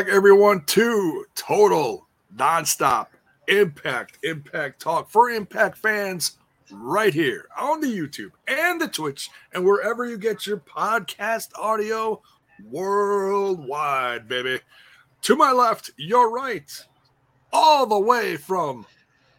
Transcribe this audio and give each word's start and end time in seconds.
Back, 0.00 0.08
everyone, 0.08 0.64
to 0.64 1.26
Total 1.34 2.06
Nonstop 2.34 3.08
Impact 3.48 4.16
Impact 4.22 4.80
Talk 4.80 5.10
for 5.10 5.28
Impact 5.28 5.76
fans 5.76 6.38
right 6.72 7.12
here 7.12 7.48
on 7.58 7.82
the 7.82 7.86
YouTube 7.86 8.30
and 8.48 8.80
the 8.80 8.88
Twitch 8.88 9.28
and 9.52 9.62
wherever 9.62 10.06
you 10.06 10.16
get 10.16 10.46
your 10.46 10.56
podcast 10.56 11.48
audio 11.54 12.22
worldwide, 12.70 14.26
baby. 14.26 14.60
To 15.20 15.36
my 15.36 15.52
left, 15.52 15.90
your 15.98 16.30
right, 16.30 16.72
all 17.52 17.84
the 17.84 18.00
way 18.00 18.38
from 18.38 18.86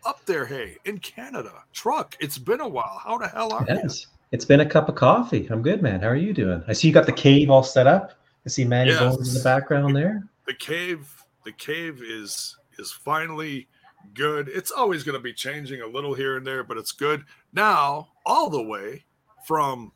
up 0.06 0.24
there, 0.28 0.46
hey, 0.46 0.78
in 0.86 1.00
Canada. 1.00 1.54
Truck, 1.74 2.16
it's 2.20 2.38
been 2.38 2.62
a 2.62 2.70
while. 2.70 3.02
How 3.04 3.18
the 3.18 3.28
hell 3.28 3.52
are 3.52 3.66
yes. 3.68 4.02
you? 4.02 4.08
It's 4.32 4.46
been 4.46 4.60
a 4.60 4.70
cup 4.70 4.90
of 4.90 4.94
coffee. 4.94 5.48
I'm 5.50 5.64
good, 5.64 5.82
man. 5.82 6.02
How 6.02 6.10
are 6.10 6.16
you 6.16 6.34
doing? 6.34 6.64
I 6.68 6.74
see 6.74 6.88
you 6.88 6.94
got 6.94 7.08
the 7.08 7.14
cave 7.14 7.50
all 7.50 7.64
set 7.64 7.88
up. 7.88 8.12
I 8.46 8.50
see 8.50 8.64
Manny 8.64 8.92
yes. 8.92 9.00
Bones 9.00 9.30
in 9.30 9.34
the 9.34 9.44
background 9.44 9.96
there. 9.96 10.24
The 10.48 10.54
cave, 10.54 11.24
the 11.46 11.52
cave 11.52 12.02
is 12.04 12.58
is 12.80 12.92
finally 12.92 13.68
good. 14.14 14.50
It's 14.50 14.72
always 14.72 15.04
going 15.04 15.18
to 15.18 15.24
be 15.24 15.34
changing 15.34 15.82
a 15.82 15.88
little 15.88 16.14
here 16.14 16.38
and 16.38 16.46
there, 16.46 16.64
but 16.64 16.78
it's 16.78 16.92
good. 16.92 17.24
Now, 17.54 18.10
all 18.26 18.50
the 18.50 18.62
way 18.62 19.06
from 19.46 19.92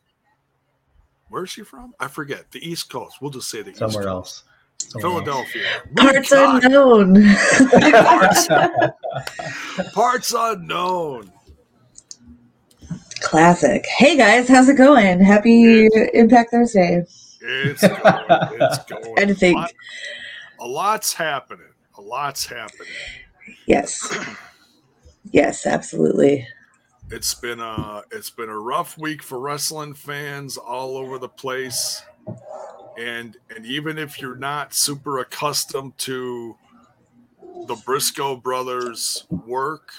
where's 1.28 1.50
she 1.50 1.62
from? 1.62 1.94
I 1.98 2.08
forget. 2.08 2.50
The 2.52 2.66
East 2.66 2.90
Coast. 2.90 3.16
We'll 3.20 3.30
just 3.30 3.50
say 3.50 3.62
the 3.62 3.74
somewhere 3.74 4.02
East 4.02 4.08
else. 4.08 4.44
Somewhere 4.78 5.24
Philadelphia. 5.24 5.64
Parts 5.96 6.32
unknown. 6.32 7.24
parts, 7.80 8.48
parts 9.94 10.34
unknown. 10.36 11.32
Classic. 13.20 13.84
Hey 13.86 14.16
guys, 14.16 14.48
how's 14.48 14.68
it 14.68 14.76
going? 14.76 15.20
Happy 15.20 15.86
it's, 15.86 16.10
Impact 16.14 16.50
Thursday. 16.50 17.02
It's 17.40 17.80
going. 17.80 18.02
It's 18.60 18.78
going. 18.84 19.14
I 19.18 19.34
think. 19.34 19.58
A, 20.66 20.68
lot's 20.68 21.12
happening. 21.12 21.68
A 21.96 22.00
lot's 22.00 22.44
happening. 22.44 22.88
Yes. 23.66 24.12
yes, 25.30 25.64
absolutely. 25.64 26.46
It's 27.08 27.34
been 27.34 27.60
a 27.60 28.02
it's 28.10 28.30
been 28.30 28.48
a 28.48 28.58
rough 28.58 28.98
week 28.98 29.22
for 29.22 29.38
wrestling 29.38 29.94
fans 29.94 30.56
all 30.56 30.96
over 30.96 31.18
the 31.18 31.28
place. 31.28 32.02
And 32.98 33.36
and 33.54 33.64
even 33.64 33.96
if 33.96 34.20
you're 34.20 34.34
not 34.34 34.74
super 34.74 35.20
accustomed 35.20 35.96
to 35.98 36.56
the 37.68 37.76
Briscoe 37.84 38.34
brothers 38.36 39.24
work, 39.46 39.92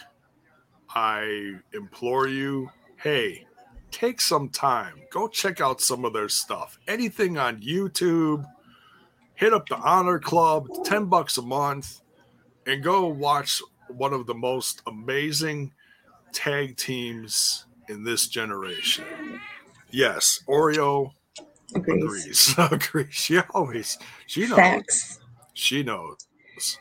I 0.90 1.53
implore 1.74 2.28
you, 2.28 2.70
hey, 2.97 3.47
take 3.91 4.20
some 4.20 4.50
time. 4.50 4.96
Go 5.12 5.30
check 5.30 5.62
out 5.62 5.80
some 5.80 6.03
of 6.03 6.12
their 6.12 6.28
stuff. 6.28 6.78
Anything 6.90 7.38
on 7.38 7.62
YouTube, 7.62 8.46
hit 9.38 9.53
up 9.53 9.70
the 9.70 9.78
Honor 9.78 10.20
Club, 10.20 10.68
10 10.84 11.06
bucks 11.06 11.38
a 11.38 11.42
month 11.42 12.02
and 12.66 12.84
go 12.84 13.08
watch 13.08 13.62
one 13.88 14.12
of 14.12 14.25
the 14.25 14.34
most 14.34 14.81
amazing 14.88 15.72
tag 16.34 16.75
teams 16.75 17.66
in 17.88 18.03
this 18.03 18.28
generation. 18.28 19.06
Yes, 19.92 20.42
Oreo 20.47 21.12
agrees. 21.74 22.52
Agrees. 22.52 22.56
agrees. 22.72 23.14
She 23.14 23.40
always 23.53 23.97
she 24.26 24.42
knows. 24.42 24.56
Facts. 24.56 25.20
She 25.53 25.84
knows. 25.84 26.18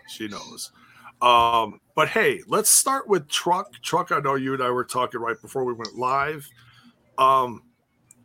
She 0.09 0.27
knows. 0.27 0.73
Um, 1.23 1.81
but 1.95 2.09
hey, 2.09 2.41
let's 2.47 2.71
start 2.71 3.07
with 3.07 3.29
Truck. 3.29 3.73
Truck, 3.83 4.13
I 4.13 4.21
know 4.21 4.35
you 4.35 4.55
and 4.55 4.63
I 4.63 4.71
were 4.71 4.85
talking 4.85 5.21
right 5.21 5.41
before 5.41 5.65
we 5.65 5.73
went 5.73 5.97
live. 5.97 6.49
Um, 7.19 7.63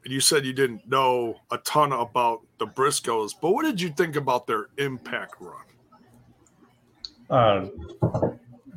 you 0.05 0.19
said 0.19 0.45
you 0.45 0.53
didn't 0.53 0.87
know 0.87 1.35
a 1.51 1.57
ton 1.59 1.91
about 1.91 2.41
the 2.57 2.67
Briscoes, 2.67 3.31
but 3.39 3.51
what 3.51 3.63
did 3.63 3.79
you 3.79 3.89
think 3.89 4.15
about 4.15 4.47
their 4.47 4.67
impact 4.77 5.35
run? 5.39 5.63
uh, 7.31 7.67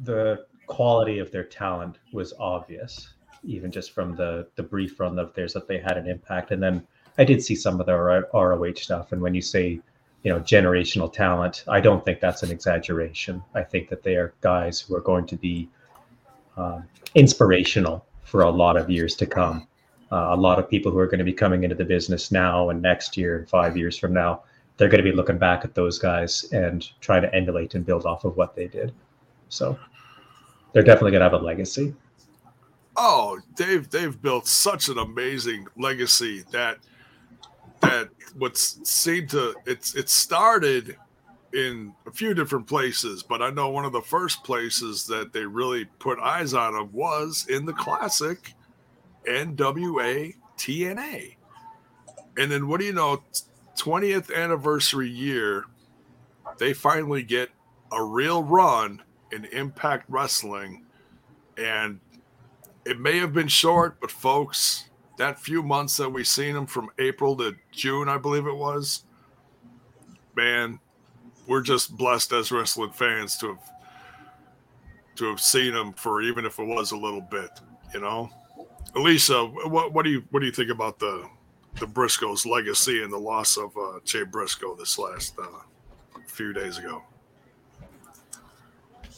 the 0.04 0.46
quality 0.66 1.18
of 1.18 1.30
their 1.30 1.44
talent 1.44 1.98
was 2.12 2.32
obvious, 2.38 3.12
even 3.42 3.70
just 3.70 3.90
from 3.90 4.14
the 4.14 4.46
the 4.54 4.62
brief 4.62 4.98
run 4.98 5.18
of 5.18 5.34
theirs 5.34 5.52
that 5.52 5.68
they 5.68 5.78
had 5.78 5.98
an 5.98 6.08
impact. 6.08 6.52
And 6.52 6.62
then 6.62 6.86
I 7.18 7.24
did 7.24 7.42
see 7.42 7.56
some 7.56 7.80
of 7.80 7.86
their 7.86 8.26
ROH 8.32 8.74
stuff. 8.76 9.12
And 9.12 9.20
when 9.20 9.34
you 9.34 9.42
say, 9.42 9.80
you 10.22 10.32
know, 10.32 10.40
generational 10.40 11.12
talent, 11.12 11.64
I 11.68 11.80
don't 11.80 12.04
think 12.04 12.20
that's 12.20 12.42
an 12.42 12.50
exaggeration. 12.50 13.42
I 13.54 13.62
think 13.62 13.88
that 13.90 14.02
they 14.02 14.14
are 14.14 14.32
guys 14.40 14.80
who 14.80 14.94
are 14.94 15.00
going 15.00 15.26
to 15.26 15.36
be 15.36 15.68
um, 16.56 16.84
inspirational 17.14 18.06
for 18.22 18.42
a 18.42 18.50
lot 18.50 18.76
of 18.76 18.88
years 18.88 19.16
to 19.16 19.26
come. 19.26 19.66
Uh, 20.12 20.28
a 20.31 20.37
lot 20.37 20.59
of 20.59 20.69
people 20.69 20.92
who 20.92 20.98
are 20.98 21.06
going 21.06 21.19
to 21.19 21.25
be 21.25 21.32
coming 21.32 21.65
into 21.65 21.75
the 21.75 21.84
business 21.84 22.31
now 22.31 22.70
and 22.70 22.81
next 22.81 23.16
year 23.16 23.38
and 23.38 23.48
five 23.48 23.76
years 23.76 23.97
from 23.97 24.12
now 24.12 24.42
they're 24.76 24.88
going 24.88 25.03
to 25.03 25.09
be 25.09 25.15
looking 25.15 25.38
back 25.38 25.65
at 25.65 25.75
those 25.75 25.98
guys 25.98 26.44
and 26.53 26.91
trying 27.00 27.22
to 27.22 27.34
emulate 27.34 27.75
and 27.75 27.87
build 27.87 28.06
off 28.06 28.25
of 28.25 28.37
what 28.37 28.56
they 28.56 28.66
did. 28.66 28.93
So 29.48 29.78
they're 30.72 30.82
definitely 30.82 31.12
going 31.12 31.20
to 31.20 31.31
have 31.31 31.41
a 31.41 31.44
legacy. 31.44 31.94
Oh, 32.97 33.41
they've 33.56 33.88
they've 33.91 34.20
built 34.20 34.47
such 34.47 34.88
an 34.88 34.98
amazing 34.98 35.66
legacy 35.76 36.44
that 36.53 36.78
that 37.81 38.09
what 38.38 38.56
seemed 38.56 39.31
to 39.31 39.54
it's 39.66 39.94
it 39.94 40.09
started 40.09 40.97
in 41.53 41.93
a 42.06 42.10
few 42.10 42.34
different 42.34 42.66
places, 42.66 43.22
but 43.22 43.41
I 43.41 43.50
know 43.50 43.69
one 43.69 43.84
of 43.84 43.93
the 43.93 44.00
first 44.00 44.43
places 44.43 45.06
that 45.06 45.32
they 45.32 45.44
really 45.44 45.84
put 46.00 46.19
eyes 46.19 46.53
on 46.53 46.75
them 46.75 46.91
was 46.93 47.47
in 47.48 47.64
the 47.64 47.72
classic 47.72 48.54
NWA 49.28 50.34
TNA. 50.56 51.36
And 52.36 52.50
then 52.50 52.68
what 52.68 52.80
do 52.80 52.86
you 52.86 52.92
know, 52.92 53.22
20th 53.76 54.34
anniversary 54.34 55.08
year, 55.08 55.64
they 56.58 56.72
finally 56.72 57.22
get 57.22 57.50
a 57.92 58.02
real 58.02 58.42
run 58.42 59.02
in 59.32 59.44
Impact 59.46 60.04
Wrestling. 60.08 60.84
And 61.56 62.00
it 62.84 63.00
may 63.00 63.18
have 63.18 63.32
been 63.32 63.48
short, 63.48 64.00
but 64.00 64.10
folks, 64.10 64.88
that 65.18 65.38
few 65.38 65.62
months 65.62 65.96
that 65.96 66.10
we 66.10 66.24
seen 66.24 66.54
them 66.54 66.66
from 66.66 66.90
April 66.98 67.36
to 67.36 67.54
June, 67.70 68.08
I 68.08 68.18
believe 68.18 68.46
it 68.46 68.56
was, 68.56 69.04
man, 70.34 70.80
we're 71.46 71.62
just 71.62 71.96
blessed 71.96 72.32
as 72.32 72.50
wrestling 72.50 72.90
fans 72.90 73.37
to 73.38 73.49
have 73.49 73.70
to 75.16 75.26
have 75.26 75.40
seen 75.40 75.72
them 75.72 75.93
for 75.93 76.22
even 76.22 76.44
if 76.44 76.58
it 76.58 76.66
was 76.66 76.90
a 76.90 76.96
little 76.96 77.20
bit, 77.20 77.50
you 77.93 78.00
know. 78.00 78.28
Elisa, 78.96 79.44
what, 79.44 79.93
what 79.93 80.05
do 80.05 80.11
you 80.11 80.25
what 80.31 80.41
do 80.41 80.46
you 80.46 80.52
think 80.52 80.70
about 80.70 80.99
the 80.99 81.29
the 81.81 81.87
Briscoes' 81.87 82.46
legacy 82.46 83.02
and 83.02 83.12
the 83.12 83.19
loss 83.19 83.56
of 83.56 83.76
uh, 83.76 83.99
Jay 84.05 84.23
Briscoe 84.23 84.76
this 84.76 84.99
last 84.99 85.38
uh, 85.38 85.46
few 86.26 86.52
days 86.52 86.79
ago. 86.79 87.02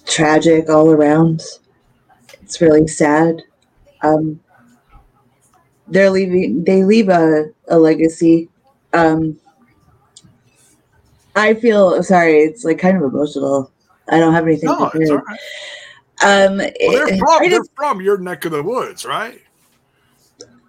Tragic 0.06 0.70
all 0.70 0.90
around. 0.90 1.42
It's 2.42 2.60
really 2.60 2.86
sad. 2.86 3.42
Um, 4.02 4.40
they're 5.88 6.10
leaving. 6.10 6.64
They 6.64 6.84
leave 6.84 7.08
a, 7.08 7.46
a 7.68 7.78
legacy. 7.78 8.48
Um, 8.92 9.38
I 11.34 11.54
feel 11.54 12.02
sorry. 12.02 12.38
It's 12.38 12.64
like 12.64 12.78
kind 12.78 12.96
of 12.96 13.02
emotional. 13.02 13.70
I 14.08 14.18
don't 14.18 14.32
have 14.32 14.46
anything 14.46 14.68
no, 14.68 14.88
prepared. 14.88 15.20
Um, 16.22 16.58
well, 16.58 16.70
they're, 16.78 17.18
from, 17.18 17.50
they're 17.50 17.64
from 17.74 18.00
your 18.00 18.18
neck 18.18 18.44
of 18.46 18.52
the 18.52 18.62
woods, 18.62 19.04
right? 19.04 19.42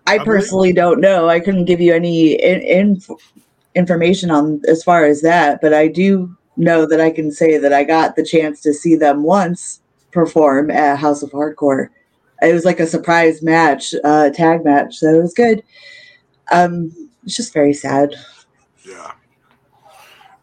I 0.08 0.24
personally 0.24 0.72
don't 0.72 1.02
know. 1.02 1.30
I 1.30 1.40
couldn't 1.40 1.66
give 1.66 1.82
you 1.82 1.94
any 1.94 2.34
in, 2.34 2.62
in, 2.62 3.02
information 3.76 4.32
on 4.32 4.62
as 4.68 4.84
far 4.84 5.06
as 5.06 5.22
that, 5.22 5.60
but 5.62 5.74
I 5.74 5.88
do 5.88 6.36
know 6.56 6.86
that 6.88 7.00
I 7.00 7.12
can 7.12 7.32
say 7.32 7.58
that 7.58 7.74
I 7.74 7.84
got 7.84 8.16
the 8.16 8.26
chance 8.26 8.62
to 8.62 8.74
see 8.74 8.96
them 8.96 9.24
once 9.24 9.82
perform 10.12 10.72
at 10.72 10.98
House 10.98 11.22
of 11.22 11.32
Hardcore. 11.32 11.90
It 12.42 12.54
was 12.54 12.66
like 12.66 12.80
a 12.80 12.88
surprise 12.88 13.44
match, 13.44 13.94
uh, 14.04 14.30
tag 14.30 14.64
match, 14.64 14.96
so 14.96 15.08
it 15.08 15.22
was 15.22 15.34
good. 15.34 15.62
Um, 16.52 17.10
it's 17.24 17.36
just 17.36 17.54
very 17.54 17.74
sad. 17.74 18.16
Yeah, 18.88 19.12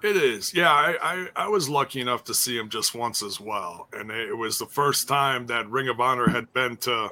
it 0.03 0.17
is. 0.17 0.53
Yeah, 0.53 0.71
I, 0.71 0.97
I, 1.01 1.29
I 1.37 1.49
was 1.49 1.69
lucky 1.69 2.01
enough 2.01 2.25
to 2.25 2.35
see 2.35 2.59
him 2.59 2.69
just 2.69 2.95
once 2.95 3.23
as 3.23 3.41
well, 3.41 3.89
and 3.93 4.11
it 4.11 4.37
was 4.37 4.59
the 4.59 4.67
first 4.67 5.09
time 5.09 5.47
that 5.47 5.71
Ring 5.71 5.89
of 5.89 6.01
Honor 6.01 6.29
had 6.29 6.53
been 6.53 6.77
to. 6.79 7.09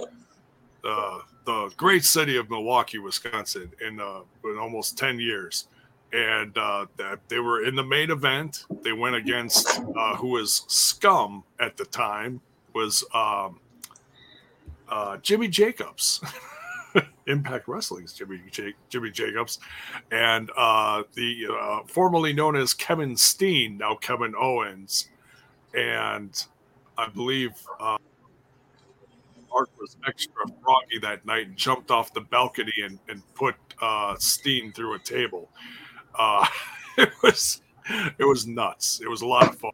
Uh, 0.85 1.19
the 1.45 1.71
great 1.77 2.05
city 2.05 2.37
of 2.37 2.51
Milwaukee, 2.51 2.99
Wisconsin, 2.99 3.71
in, 3.87 4.01
uh, 4.01 4.21
in 4.45 4.59
almost 4.59 4.97
10 4.99 5.19
years. 5.19 5.67
And 6.13 6.57
uh, 6.59 6.87
that 6.99 7.21
they 7.29 7.39
were 7.39 7.65
in 7.65 7.75
the 7.75 7.83
main 7.83 8.11
event. 8.11 8.67
They 8.83 8.93
went 8.93 9.17
against 9.17 9.81
uh, 9.97 10.15
who 10.17 10.29
was 10.29 10.65
scum 10.69 11.43
at 11.59 11.77
the 11.79 11.87
time 11.87 12.41
was 12.75 13.05
um, 13.15 13.61
uh, 14.89 15.17
Jimmy 15.19 15.49
Jacobs. 15.49 16.23
Impact 17.27 17.69
Wrestling's 17.69 18.13
Jimmy 18.13 18.43
J- 18.51 18.75
Jimmy 18.91 19.11
Jacobs, 19.11 19.61
and 20.11 20.51
uh, 20.57 21.05
the 21.15 21.47
uh, 21.51 21.81
formerly 21.87 22.33
known 22.33 22.57
as 22.57 22.75
Kevin 22.75 23.17
Steen, 23.17 23.79
now 23.79 23.95
Kevin 23.95 24.35
Owens, 24.37 25.09
and 25.73 26.45
I 26.99 27.09
believe 27.09 27.53
was 29.79 29.97
extra 30.07 30.43
froggy 30.63 30.99
that 31.01 31.25
night 31.25 31.47
and 31.47 31.57
jumped 31.57 31.91
off 31.91 32.13
the 32.13 32.21
balcony 32.21 32.73
and, 32.85 32.99
and 33.09 33.23
put 33.35 33.55
uh, 33.81 34.17
Steen 34.19 34.73
through 34.73 34.95
a 34.95 34.99
table. 34.99 35.51
Uh, 36.19 36.47
it 36.99 37.11
was 37.23 37.63
it 38.19 38.25
was 38.25 38.47
nuts. 38.47 39.01
It 39.01 39.09
was 39.09 39.23
a 39.23 39.27
lot 39.27 39.49
of 39.49 39.59
fun, 39.59 39.73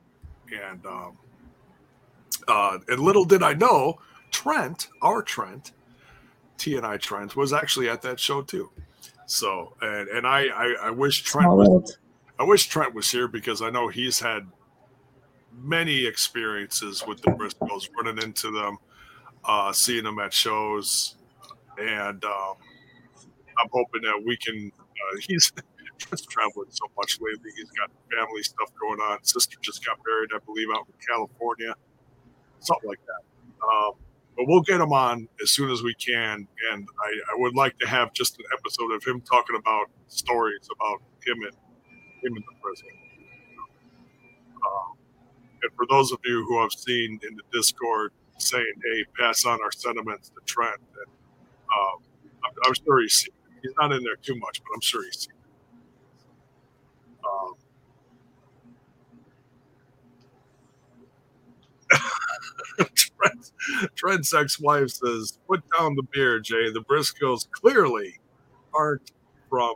and 0.53 0.85
um, 0.87 1.19
uh, 2.47 2.79
and 2.89 3.01
little 3.01 3.25
did 3.25 3.43
I 3.43 3.55
know, 3.55 3.99
Trent, 4.31 4.89
our 5.03 5.23
Trent, 5.23 5.73
T 6.57 6.77
and 6.77 6.87
I 6.87 6.97
Trent 6.97 7.37
was 7.37 7.53
actually 7.53 7.89
at 7.89 8.03
that 8.03 8.19
show 8.19 8.43
too. 8.43 8.71
So 9.27 9.75
and 9.83 10.09
and 10.09 10.27
I 10.27 10.47
I, 10.47 10.77
I 10.85 10.91
wish 10.91 11.23
Trent 11.23 11.51
was, 11.51 11.99
I 12.39 12.45
wish 12.45 12.69
Trent 12.69 12.95
was 12.95 13.11
here 13.11 13.29
because 13.29 13.63
I 13.63 13.71
know 13.71 13.89
he's 13.89 14.21
had 14.21 14.47
many 15.63 16.07
experiences 16.07 17.05
with 17.07 17.21
the 17.23 17.31
Briscoes, 17.31 17.89
running 17.97 18.23
into 18.23 18.51
them, 18.51 18.79
uh, 19.49 19.73
seeing 19.73 20.05
them 20.05 20.19
at 20.19 20.33
shows, 20.33 21.17
and 21.79 22.23
um, 22.25 22.55
I'm 23.59 23.69
hoping 23.73 24.03
that 24.03 24.23
we 24.25 24.37
can. 24.37 24.71
Uh, 24.77 25.19
he's 25.27 25.53
just 25.99 26.29
traveling 26.29 26.69
so 26.71 26.87
much 26.97 27.19
lately. 27.21 27.51
He's 27.57 27.71
got 27.71 27.91
family 28.15 28.43
stuff 28.43 28.71
going 28.81 29.01
on. 29.01 29.25
Sister 29.25 29.57
just 29.61 29.85
got 29.85 29.99
married, 30.07 30.31
I 30.35 30.39
believe, 30.45 30.69
out 30.73 30.87
in 30.87 30.95
California, 31.07 31.75
something 32.61 32.89
like 32.89 33.01
that. 33.07 33.67
Um, 33.67 33.93
but 34.37 34.47
we'll 34.47 34.63
get 34.63 34.81
him 34.81 34.93
on 34.93 35.29
as 35.43 35.51
soon 35.51 35.71
as 35.71 35.83
we 35.83 35.95
can. 35.95 36.47
And 36.73 36.87
I, 37.01 37.33
I, 37.33 37.41
would 37.41 37.57
like 37.57 37.77
to 37.81 37.89
have 37.89 38.13
just 38.13 38.39
an 38.39 38.45
episode 38.57 38.93
of 38.93 39.05
him 39.05 39.21
talking 39.21 39.57
about 39.57 39.87
stories 40.07 40.69
about 40.71 41.03
him 41.27 41.43
and 41.43 41.53
him 42.23 42.37
in 42.37 42.45
the 42.47 42.55
prison. 42.63 42.89
Um, 44.55 44.97
and 45.63 45.73
for 45.75 45.87
those 45.91 46.13
of 46.13 46.21
you 46.25 46.45
who 46.47 46.61
have 46.61 46.71
seen 46.71 47.19
in 47.29 47.35
the 47.35 47.43
Discord 47.53 48.13
saying, 48.39 48.73
"Hey, 48.83 49.05
pass 49.19 49.45
on 49.45 49.61
our 49.63 49.73
sentiments 49.73 50.31
to 50.31 50.41
Trent," 50.47 50.81
and 50.81 51.13
um, 51.77 52.03
I'm, 52.45 52.53
I'm, 52.67 52.75
sure 52.75 53.01
he's 53.01 53.29
he's 53.63 53.73
not 53.79 53.93
in 53.93 54.03
there 54.03 54.17
too 54.17 54.37
much, 54.37 54.63
but 54.63 54.75
I'm 54.75 54.81
sure 54.81 55.05
he's. 55.05 55.29
Um, 57.25 57.55
Trent, 62.95 63.53
Trent's 63.95 64.35
ex-wife 64.35 64.91
says, 64.91 65.39
"Put 65.49 65.63
down 65.79 65.97
the 65.97 66.05
beer, 66.13 66.41
Jay. 66.41 66.71
The 66.71 66.85
Briscoes 66.89 67.49
clearly 67.51 68.19
aren't 68.75 69.13
from 69.51 69.75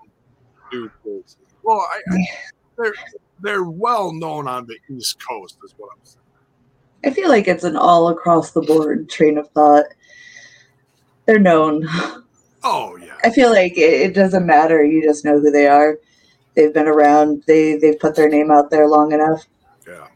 New 0.73 0.91
Jersey." 1.05 1.39
Well, 1.63 1.79
I, 1.79 2.01
I, 2.15 2.27
they're 2.79 2.95
they're 3.41 3.65
well 3.65 4.13
known 4.13 4.47
on 4.49 4.67
the 4.67 4.79
East 4.95 5.19
Coast, 5.27 5.59
is 5.65 5.75
what 5.77 5.91
I'm 5.93 6.05
saying. 6.05 6.22
I 7.05 7.11
feel 7.11 7.29
like 7.29 7.49
it's 7.49 7.65
an 7.65 7.77
all 7.77 8.09
across 8.09 8.53
the 8.53 8.63
board 8.63 9.09
train 9.09 9.39
of 9.39 9.51
thought. 9.51 9.87
They're 11.27 11.39
known. 11.39 11.87
Oh 12.65 12.97
yeah. 12.97 13.17
I 13.25 13.31
feel 13.31 13.51
like 13.51 13.73
it, 13.77 14.01
it 14.01 14.15
doesn't 14.15 14.47
matter. 14.47 14.85
You 14.85 15.03
just 15.03 15.25
know 15.25 15.41
who 15.41 15.51
they 15.51 15.67
are. 15.67 15.99
They've 16.55 16.73
been 16.73 16.87
around. 16.87 17.45
They 17.47 17.77
they've 17.77 17.99
put 17.99 18.15
their 18.15 18.29
name 18.29 18.51
out 18.51 18.71
there 18.71 18.89
long 18.89 19.13
enough. 19.13 19.45
Yeah. 19.87 20.09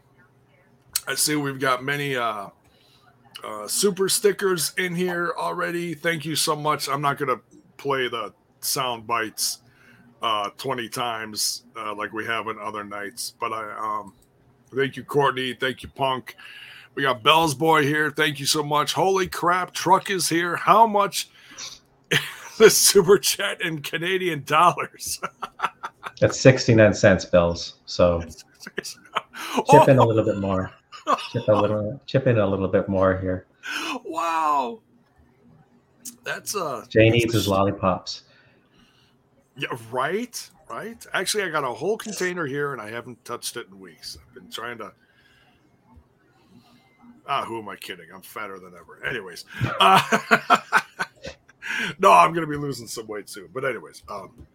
I 1.07 1.15
see 1.15 1.35
we've 1.35 1.59
got 1.59 1.83
many 1.83 2.15
uh, 2.15 2.49
uh, 3.43 3.67
super 3.67 4.07
stickers 4.09 4.73
in 4.77 4.95
here 4.95 5.33
already. 5.37 5.93
Thank 5.93 6.25
you 6.25 6.35
so 6.35 6.55
much. 6.55 6.87
I'm 6.87 7.01
not 7.01 7.17
gonna 7.17 7.41
play 7.77 8.07
the 8.07 8.33
sound 8.61 9.07
bites 9.07 9.59
uh, 10.21 10.49
20 10.57 10.89
times 10.89 11.63
uh, 11.75 11.93
like 11.93 12.13
we 12.13 12.25
have 12.25 12.47
in 12.47 12.57
other 12.59 12.83
nights. 12.83 13.33
But 13.39 13.53
I 13.53 13.75
um, 13.77 14.13
thank 14.75 14.97
you, 14.97 15.03
Courtney. 15.03 15.53
Thank 15.53 15.83
you, 15.83 15.89
Punk. 15.89 16.35
We 16.97 17.03
got 17.03 17.21
Bell's 17.21 17.53
Boy 17.53 17.83
here. 17.83 18.09
Thank 18.09 18.39
you 18.39 18.47
so 18.47 18.63
much. 18.63 18.93
Holy 18.93 19.27
crap, 19.27 19.71
truck 19.71 20.09
is 20.09 20.29
here. 20.29 20.55
How 20.55 20.87
much 20.87 21.29
the 22.57 22.71
super 22.71 23.19
chat 23.19 23.61
in 23.61 23.83
Canadian 23.83 24.43
dollars? 24.45 25.21
That's 26.19 26.39
69 26.39 26.95
cents, 26.95 27.23
Bells. 27.25 27.75
So 27.85 28.21
chip 28.75 28.95
oh. 29.69 29.85
in 29.85 29.99
a 29.99 30.03
little 30.03 30.23
bit 30.23 30.39
more. 30.39 30.71
Chip 31.31 31.47
a 31.47 31.51
little 31.51 32.01
chip 32.07 32.25
in 32.25 32.39
a 32.39 32.47
little 32.47 32.67
bit 32.67 32.89
more 32.89 33.15
here. 33.15 33.45
Wow. 34.03 34.79
That's 36.23 36.55
uh 36.55 36.83
Jay 36.89 37.11
needs 37.11 37.31
his 37.31 37.47
lollipops. 37.47 38.23
Yeah, 39.55 39.69
right, 39.91 40.49
right. 40.67 41.05
Actually, 41.13 41.43
I 41.43 41.49
got 41.49 41.63
a 41.63 41.73
whole 41.73 41.97
container 41.97 42.47
here, 42.47 42.73
and 42.73 42.81
I 42.81 42.89
haven't 42.89 43.23
touched 43.23 43.55
it 43.55 43.67
in 43.67 43.79
weeks. 43.79 44.17
I've 44.19 44.33
been 44.33 44.49
trying 44.49 44.79
to. 44.79 44.93
Ah, 47.27 47.43
who 47.45 47.59
am 47.59 47.67
I 47.67 47.75
kidding? 47.75 48.07
I'm 48.13 48.21
fatter 48.21 48.57
than 48.57 48.73
ever. 48.73 49.05
Anyways, 49.05 49.43
uh, 49.79 50.01
no, 51.99 52.11
I'm 52.11 52.33
to 52.45 52.51
be 52.51 52.55
losing 52.55 52.87
some 52.87 53.07
weight 53.07 53.29
soon. 53.29 53.49
But 53.53 53.65
anyways, 53.65 54.03
um, 54.07 54.47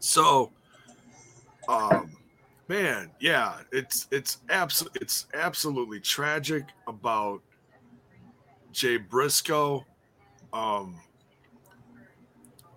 so, 0.00 0.50
um, 1.68 2.10
man, 2.68 3.10
yeah, 3.20 3.58
it's 3.70 4.08
it's 4.10 4.38
absolutely 4.50 5.00
it's 5.02 5.26
absolutely 5.34 6.00
tragic 6.00 6.64
about 6.88 7.42
Jay 8.72 8.96
Briscoe. 8.96 9.86
Um, 10.52 11.00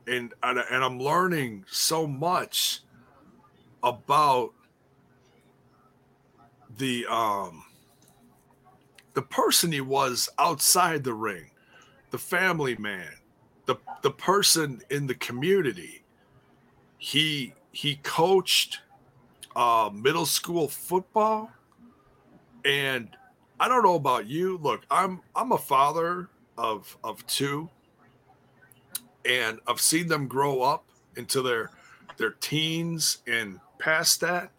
and 0.05 0.34
and 0.44 0.60
I'm 0.84 1.00
learning 1.00 1.65
so 1.70 2.05
much 2.05 2.82
about 3.84 4.53
the 6.77 7.05
um 7.08 7.63
the 9.20 9.26
person 9.26 9.70
he 9.70 9.82
was 9.82 10.30
outside 10.40 11.04
the 11.04 11.14
ring, 11.14 11.52
the 12.10 12.18
family 12.18 12.78
man, 12.78 13.12
the 13.66 13.76
the 14.02 14.12
person 14.12 14.82
in 14.92 15.08
the 15.08 15.16
community. 15.16 16.06
He 17.00 17.54
he 17.74 17.98
coached 17.98 18.80
uh, 19.58 19.90
middle 19.94 20.26
school 20.26 20.70
football, 20.70 21.52
and 22.64 23.10
I 23.60 23.68
don't 23.68 23.84
know 23.84 23.96
about 23.96 24.26
you. 24.26 24.58
Look, 24.64 24.86
I'm 24.90 25.20
I'm 25.36 25.52
a 25.52 25.58
father 25.58 26.30
of 26.58 26.98
of 27.04 27.28
two, 27.28 27.70
and 29.26 29.60
I've 29.68 29.82
seen 29.82 30.08
them 30.08 30.30
grow 30.30 30.62
up 30.62 30.86
into 31.18 31.42
their 31.42 31.72
their 32.16 32.32
teens 32.40 33.18
and 33.28 33.60
past 33.80 34.22
that, 34.22 34.50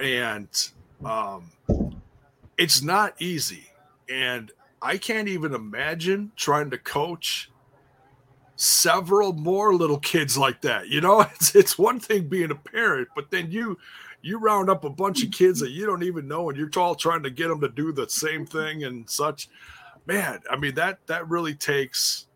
and 0.00 0.48
um, 1.04 1.52
it's 2.58 2.82
not 2.82 3.14
easy. 3.20 3.66
And 4.08 4.50
I 4.80 4.98
can't 4.98 5.28
even 5.28 5.54
imagine 5.54 6.32
trying 6.36 6.70
to 6.70 6.78
coach 6.78 7.50
several 8.56 9.32
more 9.32 9.74
little 9.74 9.98
kids 9.98 10.36
like 10.36 10.60
that. 10.62 10.88
You 10.88 11.00
know, 11.00 11.20
it's 11.34 11.54
it's 11.54 11.78
one 11.78 12.00
thing 12.00 12.28
being 12.28 12.50
a 12.50 12.56
parent, 12.56 13.08
but 13.14 13.30
then 13.30 13.50
you 13.50 13.78
you 14.22 14.38
round 14.38 14.70
up 14.70 14.84
a 14.84 14.90
bunch 14.90 15.24
of 15.24 15.32
kids 15.32 15.60
that 15.60 15.70
you 15.70 15.84
don't 15.84 16.04
even 16.04 16.28
know, 16.28 16.48
and 16.48 16.58
you're 16.58 16.70
all 16.76 16.94
trying 16.94 17.22
to 17.24 17.30
get 17.30 17.48
them 17.48 17.60
to 17.60 17.68
do 17.68 17.92
the 17.92 18.08
same 18.08 18.46
thing 18.46 18.84
and 18.84 19.08
such. 19.08 19.48
Man, 20.06 20.40
I 20.50 20.56
mean 20.56 20.74
that 20.74 20.98
that 21.06 21.28
really 21.28 21.54
takes 21.54 22.26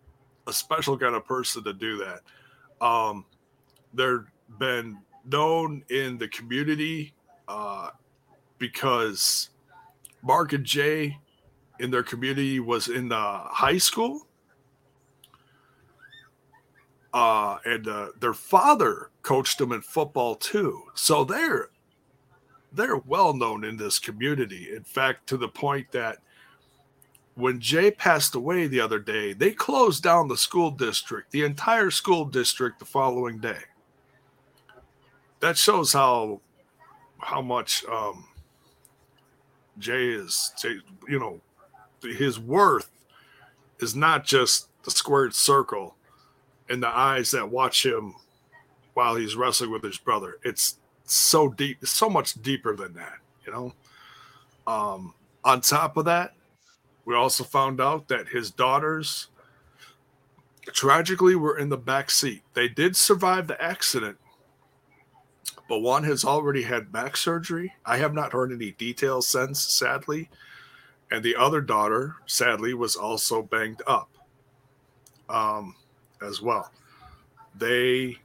a 0.46 0.52
special 0.52 0.96
kind 0.96 1.14
of 1.14 1.24
person 1.24 1.64
to 1.64 1.72
do 1.72 1.98
that. 1.98 2.20
Um, 2.84 3.24
they're 3.94 4.26
been 4.58 4.98
known 5.24 5.84
in 5.88 6.18
the 6.18 6.28
community 6.28 7.12
uh, 7.48 7.90
because 8.58 9.50
Mark 10.26 10.52
and 10.52 10.64
Jay 10.64 11.18
in 11.78 11.90
their 11.90 12.02
community 12.02 12.58
was 12.58 12.88
in 12.88 13.08
the 13.08 13.16
high 13.16 13.78
school. 13.78 14.26
Uh, 17.14 17.58
and 17.64 17.86
uh, 17.86 18.08
their 18.20 18.34
father 18.34 19.10
coached 19.22 19.58
them 19.58 19.72
in 19.72 19.80
football 19.80 20.34
too. 20.34 20.82
So 20.94 21.24
they're 21.24 21.70
they're 22.72 22.98
well 22.98 23.32
known 23.32 23.64
in 23.64 23.76
this 23.76 23.98
community. 23.98 24.68
In 24.74 24.82
fact, 24.82 25.26
to 25.28 25.36
the 25.38 25.48
point 25.48 25.90
that 25.92 26.18
when 27.34 27.60
Jay 27.60 27.90
passed 27.90 28.34
away 28.34 28.66
the 28.66 28.80
other 28.80 28.98
day, 28.98 29.32
they 29.32 29.52
closed 29.52 30.02
down 30.02 30.28
the 30.28 30.36
school 30.36 30.70
district, 30.70 31.30
the 31.30 31.44
entire 31.44 31.90
school 31.90 32.24
district, 32.24 32.80
the 32.80 32.84
following 32.84 33.38
day. 33.38 33.60
That 35.40 35.56
shows 35.56 35.92
how 35.92 36.40
how 37.18 37.40
much 37.40 37.84
um, 37.86 38.26
Jay 39.78 40.08
is, 40.08 40.52
you 41.08 41.18
know, 41.18 41.40
his 42.02 42.38
worth 42.38 42.90
is 43.80 43.94
not 43.94 44.24
just 44.24 44.68
the 44.84 44.90
squared 44.90 45.34
circle 45.34 45.96
and 46.68 46.82
the 46.82 46.88
eyes 46.88 47.30
that 47.32 47.50
watch 47.50 47.84
him 47.84 48.14
while 48.94 49.16
he's 49.16 49.36
wrestling 49.36 49.70
with 49.70 49.82
his 49.82 49.98
brother. 49.98 50.38
It's 50.42 50.78
so 51.04 51.48
deep, 51.48 51.86
so 51.86 52.08
much 52.08 52.40
deeper 52.42 52.74
than 52.74 52.94
that, 52.94 53.18
you 53.44 53.52
know. 53.52 53.72
Um, 54.66 55.14
on 55.44 55.60
top 55.60 55.96
of 55.96 56.06
that, 56.06 56.32
we 57.04 57.14
also 57.14 57.44
found 57.44 57.80
out 57.80 58.08
that 58.08 58.28
his 58.28 58.50
daughters 58.50 59.28
tragically 60.72 61.36
were 61.36 61.58
in 61.58 61.68
the 61.68 61.76
back 61.76 62.10
seat. 62.10 62.42
They 62.54 62.68
did 62.68 62.96
survive 62.96 63.46
the 63.46 63.62
accident, 63.62 64.18
but 65.68 65.80
one 65.80 66.04
has 66.04 66.24
already 66.24 66.62
had 66.62 66.92
back 66.92 67.16
surgery. 67.16 67.74
I 67.84 67.96
have 67.98 68.14
not 68.14 68.32
heard 68.32 68.52
any 68.52 68.72
details 68.72 69.26
since, 69.26 69.60
sadly. 69.60 70.28
And 71.10 71.22
the 71.22 71.36
other 71.36 71.60
daughter, 71.60 72.16
sadly, 72.26 72.74
was 72.74 72.96
also 72.96 73.42
banged 73.42 73.82
up 73.86 74.08
um, 75.28 75.74
as 76.20 76.40
well. 76.40 76.70
They 77.56 78.18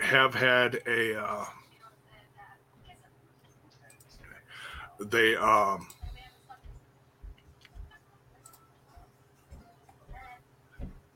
have 0.00 0.34
had 0.34 0.80
a 0.86 1.20
uh, 1.20 1.44
they 5.00 5.36
um 5.36 5.88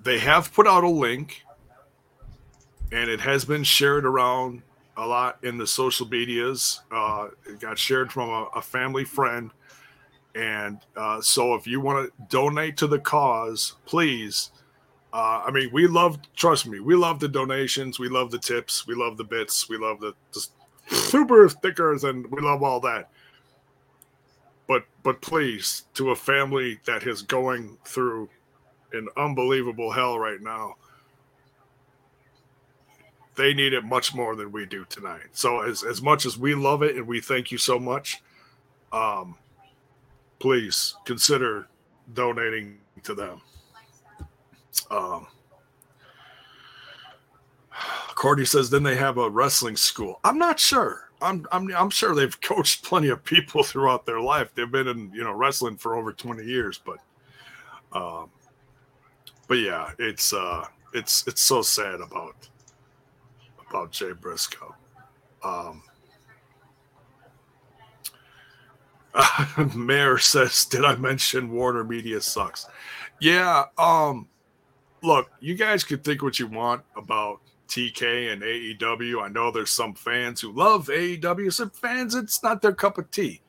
they 0.02 0.18
have 0.18 0.52
put 0.52 0.66
out 0.66 0.84
a 0.84 0.88
link 0.88 1.44
and 2.92 3.08
it 3.10 3.20
has 3.20 3.44
been 3.44 3.64
shared 3.64 4.04
around 4.04 4.62
a 4.96 5.06
lot 5.06 5.38
in 5.42 5.56
the 5.56 5.66
social 5.66 6.06
medias. 6.06 6.82
Uh, 6.90 7.28
it 7.46 7.58
got 7.58 7.78
shared 7.78 8.12
from 8.12 8.28
a, 8.28 8.48
a 8.56 8.62
family 8.62 9.04
friend. 9.04 9.50
And 10.34 10.78
uh, 10.96 11.20
so 11.20 11.54
if 11.54 11.66
you 11.66 11.80
want 11.80 12.06
to 12.06 12.26
donate 12.28 12.76
to 12.78 12.86
the 12.86 12.98
cause 12.98 13.74
please 13.84 14.50
uh, 15.12 15.42
i 15.46 15.50
mean 15.50 15.68
we 15.74 15.86
love 15.86 16.18
trust 16.34 16.66
me 16.66 16.80
we 16.80 16.94
love 16.94 17.20
the 17.20 17.28
donations 17.28 17.98
we 17.98 18.08
love 18.08 18.30
the 18.30 18.38
tips 18.38 18.86
we 18.86 18.94
love 18.94 19.18
the 19.18 19.24
bits 19.24 19.68
we 19.68 19.76
love 19.76 20.00
the, 20.00 20.14
the 20.32 20.46
super 20.90 21.48
stickers 21.48 22.04
and 22.04 22.30
we 22.30 22.40
love 22.40 22.62
all 22.62 22.80
that. 22.80 23.10
But 24.68 24.84
but 25.02 25.20
please 25.20 25.84
to 25.94 26.10
a 26.10 26.16
family 26.16 26.80
that 26.86 27.06
is 27.06 27.22
going 27.22 27.78
through 27.84 28.28
an 28.92 29.08
unbelievable 29.16 29.90
hell 29.90 30.18
right 30.18 30.40
now 30.40 30.76
they 33.34 33.54
need 33.54 33.72
it 33.72 33.84
much 33.84 34.14
more 34.14 34.36
than 34.36 34.52
we 34.52 34.66
do 34.66 34.84
tonight 34.86 35.26
so 35.32 35.62
as, 35.62 35.82
as 35.82 36.02
much 36.02 36.26
as 36.26 36.38
we 36.38 36.54
love 36.54 36.82
it 36.82 36.96
and 36.96 37.06
we 37.06 37.20
thank 37.20 37.50
you 37.50 37.58
so 37.58 37.78
much 37.78 38.22
um 38.92 39.36
please 40.38 40.96
consider 41.04 41.68
donating 42.14 42.78
to 43.02 43.14
them 43.14 43.40
um 44.90 45.26
Cordy 48.14 48.44
says 48.44 48.70
then 48.70 48.82
they 48.82 48.94
have 48.94 49.18
a 49.18 49.28
wrestling 49.28 49.76
school. 49.76 50.20
I'm 50.22 50.38
not 50.38 50.60
sure. 50.60 51.10
I'm 51.20 51.46
I'm 51.50 51.74
I'm 51.74 51.90
sure 51.90 52.14
they've 52.14 52.40
coached 52.40 52.84
plenty 52.84 53.08
of 53.08 53.24
people 53.24 53.62
throughout 53.62 54.06
their 54.06 54.20
life. 54.20 54.50
They've 54.54 54.70
been 54.70 54.88
in 54.88 55.10
you 55.12 55.24
know 55.24 55.32
wrestling 55.32 55.76
for 55.76 55.96
over 55.96 56.12
20 56.12 56.44
years, 56.44 56.80
but 56.84 56.98
um, 57.92 58.30
but 59.48 59.58
yeah, 59.58 59.90
it's 59.98 60.32
uh, 60.32 60.66
it's 60.94 61.26
it's 61.26 61.40
so 61.40 61.62
sad 61.62 62.00
about 62.00 62.48
about 63.72 63.90
Jay 63.90 64.12
Briscoe. 64.12 64.74
Um, 65.42 65.82
Mayor 69.74 70.18
says, 70.18 70.64
"Did 70.66 70.84
I 70.84 70.94
mention 70.96 71.50
Warner 71.50 71.84
Media 71.84 72.20
sucks?" 72.20 72.66
Yeah. 73.20 73.64
Um, 73.78 74.28
look, 75.02 75.30
you 75.40 75.54
guys 75.54 75.84
can 75.84 75.98
think 75.98 76.22
what 76.22 76.38
you 76.38 76.46
want 76.46 76.82
about 76.96 77.40
TK 77.68 78.32
and 78.32 78.42
AEW. 78.42 79.22
I 79.22 79.28
know 79.28 79.50
there's 79.50 79.70
some 79.70 79.94
fans 79.94 80.40
who 80.40 80.52
love 80.52 80.88
AEW. 80.88 81.52
Some 81.52 81.70
fans, 81.70 82.14
it's 82.14 82.42
not 82.42 82.60
their 82.60 82.74
cup 82.74 82.98
of 82.98 83.10
tea. 83.10 83.40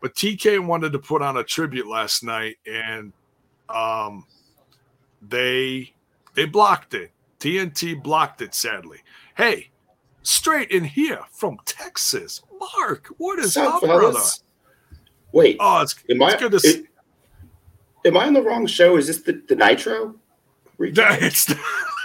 But 0.00 0.14
TK 0.14 0.64
wanted 0.64 0.92
to 0.92 0.98
put 0.98 1.22
on 1.22 1.36
a 1.36 1.44
tribute 1.44 1.86
last 1.86 2.24
night, 2.24 2.56
and 2.66 3.12
um, 3.68 4.26
they 5.20 5.94
they 6.34 6.46
blocked 6.46 6.94
it. 6.94 7.12
TNT 7.38 8.00
blocked 8.02 8.42
it. 8.42 8.54
Sadly. 8.54 8.98
Hey, 9.36 9.70
straight 10.22 10.70
in 10.70 10.84
here 10.84 11.20
from 11.30 11.58
Texas, 11.64 12.42
Mark. 12.58 13.08
What 13.18 13.38
is 13.38 13.56
What's 13.56 13.82
up, 13.84 13.88
brother? 13.88 14.18
Wait, 15.32 15.56
Oh, 15.60 15.80
it's, 15.80 15.94
am 16.10 16.20
it's 16.22 16.34
I 16.34 16.38
good 16.38 16.52
to 16.52 16.60
see. 16.60 16.68
it- 16.68 16.86
am 18.04 18.16
I 18.16 18.26
on 18.26 18.34
the 18.34 18.42
wrong 18.42 18.66
show? 18.66 18.96
Is 18.96 19.06
this 19.06 19.22
the, 19.22 19.42
the 19.48 19.56
Nitro? 19.56 20.16
It's 20.78 21.44
the, 21.44 21.60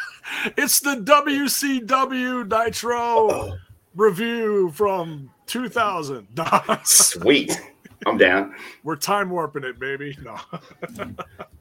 it's 0.57 0.79
the 0.81 0.97
WCW 0.97 2.47
Nitro 2.47 2.97
Oh, 2.99 3.57
review 3.95 4.69
from 4.71 5.31
2000. 5.47 6.27
sweet. 6.83 7.59
I'm 8.05 8.17
down. 8.19 8.53
We're 8.83 8.97
time 8.97 9.31
warping 9.31 9.63
it, 9.63 9.79
baby. 9.79 10.15
No. 10.23 10.35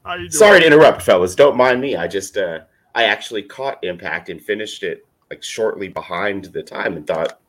How 0.05 0.13
you 0.13 0.29
doing? 0.29 0.31
Sorry 0.31 0.59
to 0.59 0.65
interrupt, 0.67 1.01
fellas. 1.01 1.33
Don't 1.33 1.57
mind 1.57 1.81
me. 1.81 1.95
I 1.95 2.07
just 2.07 2.37
uh 2.37 2.59
I 2.93 3.05
actually 3.05 3.41
caught 3.41 3.83
Impact 3.83 4.29
and 4.29 4.39
finished 4.39 4.83
it 4.83 5.06
like 5.29 5.43
shortly 5.43 5.87
behind 5.87 6.45
the 6.45 6.63
time 6.63 6.95
and 6.95 7.05
thought, 7.05 7.39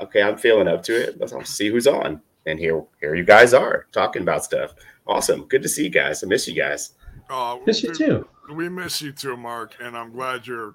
okay, 0.00 0.22
I'm 0.22 0.36
feeling 0.38 0.68
up 0.68 0.82
to 0.84 0.92
it. 0.94 1.18
Let's 1.20 1.32
I'll 1.32 1.44
see 1.44 1.68
who's 1.68 1.86
on. 1.86 2.20
And 2.46 2.58
here 2.58 2.84
here 3.00 3.14
you 3.14 3.24
guys 3.24 3.54
are 3.54 3.86
talking 3.92 4.22
about 4.22 4.44
stuff. 4.44 4.74
Awesome. 5.06 5.44
Good 5.46 5.62
to 5.62 5.68
see 5.68 5.84
you 5.84 5.90
guys. 5.90 6.22
I 6.22 6.26
miss 6.26 6.46
you 6.48 6.54
guys. 6.54 6.92
Uh, 7.30 7.58
Miss 7.66 7.82
you 7.82 7.94
too. 7.94 8.28
We 8.52 8.68
miss 8.68 9.00
you 9.00 9.12
too, 9.12 9.36
Mark, 9.36 9.74
and 9.80 9.96
I'm 9.96 10.12
glad 10.12 10.46
you're 10.46 10.74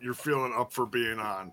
you're 0.00 0.14
feeling 0.14 0.54
up 0.56 0.72
for 0.72 0.86
being 0.86 1.18
on. 1.18 1.52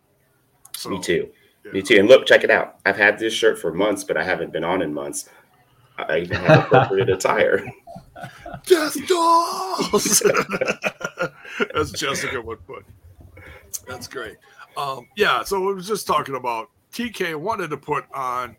So, 0.76 0.90
Me 0.90 1.02
too. 1.02 1.30
yeah. 1.66 1.72
Me 1.72 1.82
too. 1.82 1.98
And 2.00 2.08
look, 2.08 2.28
check 2.28 2.44
it 2.44 2.52
out. 2.52 2.78
I've 2.86 2.98
had 2.98 3.18
this 3.18 3.34
shirt 3.34 3.58
for 3.58 3.74
months, 3.74 4.04
but 4.04 4.16
I 4.16 4.24
haven't 4.24 4.54
been 4.54 4.64
on 4.64 4.82
in 4.84 4.94
months. 4.94 5.28
I 5.98 6.20
even 6.20 6.38
have 6.38 6.66
appropriate 6.66 7.10
attire. 7.10 7.66
Death 8.68 8.96
dolls. 9.08 10.22
As 11.76 11.92
Jessica 11.94 12.40
would 12.40 12.66
put. 12.68 12.86
That's 13.88 14.08
great. 14.08 14.38
Um, 14.76 15.08
yeah, 15.16 15.44
so 15.44 15.60
we 15.60 15.74
was 15.74 15.88
just 15.88 16.08
talking 16.08 16.36
about 16.36 16.70
TK 16.94 17.36
wanted 17.36 17.70
to 17.70 17.78
put 17.78 18.06
on 18.14 18.56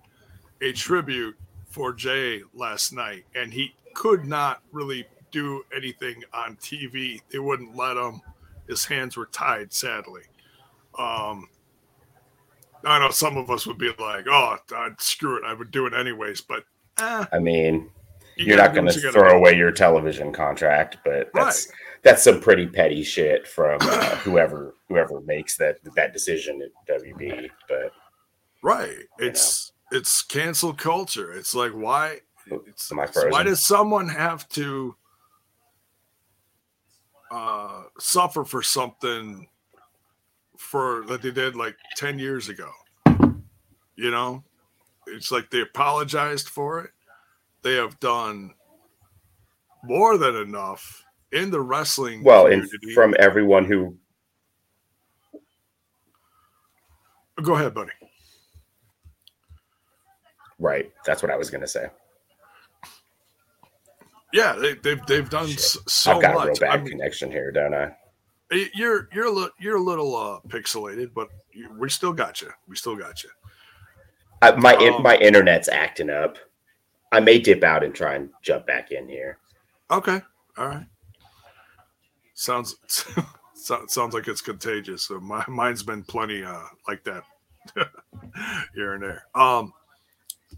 a 0.61 0.73
tribute 0.73 1.37
for 1.69 1.93
Jay 1.93 2.43
last 2.55 2.93
night, 2.93 3.25
and 3.35 3.53
he 3.53 3.75
could 3.95 4.25
not 4.25 4.63
really 4.73 5.07
do 5.31 5.65
anything 5.75 6.23
on 6.33 6.57
TV. 6.57 7.21
They 7.31 7.39
wouldn't 7.39 7.77
let 7.77 7.97
him. 7.97 8.21
His 8.69 8.85
hands 8.85 9.17
were 9.17 9.27
tied, 9.27 9.73
sadly. 9.73 10.23
Um, 10.99 11.49
I 12.85 12.99
know 12.99 13.11
some 13.11 13.37
of 13.37 13.51
us 13.51 13.67
would 13.67 13.79
be 13.79 13.93
like, 13.99 14.27
"Oh, 14.29 14.57
I'd 14.75 15.01
screw 15.01 15.37
it. 15.37 15.45
I 15.45 15.53
would 15.53 15.71
do 15.71 15.87
it 15.87 15.95
anyways," 15.95 16.41
but 16.41 16.65
eh, 16.99 17.25
I 17.33 17.39
mean, 17.39 17.91
you 18.37 18.47
you're 18.47 18.57
not 18.57 18.75
going 18.75 18.87
to 18.87 19.13
throw 19.13 19.37
away 19.37 19.57
your 19.57 19.73
television 19.73 20.33
contract, 20.33 20.99
but 21.05 21.31
that's 21.35 21.71
that's 22.09 22.25
some 22.25 22.41
pretty 22.41 22.67
petty 22.67 23.03
shit 23.03 23.47
from 23.47 23.79
uh, 23.83 24.17
whoever 24.25 24.75
whoever 24.89 25.21
makes 25.21 25.57
that 25.59 25.79
that 25.95 26.13
decision 26.13 26.63
at 26.63 27.01
WB. 27.01 27.51
But 27.69 27.93
Right. 28.63 29.05
It's 29.19 29.73
it's 29.93 30.23
cancel 30.23 30.73
culture. 30.73 31.33
It's 31.33 31.55
like 31.55 31.73
why 31.73 32.21
it's, 32.67 32.91
why 32.91 33.43
does 33.43 33.67
someone 33.67 34.09
have 34.09 34.49
to 34.51 34.97
uh 37.31 37.83
suffer 37.99 38.45
for 38.45 38.63
something 38.63 39.47
for 40.57 41.05
that 41.07 41.21
they 41.21 41.31
did 41.31 41.57
like 41.57 41.77
10 41.97 42.19
years 42.19 42.49
ago? 42.49 42.71
You 43.97 44.11
know? 44.11 44.45
It's 45.07 45.31
like 45.31 45.51
they 45.51 45.61
apologized 45.61 46.49
for 46.49 46.81
it. 46.81 46.91
They 47.63 47.75
have 47.75 47.99
done 48.01 48.55
more 49.85 50.19
than 50.19 50.37
enough 50.37 51.05
in 51.33 51.51
the 51.51 51.61
wrestling 51.61 52.23
well, 52.23 52.45
community. 52.45 52.95
from 52.95 53.15
everyone 53.19 53.65
who 53.65 53.97
Go 57.43 57.55
ahead, 57.55 57.73
buddy. 57.73 57.93
right, 60.59 60.91
that's 61.05 61.23
what 61.23 61.31
I 61.31 61.37
was 61.37 61.51
going 61.51 61.61
to 61.61 61.69
say. 61.69 61.87
Yeah, 64.33 64.55
they, 64.55 64.75
they've 64.75 65.05
they've 65.07 65.31
done 65.31 65.47
Shit. 65.47 65.61
so 65.61 66.13
I've 66.17 66.23
got 66.23 66.35
a 66.35 66.39
real 66.39 66.49
much. 66.49 66.63
I 66.63 66.67
bad 66.77 66.85
mean, 66.85 66.91
connection 66.99 67.31
here, 67.31 67.51
don't 67.53 67.73
I? 67.75 67.97
You're 68.75 69.09
you're 69.15 69.27
a 69.27 69.31
little 69.31 69.51
you're 69.59 69.77
a 69.77 69.83
little 69.83 70.17
uh, 70.17 70.41
pixelated, 70.49 71.15
but 71.15 71.29
we 71.79 71.89
still 71.89 72.13
got 72.13 72.43
you. 72.43 72.51
We 72.67 72.77
still 72.77 72.97
got 72.97 73.23
you. 73.23 73.31
I, 74.43 74.53
my 74.57 74.75
Um, 74.75 75.03
my 75.03 75.17
internet's 75.17 75.69
acting 75.69 76.11
up. 76.11 76.39
I 77.13 77.21
may 77.21 77.39
dip 77.39 77.63
out 77.65 77.83
and 77.85 77.95
try 77.95 78.17
and 78.17 78.31
jump 78.43 78.67
back 78.67 78.91
in 78.91 79.09
here. 79.09 79.39
Okay, 79.91 80.21
all 80.59 80.67
right. 80.67 80.87
Sounds 82.39 82.77
so- 83.55 83.85
sounds 83.89 84.15
like 84.15 84.29
it's 84.29 84.41
contagious. 84.41 85.03
So 85.03 85.19
my 85.19 85.45
mine's 85.49 85.83
been 85.83 86.05
plenty 86.05 86.45
uh, 86.45 86.61
like 86.87 87.03
that 87.03 87.25
here 88.77 88.95
and 88.95 89.03
there. 89.03 89.25
Um, 89.35 89.73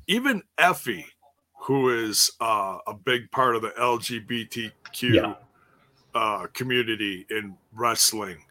even 0.06 0.42
Effy, 0.58 1.06
who 1.58 1.88
is 1.88 2.32
uh, 2.38 2.76
a 2.86 2.92
big 2.92 3.30
part 3.30 3.56
of 3.56 3.62
the 3.62 3.70
LGBTQ 3.70 5.14
Yeah. 5.14 5.34
uh, 6.14 6.48
community 6.52 7.26
in 7.30 7.56
wrestling, 7.72 8.44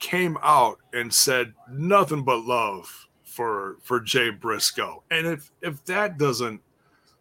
came 0.00 0.36
out 0.42 0.78
and 0.92 1.14
said 1.14 1.54
nothing 1.70 2.24
but 2.24 2.44
love 2.44 3.06
for 3.22 3.76
for 3.84 4.00
Jay 4.00 4.30
Briscoe. 4.30 5.04
And 5.12 5.28
if 5.28 5.52
if 5.62 5.84
that 5.84 6.18
doesn't 6.18 6.60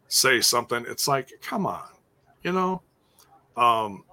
say 0.07 0.41
something, 0.41 0.83
it's 0.87 1.07
like, 1.07 1.29
come 1.43 1.67
on, 1.67 1.85
you 2.41 2.53
know. 2.53 2.81
Um, 3.55 4.03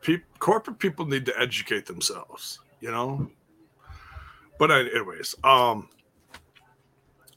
peop 0.00 0.22
corporate 0.38 0.78
people 0.78 1.06
need 1.06 1.26
to 1.26 1.38
educate 1.38 1.86
themselves, 1.86 2.58
you 2.80 2.90
know. 2.90 3.30
But 4.58 4.70
anyways, 4.70 5.34
um, 5.44 5.88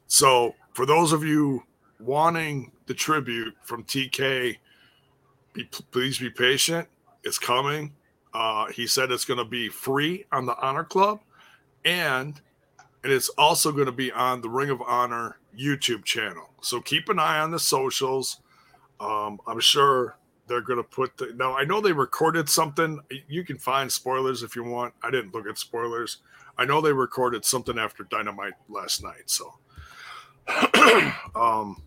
so 0.08 0.56
for 0.74 0.86
those 0.86 1.12
of 1.12 1.24
you 1.24 1.64
wanting 2.00 2.72
the 2.86 2.94
tribute 2.94 3.56
from 3.64 3.84
TK, 3.84 4.58
be, 5.54 5.64
please 5.92 6.20
be 6.20 6.30
patient. 6.30 6.88
It's 7.24 7.40
coming. 7.40 7.94
Uh, 8.34 8.68
he 8.68 8.86
said 8.86 9.12
it's 9.12 9.26
going 9.26 9.38
to 9.38 9.46
be 9.46 9.70
free 9.70 10.26
on 10.32 10.46
the 10.46 10.56
Honor 10.60 10.84
Club, 10.84 11.22
and 11.84 12.42
and 13.04 13.12
it 13.12 13.16
is 13.16 13.30
also 13.38 13.72
going 13.72 13.86
to 13.86 13.92
be 13.92 14.12
on 14.12 14.42
the 14.42 14.50
Ring 14.50 14.72
of 14.72 14.82
Honor 14.82 15.38
YouTube 15.58 16.04
channel. 16.04 16.50
So 16.62 16.82
keep 16.82 17.08
an 17.08 17.20
eye 17.20 17.40
on 17.40 17.52
the 17.52 17.60
socials. 17.60 18.42
Um, 19.00 19.40
I'm 19.46 19.60
sure 19.60 20.18
they're 20.48 20.62
going 20.62 20.78
to 20.78 20.84
put 20.84 21.18
the. 21.18 21.34
Now 21.36 21.56
I 21.56 21.64
know 21.64 21.82
they 21.82 21.92
recorded 21.92 22.50
something. 22.50 23.00
You 23.28 23.44
can 23.44 23.58
find 23.58 23.92
spoilers 23.92 24.44
if 24.44 24.56
you 24.56 24.64
want. 24.64 24.94
I 25.02 25.12
didn't 25.12 25.34
look 25.34 25.48
at 25.48 25.58
spoilers. 25.58 26.18
I 26.58 26.66
know 26.66 26.82
they 26.82 26.94
recorded 26.94 27.44
something 27.44 27.78
after 27.78 28.04
Dynamite 28.04 28.54
last 28.70 29.04
night. 29.04 29.24
So, 29.30 29.54
um, 31.36 31.82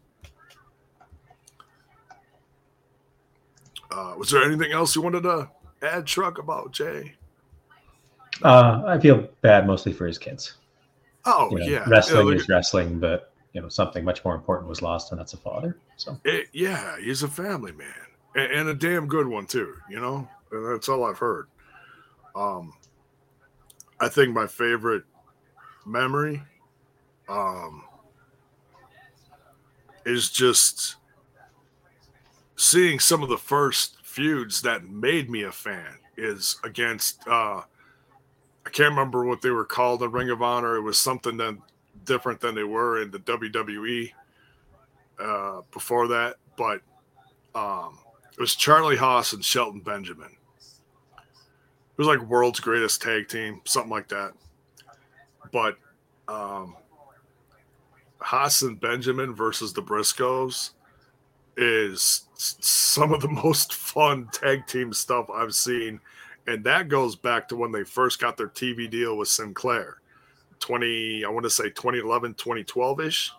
uh, 3.91 4.15
was 4.19 4.31
there 4.31 4.43
anything 4.43 4.73
else 4.73 4.95
you 4.95 5.03
wanted 5.03 5.23
to 5.23 5.49
add, 5.81 6.07
Truck, 6.07 6.39
about 6.39 6.73
Jay? 6.73 7.15
Uh, 8.43 8.83
I 8.87 8.99
feel 8.99 9.29
bad 9.41 9.67
mostly 9.67 9.93
for 9.93 10.07
his 10.07 10.19
kids. 10.19 10.55
Oh 11.25 11.49
You 11.51 11.59
know, 11.59 11.67
yeah, 11.67 11.85
wrestling 11.89 12.29
yeah, 12.29 12.35
is 12.35 12.49
wrestling, 12.49 12.99
but 12.99 13.33
you 13.53 13.61
know 13.61 13.69
something 13.69 14.05
much 14.05 14.25
more 14.25 14.35
important 14.35 14.69
was 14.69 14.83
lost, 14.83 15.13
and 15.13 15.21
that's 15.21 15.33
a 15.33 15.39
father. 15.39 15.77
So 15.97 16.19
It, 16.25 16.49
yeah, 16.53 16.97
he's 17.01 17.23
a 17.23 17.29
family 17.29 17.73
man 17.73 18.08
and, 18.39 18.53
and 18.53 18.69
a 18.69 18.75
damn 18.75 19.07
good 19.07 19.27
one 19.27 19.47
too. 19.47 19.75
You 19.91 20.01
know, 20.01 20.29
and 20.53 20.67
that's 20.73 20.89
all 20.89 21.05
I've 21.05 21.19
heard. 21.19 21.49
Um, 22.35 22.75
I 24.01 24.09
think 24.09 24.33
my 24.33 24.47
favorite 24.47 25.05
memory, 25.85 26.43
um, 27.29 27.85
is 30.05 30.31
just 30.31 30.97
seeing 32.57 32.99
some 32.99 33.23
of 33.23 33.29
the 33.29 33.39
first 33.39 33.97
feuds 34.05 34.63
that 34.63 34.89
made 34.89 35.31
me 35.31 35.43
a 35.43 35.53
fan. 35.53 35.99
Is 36.17 36.59
against 36.65 37.27
uh, 37.29 37.63
I 38.67 38.71
can't 38.71 38.91
remember 38.91 39.25
what 39.25 39.41
they 39.41 39.51
were 39.51 39.65
called 39.65 40.03
in 40.03 40.11
Ring 40.11 40.31
of 40.31 40.43
Honor. 40.43 40.77
It 40.77 40.83
was 40.83 40.99
something 40.99 41.37
that 41.37 41.57
different 42.05 42.41
than 42.41 42.55
they 42.57 42.65
were 42.65 43.01
in 43.03 43.11
the 43.13 43.21
WWE 43.21 44.11
uh, 45.21 45.61
before 45.73 46.09
that, 46.09 46.37
but 46.57 46.81
um, 47.55 47.99
it 48.39 48.41
was 48.41 48.55
Charlie 48.55 48.97
Haas 48.97 49.33
and 49.33 49.45
Shelton 49.45 49.81
Benjamin. 49.81 50.31
It 50.31 51.99
was 51.99 52.07
like 52.07 52.21
world's 52.23 52.61
greatest 52.61 53.03
tag 53.03 53.27
team, 53.27 53.61
something 53.65 53.91
like 53.91 54.07
that. 54.09 54.33
But 55.53 55.77
um, 56.29 56.77
Haas 58.21 58.63
and 58.63 58.81
Benjamin 58.81 59.35
versus 59.35 59.73
the 59.73 59.83
Briscoes 59.83 60.71
is 61.57 62.29
some 62.37 63.13
of 63.13 63.21
the 63.21 63.29
most 63.45 63.75
fun 63.75 64.29
tag 64.33 64.67
team 64.69 64.93
stuff 64.93 65.29
I've 65.29 65.55
seen. 65.55 65.99
And 66.47 66.63
that 66.63 66.87
goes 66.87 67.17
back 67.17 67.49
to 67.49 67.57
when 67.57 67.73
they 67.73 67.83
first 67.83 68.21
got 68.21 68.37
their 68.37 68.49
TV 68.49 68.89
deal 68.89 69.17
with 69.17 69.27
Sinclair. 69.29 70.01
20, 70.61 71.25
I 71.25 71.29
want 71.29 71.43
to 71.43 71.51
say 71.51 71.65
2011, 71.65 72.35
2012 72.35 73.01
ish 73.01 73.33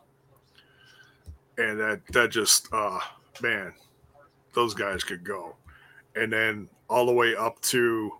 and 1.59 1.79
that 1.79 1.99
that 2.07 2.31
just 2.31 2.69
uh 2.73 2.99
man 3.41 3.73
those 4.53 4.73
guys 4.73 5.03
could 5.03 5.23
go. 5.23 5.55
And 6.15 6.31
then 6.31 6.69
all 6.89 7.05
the 7.05 7.13
way 7.13 7.35
up 7.35 7.61
to 7.61 8.11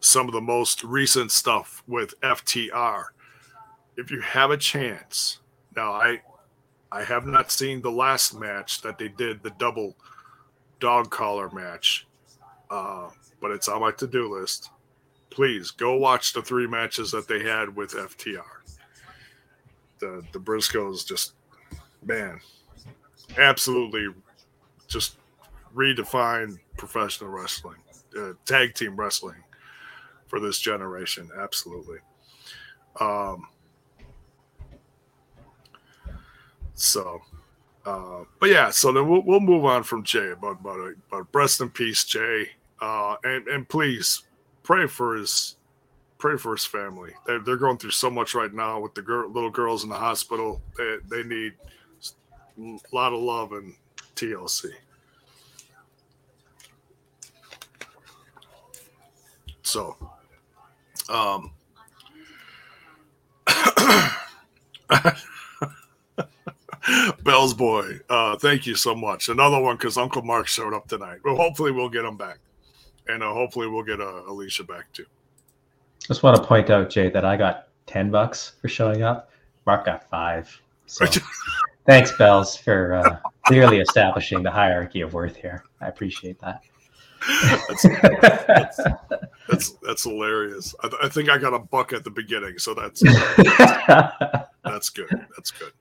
some 0.00 0.26
of 0.26 0.34
the 0.34 0.40
most 0.40 0.84
recent 0.84 1.32
stuff 1.32 1.82
with 1.86 2.18
ftr 2.20 3.04
if 3.96 4.10
you 4.10 4.20
have 4.20 4.50
a 4.50 4.56
chance 4.56 5.40
now 5.74 5.92
i 5.92 6.20
i 6.92 7.02
have 7.02 7.26
not 7.26 7.50
seen 7.50 7.80
the 7.80 7.90
last 7.90 8.38
match 8.38 8.82
that 8.82 8.98
they 8.98 9.08
did 9.08 9.42
the 9.42 9.50
double 9.58 9.96
dog 10.78 11.10
collar 11.10 11.48
match 11.50 12.06
uh 12.70 13.08
but 13.40 13.50
it's 13.50 13.68
on 13.68 13.82
my 13.82 13.90
to-do 13.90 14.34
list. 14.34 14.70
Please 15.28 15.70
go 15.70 15.96
watch 15.96 16.32
the 16.32 16.40
three 16.40 16.66
matches 16.66 17.10
that 17.10 17.26
they 17.26 17.42
had 17.42 17.74
with 17.74 17.92
ftr 17.92 18.42
the 20.00 20.22
the 20.32 20.38
briscoes 20.38 21.06
just 21.06 21.32
man 22.04 22.38
absolutely 23.38 24.08
just 24.86 25.16
redefine 25.74 26.58
professional 26.76 27.30
wrestling, 27.30 27.78
uh, 28.18 28.32
tag 28.44 28.74
team 28.74 28.96
wrestling 28.96 29.42
for 30.26 30.40
this 30.40 30.58
generation. 30.58 31.28
Absolutely. 31.38 31.98
Um, 33.00 33.46
so, 36.74 37.20
uh, 37.86 38.24
but 38.40 38.50
yeah, 38.50 38.70
so 38.70 38.92
then 38.92 39.08
we'll, 39.08 39.22
we'll 39.22 39.40
move 39.40 39.64
on 39.64 39.82
from 39.82 40.02
Jay, 40.02 40.32
but 40.40 40.62
but 40.62 40.76
but 41.10 41.26
rest 41.32 41.60
in 41.60 41.70
peace, 41.70 42.04
Jay, 42.04 42.50
uh, 42.80 43.16
and 43.24 43.46
and 43.48 43.68
please 43.68 44.22
pray 44.62 44.86
for 44.86 45.16
his 45.16 45.56
pray 46.18 46.36
for 46.38 46.54
his 46.54 46.64
family. 46.64 47.12
They're, 47.26 47.40
they're 47.40 47.56
going 47.56 47.76
through 47.76 47.90
so 47.90 48.10
much 48.10 48.34
right 48.34 48.52
now 48.52 48.80
with 48.80 48.94
the 48.94 49.02
girl, 49.02 49.30
little 49.30 49.50
girls 49.50 49.84
in 49.84 49.90
the 49.90 49.96
hospital. 49.96 50.62
They, 50.76 50.96
they 51.10 51.22
need 51.22 51.52
a 52.58 52.78
lot 52.92 53.12
of 53.12 53.20
love 53.20 53.52
and 53.52 53.74
TLC. 54.16 54.70
So, 59.74 59.96
um, 61.08 61.50
Bell's 67.24 67.54
boy, 67.54 67.98
uh, 68.08 68.36
thank 68.36 68.68
you 68.68 68.76
so 68.76 68.94
much. 68.94 69.28
Another 69.28 69.60
one 69.60 69.74
because 69.74 69.96
Uncle 69.96 70.22
Mark 70.22 70.46
showed 70.46 70.74
up 70.74 70.86
tonight. 70.86 71.18
Well, 71.24 71.34
hopefully 71.34 71.72
we'll 71.72 71.88
get 71.88 72.04
him 72.04 72.16
back, 72.16 72.38
and 73.08 73.20
uh, 73.20 73.32
hopefully 73.32 73.66
we'll 73.66 73.82
get 73.82 74.00
uh, 74.00 74.22
Alicia 74.28 74.62
back 74.62 74.92
too. 74.92 75.06
just 76.06 76.22
want 76.22 76.36
to 76.36 76.44
point 76.44 76.70
out, 76.70 76.88
Jay, 76.88 77.10
that 77.10 77.24
I 77.24 77.36
got 77.36 77.66
ten 77.86 78.12
bucks 78.12 78.52
for 78.62 78.68
showing 78.68 79.02
up. 79.02 79.32
Mark 79.66 79.86
got 79.86 80.08
five. 80.08 80.56
So 80.86 81.04
thanks, 81.84 82.16
Bells, 82.16 82.56
for 82.56 82.94
uh, 82.94 83.18
clearly 83.44 83.80
establishing 83.80 84.44
the 84.44 84.52
hierarchy 84.52 85.00
of 85.00 85.14
worth 85.14 85.34
here. 85.34 85.64
I 85.80 85.88
appreciate 85.88 86.38
that. 86.42 86.62
That's, 87.68 87.82
that's 89.48 89.70
that's 89.82 90.02
hilarious. 90.04 90.74
I, 90.82 90.88
th- 90.88 91.00
I 91.02 91.08
think 91.08 91.28
I 91.28 91.38
got 91.38 91.54
a 91.54 91.58
buck 91.58 91.92
at 91.92 92.04
the 92.04 92.10
beginning, 92.10 92.58
so 92.58 92.74
that's 92.74 93.00
that's 94.64 94.90
good. 94.90 95.08
That's 95.36 95.50
good. 95.50 95.72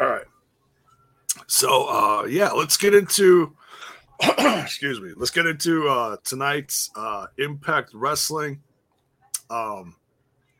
All 0.00 0.08
right. 0.08 0.24
So 1.46 1.84
uh 1.86 2.24
yeah, 2.24 2.50
let's 2.50 2.76
get 2.76 2.94
into 2.94 3.54
excuse 4.38 5.00
me. 5.00 5.12
Let's 5.16 5.30
get 5.30 5.46
into 5.46 5.88
uh 5.88 6.16
tonight's 6.24 6.90
uh 6.96 7.26
Impact 7.38 7.90
Wrestling. 7.94 8.60
Um 9.48 9.94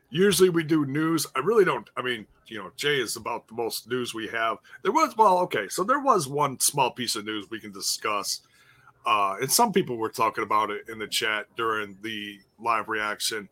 usually 0.09 0.49
we 0.49 0.63
do 0.63 0.85
news. 0.85 1.27
I 1.35 1.39
really 1.39 1.65
don't 1.65 1.89
I 1.97 2.01
mean, 2.03 2.25
you 2.47 2.57
know, 2.57 2.71
Jay 2.75 2.99
is 2.99 3.15
about 3.15 3.47
the 3.47 3.53
most 3.53 3.89
news 3.89 4.13
we 4.13 4.27
have. 4.27 4.57
There 4.81 4.91
was 4.91 5.15
well, 5.17 5.39
okay, 5.39 5.67
so 5.69 5.83
there 5.83 5.99
was 5.99 6.27
one 6.27 6.59
small 6.59 6.91
piece 6.91 7.15
of 7.15 7.25
news 7.25 7.49
we 7.49 7.59
can 7.59 7.71
discuss. 7.71 8.41
Uh 9.05 9.35
and 9.41 9.51
some 9.51 9.71
people 9.73 9.97
were 9.97 10.09
talking 10.09 10.43
about 10.43 10.71
it 10.71 10.89
in 10.89 10.99
the 10.99 11.07
chat 11.07 11.45
during 11.55 11.97
the 12.01 12.39
live 12.59 12.89
reaction. 12.89 13.49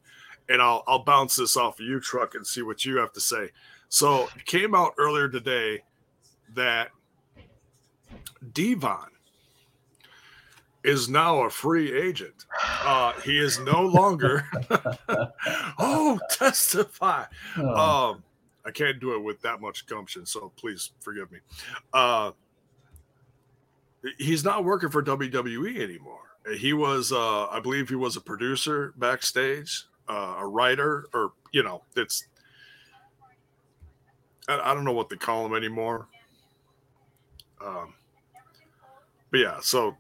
And 0.50 0.62
I'll 0.62 0.84
I'll 0.88 1.04
bounce 1.04 1.36
this 1.36 1.58
off 1.58 1.80
of 1.80 1.86
you, 1.86 2.00
truck, 2.00 2.36
and 2.36 2.46
see 2.46 2.62
what 2.62 2.86
you 2.86 2.98
have 2.98 3.14
to 3.14 3.22
say. 3.22 3.50
So 3.90 4.30
it 4.36 4.46
came 4.46 4.74
out 4.74 4.94
earlier 4.98 5.28
today 5.28 5.84
that 6.56 6.90
Devon 8.54 9.12
is 10.84 11.10
now 11.10 11.44
a 11.44 11.50
free 11.50 11.94
agent. 11.94 12.46
Uh, 12.84 13.14
he 13.22 13.38
is 13.38 13.60
no 13.60 13.82
longer. 13.82 14.46
oh, 15.80 16.20
testify. 16.30 17.26
Oh, 17.58 18.12
Um, 18.12 18.24
I 18.66 18.72
can't 18.72 19.00
do 19.00 19.16
it 19.16 19.24
with 19.24 19.42
that 19.42 19.60
much 19.62 19.86
gumption, 19.88 20.26
so 20.26 20.52
please 20.56 20.92
forgive 21.00 21.32
me. 21.32 21.40
Uh, 21.94 22.32
he's 24.18 24.44
not 24.44 24.64
working 24.64 24.90
for 24.90 25.02
WWE 25.04 25.80
anymore. 25.80 26.20
He 26.58 26.74
was, 26.74 27.12
uh, 27.12 27.48
I 27.48 27.60
believe, 27.60 27.90
he 27.90 27.96
was 27.96 28.18
a 28.18 28.22
producer 28.22 28.94
backstage, 28.98 29.86
uh, 30.08 30.38
a 30.40 30.48
writer, 30.48 31.08
or 31.14 31.34
you 31.52 31.64
know, 31.64 31.84
it's. 31.96 32.28
I, 34.48 34.72
I 34.72 34.74
don't 34.74 34.84
know 34.84 34.92
what 34.92 35.10
they 35.10 35.18
call 35.18 35.46
him 35.46 35.56
anymore. 35.56 36.08
Um, 37.64 37.94
but 39.30 39.40
yeah, 39.40 39.60
so 39.62 39.96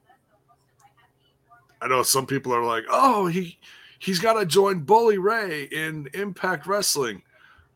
I 1.82 1.88
know 1.88 2.04
some 2.04 2.26
people 2.26 2.54
are 2.54 2.64
like, 2.64 2.86
"Oh, 2.90 3.28
he 3.28 3.60
he's 4.00 4.20
got 4.20 4.34
to 4.34 4.46
join 4.46 4.80
Bully 4.80 5.18
Ray 5.18 5.64
in 5.72 6.10
Impact 6.14 6.66
Wrestling." 6.66 7.22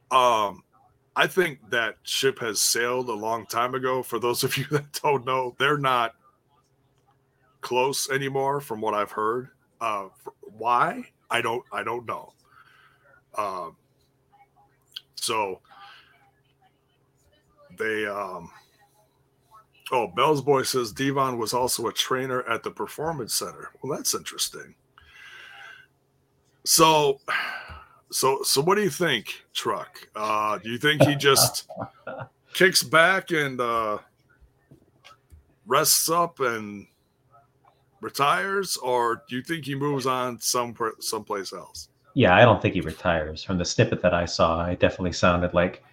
Um, 0.09 0.63
I 1.15 1.27
think 1.27 1.69
that 1.69 1.95
ship 2.03 2.39
has 2.39 2.61
sailed 2.61 3.09
a 3.09 3.13
long 3.13 3.45
time 3.45 3.73
ago. 3.73 4.03
For 4.03 4.19
those 4.19 4.43
of 4.43 4.57
you 4.59 4.65
that 4.71 4.99
don't 5.03 5.25
know, 5.25 5.55
they're 5.59 5.77
not 5.77 6.15
close 7.61 8.09
anymore, 8.09 8.61
from 8.61 8.81
what 8.81 8.93
I've 8.93 9.11
heard. 9.11 9.49
Uh, 9.81 10.07
why? 10.41 11.03
I 11.29 11.41
don't. 11.41 11.63
I 11.71 11.83
don't 11.83 12.05
know. 12.05 12.33
Um, 13.37 13.75
so 15.15 15.59
they 17.77 18.05
um 18.05 18.49
Oh, 19.91 20.07
Bell's 20.07 20.41
boy 20.41 20.63
says 20.63 20.91
Devon 20.91 21.37
was 21.37 21.53
also 21.53 21.87
a 21.87 21.93
trainer 21.93 22.41
at 22.49 22.63
the 22.63 22.71
Performance 22.71 23.35
Center. 23.35 23.69
Well, 23.81 23.95
that's 23.95 24.15
interesting. 24.15 24.73
So, 26.63 27.19
so, 28.11 28.43
so, 28.43 28.61
what 28.61 28.75
do 28.75 28.81
you 28.81 28.89
think, 28.89 29.45
Truck? 29.53 30.07
Uh, 30.15 30.57
do 30.59 30.69
you 30.69 30.77
think 30.77 31.03
he 31.03 31.15
just 31.15 31.69
kicks 32.53 32.83
back 32.83 33.31
and 33.31 33.59
uh, 33.59 33.97
rests 35.65 36.09
up 36.09 36.39
and 36.39 36.87
retires, 38.01 38.77
or 38.77 39.23
do 39.27 39.35
you 39.35 39.41
think 39.41 39.65
he 39.65 39.75
moves 39.75 40.05
on 40.05 40.39
some 40.39 40.75
someplace 40.99 41.51
else? 41.51 41.89
Yeah, 42.13 42.35
I 42.35 42.45
don't 42.45 42.61
think 42.61 42.75
he 42.75 42.81
retires. 42.81 43.43
From 43.43 43.57
the 43.57 43.65
snippet 43.65 44.01
that 44.01 44.13
I 44.13 44.25
saw, 44.25 44.65
it 44.65 44.79
definitely 44.79 45.11
sounded 45.11 45.53
like 45.53 45.83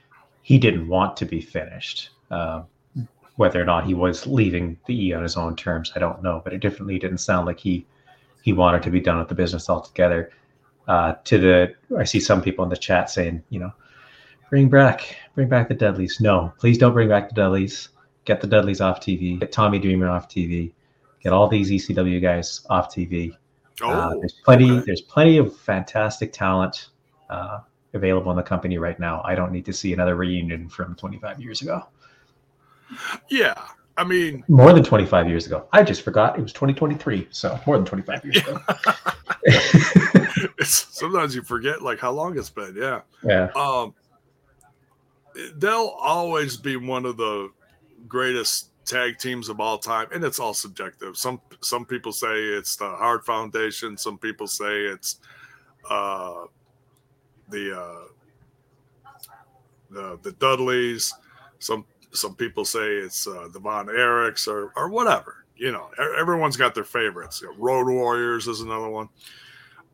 he 0.43 0.59
didn't 0.59 0.87
want 0.89 1.17
to 1.17 1.25
be 1.25 1.41
finished. 1.41 2.11
Uh, 2.31 2.63
whether 3.37 3.61
or 3.61 3.65
not 3.65 3.87
he 3.87 3.95
was 3.95 4.27
leaving 4.27 4.79
the 4.87 5.09
E 5.09 5.13
on 5.15 5.23
his 5.23 5.37
own 5.37 5.57
terms, 5.57 5.93
I 5.97 5.99
don't 5.99 6.23
know, 6.23 6.41
but 6.45 6.53
it 6.53 6.61
definitely 6.61 6.99
didn't 6.99 7.19
sound 7.19 7.47
like 7.47 7.59
he 7.59 7.87
he 8.43 8.53
wanted 8.53 8.83
to 8.83 8.91
be 8.91 9.01
done 9.01 9.19
with 9.19 9.29
the 9.29 9.35
business 9.35 9.71
altogether. 9.71 10.31
Uh, 10.89 11.15
to 11.25 11.39
the, 11.39 11.75
I 11.97 12.05
see 12.05 12.21
some 12.21 12.43
people 12.43 12.65
in 12.65 12.71
the 12.71 12.77
chat 12.77 13.09
saying, 13.09 13.43
you 13.51 13.61
know, 13.61 13.73
bring 14.51 14.69
back, 14.69 15.17
bring 15.35 15.49
back 15.49 15.69
the 15.69 15.75
Dudleys. 15.75 16.21
No, 16.21 16.53
please 16.59 16.77
don't 16.77 16.93
bring 16.93 17.09
back 17.09 17.29
the 17.29 17.35
Dudleys. 17.35 17.91
Get 18.25 18.41
the 18.41 18.47
Dudleys 18.47 18.81
off 18.81 19.01
TV. 19.01 19.39
Get 19.41 19.53
Tommy 19.53 19.79
Dreamer 19.79 20.09
off 20.09 20.29
TV. 20.29 20.73
Get 21.23 21.33
all 21.33 21.49
these 21.49 21.71
ECW 21.71 22.21
guys 22.21 22.67
off 22.69 22.93
TV. 22.93 23.33
Uh, 23.81 23.85
oh, 23.85 23.91
uh, 23.91 24.15
there's 24.19 24.35
plenty. 24.45 24.71
Okay. 24.71 24.85
There's 24.87 25.01
plenty 25.01 25.39
of 25.39 25.57
fantastic 25.57 26.33
talent 26.33 26.89
uh, 27.31 27.61
available 27.95 28.31
in 28.31 28.37
the 28.37 28.43
company 28.43 28.79
right 28.79 28.99
now. 28.99 29.23
I 29.25 29.35
don't 29.35 29.53
need 29.53 29.65
to 29.67 29.73
see 29.73 29.93
another 29.93 30.17
reunion 30.17 30.69
from 30.69 30.95
25 30.97 31.41
years 31.41 31.63
ago. 31.63 31.87
Yeah, 33.31 33.55
I 33.97 34.05
mean, 34.05 34.45
more 34.49 34.73
than 34.73 34.85
25 34.85 35.29
years 35.29 35.47
ago. 35.47 35.67
I 35.73 35.83
just 35.83 36.03
forgot 36.03 36.39
it 36.39 36.43
was 36.43 36.53
2023, 36.53 37.29
so 37.31 37.59
more 37.67 37.77
than 37.77 37.87
25 37.87 38.25
years 38.25 38.37
ago. 38.37 38.59
sometimes 40.65 41.35
you 41.35 41.43
forget 41.43 41.83
like 41.83 41.99
how 41.99 42.13
long 42.13 42.39
it's 42.39 42.51
been. 42.51 42.75
Yeah. 42.77 43.01
Yeah. 43.25 43.51
Um, 43.55 43.95
they'll 45.57 45.95
always 46.01 46.57
be 46.57 46.77
one 46.77 47.07
of 47.07 47.17
the 47.17 47.51
greatest 48.09 48.71
tag 48.85 49.19
teams 49.19 49.49
of 49.49 49.61
all 49.61 49.79
time, 49.79 50.09
and 50.13 50.25
it's 50.25 50.39
all 50.39 50.55
subjective. 50.55 51.17
Some 51.17 51.41
some 51.61 51.85
people 51.85 52.13
say 52.13 52.35
it's 52.35 52.77
the 52.77 52.89
Hart 52.89 53.25
Foundation. 53.25 53.97
Some 53.97 54.19
people 54.19 54.47
say 54.47 54.85
it's 54.85 55.19
uh, 55.89 56.45
the 57.49 57.79
uh, 57.79 59.11
the 59.91 60.19
the 60.23 60.33
Dudleys. 60.33 61.13
Some 61.59 61.85
some 62.13 62.35
people 62.35 62.65
say 62.65 62.97
it's 62.97 63.27
uh, 63.27 63.49
the 63.53 63.61
Von 63.61 63.87
Erichs 63.87 64.49
or 64.49 64.73
or 64.77 64.89
whatever. 64.89 65.45
You 65.57 65.71
know, 65.71 65.91
everyone's 66.19 66.57
got 66.57 66.75
their 66.75 66.85
favorites. 66.85 67.41
You 67.41 67.49
know, 67.49 67.59
Road 67.59 67.87
Warriors 67.87 68.49
is 68.49 68.63
another 68.63 68.89
one. 68.89 69.09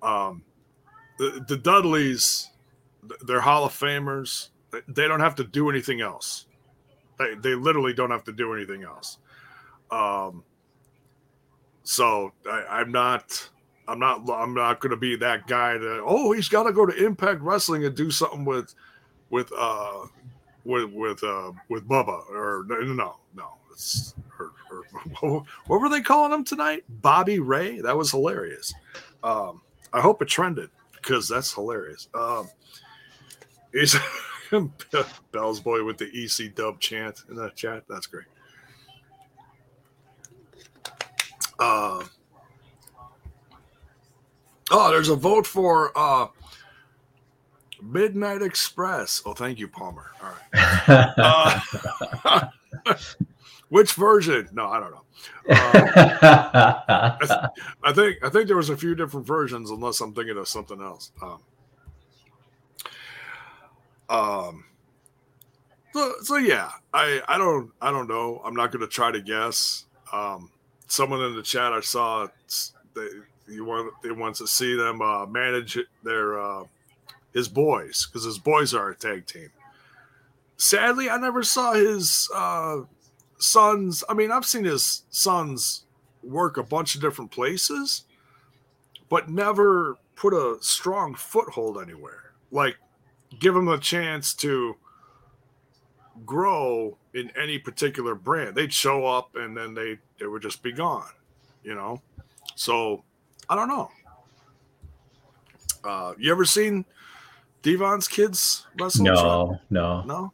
Um, 0.02 0.42
the, 1.18 1.44
the 1.46 1.57
Dudleys, 1.57 2.50
they're 3.26 3.40
Hall 3.40 3.64
of 3.64 3.72
Famers. 3.72 4.48
They 4.87 5.09
don't 5.09 5.20
have 5.20 5.35
to 5.37 5.44
do 5.44 5.70
anything 5.70 6.00
else. 6.00 6.46
They, 7.18 7.35
they 7.35 7.54
literally 7.54 7.92
don't 7.92 8.11
have 8.11 8.24
to 8.24 8.33
do 8.33 8.54
anything 8.54 8.85
else. 8.85 9.18
Um, 9.90 10.44
so 11.83 12.33
I, 12.50 12.81
am 12.81 12.92
not, 12.92 13.48
I'm 13.88 13.98
not, 13.98 14.28
I'm 14.31 14.54
not 14.54 14.81
going 14.81 14.90
to 14.90 14.96
be 14.96 15.16
that 15.16 15.46
guy 15.46 15.78
that 15.78 16.02
oh 16.04 16.33
he's 16.33 16.48
got 16.48 16.64
to 16.64 16.72
go 16.72 16.85
to 16.87 17.04
Impact 17.04 17.40
Wrestling 17.40 17.85
and 17.85 17.94
do 17.96 18.11
something 18.11 18.44
with, 18.44 18.74
with, 19.31 19.50
uh, 19.57 20.07
with 20.64 20.92
with 20.92 21.24
uh 21.24 21.50
with 21.68 21.88
Bubba 21.88 22.28
or 22.31 22.64
no 22.68 22.81
no 22.81 23.16
no 23.35 23.54
it's 23.72 24.14
or, 24.38 24.52
or, 25.22 25.44
what 25.66 25.81
were 25.81 25.88
they 25.88 26.00
calling 26.00 26.33
him 26.33 26.44
tonight? 26.44 26.85
Bobby 26.88 27.40
Ray. 27.40 27.81
That 27.81 27.96
was 27.96 28.11
hilarious. 28.11 28.72
Um, 29.24 29.62
I 29.92 30.00
hope 30.00 30.20
it 30.22 30.28
trended 30.28 30.70
because 31.09 31.27
that's 31.27 31.55
hilarious. 31.55 32.09
Um, 32.14 32.51
he's 33.73 33.97
Bell's 35.33 35.61
boy 35.61 35.83
with 35.85 35.97
the 35.97 36.07
EC 36.07 36.55
dub 36.55 36.81
chant 36.81 37.23
in 37.31 37.37
the 37.37 37.49
chat. 37.51 37.85
That's 37.88 38.07
great. 38.07 38.27
Uh, 41.59 42.05
oh, 44.71 44.90
there's 44.90 45.09
a 45.09 45.16
vote 45.16 45.47
for 45.47 45.92
uh, 45.97 46.29
Midnight 47.83 48.42
Express. 48.42 49.23
Oh, 49.25 49.33
thank 49.33 49.59
you, 49.59 49.66
Palmer. 49.66 50.11
All 50.23 50.31
right. 50.53 51.12
uh, 52.25 52.49
which 53.68 53.92
version? 53.92 54.48
No, 54.52 54.66
I 54.66 54.81
don't 54.81 54.90
know. 54.92 55.04
Uh, 55.50 56.74
I, 56.88 57.48
I, 57.83 57.92
think 57.92 58.16
I 58.22 58.28
think 58.28 58.46
there 58.46 58.57
was 58.57 58.70
a 58.70 58.76
few 58.76 58.94
different 58.94 59.26
versions, 59.26 59.70
unless 59.70 60.00
I'm 60.00 60.14
thinking 60.14 60.37
of 60.38 60.48
something 60.48 60.81
else. 60.81 61.12
Um, 61.20 61.40
um 64.09 64.64
so, 65.92 66.14
so 66.22 66.37
yeah, 66.37 66.70
I 66.92 67.20
I 67.28 67.38
don't 67.38 67.72
I 67.81 67.90
don't 67.90 68.09
know. 68.09 68.40
I'm 68.44 68.54
not 68.54 68.70
going 68.72 68.81
to 68.81 68.88
try 68.88 69.11
to 69.11 69.20
guess. 69.20 69.87
Um, 70.12 70.50
someone 70.87 71.20
in 71.22 71.35
the 71.35 71.42
chat 71.42 71.72
I 71.72 71.81
saw 71.81 72.28
they 72.94 73.09
he 73.48 73.61
want 73.61 73.92
they 74.02 74.11
wants 74.11 74.38
to 74.40 74.46
see 74.46 74.74
them 74.76 75.00
uh, 75.00 75.26
manage 75.26 75.78
their 76.04 76.40
uh, 76.40 76.64
his 77.33 77.48
boys 77.48 78.07
because 78.07 78.24
his 78.24 78.38
boys 78.38 78.74
are 78.74 78.90
a 78.90 78.96
tag 78.96 79.26
team. 79.26 79.50
Sadly, 80.57 81.09
I 81.09 81.18
never 81.18 81.42
saw 81.42 81.72
his 81.74 82.28
uh, 82.35 82.81
sons. 83.38 84.05
I 84.09 84.14
mean, 84.14 84.31
I've 84.31 84.46
seen 84.46 84.64
his 84.64 85.05
sons 85.11 85.85
work 86.22 86.57
a 86.57 86.62
bunch 86.62 86.94
of 86.94 87.01
different 87.01 87.31
places, 87.31 88.05
but 89.09 89.29
never 89.29 89.96
put 90.14 90.35
a 90.35 90.57
strong 90.61 91.14
foothold 91.14 91.81
anywhere. 91.81 92.33
Like 92.51 92.77
give 93.38 93.55
them 93.55 93.68
a 93.68 93.79
chance 93.79 94.35
to 94.35 94.77
grow 96.27 96.96
in 97.14 97.31
any 97.40 97.59
particular 97.59 98.14
brand. 98.14 98.55
They'd 98.55 98.72
show 98.72 99.07
up 99.07 99.37
and 99.37 99.57
then 99.57 99.74
they 99.74 99.98
they 100.18 100.27
would 100.27 100.42
just 100.42 100.62
be 100.62 100.72
gone, 100.72 101.11
you 101.62 101.74
know. 101.74 102.03
So 102.55 103.05
I 103.48 103.55
don't 103.55 103.68
know. 103.68 103.90
Uh, 105.85 106.14
you 106.18 106.31
ever 106.33 106.44
seen 106.44 106.85
Devon's 107.62 108.09
kids 108.09 108.66
wrestle? 108.81 109.05
No, 109.05 109.61
no, 109.70 110.03
no. 110.03 110.33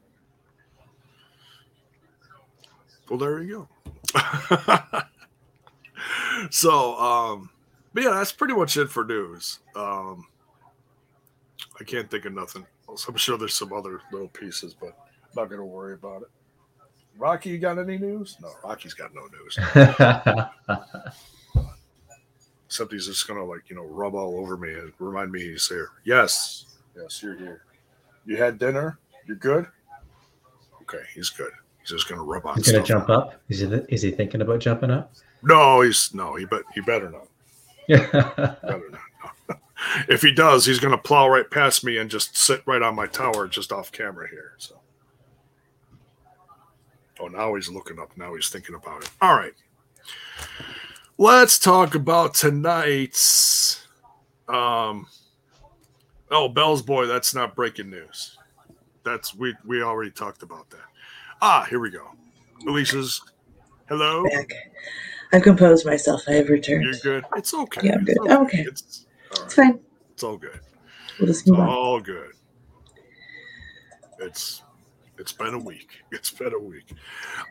Well, 3.09 3.19
there 3.19 3.43
you 3.43 3.69
go. 4.14 4.21
so, 6.51 6.99
um, 6.99 7.51
but 7.93 8.03
yeah, 8.03 8.11
that's 8.11 8.33
pretty 8.33 8.55
much 8.55 8.77
it 8.77 8.90
for 8.90 9.05
news. 9.05 9.61
Um, 9.77 10.27
I 11.81 11.85
can't 11.85 12.11
think 12.11 12.25
of 12.25 12.33
nothing 12.33 12.67
else. 12.88 13.07
I'm 13.09 13.17
sure 13.17 13.37
there's 13.37 13.55
some 13.55 13.73
other 13.73 14.01
little 14.12 14.29
pieces, 14.29 14.75
but 14.75 14.97
I'm 15.23 15.31
not 15.37 15.49
going 15.49 15.61
to 15.61 15.64
worry 15.64 15.95
about 15.95 16.23
it. 16.23 16.29
Rocky, 17.17 17.51
you 17.51 17.59
got 17.59 17.79
any 17.79 17.99
news? 17.99 18.37
No, 18.40 18.51
Rocky's 18.64 18.95
got 18.95 19.12
no 19.14 19.29
news. 19.29 19.59
Except 22.67 22.93
he's 22.93 23.07
just 23.07 23.29
going 23.29 23.38
to, 23.38 23.45
like, 23.45 23.69
you 23.69 23.77
know, 23.77 23.85
rub 23.85 24.14
all 24.14 24.37
over 24.38 24.57
me 24.57 24.73
and 24.73 24.93
remind 24.99 25.31
me 25.31 25.40
he's 25.40 25.69
here. 25.69 25.90
Yes. 26.05 26.67
Yes, 26.97 27.23
you're 27.23 27.37
here. 27.37 27.62
You 28.27 28.37
had 28.37 28.59
dinner? 28.59 28.99
You're 29.27 29.37
good? 29.37 29.69
Okay, 30.83 31.03
he's 31.14 31.31
good. 31.31 31.53
He's 31.85 31.90
just 31.90 32.09
going 32.09 32.18
to 32.18 32.25
rub 32.25 32.47
on 32.47 32.57
He's 32.57 32.73
going 32.73 32.83
to 32.83 32.88
jump 32.88 33.11
up? 33.11 33.35
Is 33.51 33.59
he, 33.61 33.66
is 33.66 34.01
he 34.01 34.11
thinking 34.11 34.40
about 34.40 34.61
jumping 34.61 34.90
up? 34.90 35.12
No, 35.42 35.83
he's, 35.83 36.14
no, 36.14 36.35
he, 36.35 36.47
bet, 36.47 36.62
he 36.75 36.81
better 36.81 37.11
not. 37.11 37.29
Yeah. 37.87 38.07
better 38.62 38.88
not 38.90 39.59
if 40.09 40.23
he 40.23 40.33
does, 40.33 40.64
he's 40.64 40.79
going 40.79 40.92
to 40.92 40.99
plow 40.99 41.29
right 41.29 41.51
past 41.51 41.85
me 41.85 41.99
and 41.99 42.09
just 42.11 42.38
sit 42.38 42.62
right 42.64 42.81
on 42.81 42.94
my 42.94 43.07
tower, 43.07 43.47
just 43.47 43.70
off 43.70 43.92
camera 43.92 44.29
here. 44.31 44.55
So, 44.57 44.81
oh, 47.20 47.29
now 47.29 47.55
he's 47.55 47.68
looking 47.68 47.99
up. 47.99 48.16
Now 48.16 48.35
he's 48.35 48.49
thinking 48.49 48.75
about 48.75 49.03
it. 49.03 49.11
All 49.20 49.37
right, 49.37 49.53
let's 51.18 51.59
talk 51.59 51.94
about 51.94 52.33
tonight's. 52.33 53.87
Um, 54.49 55.07
oh, 56.31 56.49
Bell's 56.49 56.81
boy. 56.81 57.07
That's 57.07 57.35
not 57.35 57.55
breaking 57.55 57.90
news. 57.90 58.38
That's 59.05 59.35
we 59.35 59.55
we 59.66 59.83
already 59.83 60.11
talked 60.11 60.42
about 60.42 60.70
that. 60.70 60.93
Ah, 61.46 61.66
here 61.68 61.78
we 61.78 61.90
go. 61.90 62.11
Alicia's. 62.66 63.20
Hello. 63.87 64.24
Back. 64.24 64.50
I 65.30 65.40
composed 65.40 65.85
myself. 65.85 66.22
I 66.26 66.33
have 66.37 66.48
returned. 66.48 66.85
You're 66.85 66.94
good. 67.20 67.24
It's 67.37 67.52
okay. 67.52 67.83
Yeah, 67.85 67.96
I'm 67.96 68.04
good. 68.07 68.16
Okay. 68.18 68.35
okay. 68.35 68.61
It's, 68.61 69.04
right. 69.30 69.44
It's 69.44 69.54
fine. 69.54 69.80
It's 70.14 70.22
all 70.22 70.38
good. 70.38 70.59
We'll 71.18 71.26
just 71.26 71.46
move 71.46 71.59
it's 71.59 71.62
on. 71.62 71.68
all 71.68 72.00
good. 72.00 72.30
It's 74.20 74.62
it's 75.18 75.33
been 75.33 75.52
a 75.52 75.59
week. 75.59 75.90
It's 76.12 76.30
been 76.30 76.54
a 76.54 76.59
week. 76.59 76.94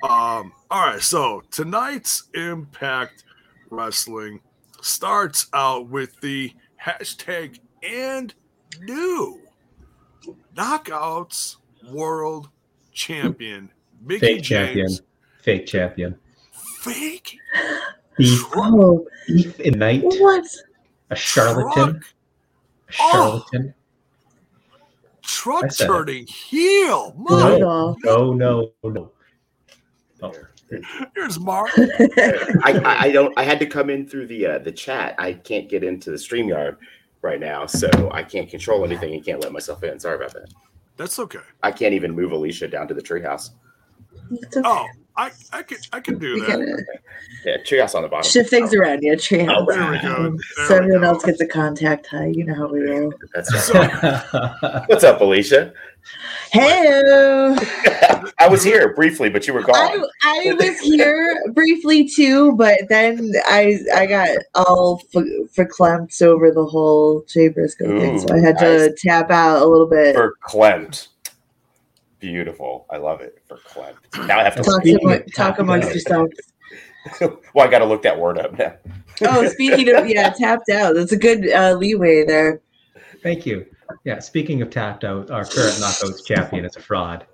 Um, 0.02 0.54
all 0.72 0.88
right, 0.88 1.00
so 1.00 1.44
tonight's 1.52 2.24
Impact 2.34 3.26
Wrestling 3.70 4.40
starts 4.82 5.50
out 5.54 5.88
with 5.90 6.20
the 6.22 6.52
hashtag 6.84 7.60
and 7.84 8.34
new 8.82 9.40
knockouts 10.56 11.58
world 11.92 12.50
champion 12.92 13.70
Mickie 14.06 14.42
James 14.42 14.48
champion. 14.48 14.90
fake 15.42 15.66
champion. 15.66 16.16
Fake 16.80 17.38
Thief, 18.18 18.40
truck. 18.52 18.54
Oh, 18.74 19.08
thief 19.28 19.60
in 19.60 19.80
night, 19.80 20.04
what? 20.04 20.46
a 21.10 21.16
charlatan, 21.16 21.94
Truck, 21.94 22.04
a 22.90 22.92
charlatan. 22.92 23.74
truck 25.24 25.64
I 25.66 25.68
said 25.70 25.86
it. 25.86 25.88
turning 25.88 26.28
heel. 26.28 27.16
Not 27.18 27.42
My, 27.42 27.56
at 27.56 27.64
all. 27.64 27.98
No, 28.04 28.34
no, 28.34 28.72
no. 28.84 29.12
Oh, 30.22 30.34
here's 31.16 31.40
Mark. 31.40 31.70
I, 31.78 32.82
I, 32.86 32.98
I 33.06 33.12
don't. 33.12 33.34
I 33.38 33.44
had 33.44 33.60
to 33.60 33.66
come 33.66 33.90
in 33.90 34.08
through 34.08 34.28
the 34.28 34.46
uh, 34.46 34.60
the 34.60 34.72
chat. 34.72 35.16
I 35.18 35.34
can't 35.34 35.68
get 35.70 35.84
into 35.84 36.12
the 36.12 36.18
Streamyard 36.18 36.78
right 37.24 37.40
now, 37.40 37.66
so 37.66 37.90
I 38.12 38.22
can't 38.24 38.50
control 38.50 38.86
anything 38.86 39.14
and 39.16 39.26
can't 39.26 39.42
let 39.42 39.52
myself 39.52 39.84
in. 39.84 40.00
Sorry 40.00 40.16
about 40.18 40.34
that. 40.34 40.54
That's 40.98 41.18
okay. 41.20 41.40
I 41.64 41.72
can't 41.72 41.94
even 41.96 42.12
move 42.12 42.32
Alicia 42.32 42.68
down 42.68 42.88
to 42.90 42.94
the 42.94 43.02
treehouse. 43.02 43.50
It's 44.42 44.58
okay. 44.58 44.68
Oh, 44.68 44.88
I 45.16 45.32
I 45.52 45.64
can 45.64 45.78
I 45.92 46.00
can 46.00 46.18
do 46.20 46.34
We 46.36 46.42
that. 46.42 46.48
gotta 46.50 46.86
Yeah, 47.46 47.58
treehouse 47.58 47.94
on 47.96 48.04
the 48.04 48.08
bottom. 48.10 48.30
shift 48.30 48.50
things 48.50 48.74
around. 48.74 49.00
Yeah, 49.04 49.16
tree 49.16 49.48
Oh, 49.48 49.66
There 49.68 49.92
we 49.92 50.00
go. 50.00 50.16
Um, 50.16 50.38
there 50.58 50.66
So 50.68 50.74
we 50.76 50.80
everyone 50.80 51.02
go. 51.02 51.08
else 51.10 51.24
gets 51.26 51.42
a 51.42 51.46
contact 51.48 52.08
high. 52.08 52.28
You 52.28 52.46
know 52.46 52.56
how 52.56 52.68
we 52.68 52.82
roll. 52.82 53.14
That's 53.34 53.74
right. 53.74 54.84
What's 54.88 55.04
up, 55.04 55.22
Alicia? 55.22 55.74
Hey, 56.52 57.02
I 58.40 58.48
was 58.50 58.64
here 58.64 58.94
briefly, 58.94 59.30
but 59.30 59.48
you 59.48 59.54
were 59.54 59.62
I, 59.62 59.98
gone. 59.98 60.06
I 60.24 60.54
was 60.60 60.80
here 60.80 61.42
briefly 61.54 62.08
too, 62.08 62.54
but 62.56 62.78
then 62.90 63.32
I 63.46 63.80
I 63.96 64.06
got 64.06 64.30
all 64.56 65.02
f- 65.16 65.24
verklempt 65.56 66.22
over 66.22 66.52
the 66.52 66.66
whole 66.66 67.24
Jay 67.28 67.48
Briscoe 67.48 67.98
thing, 68.00 68.20
so 68.20 68.34
I 68.36 68.40
had 68.40 68.58
to 68.60 68.90
Ooh, 68.90 68.96
tap 68.98 69.32
out 69.32 69.62
a 69.62 69.66
little 69.66 69.88
bit. 69.88 70.16
Verklempt. 70.16 71.08
Beautiful. 72.24 72.86
I 72.90 72.96
love 72.96 73.20
it. 73.20 73.44
Verklempt. 73.50 74.28
Now 74.28 74.40
I 74.40 74.44
have 74.46 74.56
to. 74.56 74.64
Talk, 74.64 74.80
Speaking 74.82 75.06
amo- 75.10 75.24
talk 75.36 75.60
amongst 75.60 75.90
out. 75.90 75.94
yourselves. 75.94 76.32
well, 77.54 77.68
I 77.68 77.70
got 77.70 77.80
to 77.80 77.86
look 77.86 78.02
that 78.04 78.18
word 78.18 78.38
up 78.40 78.58
now. 78.58 78.76
Oh, 79.26 79.46
speaking 79.50 79.94
of 79.94 80.08
yeah, 80.08 80.30
tapped 80.30 80.70
out. 80.70 80.96
That's 80.96 81.12
a 81.12 81.18
good 81.18 81.50
uh, 81.52 81.74
leeway 81.74 82.24
there. 82.26 82.62
Thank 83.22 83.46
you. 83.46 83.66
Yeah, 84.06 84.20
speaking 84.20 84.62
of 84.62 84.70
tapped 84.70 85.04
out, 85.04 85.32
our 85.32 85.44
current 85.44 85.74
knockouts 85.76 86.26
champion 86.26 86.64
is 86.64 86.78
a 86.78 86.80
fraud. 86.80 87.26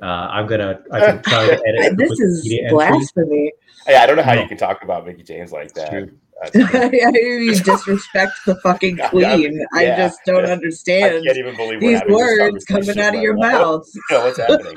Uh, 0.00 0.04
I'm 0.06 0.46
gonna. 0.46 0.82
I 0.92 1.00
can 1.00 1.22
try 1.24 1.46
to 1.48 1.60
edit. 1.66 1.96
This 1.98 2.12
is 2.20 2.46
Wikipedia 2.46 2.58
entry. 2.62 2.70
blasphemy. 2.70 3.52
Yeah, 3.88 4.02
I 4.02 4.06
don't 4.06 4.14
know 4.16 4.22
how 4.22 4.34
No. 4.34 4.42
you 4.42 4.48
can 4.48 4.56
talk 4.56 4.84
about 4.84 5.04
Mickie 5.04 5.24
James 5.24 5.50
like 5.50 5.74
that. 5.74 6.10
True. 6.52 6.62
I, 6.72 6.90
you 7.16 7.54
disrespect 7.54 8.32
the 8.46 8.54
fucking 8.62 8.96
Yeah, 8.98 9.08
queen. 9.10 9.64
I 9.74 9.82
yeah. 9.84 9.96
just 9.96 10.20
don't 10.24 10.44
I 10.46 10.50
understand 10.52 11.24
can't 11.24 11.36
even 11.36 11.56
believe 11.56 11.80
these 11.80 12.00
words 12.08 12.64
coming 12.64 12.98
out 13.00 13.14
of 13.16 13.20
your 13.22 13.34
right 13.34 13.52
now. 13.52 13.58
mouth. 13.76 13.88
No, 14.10 14.24
what's 14.24 14.38
happening? 14.38 14.74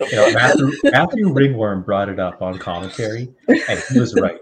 You 0.00 0.16
know, 0.16 0.32
Matthew, 0.32 0.70
Matthew 0.84 1.32
Ringworm 1.32 1.82
brought 1.82 2.08
it 2.08 2.18
up 2.18 2.40
on 2.40 2.58
commentary, 2.58 3.28
and 3.48 3.82
he 3.90 4.00
was 4.00 4.14
right. 4.14 4.40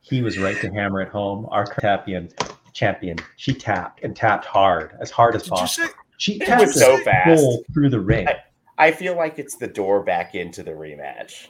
He 0.00 0.20
was 0.20 0.36
right 0.38 0.56
to 0.60 0.70
hammer 0.70 1.00
it 1.00 1.08
home. 1.08 1.46
Our 1.50 1.64
champion, 1.80 2.28
champion, 2.72 3.16
she 3.36 3.54
tapped 3.54 4.02
and 4.02 4.14
tapped 4.16 4.44
hard, 4.46 4.96
as 5.00 5.10
hard 5.10 5.34
as 5.36 5.48
possible. 5.48 5.86
say 5.88 5.94
She 6.18 6.32
It 6.34 6.46
tapped 6.46 6.66
was 6.66 6.74
so 6.78 6.98
fast. 7.04 7.42
through 7.72 7.90
the 7.90 8.00
ring. 8.00 8.26
I- 8.28 8.40
I 8.76 8.90
feel 8.90 9.16
like 9.16 9.38
it's 9.38 9.56
the 9.56 9.68
door 9.68 10.02
back 10.02 10.34
into 10.34 10.64
the 10.64 10.72
rematch. 10.72 11.46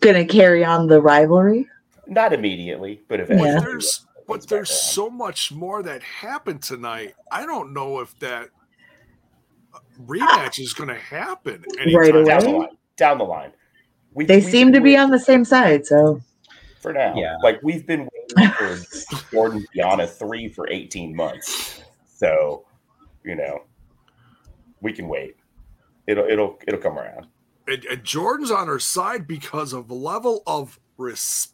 Gonna 0.00 0.24
carry 0.24 0.64
on 0.64 0.88
the 0.88 1.00
rivalry. 1.00 1.68
Not 2.06 2.32
immediately, 2.32 3.02
but 3.08 3.20
eventually. 3.20 3.52
But 3.54 3.60
there's 3.60 4.06
but 4.26 4.48
there's 4.48 4.70
so 4.70 5.10
much 5.10 5.52
more 5.52 5.82
that 5.82 6.02
happened 6.02 6.62
tonight. 6.62 7.14
I 7.30 7.44
don't 7.46 7.72
know 7.72 8.00
if 8.00 8.18
that 8.20 8.48
uh, 9.74 9.78
rematch 10.06 10.58
is 10.58 10.72
going 10.72 10.88
to 10.88 10.94
happen 10.94 11.64
Right 11.94 12.14
anytime 12.14 12.24
down 12.24 12.40
the 12.40 12.48
away. 12.48 12.58
line. 12.58 12.76
Down 12.96 13.18
the 13.18 13.24
line. 13.24 13.52
We, 14.14 14.24
They 14.26 14.36
we've 14.36 14.44
seem 14.44 14.66
been 14.68 14.74
to 14.74 14.84
be 14.84 14.96
on 14.96 15.10
the 15.10 15.18
same 15.18 15.44
side, 15.44 15.86
so 15.86 16.20
for 16.80 16.92
now. 16.92 17.14
Yeah. 17.16 17.36
Like 17.42 17.60
we've 17.62 17.86
been 17.86 18.08
waiting 18.36 18.52
for 18.54 18.76
Jordynne 19.32 19.64
Gianna 19.74 20.06
three 20.06 20.48
for 20.48 20.68
18 20.68 21.14
months. 21.14 21.80
So, 22.06 22.64
you 23.24 23.34
know, 23.34 23.64
we 24.80 24.92
can 24.92 25.08
wait. 25.08 25.36
It'll 26.06 26.26
it'll 26.26 26.58
it'll 26.66 26.80
come 26.80 26.98
around. 26.98 27.26
And, 27.66 27.84
and 27.86 28.02
Jordynne's 28.02 28.50
on 28.50 28.66
her 28.66 28.78
side 28.80 29.26
because 29.26 29.72
of 29.72 29.90
level 29.90 30.42
of 30.46 30.78
respect. 30.98 31.51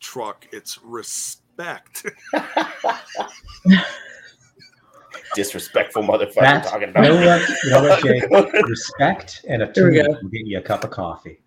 Truck, 0.00 0.46
it's 0.52 0.78
respect. 0.82 2.06
Disrespectful 5.34 6.02
motherfucker 6.02 6.40
That, 6.40 6.64
talking 6.64 6.88
you 6.88 6.88
about 6.88 7.02
know 7.02 7.14
what? 7.14 7.48
You 7.62 7.70
know 7.70 7.82
what, 7.82 8.02
Jay? 8.02 8.22
Respect 8.66 9.44
and 9.48 9.62
a 9.62 9.70
There 9.70 9.90
tune 9.90 10.06
will 10.22 10.28
get 10.30 10.46
you 10.46 10.58
a 10.58 10.62
cup 10.62 10.82
of 10.84 10.90
coffee. 10.90 11.40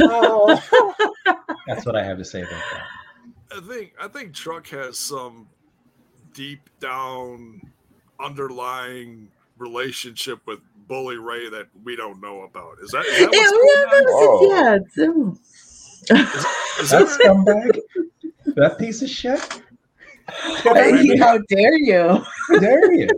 Oh. 0.00 0.60
That's 1.66 1.86
what 1.86 1.94
I 1.96 2.02
have 2.02 2.18
to 2.18 2.24
say 2.24 2.40
about 2.42 2.62
that. 2.72 2.82
I 3.56 3.60
think 3.60 3.92
I 4.00 4.08
think 4.08 4.34
Truck 4.34 4.66
has 4.68 4.98
some 4.98 5.46
deep 6.32 6.68
down 6.80 7.62
underlying 8.18 9.28
relationship 9.56 10.40
with 10.46 10.58
Bully 10.88 11.16
Ray 11.16 11.48
that 11.48 11.68
we 11.84 11.94
don't 11.94 12.20
know 12.20 12.42
about. 12.42 12.78
Is 12.82 12.90
that, 12.90 13.06
is 13.06 13.18
that 13.20 13.30
yeah, 13.32 13.38
what's 13.38 13.50
going 13.52 14.06
on? 14.06 14.42
yeah, 14.42 14.48
oh. 14.50 14.50
yeah. 14.50 14.74
it's- 14.74 15.63
Is 16.10 16.90
That 16.90 17.06
that 17.06 17.20
scumbag, 17.20 17.80
that 18.56 18.78
piece 18.78 19.02
of 19.02 19.08
shit. 19.08 19.62
Maybe. 20.64 21.18
How 21.18 21.38
dare 21.48 21.78
you? 21.78 22.24
How 22.48 22.58
dare 22.58 22.92
you? 22.92 23.08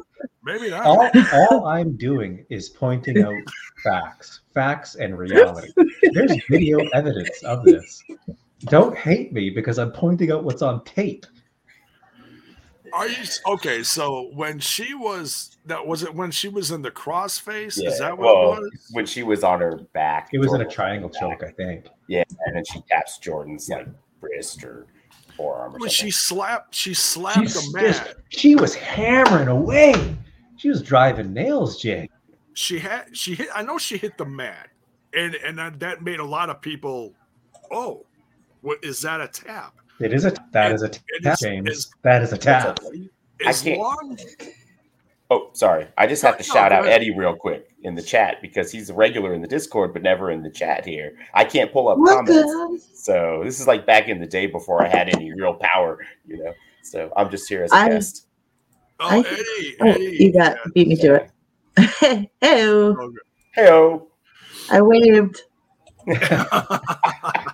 maybe 0.44 0.70
not? 0.70 0.84
All, 0.84 1.10
all 1.32 1.66
I'm 1.66 1.96
doing 1.96 2.44
is 2.50 2.68
pointing 2.68 3.22
out 3.22 3.34
facts, 3.82 4.40
facts 4.54 4.94
and 4.96 5.16
reality. 5.16 5.72
There's 6.12 6.32
video 6.50 6.78
evidence 6.94 7.42
of 7.44 7.64
this. 7.64 8.02
Don't 8.60 8.96
hate 8.96 9.32
me 9.32 9.50
because 9.50 9.78
I'm 9.78 9.92
pointing 9.92 10.30
out 10.32 10.44
what's 10.44 10.62
on 10.62 10.82
tape. 10.84 11.26
Are 12.96 13.08
you 13.08 13.24
okay? 13.46 13.82
So 13.82 14.30
when 14.34 14.58
she 14.58 14.94
was 14.94 15.56
that 15.66 15.86
was 15.86 16.02
it 16.02 16.14
when 16.14 16.30
she 16.30 16.48
was 16.48 16.70
in 16.70 16.80
the 16.82 16.90
crossface? 16.90 17.76
Yeah, 17.80 17.90
Is 17.90 17.98
that 17.98 18.16
what 18.16 18.34
well, 18.34 18.54
it 18.54 18.60
was? 18.60 18.88
when 18.92 19.04
she 19.06 19.22
was 19.22 19.44
on 19.44 19.60
her 19.60 19.76
back. 19.92 20.30
It 20.32 20.38
was 20.38 20.52
in 20.54 20.60
a 20.62 20.68
triangle 20.68 21.10
choke, 21.10 21.42
I 21.42 21.50
think. 21.50 21.86
Yeah, 22.08 22.24
and 22.46 22.56
then 22.56 22.64
she 22.64 22.80
taps 22.90 23.18
Jordynne's 23.22 23.68
Yeah. 23.68 23.76
like 23.78 23.88
wrist 24.20 24.64
or 24.64 24.86
forearm 25.36 25.74
or 25.74 25.78
When 25.78 25.90
she 25.90 26.10
slapped, 26.10 26.74
she 26.74 26.94
slapped 26.94 27.38
She's 27.40 27.54
the 27.72 27.80
just- 27.80 28.04
mat. 28.06 28.16
she 28.30 28.54
was 28.56 28.74
hammering 28.74 29.48
away. 29.48 30.16
She 30.56 30.70
was 30.70 30.80
driving 30.82 31.34
nails, 31.34 31.80
Jay. 31.80 32.08
She 32.54 32.78
had 32.78 33.14
she 33.14 33.34
hit. 33.34 33.48
I 33.54 33.62
know 33.62 33.76
she 33.76 33.98
hit 33.98 34.16
the 34.16 34.24
mat, 34.24 34.70
and 35.12 35.34
and 35.34 35.58
that, 35.58 35.78
that 35.80 36.02
made 36.02 36.20
a 36.20 36.24
lot 36.24 36.48
of 36.48 36.62
people. 36.62 37.12
Oh, 37.70 38.06
what 38.62 38.82
is 38.82 39.02
that 39.02 39.20
a 39.20 39.28
tap? 39.28 39.74
It 40.00 40.12
is 40.12 40.24
a 40.24 40.34
that 40.52 40.72
is 40.72 40.82
a 40.82 40.86
It 40.86 41.00
tap, 41.22 41.38
James. 41.38 41.70
is- 41.70 41.90
That 42.02 42.22
is 42.22 42.32
a 42.32 42.38
tap. 42.38 42.78
I 43.44 43.48
As 43.48 43.62
can't- 43.62 43.78
long 43.80 44.18
Oh, 45.28 45.50
sorry. 45.54 45.88
I 45.98 46.06
just 46.06 46.22
have 46.22 46.38
to 46.38 46.44
No, 46.48 46.54
shout 46.54 46.70
out. 46.70 46.86
Eddie 46.86 47.10
real 47.12 47.34
quick 47.34 47.68
in 47.82 47.96
the 47.96 48.02
chat 48.02 48.40
because 48.40 48.70
he's 48.70 48.90
a 48.90 48.94
regular 48.94 49.34
in 49.34 49.42
the 49.42 49.48
Discord, 49.48 49.92
but 49.92 50.02
never 50.02 50.30
in 50.30 50.40
the 50.40 50.50
chat 50.50 50.84
here. 50.86 51.14
I 51.34 51.42
can't 51.44 51.72
pull 51.72 51.88
up 51.88 51.98
What 51.98 52.26
comments. 52.26 53.02
So 53.04 53.40
this 53.44 53.58
is 53.58 53.66
like 53.66 53.84
back 53.86 54.06
in 54.08 54.20
the 54.20 54.26
day 54.26 54.46
before 54.46 54.84
I 54.84 54.88
had 54.88 55.08
any 55.12 55.32
real 55.34 55.54
power, 55.54 55.98
you 56.28 56.36
know. 56.44 56.52
So 56.84 57.12
I'm 57.16 57.28
just 57.28 57.48
here 57.48 57.64
as 57.64 57.72
a 57.72 57.76
I- 57.76 57.88
guest. 57.88 58.28
oh 59.00 59.08
I- 59.08 59.18
Eddie, 59.18 59.76
Oh, 59.80 59.86
Eddie, 59.88 60.16
you 60.20 60.32
got 60.32 60.58
beat 60.74 60.86
me 60.88 60.94
to 60.96 61.14
it. 61.16 61.30
hey, 62.00 62.30
yeah. 62.40 62.92
Heyo. 63.58 64.06
I 64.70 64.80
waved. 64.80 65.42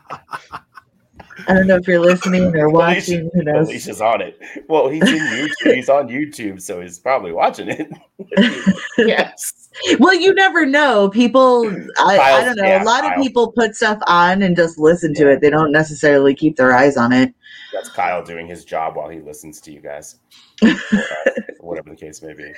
I 1.48 1.54
don't 1.54 1.66
know 1.66 1.76
if 1.76 1.86
you're 1.86 2.00
listening 2.00 2.54
or 2.56 2.68
watching. 2.70 3.30
Who 3.34 3.42
knows? 3.42 3.68
Alicia's 3.68 4.00
on 4.00 4.20
it. 4.20 4.38
Well, 4.68 4.88
he's 4.88 5.02
in 5.02 5.18
YouTube. 5.18 5.74
he's 5.74 5.88
on 5.88 6.08
YouTube, 6.08 6.60
so 6.60 6.80
he's 6.80 6.98
probably 6.98 7.32
watching 7.32 7.68
it. 7.68 7.88
yes. 8.98 9.68
Well, 9.98 10.14
you 10.14 10.34
never 10.34 10.66
know. 10.66 11.08
People, 11.08 11.66
I, 11.98 12.18
I 12.18 12.44
don't 12.44 12.56
know. 12.56 12.64
yeah, 12.64 12.82
a 12.82 12.84
lot 12.84 13.02
Kyle. 13.02 13.18
of 13.18 13.22
people 13.22 13.52
put 13.52 13.74
stuff 13.74 13.98
on 14.06 14.42
and 14.42 14.56
just 14.56 14.78
listen 14.78 15.14
to 15.14 15.24
Yeah. 15.26 15.32
it. 15.32 15.40
They 15.40 15.50
don't 15.50 15.72
necessarily 15.72 16.34
keep 16.34 16.56
their 16.56 16.72
eyes 16.74 16.96
on 16.96 17.12
it. 17.12 17.34
That's 17.72 17.88
Kyle 17.88 18.22
doing 18.22 18.46
his 18.46 18.64
job 18.64 18.96
while 18.96 19.08
he 19.08 19.20
listens 19.20 19.60
to 19.62 19.72
you 19.72 19.80
guys. 19.80 20.16
Or, 20.62 20.68
uh, 20.70 21.30
whatever 21.60 21.90
the 21.90 21.96
case 21.96 22.20
may 22.22 22.32
be. 22.34 22.52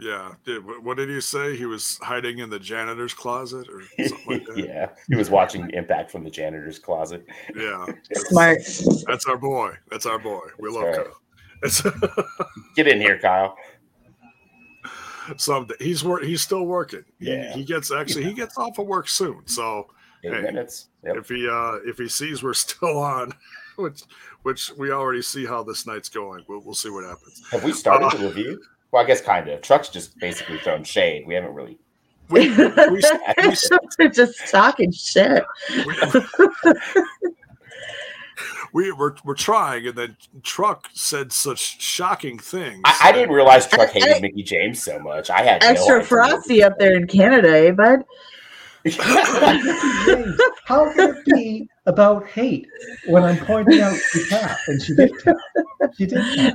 Yeah. 0.00 0.34
Did, 0.44 0.64
what 0.66 0.82
what 0.82 0.96
did 0.98 1.08
he 1.08 1.20
say? 1.20 1.56
He 1.56 1.66
was 1.66 1.98
hiding 2.02 2.38
in 2.38 2.50
the 2.50 2.58
janitor's 2.58 3.14
closet 3.14 3.66
or 3.68 3.82
something 4.08 4.26
like 4.28 4.46
that. 4.46 4.58
yeah. 4.58 4.88
He 5.08 5.16
was 5.16 5.30
watching 5.30 5.70
Impact 5.70 6.10
from 6.10 6.22
the 6.24 6.30
janitor's 6.30 6.78
closet. 6.78 7.24
yeah. 7.56 7.86
Smart. 8.12 8.58
That's 9.06 9.26
our 9.26 9.36
boy. 9.38 9.74
That's 9.90 10.06
our 10.06 10.18
boy. 10.18 10.40
We 10.58 10.68
love 10.70 10.84
That's 11.62 11.84
right. 11.84 11.92
Kyle. 11.92 12.22
It's, 12.22 12.36
Get 12.76 12.86
in 12.88 13.00
here, 13.00 13.18
Kyle. 13.18 13.56
someday 15.36 15.74
he's 15.80 16.04
work. 16.04 16.22
He's 16.22 16.42
still 16.42 16.64
working. 16.66 17.04
He- 17.18 17.30
Yeah. 17.32 17.52
He, 17.54 17.64
gets 17.64 17.90
actually 17.90 18.24
he 18.24 18.32
gets 18.34 18.56
off 18.58 18.78
of 18.78 18.86
work 18.86 19.08
soon. 19.08 19.42
So 19.46 19.88
Eight 20.24 20.32
Hey. 20.34 20.42
minutes. 20.42 20.88
Yep. 21.04 21.16
if 21.18 21.28
he 21.28 21.48
uh 21.48 21.78
if 21.84 21.98
he 21.98 22.08
sees 22.08 22.42
we're 22.42 22.54
still 22.54 22.98
on, 22.98 23.32
which 23.76 24.02
which 24.42 24.72
we 24.78 24.90
already 24.90 25.22
see 25.22 25.44
how 25.46 25.62
this 25.62 25.86
night's 25.86 26.08
going. 26.08 26.44
We'll 26.48 26.60
we'll 26.64 26.74
see 26.74 26.90
what 26.90 27.04
happens. 27.04 27.42
Have 27.50 27.64
we 27.64 27.72
started 27.72 28.18
the 28.18 28.26
review? 28.28 28.62
Well, 28.90 29.02
I 29.02 29.06
guess 29.06 29.20
kind 29.20 29.48
of. 29.48 29.60
Truck's 29.62 29.88
just 29.88 30.18
basically 30.18 30.58
thrown 30.58 30.84
shade. 30.84 31.26
We 31.26 31.34
haven't 31.34 31.54
really 31.54 31.78
we, 32.30 32.48
we, 32.50 32.66
we, 32.66 33.02
They're 33.98 34.08
just 34.08 34.50
talking 34.50 34.90
shit. 34.90 35.44
we, 38.72 38.90
we're, 38.92 39.14
we're 39.24 39.34
trying, 39.34 39.86
and 39.86 39.96
then 39.96 40.16
Truck 40.42 40.88
said 40.92 41.32
such 41.32 41.80
shocking 41.80 42.38
things. 42.38 42.80
I, 42.84 42.98
I 43.04 43.12
didn't 43.12 43.32
realize 43.32 43.68
Truck 43.68 43.90
hated 43.90 44.16
I- 44.16 44.20
Mickie 44.20 44.42
James 44.42 44.82
so 44.82 44.98
much. 44.98 45.30
I 45.30 45.42
had 45.42 45.62
Extra 45.62 45.96
idea. 45.96 46.06
frosty 46.06 46.62
up 46.64 46.78
there 46.78 46.96
in 46.96 47.06
Canada, 47.06 47.48
eh, 47.48 47.70
bud? 47.70 48.04
How 50.64 50.92
can 50.92 51.16
it 51.16 51.24
be 51.26 51.68
about 51.86 52.26
hate 52.28 52.68
when 53.06 53.24
I'm 53.24 53.38
pointing 53.38 53.80
out 53.80 53.96
she 54.12 54.28
tapped 54.28 54.60
and 54.68 54.82
she 54.82 54.94
did 54.94 55.12
tap? 55.20 55.36
She 55.96 56.06
did 56.06 56.36
tap. 56.36 56.54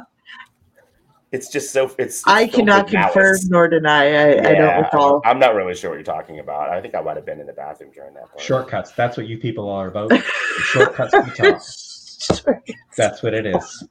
It's 1.32 1.50
just 1.50 1.72
so 1.72 1.94
it's. 1.98 2.28
I 2.28 2.44
it's 2.44 2.56
filled 2.56 2.68
cannot 2.68 2.88
confirm 2.88 3.24
malice. 3.24 3.50
nor 3.50 3.68
deny. 3.70 4.14
I, 4.14 4.50
I 4.50 4.54
don't 4.54 4.84
recall. 4.84 5.22
I'm 5.24 5.40
not 5.40 5.56
really 5.56 5.76
sure 5.76 5.90
what 5.90 5.96
you're 5.96 6.04
talking 6.04 6.40
about. 6.40 6.70
I 6.70 6.82
think 6.82 6.94
I 6.94 7.02
might 7.02 7.16
have 7.16 7.26
been 7.26 7.40
in 7.40 7.48
the 7.48 7.54
bathroom 7.54 7.92
during 7.94 8.14
that 8.16 8.28
part. 8.30 8.42
Shortcuts. 8.42 8.92
That's 8.92 9.16
what 9.16 9.28
you 9.28 9.38
people 9.38 9.70
are 9.70 9.88
about. 9.88 10.12
Shortcuts 10.14 11.12
to 11.12 11.22
the 11.22 11.32
top. 11.32 12.64
That's 12.98 13.24
what 13.24 13.34
it 13.34 13.46
is. 13.46 13.88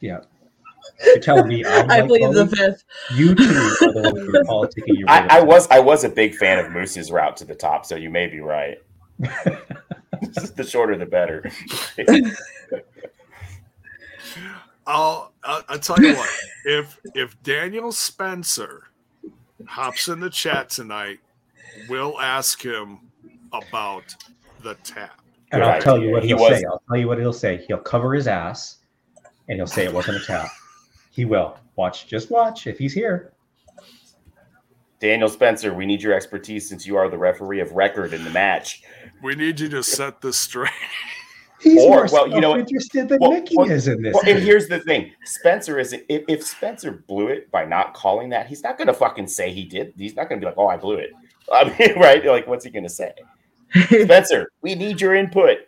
Yeah. 0.00 0.20
You're 1.04 1.18
telling 1.18 1.48
me 1.48 1.64
I'm 1.64 1.90
I 1.90 2.00
like 2.00 2.08
plead 2.08 2.34
the 2.34 2.46
fifth. 2.46 2.84
You 3.14 3.34
two 3.34 3.44
are 3.44 3.92
the 3.92 4.00
ones 4.02 4.18
who 4.18 4.38
are 4.38 4.44
politicking 4.44 4.98
your 4.98 5.08
I, 5.10 5.38
I 5.38 5.40
was 5.42 5.68
I 5.70 5.78
was 5.78 6.04
a 6.04 6.08
big 6.08 6.34
fan 6.34 6.58
of 6.58 6.72
Moose's 6.72 7.10
route 7.10 7.36
to 7.38 7.44
the 7.44 7.54
top, 7.54 7.86
so 7.86 7.96
you 7.96 8.10
may 8.10 8.26
be 8.26 8.40
right. 8.40 8.78
the 9.18 10.66
shorter, 10.68 10.96
the 10.96 11.06
better. 11.06 11.50
I'll, 14.90 15.32
I'll 15.44 15.62
I'll 15.68 15.78
tell 15.78 16.00
you 16.02 16.14
what. 16.16 16.28
If 16.64 16.98
if 17.14 17.40
Daniel 17.42 17.92
Spencer 17.92 18.88
hops 19.66 20.08
in 20.08 20.20
the 20.20 20.30
chat 20.30 20.68
tonight, 20.70 21.20
we'll 21.88 22.20
ask 22.20 22.62
him 22.62 22.98
about 23.52 24.14
the 24.62 24.74
tap. 24.84 25.20
And 25.52 25.62
Good 25.62 25.68
I'll 25.68 25.80
tell 25.80 25.98
you 26.02 26.10
what 26.10 26.22
He 26.22 26.28
he'll 26.28 26.38
was- 26.38 26.58
say. 26.60 26.64
I'll 26.64 26.82
tell 26.88 26.96
you 26.98 27.06
what 27.08 27.18
he'll 27.18 27.32
say. 27.32 27.64
He'll 27.66 27.78
cover 27.78 28.14
his 28.14 28.26
ass 28.26 28.78
and 29.48 29.56
he'll 29.56 29.66
say 29.66 29.84
it 29.84 29.92
wasn't 29.92 30.22
a 30.22 30.26
tap. 30.26 30.48
He 31.10 31.24
will. 31.24 31.56
Watch, 31.76 32.06
just 32.06 32.30
watch 32.30 32.66
if 32.66 32.78
he's 32.78 32.92
here. 32.92 33.32
Daniel 35.00 35.28
Spencer, 35.28 35.72
we 35.72 35.86
need 35.86 36.02
your 36.02 36.12
expertise 36.12 36.68
since 36.68 36.86
you 36.86 36.96
are 36.96 37.08
the 37.08 37.16
referee 37.18 37.60
of 37.60 37.72
record 37.72 38.12
in 38.12 38.22
the 38.22 38.30
match. 38.30 38.82
We 39.22 39.34
need 39.34 39.58
you 39.60 39.68
to 39.70 39.82
set 39.82 40.20
this 40.20 40.36
straight. 40.36 40.70
He's 41.60 41.82
Or, 41.82 41.88
more 41.88 42.06
well, 42.10 42.28
you 42.28 42.40
know 42.40 42.56
interested 42.56 43.08
than 43.08 43.18
Well, 43.20 43.32
Mickie 43.32 43.54
well, 43.56 43.70
is 43.70 43.86
in 43.86 44.02
this. 44.02 44.14
Well, 44.14 44.22
and 44.26 44.38
here's 44.38 44.68
the 44.68 44.80
thing: 44.80 45.12
Spencer 45.24 45.78
is 45.78 45.92
if, 45.92 46.02
if 46.08 46.44
Spencer 46.44 47.04
blew 47.06 47.28
it 47.28 47.50
by 47.50 47.64
not 47.64 47.94
calling 47.94 48.30
that, 48.30 48.46
he's 48.46 48.62
not 48.62 48.78
going 48.78 48.88
to 48.88 48.94
fucking 48.94 49.26
say 49.26 49.52
he 49.52 49.64
did. 49.64 49.92
He's 49.96 50.16
not 50.16 50.28
going 50.28 50.40
to 50.40 50.44
be 50.44 50.48
like, 50.48 50.58
"Oh, 50.58 50.68
I 50.68 50.76
blew 50.76 50.96
it." 50.96 51.10
I 51.52 51.64
mean, 51.78 51.98
right? 51.98 52.24
Like, 52.24 52.46
what's 52.46 52.64
he 52.64 52.70
going 52.70 52.84
to 52.84 52.88
say? 52.88 53.12
Spencer, 53.86 54.50
we 54.62 54.74
need 54.74 55.00
your 55.00 55.14
input. 55.14 55.58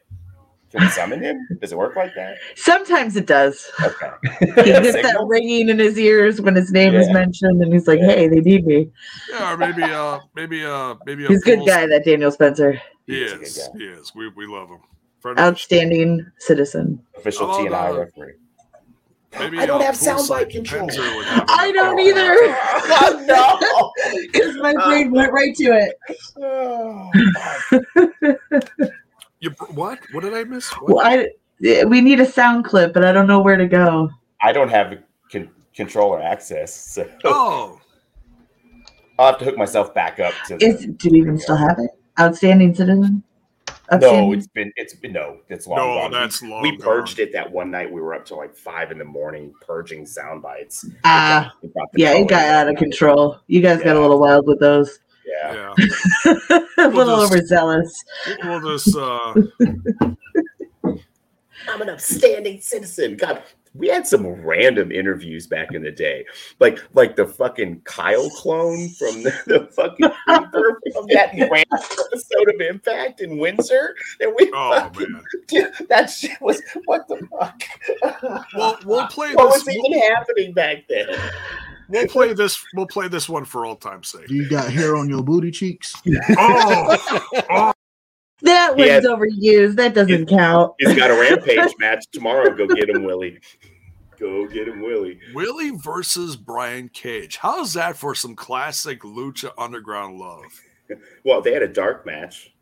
Can 0.72 0.80
we 0.80 0.88
summon 0.88 1.20
him? 1.20 1.46
Does 1.60 1.72
it 1.72 1.76
work 1.76 1.96
like 1.96 2.14
that? 2.14 2.38
Sometimes 2.56 3.14
it 3.16 3.26
does. 3.26 3.70
Okay. 3.82 4.10
He 4.40 4.62
gets 4.62 4.94
that 4.94 5.22
ringing 5.26 5.68
in 5.68 5.78
his 5.78 5.98
ears 5.98 6.40
when 6.40 6.56
his 6.56 6.72
name 6.72 6.94
is 6.94 7.10
mentioned, 7.10 7.60
and 7.60 7.70
he's 7.72 7.86
like, 7.86 8.00
Yeah. 8.00 8.06
"Hey, 8.06 8.28
they 8.28 8.40
need 8.40 8.66
me." 8.66 8.90
Yeah, 9.30 9.52
or 9.52 9.56
maybe 9.58 9.82
uh 9.82 10.20
maybe 10.34 10.64
uh 10.64 10.94
maybe 11.04 11.26
a 11.26 11.28
He's 11.28 11.42
a 11.42 11.44
good 11.44 11.66
guy, 11.66 11.86
that 11.86 12.06
Daniel 12.06 12.30
Spencer. 12.30 12.80
He 13.06 13.20
He's 13.20 13.32
is. 13.32 13.68
He 13.76 13.84
is. 13.84 14.14
We 14.14 14.30
we 14.30 14.46
love 14.46 14.70
him. 14.70 14.78
Friend 15.22 15.38
of 15.38 15.44
Outstanding 15.44 16.26
citizen. 16.38 17.00
Official 17.16 17.48
Oh, 17.50 17.58
T 17.60 17.66
and 17.66 17.74
I 17.74 17.90
no. 17.90 17.98
referee. 18.00 18.34
Maybe 19.38 19.58
I 19.58 19.64
don't 19.66 19.80
uh, 19.80 19.84
have 19.86 19.94
poolside 19.94 20.28
soundbite 20.46 20.50
control. 20.50 20.88
Penzer 20.88 21.44
I 21.48 21.72
don't 21.72 21.98
either. 22.00 22.36
Oh, 23.74 23.92
Because 24.32 24.56
my 24.56 24.74
brain 24.74 25.10
went 25.10 25.32
right 25.32 25.54
to 25.56 25.64
it. 25.72 25.94
no! 26.36 27.10
You 29.40 29.50
what? 29.74 29.98
What 30.12 30.22
did 30.22 30.34
I 30.34 30.44
miss? 30.44 30.68
What? 30.70 30.94
Well, 30.94 31.00
I 31.04 31.84
we 31.84 32.00
need 32.00 32.20
a 32.20 32.26
sound 32.26 32.64
clip, 32.64 32.92
but 32.94 33.04
I 33.04 33.10
don't 33.10 33.26
know 33.26 33.40
where 33.40 33.56
to 33.56 33.66
go. 33.66 34.08
I 34.40 34.52
don't 34.52 34.68
have 34.68 34.98
con- 35.32 35.50
controller 35.74 36.20
access, 36.22 36.72
so 36.72 37.08
Oh, 37.24 37.80
I'll 39.18 39.26
have 39.32 39.38
to 39.40 39.44
hook 39.44 39.56
myself 39.58 39.92
back 39.94 40.20
up 40.20 40.32
to. 40.46 40.56
The, 40.58 40.64
Is 40.64 40.86
do 40.86 41.10
we 41.10 41.18
even 41.18 41.38
still 41.38 41.56
have 41.56 41.76
it? 41.80 41.90
Outstanding 42.20 42.72
citizen. 42.74 43.24
No, 43.92 44.06
Outstanding? 44.06 44.38
it's 44.38 44.46
been 44.48 44.72
it's 44.76 44.94
been 44.94 45.12
no, 45.12 45.38
it's 45.48 45.66
long 45.66 45.78
no, 45.78 45.94
gone. 46.02 46.10
that's 46.12 46.42
long. 46.42 46.62
we 46.62 46.70
gone. 46.76 46.80
purged 46.80 47.18
it 47.18 47.32
that 47.32 47.50
one 47.50 47.70
night. 47.70 47.90
We 47.90 48.00
were 48.00 48.14
up 48.14 48.24
till 48.24 48.36
like 48.38 48.54
five 48.56 48.90
in 48.92 48.98
the 48.98 49.04
morning 49.04 49.52
purging 49.60 50.06
sound 50.06 50.42
bites. 50.42 50.84
Ah, 51.04 51.52
We 51.62 51.68
brought 51.68 51.90
the 51.92 52.00
yeah, 52.00 52.12
it 52.14 52.28
got 52.28 52.44
out 52.46 52.68
of 52.68 52.76
control. 52.76 53.38
You 53.46 53.60
guys 53.60 53.82
got 53.82 53.96
a 53.96 54.00
little 54.00 54.18
wild 54.20 54.46
with 54.46 54.60
those. 54.60 54.98
Yeah, 55.26 55.74
Yeah, 55.76 55.84
a 56.78 56.88
little 56.88 57.20
just- 57.20 57.32
overzealous. 57.32 58.04
we'll 58.44 58.76
just 58.76 58.96
uh, 58.96 59.34
I'm 61.68 61.80
an 61.80 61.90
upstanding 61.90 62.60
citizen. 62.60 63.16
God, 63.16 63.42
we 63.74 63.88
had 63.88 64.06
some 64.06 64.26
random 64.26 64.92
interviews 64.92 65.46
back 65.46 65.72
in 65.72 65.82
the 65.82 65.90
day, 65.90 66.24
like 66.60 66.78
like 66.94 67.16
the 67.16 67.26
fucking 67.26 67.80
Kyle 67.84 68.28
clone 68.30 68.88
from 68.90 69.22
the, 69.22 69.34
the 69.46 69.68
fucking 69.74 70.10
Reaper 70.28 70.80
from 70.92 71.06
that 71.08 71.30
random 71.50 71.66
episode 71.72 72.54
of 72.54 72.60
Impact 72.60 73.20
in 73.20 73.38
Windsor. 73.38 73.94
And 74.20 74.34
we 74.38 74.50
oh 74.54 74.72
fucking, 74.72 75.12
man. 75.12 75.72
that 75.88 76.10
shit 76.10 76.40
was 76.40 76.62
what 76.84 77.08
the 77.08 77.26
fuck. 77.38 77.62
Well, 78.54 78.78
we'll 78.84 79.06
play 79.06 79.34
what 79.34 79.54
this. 79.54 79.64
was 79.64 79.74
even 79.74 80.00
happening 80.00 80.52
back 80.52 80.88
then? 80.88 81.06
We'll 81.88 82.08
play 82.08 82.32
this. 82.32 82.62
We'll 82.74 82.86
play 82.86 83.08
this 83.08 83.28
one 83.28 83.44
for 83.44 83.64
old 83.64 83.80
time's 83.80 84.08
sake. 84.08 84.30
You 84.30 84.48
got 84.48 84.70
hair 84.70 84.96
on 84.96 85.08
your 85.08 85.22
booty 85.22 85.50
cheeks? 85.50 85.94
Oh, 86.38 87.22
oh. 87.50 87.72
That 88.42 88.74
He 88.76 88.80
one's 88.82 88.90
had- 88.90 89.04
overused. 89.04 89.76
That 89.76 89.94
doesn't 89.94 90.26
count. 90.26 90.74
He's 90.78 90.94
got 90.96 91.10
a 91.10 91.14
rampage 91.14 91.72
match 91.78 92.04
tomorrow. 92.12 92.54
Go 92.54 92.66
get 92.66 92.88
him, 92.88 93.04
Willie. 93.04 93.38
Go 94.18 94.46
get 94.46 94.68
him, 94.68 94.80
Willie. 94.82 95.18
Willie 95.34 95.70
versus 95.76 96.36
Brian 96.36 96.88
Cage. 96.88 97.38
How's 97.38 97.72
that 97.74 97.96
for 97.96 98.14
some 98.14 98.34
classic 98.36 99.00
Lucha 99.00 99.52
Underground 99.58 100.18
love? 100.18 100.42
Well, 101.24 101.40
they 101.40 101.54
had 101.54 101.62
a 101.62 101.68
dark 101.68 102.04
match 102.04 102.52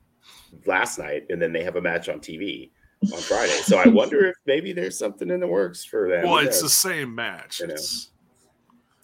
last 0.65 0.99
night, 1.01 1.25
and 1.31 1.43
then 1.43 1.53
they 1.53 1.65
have 1.65 1.75
a 1.75 1.81
match 1.81 2.09
on 2.09 2.21
TV 2.21 2.71
on 3.13 3.19
Friday. 3.19 3.51
So 3.65 3.77
I 3.77 3.89
wonder 3.89 4.27
if 4.27 4.37
maybe 4.47 4.73
there's 4.73 4.97
something 4.97 5.31
in 5.31 5.41
the 5.41 5.49
works 5.49 5.85
for 5.85 6.09
them. 6.09 6.27
Well, 6.29 6.39
Who 6.39 6.47
it's 6.47 6.63
the 6.63 6.69
same 6.69 7.13
match. 7.13 7.61
I 7.65 7.67
know. 7.69 7.75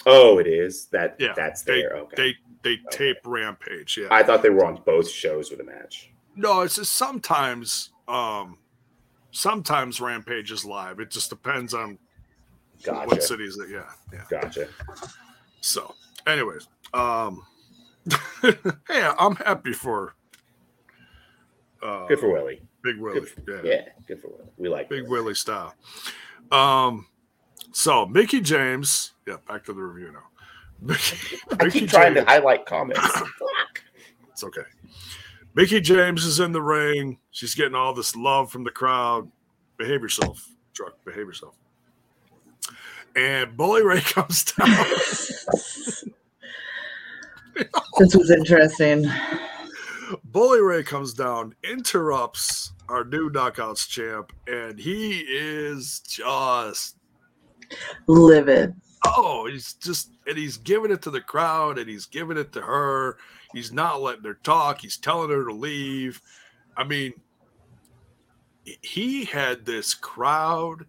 Oh, 0.05 0.39
it 0.39 0.47
is 0.47 0.87
that. 0.93 1.17
yeah, 1.19 1.33
that's 1.35 1.63
they 1.63 1.81
there. 1.81 1.97
Okay. 1.97 2.15
they 2.17 2.35
they 2.63 2.73
Okay. 2.87 2.97
tape 3.15 3.17
Rampage. 3.25 3.99
Yeah, 4.01 4.09
I 4.13 4.23
thought 4.23 4.43
they 4.43 4.51
were 4.51 4.65
on 4.65 4.81
both 4.87 5.09
shows 5.11 5.51
with 5.51 5.59
a 5.61 5.65
match. 5.65 6.13
No, 6.37 6.61
it's 6.61 6.77
just 6.77 6.93
sometimes. 6.93 7.91
Um, 8.07 8.59
sometimes 9.37 10.01
Rampage 10.01 10.51
is 10.51 10.65
live. 10.65 10.99
It 11.01 11.11
just 11.11 11.31
depends 11.31 11.75
on 11.75 11.99
what 12.85 13.09
Gotcha. 13.09 13.23
cities. 13.23 13.57
That, 13.57 13.69
yeah, 13.69 13.91
yeah. 14.13 14.25
Gotcha. 14.31 14.69
So, 15.61 15.95
anyways, 16.27 16.69
um, 16.95 17.43
yeah, 18.91 19.15
I'm 19.19 19.37
happy 19.37 19.73
for. 19.73 20.15
Uh, 21.83 22.07
Good 22.07 22.21
for 22.21 22.33
Willie. 22.33 22.63
Big 22.83 22.99
Willie. 22.99 23.21
For, 23.27 23.65
yeah. 23.65 23.71
yeah, 23.71 23.83
good 24.07 24.21
for 24.21 24.29
Willie. 24.29 24.51
We 24.57 24.69
like 24.69 24.89
Big 24.89 25.03
Willie. 25.03 25.23
Willie 25.23 25.35
style. 25.35 25.75
Um, 26.51 27.07
so 27.73 28.07
Mickie 28.07 28.41
James, 28.41 29.13
yeah, 29.27 29.37
back 29.47 29.65
to 29.65 29.73
the 29.73 29.83
review 29.83 30.13
now. 30.13 30.23
Mickie, 30.81 31.17
I 31.59 31.65
Mickie 31.65 31.81
keep 31.81 31.91
trying 31.91 32.15
to 32.15 32.25
highlight 32.25 32.67
comments. 32.67 33.01
It's 34.33 34.45
okay. 34.45 34.61
Mickie 35.57 35.81
James 35.81 36.27
is 36.27 36.39
in 36.39 36.53
the 36.53 36.61
ring. 36.61 37.17
She's 37.31 37.55
getting 37.55 37.75
all 37.75 37.95
this 37.95 38.15
love 38.15 38.53
from 38.53 38.63
the 38.63 38.71
crowd. 38.71 39.31
Behave 39.79 40.03
yourself, 40.03 40.47
truck. 40.75 41.03
Behave 41.07 41.27
yourself. 41.27 41.55
And 43.17 43.57
Bully 43.57 43.83
Ray 43.83 44.01
comes 44.05 44.45
down. 44.45 44.69
This 47.99 48.15
was 48.15 48.31
interesting. 48.31 49.11
Bully 50.25 50.61
Ray 50.61 50.83
comes 50.83 51.15
down, 51.15 51.55
interrupts 51.65 52.75
our 52.91 53.05
new 53.05 53.31
knockouts 53.31 53.89
champ, 53.89 54.35
and 54.47 54.79
he 54.79 55.21
is 55.21 56.01
just 56.01 56.99
Livid. 58.07 58.75
oh, 59.07 59.49
he's 59.51 59.73
just 59.73 60.11
and 60.27 60.37
he's 60.37 60.59
giving 60.59 60.91
it 60.91 61.01
to 61.01 61.11
the 61.11 61.23
crowd 61.23 61.79
and 61.79 61.89
he's 61.89 62.05
giving 62.05 62.37
it 62.37 62.53
to 62.53 62.61
her. 62.61 63.17
He's 63.57 63.73
not 63.73 64.03
letting 64.03 64.25
her 64.25 64.39
talk. 64.43 64.83
He's 64.83 64.99
telling 64.99 65.31
her 65.31 65.47
to 65.47 65.53
leave. 65.55 66.21
I 66.77 66.85
mean, 66.85 67.15
he 68.83 69.25
had 69.25 69.65
this 69.65 69.95
crowd 69.95 70.85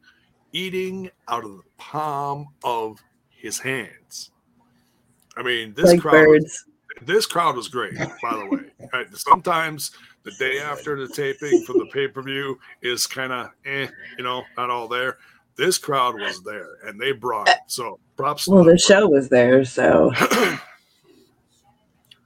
eating 0.52 1.10
out 1.30 1.46
of 1.46 1.52
the 1.52 1.64
palm 1.78 2.50
of 2.66 3.02
his 3.30 3.58
hands. 3.58 4.32
I 5.38 5.44
mean, 5.44 5.76
this 5.76 5.86
like 5.86 6.02
crowd 6.02 6.26
birds. 6.26 6.66
this 7.04 7.26
crowd 7.26 7.56
was 7.56 7.70
great, 7.70 7.98
by 7.98 8.36
the 8.36 8.46
way. 8.52 9.06
Sometimes 9.14 9.92
the 10.24 10.32
day 10.32 10.60
after 10.60 11.00
the 11.00 11.08
taping 11.14 11.64
for 11.64 11.72
the 11.72 11.88
pay 11.94 12.10
per 12.10 12.22
view 12.22 12.60
is 12.82 13.08
kind 13.08 13.32
of 13.32 13.50
eh, 13.66 13.88
you 14.18 14.26
know, 14.26 14.44
not 14.58 14.70
all 14.70 14.90
there. 14.90 15.20
This 15.56 15.78
crowd 15.78 16.16
was 16.16 16.44
there 16.44 16.80
and 16.86 17.00
they 17.00 17.14
brought 17.14 17.48
it. 17.48 17.60
So 17.68 17.98
props. 18.18 18.44
to 18.44 18.52
Well, 18.52 18.66
the 18.66 18.78
show 18.78 19.08
was 19.08 19.30
there, 19.30 19.64
so 19.64 20.12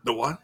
The 0.03 0.13
what? 0.13 0.39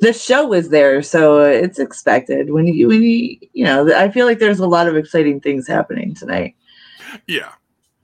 The 0.00 0.12
show 0.12 0.46
was 0.46 0.70
there, 0.70 1.02
so 1.02 1.42
it's 1.42 1.78
expected. 1.78 2.50
When 2.50 2.66
you 2.66 2.88
when 2.88 3.02
you 3.02 3.36
you 3.52 3.64
know, 3.64 3.92
I 3.94 4.10
feel 4.10 4.26
like 4.26 4.38
there's 4.38 4.60
a 4.60 4.66
lot 4.66 4.86
of 4.88 4.96
exciting 4.96 5.40
things 5.40 5.66
happening 5.66 6.14
tonight. 6.14 6.54
Yeah, 7.26 7.52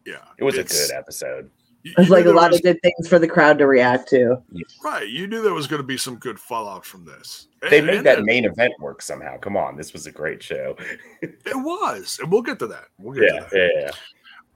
yeah. 0.05 0.17
It 0.39 0.45
was 0.45 0.57
It's- 0.59 0.75
a 0.75 0.89
good 0.93 0.99
episode. 0.99 1.51
you- 1.83 1.93
There's 1.97 2.11
like 2.11 2.27
a 2.27 2.33
lot 2.33 2.51
was- 2.51 2.59
of 2.59 2.65
good 2.65 2.83
things 2.83 3.09
for 3.09 3.19
the 3.19 3.29
crowd 3.29 3.59
to 3.59 3.67
react 3.67 4.09
to. 4.11 4.43
right. 4.85 5.09
You 5.09 5.27
knew 5.27 5.41
there 5.41 5.55
was 5.55 5.67
going 5.67 5.81
to 5.81 5.87
be 5.87 5.97
some 5.97 6.17
good 6.17 6.39
fallout 6.39 6.85
from 6.85 7.05
this. 7.05 7.47
They 7.71 7.79
And- 7.79 7.87
made 7.87 7.97
and 7.99 8.07
that 8.07 8.19
it- 8.19 8.25
main 8.25 8.45
event 8.45 8.75
work 8.81 9.01
somehow. 9.01 9.39
Come 9.39 9.57
on, 9.57 9.77
this 9.77 9.93
was 9.95 10.07
a 10.07 10.13
great 10.13 10.43
show. 10.43 10.77
It 11.23 11.39
was, 11.55 12.19
and 12.21 12.31
we'll 12.31 12.43
get 12.43 12.59
to 12.59 12.67
that. 12.67 12.87
We'll 12.99 13.15
get 13.15 13.33
Yeah, 13.33 13.41
to 13.41 13.49
that. 13.53 13.73
yeah. 13.79 13.91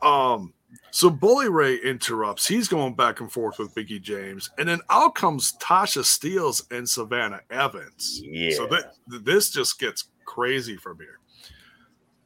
Um, 0.03 0.53
so 0.91 1.11
Bully 1.11 1.49
Ray 1.49 1.77
interrupts. 1.77 2.47
He's 2.47 2.69
going 2.69 2.95
back 2.95 3.21
and 3.21 3.31
forth 3.31 3.59
with 3.59 3.75
Biggie 3.75 4.01
James, 4.01 4.51
and 4.59 4.69
then 4.69 4.81
out 4.91 5.15
comes 5.15 5.53
Tasha 5.59 6.05
Steeles 6.05 6.67
and 6.71 6.89
Savannah 6.89 7.41
Evans. 7.51 8.21
Yeah. 8.25 8.51
So 8.51 8.67
that 8.67 8.95
this 9.07 9.51
just 9.51 9.79
gets 9.79 10.09
crazy 10.25 10.77
from 10.77 10.99
here. 10.99 11.19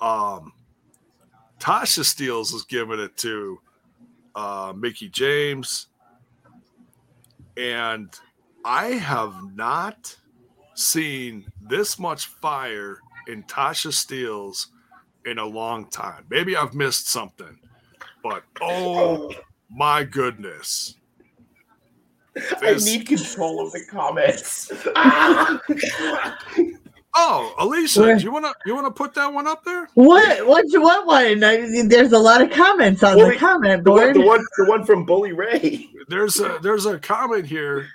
Um, 0.00 0.52
Tasha 1.58 2.04
Steeles 2.04 2.52
is 2.52 2.64
giving 2.64 3.00
it 3.00 3.16
to 3.18 3.58
uh, 4.34 4.72
Mickie 4.76 5.08
James, 5.08 5.86
and 7.56 8.14
I 8.64 8.86
have 8.86 9.34
not 9.54 10.16
seen 10.74 11.50
this 11.60 11.98
much 11.98 12.26
fire 12.26 12.98
in 13.28 13.42
Tasha 13.44 13.92
Steeles 13.92 14.68
in 15.24 15.38
a 15.38 15.44
long 15.44 15.88
time. 15.88 16.24
Maybe 16.28 16.56
I've 16.56 16.74
missed 16.74 17.08
something, 17.08 17.58
but 18.24 18.42
oh, 18.60 19.28
oh 19.30 19.30
my 19.70 20.02
goodness. 20.02 20.96
This- 22.60 22.82
I 22.82 22.90
need 22.90 23.06
control 23.06 23.64
of 23.64 23.70
the 23.70 23.84
comments. 23.88 24.72
Oh, 27.16 27.54
Alicia, 27.60 28.00
Where- 28.00 28.16
do 28.16 28.24
you 28.24 28.32
wanna 28.32 28.52
you 28.66 28.74
wanna 28.74 28.90
put 28.90 29.14
that 29.14 29.32
one 29.32 29.46
up 29.46 29.62
there? 29.64 29.88
What 29.94 30.44
what 30.48 30.64
what 30.72 31.06
one? 31.06 31.44
I 31.44 31.58
mean, 31.60 31.88
there's 31.88 32.10
a 32.10 32.18
lot 32.18 32.42
of 32.42 32.50
comments 32.50 33.04
on 33.04 33.16
Well, 33.16 33.28
the 33.30 33.36
comment 33.36 33.84
the, 33.84 33.92
one, 33.92 34.00
board. 34.00 34.16
the 34.16 34.20
one, 34.26 34.44
the 34.56 34.64
one 34.64 34.84
from 34.84 35.04
Bully 35.06 35.30
Ray. 35.30 35.88
There's 36.08 36.40
a 36.40 36.58
there's 36.60 36.86
a 36.86 36.98
comment 36.98 37.46
here 37.46 37.86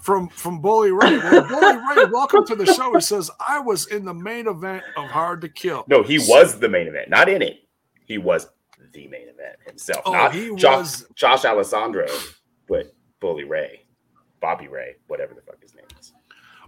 from 0.00 0.28
from 0.28 0.60
Bully 0.60 0.92
Ray. 0.92 1.18
Well, 1.18 1.48
Bully 1.48 1.76
Ray, 1.76 2.04
welcome 2.12 2.46
to 2.46 2.54
the 2.54 2.66
show. 2.66 2.94
He 2.94 3.00
says, 3.00 3.32
I 3.48 3.58
was 3.58 3.88
in 3.88 4.04
the 4.04 4.14
main 4.14 4.46
event 4.46 4.84
of 4.96 5.06
Hard 5.06 5.40
to 5.40 5.48
Kill. 5.48 5.84
No, 5.88 6.04
he 6.04 6.18
was 6.18 6.60
the 6.60 6.68
main 6.68 6.86
event, 6.86 7.10
not 7.10 7.28
in 7.28 7.42
it. 7.42 7.64
He 8.06 8.18
was 8.18 8.46
the 8.92 9.06
main 9.08 9.28
event 9.28 9.56
himself, 9.66 10.02
Oh, 10.06 10.12
not 10.12 10.34
he 10.34 10.54
Josh, 10.56 10.78
was- 10.78 11.06
Josh 11.14 11.44
Alexander, 11.44 12.06
but 12.68 12.92
Bully 13.20 13.44
Ray, 13.44 13.84
Bobby 14.40 14.68
Ray, 14.68 14.96
whatever 15.08 15.34
the 15.34 15.42
fuck 15.42 15.60
his 15.62 15.74
name 15.74 15.84
is. 16.00 16.12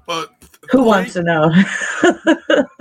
But 0.07 0.31
Who 0.71 0.83
wants 0.85 1.13
to 1.15 1.23
know? 1.23 1.51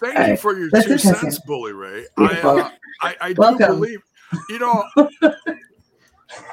Thank 0.00 0.16
All 0.16 0.22
you 0.24 0.30
right. 0.30 0.38
for 0.40 0.56
your 0.58 0.68
That's 0.70 0.86
two 0.86 0.98
cents, 0.98 1.40
Bully 1.40 1.72
Ray. 1.72 2.06
I, 2.18 2.40
uh. 2.40 2.70
I, 3.02 3.16
I 3.20 3.32
do 3.32 3.40
Welcome. 3.40 3.66
believe, 3.80 4.00
you 4.48 4.58
know, 4.58 4.84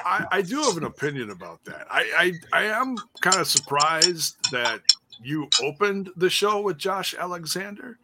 I, 0.05 0.25
I 0.31 0.41
do 0.41 0.61
have 0.61 0.77
an 0.77 0.85
opinion 0.85 1.29
about 1.31 1.63
that. 1.65 1.85
I, 1.89 2.33
I, 2.53 2.61
I 2.61 2.63
am 2.65 2.95
kind 3.21 3.37
of 3.39 3.47
surprised 3.47 4.37
that 4.51 4.81
you 5.21 5.47
opened 5.63 6.09
the 6.15 6.29
show 6.29 6.61
with 6.61 6.77
Josh 6.77 7.13
Alexander, 7.15 7.97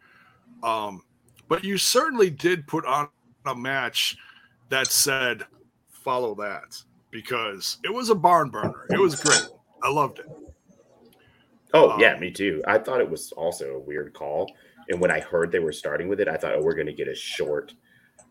um, 0.62 1.02
but 1.48 1.64
you 1.64 1.78
certainly 1.78 2.30
did 2.30 2.66
put 2.66 2.84
on 2.86 3.08
a 3.46 3.54
match 3.54 4.16
that 4.68 4.86
said, 4.88 5.44
follow 5.90 6.34
that, 6.36 6.80
because 7.10 7.78
it 7.84 7.92
was 7.92 8.10
a 8.10 8.14
barn 8.14 8.50
burner. 8.50 8.86
It 8.90 8.98
was 8.98 9.20
great. 9.20 9.46
I 9.82 9.90
loved 9.90 10.20
it. 10.20 10.26
Oh 11.74 11.90
Um, 11.90 12.00
yeah, 12.00 12.18
me 12.18 12.30
too. 12.30 12.62
I 12.66 12.78
thought 12.78 13.00
it 13.00 13.10
was 13.10 13.32
also 13.32 13.74
a 13.76 13.78
weird 13.78 14.12
call, 14.12 14.50
and 14.88 15.00
when 15.00 15.10
I 15.10 15.20
heard 15.20 15.50
they 15.50 15.58
were 15.58 15.72
starting 15.72 16.08
with 16.08 16.20
it, 16.20 16.28
I 16.28 16.36
thought, 16.36 16.54
oh, 16.54 16.62
we're 16.62 16.74
going 16.74 16.86
to 16.86 16.92
get 16.92 17.08
a 17.08 17.14
short, 17.14 17.72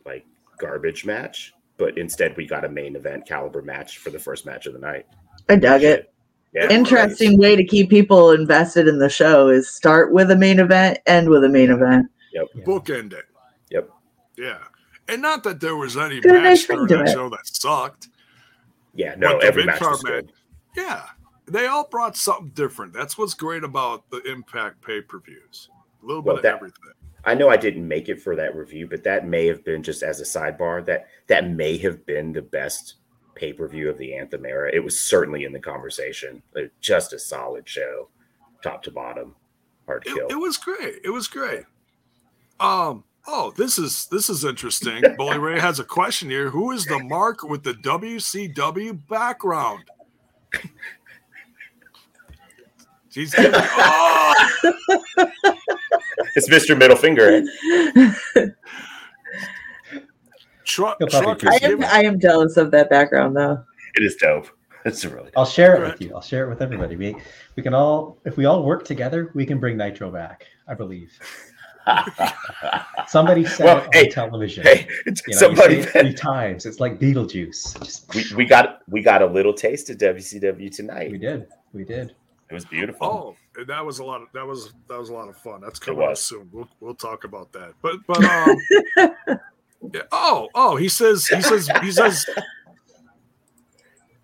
like 0.05 0.25
garbage 0.57 1.05
match. 1.05 1.53
But 1.77 1.97
instead, 1.97 2.37
we 2.37 2.45
got 2.45 2.65
a 2.65 2.69
main 2.69 2.95
event 2.95 3.25
caliber 3.25 3.63
match 3.63 3.97
for 3.97 4.11
the 4.11 4.19
first 4.19 4.45
match 4.45 4.67
of 4.67 4.73
the 4.73 4.79
night. 4.79 5.07
I 5.49 5.55
dug 5.55 5.83
it. 5.83 6.13
Yeah, 6.53 6.69
Interesting 6.69 7.39
way 7.39 7.55
to 7.55 7.63
keep 7.63 7.89
people 7.89 8.31
invested 8.31 8.87
in 8.87 8.99
the 8.99 9.09
show 9.09 9.47
is 9.47 9.69
start 9.69 10.11
with 10.11 10.29
a 10.31 10.35
main 10.35 10.59
event, 10.59 10.99
end 11.05 11.29
with 11.29 11.43
a 11.43 11.49
main 11.49 11.71
event. 11.71 12.07
Yeah. 12.33 12.41
Bookend 12.63 13.13
it. 13.13 13.25
Yep. 13.69 13.89
Yeah. 14.37 14.59
And 15.07 15.21
not 15.21 15.43
that 15.43 15.59
there 15.59 15.75
was 15.75 15.97
any 15.97 16.21
Good 16.21 16.31
match 16.33 16.43
nice 16.43 16.65
during 16.65 16.87
that 16.87 17.09
it. 17.09 17.13
show 17.13 17.29
that 17.29 17.45
sucked. 17.47 18.09
Yeah, 18.93 19.15
no, 19.17 19.35
But 19.37 19.43
every 19.45 19.65
match 19.65 19.81
was 19.81 20.01
good. 20.03 20.31
Yeah. 20.75 21.03
They 21.47 21.67
all 21.67 21.87
brought 21.89 22.15
something 22.15 22.49
different. 22.53 22.93
That's 22.93 23.17
what's 23.17 23.33
great 23.33 23.63
about 23.63 24.09
the 24.09 24.21
Impact 24.29 24.81
pay 24.85 25.01
per 25.01 25.19
views. 25.19 25.69
A 26.01 26.05
little 26.05 26.21
Well, 26.23 26.35
bit 26.37 26.43
that- 26.43 26.53
of 26.55 26.57
everything. 26.59 26.91
I 27.23 27.35
know 27.35 27.49
I 27.49 27.57
didn't 27.57 27.87
make 27.87 28.09
it 28.09 28.19
for 28.19 28.35
that 28.35 28.55
review, 28.55 28.87
but 28.87 29.03
that 29.03 29.27
may 29.27 29.45
have 29.45 29.63
been 29.63 29.83
just 29.83 30.01
as 30.01 30.19
a 30.21 30.23
sidebar. 30.23 30.83
That 30.83 31.07
that 31.27 31.47
may 31.51 31.77
have 31.77 32.03
been 32.07 32.33
the 32.33 32.41
best 32.41 32.95
pay 33.35 33.53
per 33.53 33.67
view 33.67 33.89
of 33.91 33.97
the 33.99 34.15
Anthem 34.15 34.43
era. 34.43 34.71
It 34.73 34.79
was 34.83 34.99
certainly 34.99 35.43
in 35.43 35.53
the 35.53 35.59
conversation. 35.59 36.41
Just 36.79 37.13
a 37.13 37.19
solid 37.19 37.69
show, 37.69 38.09
top 38.63 38.81
to 38.83 38.91
bottom, 38.91 39.35
hard 39.85 40.03
kill. 40.03 40.25
It, 40.27 40.31
it 40.31 40.35
was 40.39 40.57
great. 40.57 40.95
It 41.03 41.11
was 41.11 41.27
great. 41.27 41.63
Um. 42.61 43.03
Oh, 43.27 43.53
this 43.55 43.77
is 43.77 44.07
this 44.07 44.29
is 44.29 44.43
interesting. 44.45 45.03
Bully 45.17 45.37
Ray 45.37 45.59
has 45.59 45.79
a 45.79 45.83
question 45.83 46.29
here. 46.29 46.49
Who 46.49 46.71
is 46.71 46.85
the 46.85 46.99
mark 46.99 47.43
with 47.43 47.63
the 47.63 47.73
WCW 47.73 49.07
background? 49.07 49.83
He's 53.13 53.33
giving, 53.35 53.51
oh, 53.53 54.35
it's 56.35 56.49
Mr. 56.49 56.77
Middle 56.77 56.95
Finger. 56.95 57.43
eh? 58.35 58.47
truck, 60.63 60.97
truck 61.09 61.45
I 61.45 61.55
am 61.55 61.59
giving, 61.59 61.83
I 61.83 62.03
am 62.03 62.19
jealous 62.19 62.55
of 62.55 62.71
that 62.71 62.89
background 62.89 63.35
though. 63.35 63.63
It 63.95 64.03
is 64.03 64.15
dope. 64.15 64.47
It's 64.85 65.03
really 65.05 65.29
I'll 65.35 65.45
share 65.45 65.75
it 65.75 65.81
with 65.81 66.01
you. 66.01 66.15
I'll 66.15 66.21
share 66.21 66.45
it 66.45 66.49
with 66.49 66.61
everybody. 66.61 66.95
We 66.95 67.15
we 67.55 67.61
can 67.63 67.73
all 67.73 68.17
if 68.25 68.37
we 68.37 68.45
all 68.45 68.63
work 68.63 68.85
together, 68.85 69.31
we 69.35 69.45
can 69.45 69.59
bring 69.59 69.77
Nitro 69.77 70.09
back. 70.09 70.47
I 70.67 70.73
believe. 70.73 71.11
Somebody 73.07 73.45
said 73.45 73.65
Well, 73.65 73.77
it 73.77 73.83
on 73.85 73.89
hey, 73.93 74.09
television. 74.09 74.63
hey, 74.63 74.87
you 75.05 75.13
know, 75.29 75.37
somebody. 75.37 75.75
you 75.77 75.83
say 75.83 75.89
it 75.89 75.91
three 76.01 76.13
times. 76.13 76.65
It's 76.65 76.79
like 76.79 76.99
Beetlejuice. 76.99 77.83
Just, 77.83 78.13
we, 78.13 78.23
we 78.35 78.45
got 78.45 78.79
we 78.87 79.01
got 79.01 79.21
a 79.21 79.25
little 79.25 79.53
taste 79.53 79.89
of 79.89 79.97
WCW 79.97 80.73
tonight. 80.75 81.11
we 81.11 81.17
did. 81.17 81.47
We 81.73 81.83
did. 81.83 82.13
It 82.49 82.53
was 82.53 82.65
beautiful. 82.65 83.07
Oh, 83.07 83.35
and 83.59 83.67
that 83.67 83.85
was 83.85 83.99
a 83.99 84.03
lot 84.03 84.21
of 84.21 84.27
that 84.33 84.45
was 84.45 84.73
that 84.89 84.99
was 84.99 85.09
a 85.09 85.13
lot 85.13 85.29
of 85.29 85.37
fun. 85.37 85.61
That's 85.61 85.79
coming 85.79 86.07
up 86.07 86.17
soon. 86.17 86.49
We'll 86.51 86.69
we'll 86.79 86.95
talk 86.95 87.23
about 87.23 87.51
that. 87.53 87.73
But 87.81 87.95
but 88.07 88.23
um 88.23 88.57
yeah, 89.93 90.01
oh 90.11 90.49
oh 90.53 90.75
he 90.75 90.89
says 90.89 91.27
he 91.27 91.41
says 91.41 91.69
he 91.81 91.91
says 91.91 92.25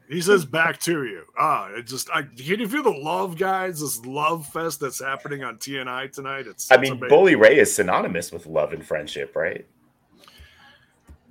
he 0.09 0.21
says 0.21 0.45
back 0.45 0.79
to 0.81 1.03
you. 1.03 1.23
Ah, 1.37 1.69
it 1.75 1.87
just 1.87 2.09
I 2.11 2.23
can 2.23 2.59
you 2.59 2.67
feel 2.67 2.83
the 2.83 2.89
love, 2.91 3.37
guys? 3.37 3.81
This 3.81 4.05
love 4.05 4.47
fest 4.47 4.79
that's 4.79 5.03
happening 5.03 5.43
on 5.43 5.57
TNI 5.57 6.11
tonight. 6.11 6.47
It's 6.47 6.71
I 6.71 6.77
mean, 6.77 6.93
amazing. 6.93 7.09
Bully 7.09 7.35
Ray 7.35 7.59
is 7.59 7.73
synonymous 7.75 8.31
with 8.31 8.45
love 8.45 8.73
and 8.73 8.85
friendship, 8.85 9.35
right? 9.35 9.65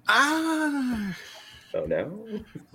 Ah, 0.09 1.17
Oh 1.75 1.85
no. 1.85 2.27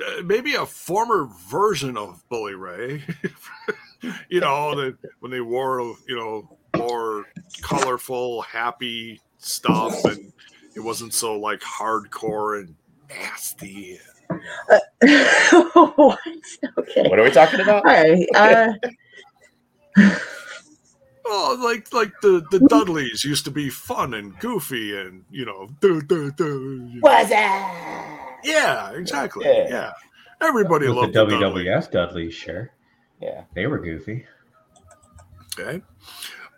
uh, 0.06 0.22
maybe 0.24 0.54
a 0.56 0.66
former 0.66 1.28
version 1.49 1.97
of 1.97 2.24
Bully 2.30 2.56
Ray. 2.56 3.04
you 4.30 4.39
know, 4.39 4.76
that 4.76 4.97
when 5.20 5.32
they 5.32 5.41
wore 5.41 5.80
you 6.08 6.16
know 6.16 6.58
more 6.78 7.26
colorful, 7.62 8.41
happy 8.41 9.20
stuff, 9.38 10.04
and 10.06 10.32
it 10.76 10.80
wasn't 10.82 11.14
so 11.14 11.39
like 11.39 11.62
hardcore 11.62 12.60
and 12.60 12.76
nasty. 13.10 13.99
What? 14.67 14.84
Okay. 16.77 17.09
What 17.09 17.19
are 17.19 17.23
we 17.23 17.32
talking 17.32 17.59
about? 17.61 17.86
All 17.86 17.91
right. 17.91 18.27
Uh, 18.36 18.73
Oh, 21.34 21.57
like 21.63 21.93
like 21.93 22.11
the 22.21 22.43
the 22.51 22.59
Dudleys 22.67 23.23
used 23.23 23.45
to 23.45 23.51
be 23.51 23.69
fun 23.69 24.13
and 24.15 24.38
goofy, 24.39 24.97
and 24.97 25.23
you 25.29 25.45
know, 25.45 25.69
duh, 25.79 26.01
duh, 26.01 26.32
duh. 26.32 26.57
What's 26.99 27.29
that? 27.29 28.39
yeah, 28.43 28.91
exactly, 28.91 29.45
Yeah. 29.45 29.67
yeah. 29.69 29.91
Everybody 30.41 30.88
With 30.88 30.97
loved 30.97 31.13
the 31.13 31.25
the 31.25 31.39
Dudleys. 31.39 31.67
WWF 31.67 31.91
Dudleys, 31.91 32.34
sure. 32.34 32.71
Yeah. 33.21 33.43
They 33.53 33.67
were 33.67 33.77
goofy. 33.79 34.25
Okay. 35.59 35.82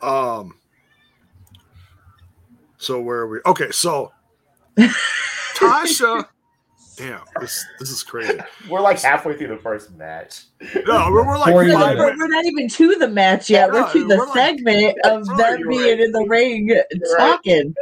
Um. 0.02 0.56
So 2.78 3.02
where 3.02 3.20
are 3.20 3.28
we? 3.28 3.40
Okay, 3.46 3.70
so 3.72 4.12
Tasha. 5.56 6.26
Damn, 6.96 7.22
this 7.40 7.66
this 7.80 7.90
is 7.90 8.04
crazy. 8.04 8.38
We're 8.70 8.82
like 8.82 9.00
halfway 9.00 9.36
through 9.36 9.48
the 9.48 9.58
first 9.58 9.92
match. 9.96 10.44
No, 10.86 11.10
we're, 11.12 11.26
we're 11.28 11.38
like 11.38 11.52
Four 11.52 11.68
five 11.72 11.98
we're, 11.98 12.16
we're 12.18 12.28
not 12.28 12.46
even 12.46 12.70
to 12.70 12.96
the 12.96 13.08
match 13.08 13.50
yet. 13.50 13.70
Yeah, 13.74 13.82
we're 13.82 13.92
to 13.92 14.08
the 14.08 14.18
we're 14.18 14.26
like- 14.28 14.34
segment 14.34 14.98
of 15.04 15.26
them 15.26 15.60
you're 15.60 15.70
being 15.70 15.82
right. 15.82 16.00
in 16.00 16.12
the 16.12 16.26
ring 16.28 16.70
right. 16.70 17.18
talking. 17.18 17.74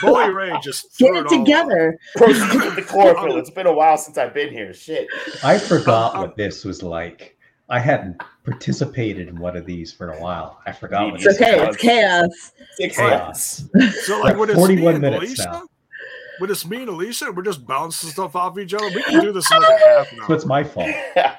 Bully 0.00 0.30
Ray 0.34 0.58
just 0.62 0.96
Get 0.98 1.08
threw 1.08 1.20
it 1.20 1.28
together. 1.28 1.98
Proceed 2.16 2.60
with 2.60 2.76
the 2.76 2.82
chlorophyll. 2.86 3.36
It's 3.36 3.50
been 3.50 3.66
a 3.66 3.72
while 3.72 3.96
since 3.98 4.18
I've 4.18 4.34
been 4.34 4.52
here. 4.52 4.72
Shit. 4.74 5.06
I 5.44 5.58
forgot 5.58 6.14
Um, 6.14 6.22
what 6.22 6.36
this 6.36 6.64
was 6.64 6.82
like 6.82 7.36
I 7.68 7.78
hadn't 7.80 8.20
participated 8.44 9.28
in 9.28 9.38
one 9.38 9.56
of 9.56 9.66
these 9.66 9.92
for 9.92 10.10
a 10.12 10.20
while. 10.20 10.60
I 10.66 10.72
forgot. 10.72 11.06
what 11.06 11.14
It's 11.16 11.24
this 11.24 11.36
okay. 11.40 11.64
It's 11.66 11.76
chaos. 11.76 12.52
Six 12.76 12.96
Chaos. 12.96 13.64
So 14.04 14.20
like 14.20 14.36
Like 14.36 14.48
when 14.48 14.54
41 14.54 15.00
minutes 15.00 15.24
Alicia, 15.24 15.44
now. 15.44 15.62
When 16.38 16.50
it's 16.50 16.66
me 16.66 16.78
and 16.82 16.88
Alicia, 16.88 17.32
we're 17.32 17.42
just 17.42 17.66
bouncing 17.66 18.10
stuff 18.10 18.36
off 18.36 18.58
each 18.58 18.74
other. 18.74 18.86
We 18.88 19.02
can 19.02 19.20
do 19.20 19.32
this 19.32 19.50
in 19.50 19.58
like 19.58 19.80
a 19.80 19.88
half 19.88 20.12
an 20.12 20.18
So 20.26 20.34
it's 20.34 20.44
my 20.46 20.64
fault. 20.64 20.90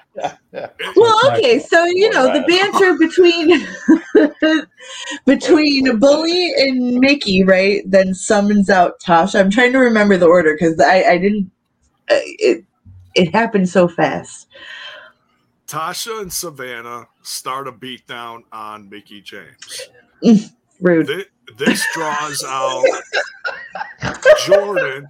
Well, 0.96 1.20
It's 1.22 1.38
okay, 1.38 1.60
so 1.60 1.86
you 1.86 2.10
know 2.10 2.34
the 2.34 2.42
banter 2.48 2.98
between 2.98 4.66
between 5.26 6.00
Bully 6.00 6.52
and 6.58 7.00
Mickie, 7.00 7.44
right? 7.44 7.84
Then 7.86 8.16
summons 8.16 8.70
out 8.70 9.00
Tasha. 9.00 9.40
I'm 9.40 9.52
trying 9.52 9.74
to 9.74 9.78
remember 9.80 10.18
the 10.18 10.26
order 10.26 10.54
because 10.54 10.80
I 10.80 11.04
I 11.04 11.18
didn't. 11.20 11.52
uh, 12.10 12.16
It 12.40 12.66
it 13.14 13.34
happened 13.36 13.70
so 13.70 13.88
fast. 13.88 14.48
Tasha 15.68 16.22
and 16.22 16.32
Savannah 16.34 17.08
start 17.22 17.68
a 17.68 17.72
beatdown 17.72 18.44
on 18.52 18.90
Mickie 18.90 19.22
James. 19.22 19.90
Rude. 20.82 21.08
This, 21.08 21.26
this 21.58 21.86
draws 21.94 22.44
out 22.48 22.84
Jordynne. 24.02 25.08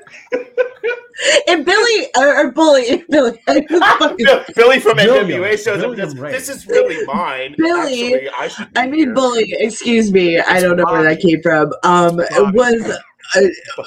And 1.47 1.63
Billy 1.63 2.07
or, 2.17 2.35
or 2.35 2.51
Bully, 2.51 3.05
Billy. 3.09 3.39
I 3.47 3.61
just 3.61 3.99
fucking- 3.99 4.17
Bill- 4.25 4.43
Billy 4.55 4.79
from 4.79 4.97
William. 4.97 5.27
NWA 5.41 5.63
shows 5.63 5.81
up. 5.83 5.95
This, 5.95 6.13
Ray. 6.15 6.31
this 6.31 6.49
is 6.49 6.67
really 6.67 7.05
mine. 7.07 7.55
Billy. 7.57 8.27
Actually, 8.29 8.67
I, 8.75 8.81
I 8.83 8.87
mean, 8.87 9.05
here. 9.05 9.13
Bully. 9.13 9.45
Excuse 9.59 10.11
me. 10.11 10.39
I 10.39 10.59
don't 10.59 10.75
know 10.75 10.83
where 10.85 11.03
that 11.03 11.21
came 11.21 11.41
from. 11.41 11.71
Um, 11.83 12.17
Bobby. 12.17 12.57
was 12.57 12.97
uh, 13.35 13.41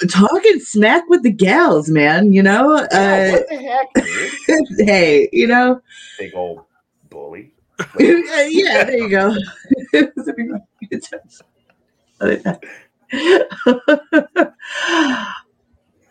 talking 0.09 0.61
smack 0.61 1.03
with 1.09 1.25
the 1.25 1.33
gals, 1.33 1.91
man. 1.91 2.33
You 2.33 2.43
know. 2.45 2.77
Yeah, 2.93 3.29
Uh, 3.29 3.33
what 3.33 3.49
the 3.49 3.57
heck, 3.57 3.89
dude? 4.47 4.87
hey, 4.89 5.29
you 5.33 5.47
know. 5.49 5.83
Big 6.19 6.33
old 6.35 6.61
bully. 7.11 7.53
yeah, 7.99 8.85
there 8.85 8.97
you 8.97 9.11
go. 9.11 9.35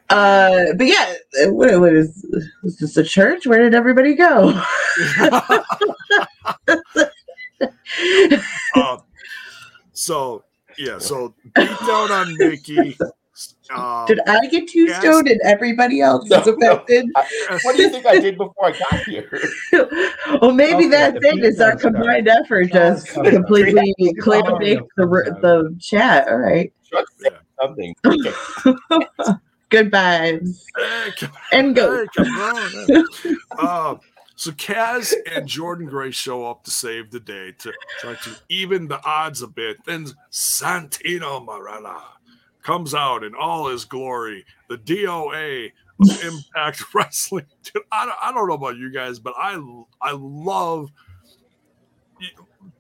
uh, 0.10 0.66
but 0.76 0.86
yeah, 0.88 1.14
what, 1.48 1.80
what 1.80 1.94
is, 1.94 2.24
is 2.64 2.78
this 2.78 2.98
a 2.98 3.04
church? 3.04 3.46
Where 3.48 3.60
did 3.60 3.76
everybody 3.76 4.16
go? 4.16 4.62
Um, 8.76 9.02
so 9.94 10.44
yeah, 10.78 10.98
so 10.98 11.34
beatdown 11.56 12.10
on 12.10 12.36
Mickie. 12.38 12.98
Um, 13.74 14.06
Did 14.06 14.20
I 14.28 14.46
get 14.48 14.68
too 14.68 14.82
yes. 14.82 15.02
stoned 15.02 15.28
and 15.28 15.42
everybody 15.44 16.00
else 16.00 16.30
No, 16.30 16.40
is 16.40 16.48
no. 16.58 16.74
affected? 16.74 17.08
What 17.64 17.76
do 17.76 17.82
you 17.82 17.90
think 17.90 18.06
I 18.06 18.20
did 18.20 18.38
before 18.38 18.68
I 18.68 18.72
got 18.72 19.04
here? 19.04 19.30
well, 20.42 20.52
maybe 20.52 20.86
Okay, 20.86 20.88
that's 20.90 21.20
the 21.20 21.28
it. 21.30 21.44
It's 21.44 21.60
our 21.60 21.76
combined 21.76 22.28
effort 22.28 22.72
just 22.72 23.08
completely 23.10 23.94
clear 24.22 24.42
the, 24.44 24.80
the, 24.96 25.04
comes 25.04 25.28
out. 25.28 25.42
the 25.42 25.78
chat. 25.82 26.28
All 26.28 26.38
right. 26.38 26.72
Something. 27.62 27.96
Good 29.70 29.92
vibes. 29.92 30.62
Hey, 30.78 31.12
come, 31.18 31.32
And 31.52 31.76
go. 31.76 32.06
hey, 32.16 32.22
on. 32.24 32.98
Uh, 33.58 33.96
so 34.36 34.52
Kaz 34.52 35.14
and 35.34 35.48
Jordynne 35.48 35.90
Grace 35.90 36.14
show 36.16 36.46
up 36.46 36.64
to 36.66 36.72
save 36.72 37.10
the 37.10 37.20
day 37.22 37.54
to 37.60 37.72
try 38.00 38.16
to 38.16 38.30
even 38.50 38.88
the 38.88 39.02
odds 39.06 39.42
a 39.42 39.48
bit. 39.48 39.78
Then 39.86 40.08
Santino 40.32 41.46
Marella 41.46 42.02
comes 42.62 42.94
out 42.94 43.24
in 43.24 43.34
all 43.34 43.68
his 43.70 43.86
glory. 43.86 44.46
The 44.70 44.78
DOA 44.78 45.72
of 46.02 46.24
Impact 46.24 46.94
Wrestling. 46.94 47.46
Dude, 47.64 47.84
I, 47.92 48.06
don't- 48.06 48.18
I 48.22 48.32
don't 48.34 48.48
know 48.50 48.56
about 48.56 48.76
you 48.78 48.92
guys, 48.92 49.20
but 49.20 49.34
I 49.38 49.54
I 50.02 50.12
love. 50.12 50.90
You, 52.20 52.28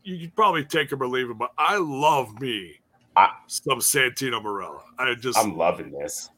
you 0.03 0.19
could 0.27 0.35
probably 0.35 0.65
take 0.65 0.91
him 0.91 1.01
or 1.01 1.07
leave 1.07 1.29
him, 1.29 1.37
but 1.37 1.51
I 1.57 1.77
love 1.77 2.39
me 2.41 2.79
I- 3.17 3.33
some 3.47 3.79
Santino 3.79 4.41
Marella. 4.43 4.81
I 4.99 5.15
just 5.15 5.37
I'm 5.37 5.57
loving 5.57 5.91
this. 5.91 6.29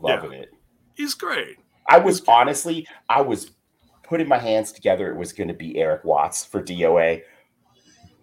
Loving 0.00 0.32
it. 0.32 0.50
he's 0.94 1.14
great. 1.14 1.56
I 1.88 1.98
was 1.98 2.22
honestly, 2.28 2.86
I 3.08 3.20
was 3.20 3.50
putting 4.02 4.28
my 4.28 4.38
hands 4.38 4.72
together. 4.72 5.10
It 5.10 5.16
was 5.18 5.32
going 5.32 5.48
to 5.48 5.54
be 5.54 5.78
Erik 5.78 6.04
Watts 6.04 6.44
for 6.44 6.62
DOA, 6.62 7.22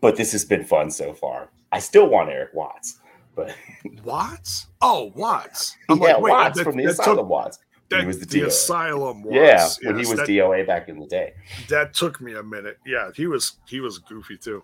but 0.02 0.16
this 0.16 0.32
has 0.32 0.46
been 0.46 0.64
fun 0.64 0.90
so 0.90 1.14
far. 1.14 1.50
I 1.72 1.80
still 1.80 2.08
want 2.08 2.30
Erik 2.30 2.54
Watts, 2.54 3.00
but 3.36 3.54
Watts? 4.04 4.68
Oh, 4.82 5.12
Watts. 5.16 5.76
I'm 5.90 5.98
yeah, 6.00 6.14
like, 6.14 6.22
wait, 6.22 6.32
Watts 6.32 6.58
that- 6.58 6.64
from 6.64 6.78
the 6.78 6.86
that 6.86 6.92
Asylum 6.94 7.18
took- 7.18 7.30
Watts. 7.30 7.60
that- 7.90 8.00
he 8.02 8.06
was 8.08 8.20
the 8.20 8.26
the 8.26 8.40
DOA. 8.42 8.48
asylum 8.48 9.24
was. 9.24 9.34
yeah, 9.36 9.68
when 9.90 9.98
yes, 9.98 10.08
he 10.08 10.12
was 10.16 10.20
that, 10.20 10.28
DOA 10.28 10.66
back 10.66 10.88
in 10.90 11.00
the 11.00 11.08
day. 11.08 11.34
that 11.70 11.94
took 11.94 12.20
me 12.22 12.34
a 12.36 12.44
minute. 12.44 12.78
Yeah, 12.86 13.12
he 13.16 13.28
was 13.28 13.58
he 13.68 13.82
was 13.82 14.00
goofy 14.00 14.38
too. 14.38 14.64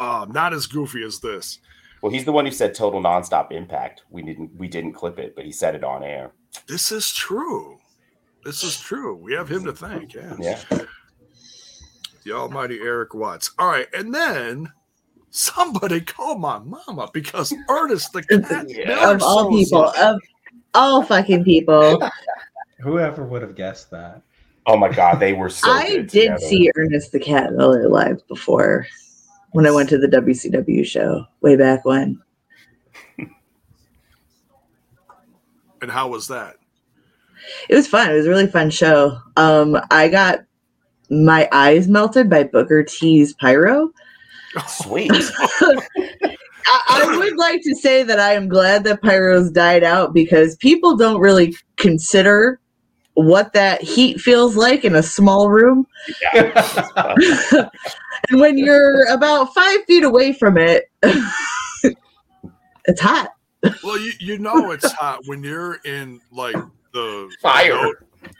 Um, 0.00 0.30
not 0.32 0.52
as 0.54 0.66
goofy 0.66 1.02
as 1.04 1.20
this. 1.20 1.58
Well, 2.06 2.12
he's 2.12 2.24
the 2.24 2.30
one 2.30 2.46
who 2.46 2.52
said 2.52 2.72
total 2.72 3.02
nonstop 3.02 3.50
impact. 3.50 4.04
We 4.10 4.22
didn't 4.22 4.54
we 4.56 4.68
didn't 4.68 4.92
clip 4.92 5.18
it, 5.18 5.34
but 5.34 5.44
he 5.44 5.50
said 5.50 5.74
it 5.74 5.82
on 5.82 6.04
air. 6.04 6.30
This 6.68 6.92
is 6.92 7.12
true. 7.12 7.78
This 8.44 8.62
is 8.62 8.78
true. 8.78 9.16
We 9.16 9.32
have 9.34 9.48
him 9.50 9.64
to 9.64 9.72
thank. 9.72 10.14
Yeah. 10.14 10.36
Yeah. 10.38 10.60
The 12.24 12.30
almighty 12.30 12.78
Erik 12.78 13.12
Watts. 13.12 13.50
All 13.58 13.66
right, 13.66 13.88
and 13.92 14.14
then 14.14 14.70
somebody 15.30 16.00
call 16.00 16.38
my 16.38 16.60
mama 16.60 17.08
because 17.12 17.52
Ernest 17.68 18.12
the 18.12 18.22
cat 18.22 18.66
Yeah. 18.68 19.10
Of 19.10 19.20
all 19.24 19.50
shows 19.50 19.64
people. 19.64 19.84
up. 19.86 19.96
Of 19.96 20.20
all 20.74 21.02
fucking 21.02 21.42
people. 21.42 22.08
Whoever 22.82 23.24
would 23.24 23.42
have 23.42 23.56
guessed 23.56 23.90
that? 23.90 24.22
Oh 24.66 24.76
my 24.76 24.90
god, 24.92 25.18
they 25.18 25.32
were 25.32 25.50
so 25.50 25.68
I 25.72 25.88
good 25.88 26.06
did 26.06 26.20
together. 26.22 26.38
see 26.38 26.70
Ernest 26.76 27.10
the 27.10 27.18
Cat 27.18 27.54
Miller 27.54 27.88
live 27.88 28.24
before 28.28 28.86
when 29.56 29.66
I 29.66 29.70
went 29.70 29.88
to 29.88 29.96
the 29.96 30.06
WCW 30.06 30.84
show 30.84 31.24
way 31.40 31.56
back 31.56 31.86
when. 31.86 32.20
And 35.82 35.90
how 35.90 36.08
was 36.08 36.26
that? 36.28 36.56
It 37.68 37.74
was 37.74 37.86
fun. 37.86 38.10
It 38.10 38.14
was 38.14 38.24
a 38.24 38.30
really 38.30 38.46
fun 38.46 38.70
show. 38.70 39.18
Um, 39.36 39.78
I 39.90 40.08
got 40.08 40.40
my 41.10 41.48
eyes 41.52 41.86
melted 41.86 42.30
by 42.30 42.44
Booker 42.44 42.82
T's 42.82 43.34
pyro. 43.34 43.90
Sweet. 44.66 45.12
I, 45.12 45.82
I 46.66 47.16
would 47.18 47.36
like 47.36 47.60
to 47.62 47.74
say 47.74 48.02
that 48.02 48.18
I 48.18 48.32
am 48.32 48.48
glad 48.48 48.84
that 48.84 49.02
pyros 49.02 49.52
died 49.52 49.84
out 49.84 50.14
because 50.14 50.56
people 50.56 50.96
don't 50.96 51.20
really 51.20 51.54
consider 51.76 52.58
what 53.16 53.52
that 53.54 53.82
heat 53.82 54.20
feels 54.20 54.56
like 54.56 54.84
in 54.84 54.94
a 54.94 55.02
small 55.02 55.50
room. 55.50 55.86
Yeah. 56.34 57.68
And 58.30 58.40
when 58.40 58.58
you're 58.58 59.06
about 59.08 59.54
five 59.54 59.84
feet 59.84 60.02
away 60.02 60.32
from 60.32 60.56
it, 60.58 60.90
it's 61.02 63.00
hot. 63.00 63.30
Well, 63.84 64.00
you, 64.00 64.12
you 64.18 64.38
know 64.38 64.70
it's 64.72 64.90
hot 64.92 65.20
when 65.26 65.44
you're 65.44 65.74
in 65.84 66.20
like 66.32 66.56
the 66.92 67.30
Fire. 67.40 67.74
no- 67.74 67.94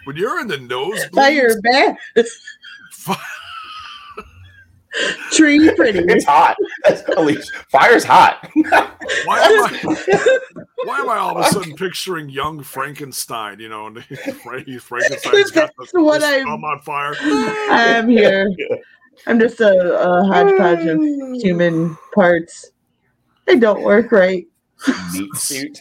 when 0.04 0.16
you're 0.16 0.40
in 0.40 0.48
the 0.48 0.58
nose 0.58 1.04
Fire 1.14 1.60
back. 1.60 1.98
Tree 5.32 5.72
pretty. 5.74 6.00
it's 6.00 6.24
hot. 6.24 6.56
That's, 6.84 7.02
Elise, 7.16 7.50
fire's 7.70 8.04
hot. 8.04 8.48
Why 8.54 9.40
am 9.40 9.64
I? 9.64 10.38
Why 10.84 10.98
am 11.00 11.08
I 11.08 11.16
all 11.16 11.36
of 11.36 11.44
a 11.44 11.50
sudden 11.50 11.74
picturing 11.74 12.28
young 12.28 12.62
Frankenstein? 12.62 13.58
You 13.58 13.68
know, 13.68 13.86
and 13.88 13.98
he's 14.64 14.82
Frankenstein's 14.82 15.50
got 15.50 15.70
the 15.76 15.82
That's 15.82 15.92
what 15.92 16.22
his 16.22 16.30
I'm- 16.30 16.64
on 16.64 16.80
fire. 16.82 17.14
I'm 17.20 18.08
here. 18.08 18.48
I'm 19.26 19.40
just 19.40 19.60
a, 19.60 19.98
a 20.00 20.24
hodgepodge 20.26 20.86
of 20.86 21.00
human 21.42 21.96
parts. 22.14 22.70
They 23.46 23.58
don't 23.58 23.82
work 23.82 24.12
right. 24.12 24.46
Meat 25.12 25.34
suit. 25.36 25.78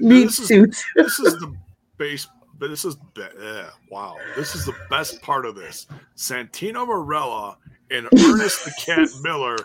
Meat 0.00 0.24
this 0.26 0.50
is 0.50 0.84
this 0.96 1.18
is 1.18 1.34
the 1.38 1.54
base. 1.96 2.28
But 2.58 2.68
this 2.70 2.84
is 2.84 2.96
be- 3.14 3.22
yeah, 3.40 3.70
wow. 3.90 4.16
This 4.36 4.54
is 4.56 4.64
the 4.64 4.74
best 4.90 5.22
part 5.22 5.46
of 5.46 5.54
this. 5.54 5.86
Santino 6.16 6.86
Marella 6.86 7.56
and 7.90 8.08
Ernest 8.18 8.64
the 8.64 8.72
Cat 8.84 9.08
Miller 9.22 9.56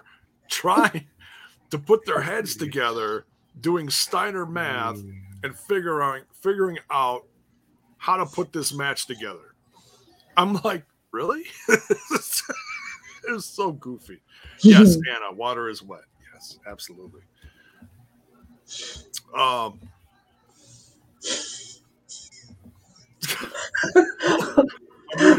trying 0.49 1.07
to 1.69 1.77
put 1.77 2.05
their 2.05 2.21
heads 2.21 2.55
together, 2.55 3.25
doing 3.61 3.89
Steiner 3.89 4.45
math 4.45 5.01
and 5.43 5.57
figuring 5.57 6.23
figuring 6.41 6.77
out 6.89 7.25
how 7.97 8.17
to 8.17 8.25
put 8.25 8.51
this 8.51 8.73
match 8.73 9.05
together. 9.05 9.55
I'm 10.35 10.55
like, 10.63 10.83
really? 11.11 11.43
it 11.69 13.31
was 13.31 13.45
so 13.45 13.71
goofy. 13.71 14.19
Yes, 14.59 14.97
Anna, 15.09 15.33
water 15.33 15.69
is 15.69 15.81
wet. 15.81 16.01
Yes, 16.33 16.59
absolutely. 16.67 17.21
Um, 19.35 19.79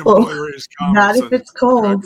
Well, 0.05 0.29
Not 0.93 1.17
if 1.17 1.33
it's 1.33 1.51
cold. 1.51 2.05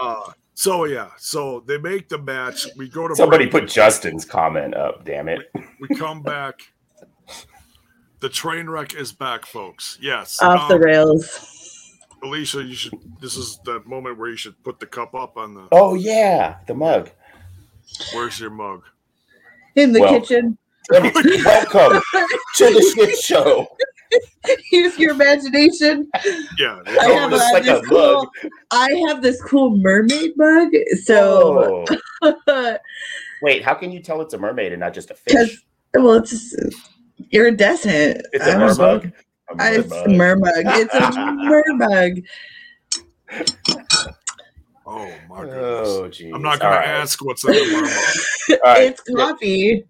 Uh, 0.00 0.32
so 0.54 0.84
yeah, 0.84 1.10
so 1.18 1.60
they 1.66 1.78
make 1.78 2.08
the 2.08 2.18
match. 2.18 2.66
We 2.76 2.88
go 2.88 3.06
to 3.08 3.14
Somebody 3.14 3.46
break. 3.46 3.64
put 3.64 3.70
Justin's 3.70 4.24
comment 4.24 4.74
up, 4.74 5.04
damn 5.04 5.28
it. 5.28 5.50
We 5.80 5.88
come 5.96 6.22
back. 6.22 6.60
The 8.20 8.28
train 8.28 8.68
wreck 8.68 8.94
is 8.94 9.12
back, 9.12 9.46
folks. 9.46 9.98
Yes. 10.00 10.42
Off 10.42 10.68
the 10.68 10.74
um, 10.74 10.82
rails. 10.82 11.94
Alicia, 12.22 12.64
you 12.64 12.74
should. 12.74 12.94
This 13.20 13.36
is 13.36 13.60
the 13.64 13.80
moment 13.86 14.18
where 14.18 14.28
you 14.30 14.36
should 14.36 14.60
put 14.64 14.80
the 14.80 14.86
cup 14.86 15.14
up 15.14 15.36
on 15.36 15.54
the. 15.54 15.68
Oh 15.70 15.94
yeah, 15.94 16.56
the 16.66 16.74
mug. 16.74 17.10
Where's 18.12 18.40
your 18.40 18.50
mug? 18.50 18.82
In 19.76 19.92
the 19.92 20.00
Well- 20.00 20.20
kitchen. 20.20 20.58
Welcome 20.90 22.00
to 22.56 22.64
the 22.64 22.92
shit 22.96 23.18
show. 23.18 23.68
Use 24.72 24.98
your 24.98 25.10
imagination. 25.12 26.08
Yeah. 26.58 26.80
I 26.86 27.06
have 27.10 27.32
It's 27.32 27.42
a- 27.42 27.52
like 27.52 27.62
a 27.64 27.66
this 27.80 27.86
cool- 27.86 28.14
mug. 28.42 28.52
I 28.70 28.90
have 29.08 29.22
this 29.22 29.42
cool 29.42 29.76
mermaid 29.76 30.32
mug. 30.36 30.68
So, 31.04 31.84
Oh. 32.22 32.76
Wait, 33.42 33.62
how 33.62 33.74
can 33.74 33.92
you 33.92 34.00
tell 34.00 34.20
it's 34.20 34.34
a 34.34 34.38
mermaid 34.38 34.72
and 34.72 34.80
not 34.80 34.92
just 34.94 35.10
a 35.10 35.14
fish? 35.14 35.62
well, 35.94 36.14
it's 36.14 36.54
iridescent. 37.30 38.22
It's 38.32 38.44
I 38.44 38.50
a 38.50 38.58
don't 38.58 38.60
know. 38.78 38.98
mermug. 39.00 39.12
A 39.58 39.62
I- 39.62 39.70
It's 39.76 39.92
a 39.92 40.04
mermug. 40.06 40.52
mermug. 40.52 40.62
It's 40.76 40.94
a 40.94 40.98
mermug. 41.48 42.24
Oh 44.90 45.12
my 45.28 45.36
oh, 45.40 45.44
goodness. 45.44 45.88
Oh, 45.88 46.08
geez. 46.08 46.32
I'm 46.34 46.40
not 46.42 46.60
gonna 46.60 46.74
All 46.74 46.80
right. 46.80 46.88
ask 46.88 47.22
what's 47.24 47.44
in 47.44 47.52
the 47.52 47.58
mug. 48.48 48.58
All 48.64 48.72
right. 48.72 48.82
It's 48.84 49.02
coffee. 49.02 49.84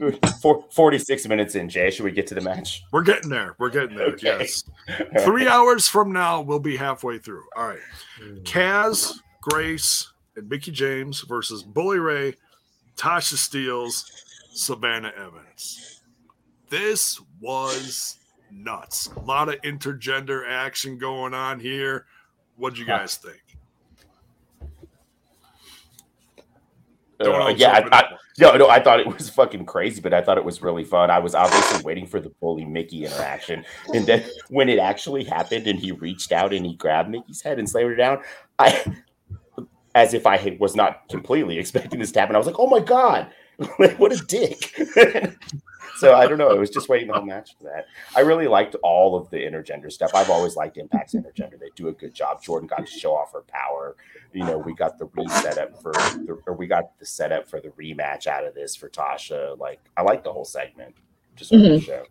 Four, 0.40 0.64
46 0.70 1.28
minutes 1.28 1.54
in, 1.54 1.68
Jay. 1.68 1.90
Should 1.90 2.04
we 2.04 2.12
get 2.12 2.26
to 2.28 2.34
the 2.34 2.40
match? 2.40 2.84
We're 2.92 3.02
getting 3.02 3.30
there. 3.30 3.54
We're 3.58 3.70
getting 3.70 3.96
there. 3.96 4.08
Okay. 4.08 4.38
Yes. 4.38 4.64
Three 5.24 5.46
hours 5.46 5.88
from 5.88 6.12
now, 6.12 6.40
we'll 6.40 6.58
be 6.58 6.76
halfway 6.76 7.18
through. 7.18 7.44
All 7.56 7.68
right. 7.68 7.78
Kaz, 8.42 9.18
Grace, 9.42 10.10
and 10.36 10.48
Mickie 10.48 10.72
James 10.72 11.20
versus 11.22 11.62
Bully 11.62 11.98
Ray, 11.98 12.34
Tasha 12.96 13.34
Steeles, 13.34 14.10
Savannah 14.52 15.12
Evans. 15.16 16.02
This 16.70 17.20
was 17.40 18.18
nuts. 18.50 19.08
A 19.16 19.20
lot 19.20 19.48
of 19.48 19.60
intergender 19.62 20.44
action 20.48 20.98
going 20.98 21.34
on 21.34 21.60
here. 21.60 22.06
What'd 22.56 22.78
you 22.78 22.86
guys 22.86 23.16
think? 23.16 23.42
Uh, 27.20 27.48
yeah. 27.48 27.86
I, 27.92 27.98
I, 27.98 28.16
no, 28.38 28.56
no, 28.56 28.68
I 28.68 28.80
thought 28.80 29.00
it 29.00 29.06
was 29.06 29.28
fucking 29.28 29.66
crazy, 29.66 30.00
but 30.00 30.14
I 30.14 30.22
thought 30.22 30.38
it 30.38 30.44
was 30.44 30.62
really 30.62 30.84
fun. 30.84 31.10
I 31.10 31.18
was 31.18 31.34
obviously 31.34 31.82
waiting 31.82 32.06
for 32.06 32.20
the 32.20 32.30
bully 32.40 32.64
Mickie 32.64 33.04
interaction, 33.04 33.64
and 33.94 34.06
then 34.06 34.24
when 34.48 34.68
it 34.68 34.78
actually 34.78 35.24
happened, 35.24 35.66
and 35.66 35.78
he 35.78 35.92
reached 35.92 36.32
out 36.32 36.52
and 36.52 36.64
he 36.64 36.74
grabbed 36.74 37.10
Mickie's 37.10 37.42
head 37.42 37.58
and 37.58 37.68
slammed 37.68 37.90
her 37.90 37.96
down, 37.96 38.18
I, 38.58 38.96
as 39.94 40.14
if 40.14 40.26
I 40.26 40.56
was 40.60 40.76
not 40.76 41.08
completely 41.08 41.58
expecting 41.58 41.98
this 42.00 42.12
to 42.12 42.20
happen, 42.20 42.34
I 42.34 42.38
was 42.38 42.46
like, 42.46 42.58
"Oh 42.58 42.68
my 42.68 42.80
god, 42.80 43.30
what 43.76 44.12
a 44.12 44.24
dick!" 44.26 44.74
so 46.00 46.14
I 46.14 46.26
don't 46.26 46.38
know. 46.38 46.50
I 46.50 46.58
was 46.58 46.70
just 46.70 46.88
waiting 46.88 47.08
the 47.08 47.14
whole 47.14 47.24
match 47.24 47.56
for 47.56 47.64
that. 47.64 47.86
I 48.16 48.20
really 48.20 48.48
liked 48.48 48.74
all 48.82 49.16
of 49.16 49.30
the 49.30 49.38
intergender 49.38 49.90
stuff. 49.92 50.14
I've 50.14 50.30
always 50.30 50.56
liked 50.56 50.76
Impact's 50.76 51.14
intergender. 51.14 51.58
They 51.58 51.70
do 51.76 51.88
a 51.88 51.92
good 51.92 52.14
job. 52.14 52.42
Jordynne 52.42 52.68
got 52.68 52.86
to 52.86 52.86
show 52.86 53.14
off 53.14 53.32
her 53.32 53.42
power 53.46 53.96
you 54.32 54.44
know, 54.44 54.58
we 54.58 54.74
got 54.74 54.98
the 54.98 55.06
reset 55.06 55.58
up 55.58 55.80
for, 55.82 55.92
the, 55.92 56.38
or 56.46 56.54
we 56.54 56.66
got 56.66 56.98
the 56.98 57.06
setup 57.06 57.48
for 57.48 57.60
the 57.60 57.68
rematch 57.70 58.26
out 58.26 58.44
of 58.44 58.54
this 58.54 58.76
for 58.76 58.88
Tasha. 58.88 59.58
Like, 59.58 59.80
I 59.96 60.02
like 60.02 60.22
the 60.22 60.32
whole 60.32 60.44
segment. 60.44 60.94
Just 61.36 61.52
mm 61.52 61.68
the 61.68 61.80
show. 61.80 62.04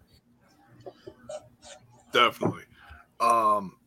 Definitely. 2.11 2.63
Um, 3.19 3.77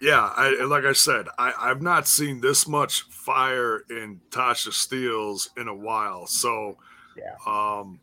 yeah, 0.00 0.32
I 0.36 0.64
like 0.64 0.84
I 0.84 0.92
said, 0.92 1.26
I, 1.38 1.52
I've 1.58 1.82
not 1.82 2.06
seen 2.06 2.40
this 2.40 2.66
much 2.66 3.02
fire 3.10 3.82
in 3.90 4.20
Tasha 4.30 4.72
Steeles 4.72 5.50
in 5.56 5.68
a 5.68 5.74
while. 5.74 6.26
So 6.26 6.78
Yeah. 7.16 7.34
um 7.46 8.00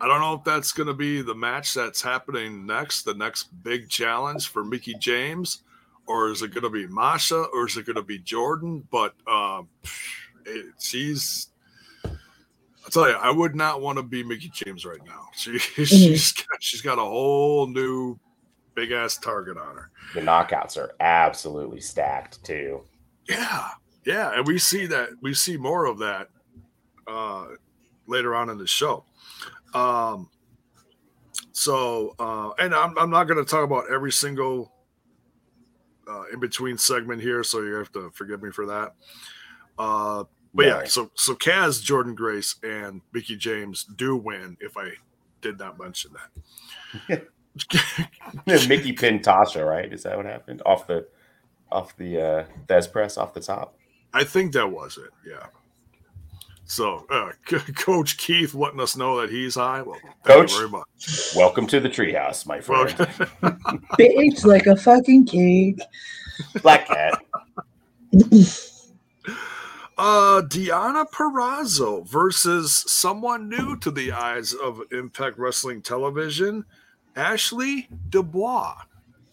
I 0.00 0.06
don't 0.06 0.20
know 0.20 0.34
if 0.34 0.44
that's 0.44 0.72
gonna 0.72 0.94
be 0.94 1.22
the 1.22 1.34
match 1.34 1.74
that's 1.74 2.02
happening 2.02 2.66
next, 2.66 3.02
the 3.02 3.14
next 3.14 3.44
big 3.62 3.88
challenge 3.88 4.48
for 4.48 4.64
Mickie 4.64 4.96
James, 4.98 5.62
or 6.06 6.30
is 6.30 6.42
it 6.42 6.54
gonna 6.54 6.70
be 6.70 6.86
Masha, 6.86 7.44
or 7.54 7.66
is 7.66 7.76
it 7.76 7.86
gonna 7.86 8.02
be 8.02 8.18
Jordynne? 8.18 8.82
But 8.90 9.14
um 9.26 9.68
it, 10.44 10.66
she's 10.78 11.48
I'll 12.04 12.90
tell 12.90 13.08
you, 13.08 13.16
I 13.16 13.30
would 13.32 13.56
not 13.56 13.80
want 13.80 13.98
to 13.98 14.02
be 14.04 14.22
Mickie 14.22 14.50
James 14.52 14.84
right 14.86 15.04
now. 15.04 15.24
She, 15.36 15.58
she's 15.58 16.32
got, 16.32 16.62
she's 16.62 16.80
got 16.80 16.98
a 16.98 17.02
whole 17.02 17.66
new 17.66 18.18
big 18.74 18.92
ass 18.92 19.18
target 19.18 19.58
on 19.58 19.76
her. 19.76 19.90
The 20.14 20.20
knockouts 20.20 20.78
are 20.78 20.94
absolutely 21.00 21.80
stacked 21.80 22.42
too. 22.44 22.82
Yeah, 23.28 23.68
yeah, 24.04 24.32
and 24.34 24.46
we 24.46 24.58
see 24.58 24.86
that 24.86 25.10
we 25.20 25.34
see 25.34 25.56
more 25.56 25.84
of 25.86 25.98
that 25.98 26.28
uh, 27.06 27.46
later 28.06 28.34
on 28.34 28.48
in 28.50 28.56
the 28.56 28.66
show. 28.66 29.04
Um, 29.76 30.30
so, 31.52 32.14
uh, 32.18 32.50
and 32.58 32.74
I'm 32.74 32.96
I'm 32.98 33.10
not 33.10 33.24
going 33.24 33.42
to 33.44 33.50
talk 33.50 33.64
about 33.64 33.84
every 33.92 34.12
single 34.12 34.72
uh, 36.08 36.24
in 36.32 36.40
between 36.40 36.78
segment 36.78 37.20
here, 37.22 37.42
so 37.42 37.60
you 37.62 37.74
have 37.74 37.92
to 37.92 38.10
forgive 38.14 38.42
me 38.42 38.50
for 38.50 38.66
that. 38.66 38.94
Uh, 39.78 40.24
but 40.54 40.66
yeah, 40.66 40.72
Right. 40.78 40.88
so 40.88 41.10
so 41.14 41.34
Kaz, 41.34 41.82
Jordynne 41.84 42.14
Grace, 42.14 42.56
and 42.62 43.02
Mickie 43.12 43.36
James 43.36 43.84
do 43.84 44.16
win. 44.16 44.56
If 44.60 44.76
I 44.76 44.90
did 45.42 45.58
not 45.58 45.78
mention 45.78 46.12
that. 47.08 47.26
Mickie 48.68 48.92
pinned 48.92 49.22
Tasha, 49.22 49.66
right? 49.66 49.92
Is 49.92 50.02
that 50.04 50.16
what 50.16 50.26
happened? 50.26 50.62
Off 50.64 50.86
the 50.86 51.06
off 51.70 51.96
the 51.96 52.20
uh 52.20 52.44
Thesz 52.66 52.90
press 52.90 53.18
off 53.18 53.34
the 53.34 53.40
top. 53.40 53.76
I 54.14 54.24
think 54.24 54.52
that 54.52 54.70
was 54.70 54.96
it. 54.98 55.10
Yeah. 55.28 55.46
So, 56.66 57.06
uh, 57.10 57.30
Coach 57.76 58.18
Keith 58.18 58.52
letting 58.54 58.80
us 58.80 58.96
know 58.96 59.20
that 59.20 59.30
he's 59.30 59.54
high. 59.54 59.82
Well, 59.82 59.98
thank 60.02 60.24
Coach? 60.24 60.52
you 60.52 60.58
very 60.58 60.70
much. 60.70 61.32
Welcome 61.36 61.66
to 61.68 61.78
the 61.80 61.88
treehouse, 61.88 62.44
my 62.44 62.60
Well, 62.68 62.88
friend. 62.88 63.80
Baked 63.96 64.44
like 64.44 64.66
a 64.66 64.76
fucking 64.76 65.26
cake. 65.26 65.78
Black 66.62 66.88
cat. 66.88 67.14
uh, 69.96 70.42
Deonna 70.42 71.08
Purrazzo 71.10 72.06
versus 72.06 72.72
someone 72.88 73.48
new 73.48 73.76
to 73.78 73.90
the 73.92 74.10
eyes 74.12 74.52
of 74.52 74.80
Impact 74.90 75.38
Wrestling 75.38 75.82
Television, 75.82 76.64
Ashley 77.14 77.88
D'Amboise. 78.10 78.74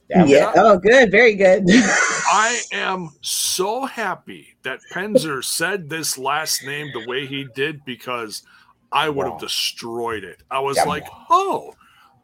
Yeah, 0.10 0.26
yeah. 0.26 0.52
Oh, 0.56 0.78
good. 0.78 1.12
Very 1.12 1.36
good. 1.36 1.64
I 1.70 2.62
am 2.72 3.10
so 3.22 3.86
happy 3.86 4.56
that 4.64 4.80
Penzer 4.94 5.44
said 5.44 5.90
this 5.90 6.18
last 6.18 6.66
name 6.66 6.90
the 6.94 7.06
way 7.08 7.26
he 7.26 7.46
did 7.56 7.84
because 7.86 8.44
I 8.92 9.10
would 9.10 9.26
have 9.26 9.34
Wow. 9.34 9.40
destroyed 9.40 10.24
it. 10.24 10.44
I 10.52 10.60
was 10.60 10.78
Yeah. 10.78 10.84
like, 10.84 11.08
oh, 11.30 11.74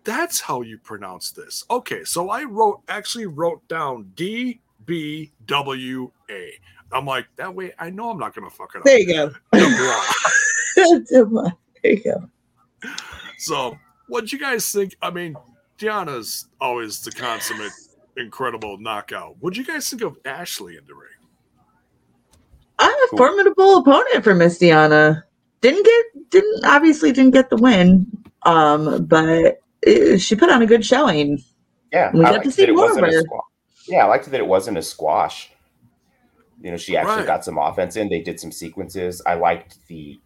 that's 0.04 0.40
how 0.40 0.62
you 0.62 0.78
pronounce 0.78 1.32
this. 1.32 1.64
Okay, 1.72 2.04
so 2.04 2.30
I 2.30 2.44
wrote 2.44 2.82
actually 2.88 3.26
wrote 3.28 3.68
down 3.68 4.12
D 4.16 4.60
B 4.86 5.32
W 5.46 6.12
A. 6.30 6.52
I'm 6.92 7.06
like, 7.06 7.28
that 7.38 7.54
way 7.54 7.74
I 7.80 7.90
know 7.90 8.10
I'm 8.10 8.18
not 8.20 8.34
gonna 8.36 8.50
fuck 8.50 8.72
it 8.76 8.80
up. 8.80 8.86
there 8.86 9.00
you 9.00 9.08
go. 9.08 9.34
There 11.82 11.94
you 11.94 12.04
go. 12.04 12.30
So, 13.38 13.78
what'd 14.08 14.32
you 14.34 14.40
guys 14.40 14.70
think? 14.72 14.96
I 15.02 15.10
mean, 15.12 15.36
Deonna's 15.80 16.48
always 16.60 17.00
the 17.02 17.12
consummate, 17.12 17.72
incredible 18.18 18.78
knockout. 18.78 19.38
What'd 19.40 19.58
you 19.58 19.66
guys 19.66 19.90
think 19.90 20.02
of 20.02 20.18
Ashley 20.26 20.76
in 20.76 20.86
the 20.86 20.94
ring? 20.94 21.10
I'm 22.78 22.92
a 22.92 23.08
Cool. 23.10 23.18
formidable 23.18 23.78
opponent 23.78 24.24
for 24.24 24.36
Miss 24.36 24.60
Deonna. 24.60 25.24
Didn't 25.62 25.84
get, 25.86 26.30
didn't 26.32 26.66
obviously 26.66 27.12
didn't 27.12 27.32
get 27.32 27.50
the 27.50 27.58
win, 27.58 28.08
um, 28.44 29.06
but 29.06 29.60
uh, 29.88 30.18
she 30.18 30.36
put 30.36 30.50
on 30.50 30.62
a 30.62 30.66
good 30.66 30.86
showing. 30.86 31.40
Yeah, 31.92 32.12
We 32.14 32.22
I 32.22 32.24
got 32.24 32.32
liked 32.34 32.44
to 32.46 32.52
see 32.52 32.62
that 32.64 32.70
it 32.70 32.76
more 32.76 32.86
of 32.86 32.90
wasn't 32.92 33.08
a 33.08 33.12
her. 33.16 33.22
squash. 33.22 33.44
Yeah, 33.88 34.06
I 34.06 34.08
liked 34.08 34.26
that 34.32 34.40
it 34.40 34.48
wasn't 34.48 34.78
a 34.78 34.82
squash. 34.82 35.52
You 36.62 36.72
know, 36.72 36.78
she 36.78 36.96
actually 36.98 37.18
Right. 37.18 37.26
got 37.26 37.44
some 37.46 37.58
offense 37.58 37.96
in. 37.96 38.10
They 38.10 38.22
did 38.22 38.40
some 38.40 38.52
sequences. 38.52 39.22
I 39.26 39.34
liked 39.36 39.78
the 39.88 40.20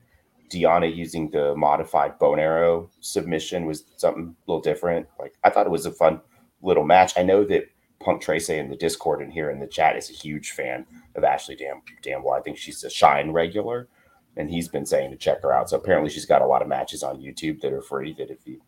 Deonna 0.54 0.94
using 0.94 1.30
the 1.32 1.56
modified 1.56 2.20
bone 2.20 2.40
arrow 2.40 2.90
submission 3.00 3.66
was 3.66 3.86
something 3.98 4.36
a 4.36 4.52
little 4.52 4.62
different. 4.62 5.08
Like 5.20 5.34
I 5.44 5.50
thought 5.50 5.66
it 5.66 5.72
was 5.72 5.86
a 5.86 5.92
fun 5.92 6.22
little 6.62 6.84
match. 6.84 7.14
I 7.18 7.24
know 7.24 7.44
that 7.46 7.66
Punk 8.00 8.22
Tracy 8.22 8.58
in 8.58 8.70
the 8.70 8.76
Discord 8.76 9.22
and 9.22 9.32
here 9.32 9.50
in 9.50 9.60
the 9.60 9.68
chat 9.68 9.96
is 9.96 10.10
a 10.10 10.14
huge 10.14 10.52
fan 10.52 10.86
of 11.16 11.24
Ashley 11.24 11.56
Dam 11.56 11.82
Damwell. 12.04 12.38
I 12.38 12.42
think 12.42 12.58
she's 12.58 12.84
a 12.84 12.90
Shine 12.90 13.32
regular, 13.32 13.88
and 14.36 14.50
he's 14.50 14.68
been 14.68 14.86
saying 14.86 15.12
to 15.12 15.18
check 15.18 15.42
her 15.42 15.54
out. 15.54 15.70
So 15.70 15.78
apparently, 15.78 16.10
she's 16.10 16.26
got 16.26 16.42
a 16.42 16.48
lot 16.48 16.62
of 16.62 16.68
matches 16.68 17.04
on 17.04 17.22
YouTube 17.22 17.62
that 17.62 17.74
are 17.74 17.82
free. 17.82 18.14
That 18.18 18.30
if 18.30 18.46
you 18.46 18.62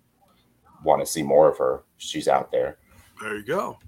want 0.84 1.02
to 1.02 1.06
see 1.06 1.24
more 1.24 1.50
of 1.50 1.58
her, 1.58 1.84
she's 1.98 2.28
out 2.28 2.52
there. 2.52 2.78
There 3.22 3.36
you 3.36 3.44
go. 3.44 3.80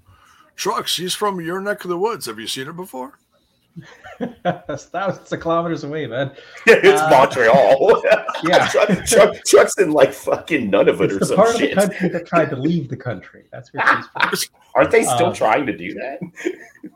Truck, 0.56 0.88
she's 0.88 1.14
from 1.14 1.40
your 1.40 1.62
neck 1.62 1.84
of 1.84 1.90
the 1.90 1.98
woods. 1.98 2.26
Have 2.26 2.40
you 2.40 2.48
seen 2.48 2.66
her 2.66 2.74
before? 2.74 3.20
That's 4.68 4.86
thousands 4.86 5.32
of 5.32 5.40
kilometers 5.40 5.84
away, 5.84 6.08
man. 6.08 6.32
it's 6.68 7.02
Uh, 7.02 7.10
Montreal. 7.10 8.04
Yeah. 8.44 8.68
Truck, 8.72 9.06
truck, 9.08 9.36
truck's 9.46 9.78
in 9.80 9.92
like 9.92 10.14
fucking 10.14 10.70
none 10.70 10.88
of 10.88 11.02
it 11.02 11.12
or 11.12 11.18
the 11.20 11.26
some 11.26 11.38
part 11.38 11.50
of 11.50 11.54
the 11.56 11.60
shit. 11.70 11.76
country 11.76 12.10
that 12.10 12.28
tried 12.28 12.52
to 12.52 12.56
leave 12.56 12.88
the 12.88 12.96
country. 12.96 13.46
That's 13.52 13.74
where 13.74 13.84
she's 13.98 14.06
from. 14.08 14.52
Aren't 14.76 14.92
they 14.92 15.02
still 15.04 15.28
Uh, 15.28 15.34
trying 15.34 15.66
to 15.66 15.76
do 15.76 15.96
that? 15.96 16.20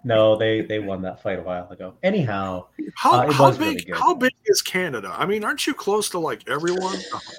No, 0.03 0.35
they 0.37 0.61
they 0.61 0.77
won 0.79 1.01
that 1.01 1.21
fight 1.23 1.39
a 1.39 1.41
while 1.41 1.67
ago. 1.69 1.93
Anyhow, 2.03 2.67
How, 2.95 3.21
Uh, 3.27 3.31
how 3.31 3.49
big? 3.51 3.87
really 3.87 3.99
how 3.99 4.13
big 4.13 4.33
is 4.45 4.61
Canada? 4.61 5.15
I 5.17 5.25
mean, 5.25 5.43
aren't 5.43 5.65
you 5.65 5.73
close 5.73 6.09
to 6.09 6.19
like 6.19 6.47
everyone? 6.47 6.97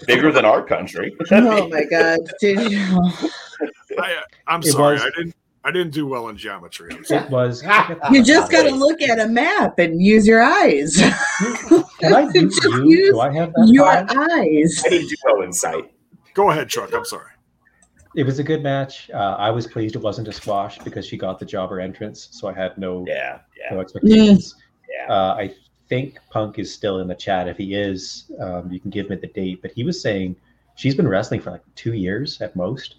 Bigger 0.09 0.33
than 0.33 0.45
our 0.45 0.63
country. 0.65 1.15
Oh 1.31 1.69
my 1.69 1.85
god! 1.85 2.19
Did 2.41 2.73
you? 2.73 2.81
I, 4.01 4.17
I'm 4.49 4.61
It 4.63 4.67
sorry, 4.73 4.95
was- 4.95 5.03
I 5.03 5.11
didn't. 5.11 5.35
I 5.65 5.71
didn't 5.71 5.93
do 5.93 6.07
well 6.07 6.29
in 6.29 6.37
geometry. 6.37 6.93
It 7.09 7.31
was. 7.31 7.63
You 8.11 8.25
just 8.25 8.51
got 8.51 8.65
to 8.65 8.75
look 8.75 9.01
at 9.01 9.21
a 9.21 9.29
map 9.29 9.79
and 9.79 10.03
use 10.03 10.27
your 10.27 10.43
eyes. 10.43 10.97
Can 12.01 12.15
I 12.15 12.29
use 12.35 12.59
Just 12.61 12.65
you? 12.65 12.89
use 12.91 13.11
Do 13.11 13.21
I 13.21 13.33
have 13.33 13.53
that? 13.53 13.69
your 13.69 13.87
power? 13.87 14.31
eyes. 14.41 14.83
I 14.85 14.89
didn't 14.89 15.09
do 15.09 15.17
well 15.25 15.43
in 15.43 15.53
sight. 15.53 15.93
Go 16.35 16.51
ahead, 16.51 16.69
Chuck. 16.69 16.93
I'm 16.93 17.05
sorry. 17.05 17.31
It 18.17 18.25
was 18.25 18.39
a 18.41 18.43
good 18.43 18.63
match. 18.63 19.09
Uh, 19.15 19.37
I 19.39 19.51
was 19.51 19.67
pleased 19.67 19.95
it 19.97 20.03
wasn't 20.03 20.29
a 20.29 20.33
squash 20.33 20.79
because 20.81 21.07
she 21.07 21.17
got 21.17 21.39
the 21.39 21.47
jobber 21.47 21.81
entrance, 21.81 22.29
so 22.33 22.49
I 22.49 22.53
had 22.53 22.77
no 22.77 23.05
Yeah, 23.07 23.39
yeah, 23.57 23.75
no 23.75 23.81
expectations. 23.81 24.57
yeah. 24.93 25.07
Uh, 25.13 25.35
I 25.35 25.55
think 25.89 26.19
Punk 26.31 26.59
is 26.59 26.73
still 26.75 26.99
in 27.01 27.07
the 27.09 27.15
chat. 27.15 27.49
If 27.49 27.57
he 27.57 27.75
is, 27.75 28.31
um, 28.41 28.71
you 28.71 28.81
can 28.81 28.91
give 28.91 29.09
me 29.09 29.17
the 29.17 29.29
date. 29.29 29.63
But 29.63 29.71
he 29.73 29.85
was 29.85 30.01
saying 30.03 30.37
she's 30.75 30.95
been 30.95 31.09
wrestling 31.09 31.41
for 31.41 31.53
like 31.53 31.63
two 31.77 31.93
years 31.95 32.41
at 32.43 32.55
most. 32.57 32.97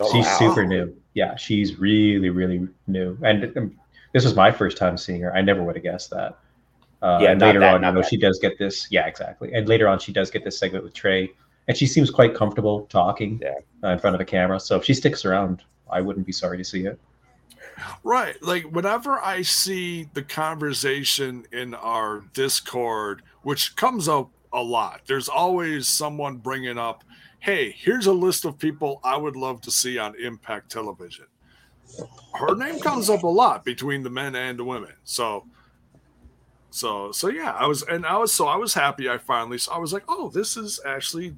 Oh, 0.00 0.12
she's 0.12 0.26
wow. 0.26 0.38
super 0.38 0.66
new. 0.66 0.94
Yeah, 1.16 1.34
she's 1.34 1.78
really, 1.78 2.28
really 2.28 2.68
new. 2.86 3.16
And 3.24 3.56
um, 3.56 3.74
this 4.12 4.22
was 4.22 4.36
my 4.36 4.52
first 4.52 4.76
time 4.76 4.98
seeing 4.98 5.22
her. 5.22 5.34
I 5.34 5.40
never 5.40 5.62
would 5.64 5.74
have 5.74 5.82
guessed 5.82 6.10
that. 6.10 6.36
Uh, 7.00 7.18
Yeah, 7.22 7.30
and 7.32 7.40
later 7.40 7.60
that- 7.60 7.74
on, 7.74 7.80
not 7.80 7.88
you 7.88 7.94
know, 7.94 8.00
that. 8.02 8.10
she 8.10 8.18
does 8.18 8.38
get 8.38 8.58
this. 8.58 8.86
Yeah, 8.90 9.06
exactly. 9.06 9.52
And 9.54 9.66
later 9.66 9.88
on, 9.88 9.98
she 9.98 10.12
does 10.12 10.30
get 10.30 10.44
this 10.44 10.58
segment 10.58 10.84
with 10.84 10.92
Trey, 10.92 11.30
and 11.68 11.76
she 11.76 11.86
seems 11.86 12.10
quite 12.10 12.34
comfortable 12.34 12.86
talking 12.90 13.40
Yeah. 13.42 13.54
uh, 13.82 13.92
in 13.94 13.98
front 13.98 14.14
of 14.14 14.20
a 14.20 14.26
camera. 14.26 14.60
So 14.60 14.76
if 14.76 14.84
she 14.84 14.92
sticks 14.92 15.24
around, 15.24 15.62
I 15.90 16.02
wouldn't 16.02 16.26
be 16.26 16.32
sorry 16.32 16.58
to 16.58 16.64
see 16.64 16.84
it. 16.84 16.98
Right. 18.04 18.36
Like 18.42 18.64
whenever 18.64 19.18
I 19.18 19.40
see 19.42 20.08
the 20.12 20.22
conversation 20.22 21.46
in 21.50 21.74
our 21.74 22.24
Discord, 22.34 23.22
which 23.42 23.74
comes 23.76 24.06
up 24.08 24.30
a 24.52 24.62
lot, 24.62 25.00
there's 25.06 25.28
always 25.30 25.86
someone 25.88 26.36
bringing 26.36 26.76
up, 26.78 27.04
hey, 27.40 27.74
here's 27.76 28.06
a 28.06 28.12
list 28.12 28.44
of 28.44 28.58
people 28.58 29.00
I 29.04 29.16
would 29.16 29.36
love 29.36 29.60
to 29.62 29.70
see 29.70 29.98
on 29.98 30.18
Impact 30.20 30.70
Television. 30.70 31.26
Her 32.34 32.54
name 32.54 32.80
comes 32.80 33.08
up 33.08 33.22
a 33.22 33.28
lot 33.28 33.64
between 33.64 34.02
the 34.02 34.10
men 34.10 34.34
and 34.34 34.58
the 34.58 34.64
women. 34.64 34.92
So, 35.04 35.46
so, 36.70 37.12
so 37.12 37.28
yeah, 37.28 37.52
I 37.52 37.66
was, 37.66 37.82
and 37.82 38.04
I 38.04 38.18
was, 38.18 38.32
so 38.32 38.46
I 38.46 38.56
was 38.56 38.74
happy. 38.74 39.08
I 39.08 39.18
finally, 39.18 39.58
so 39.58 39.72
I 39.72 39.78
was 39.78 39.92
like, 39.92 40.04
oh, 40.08 40.28
this 40.30 40.56
is 40.56 40.80
Ashley 40.84 41.36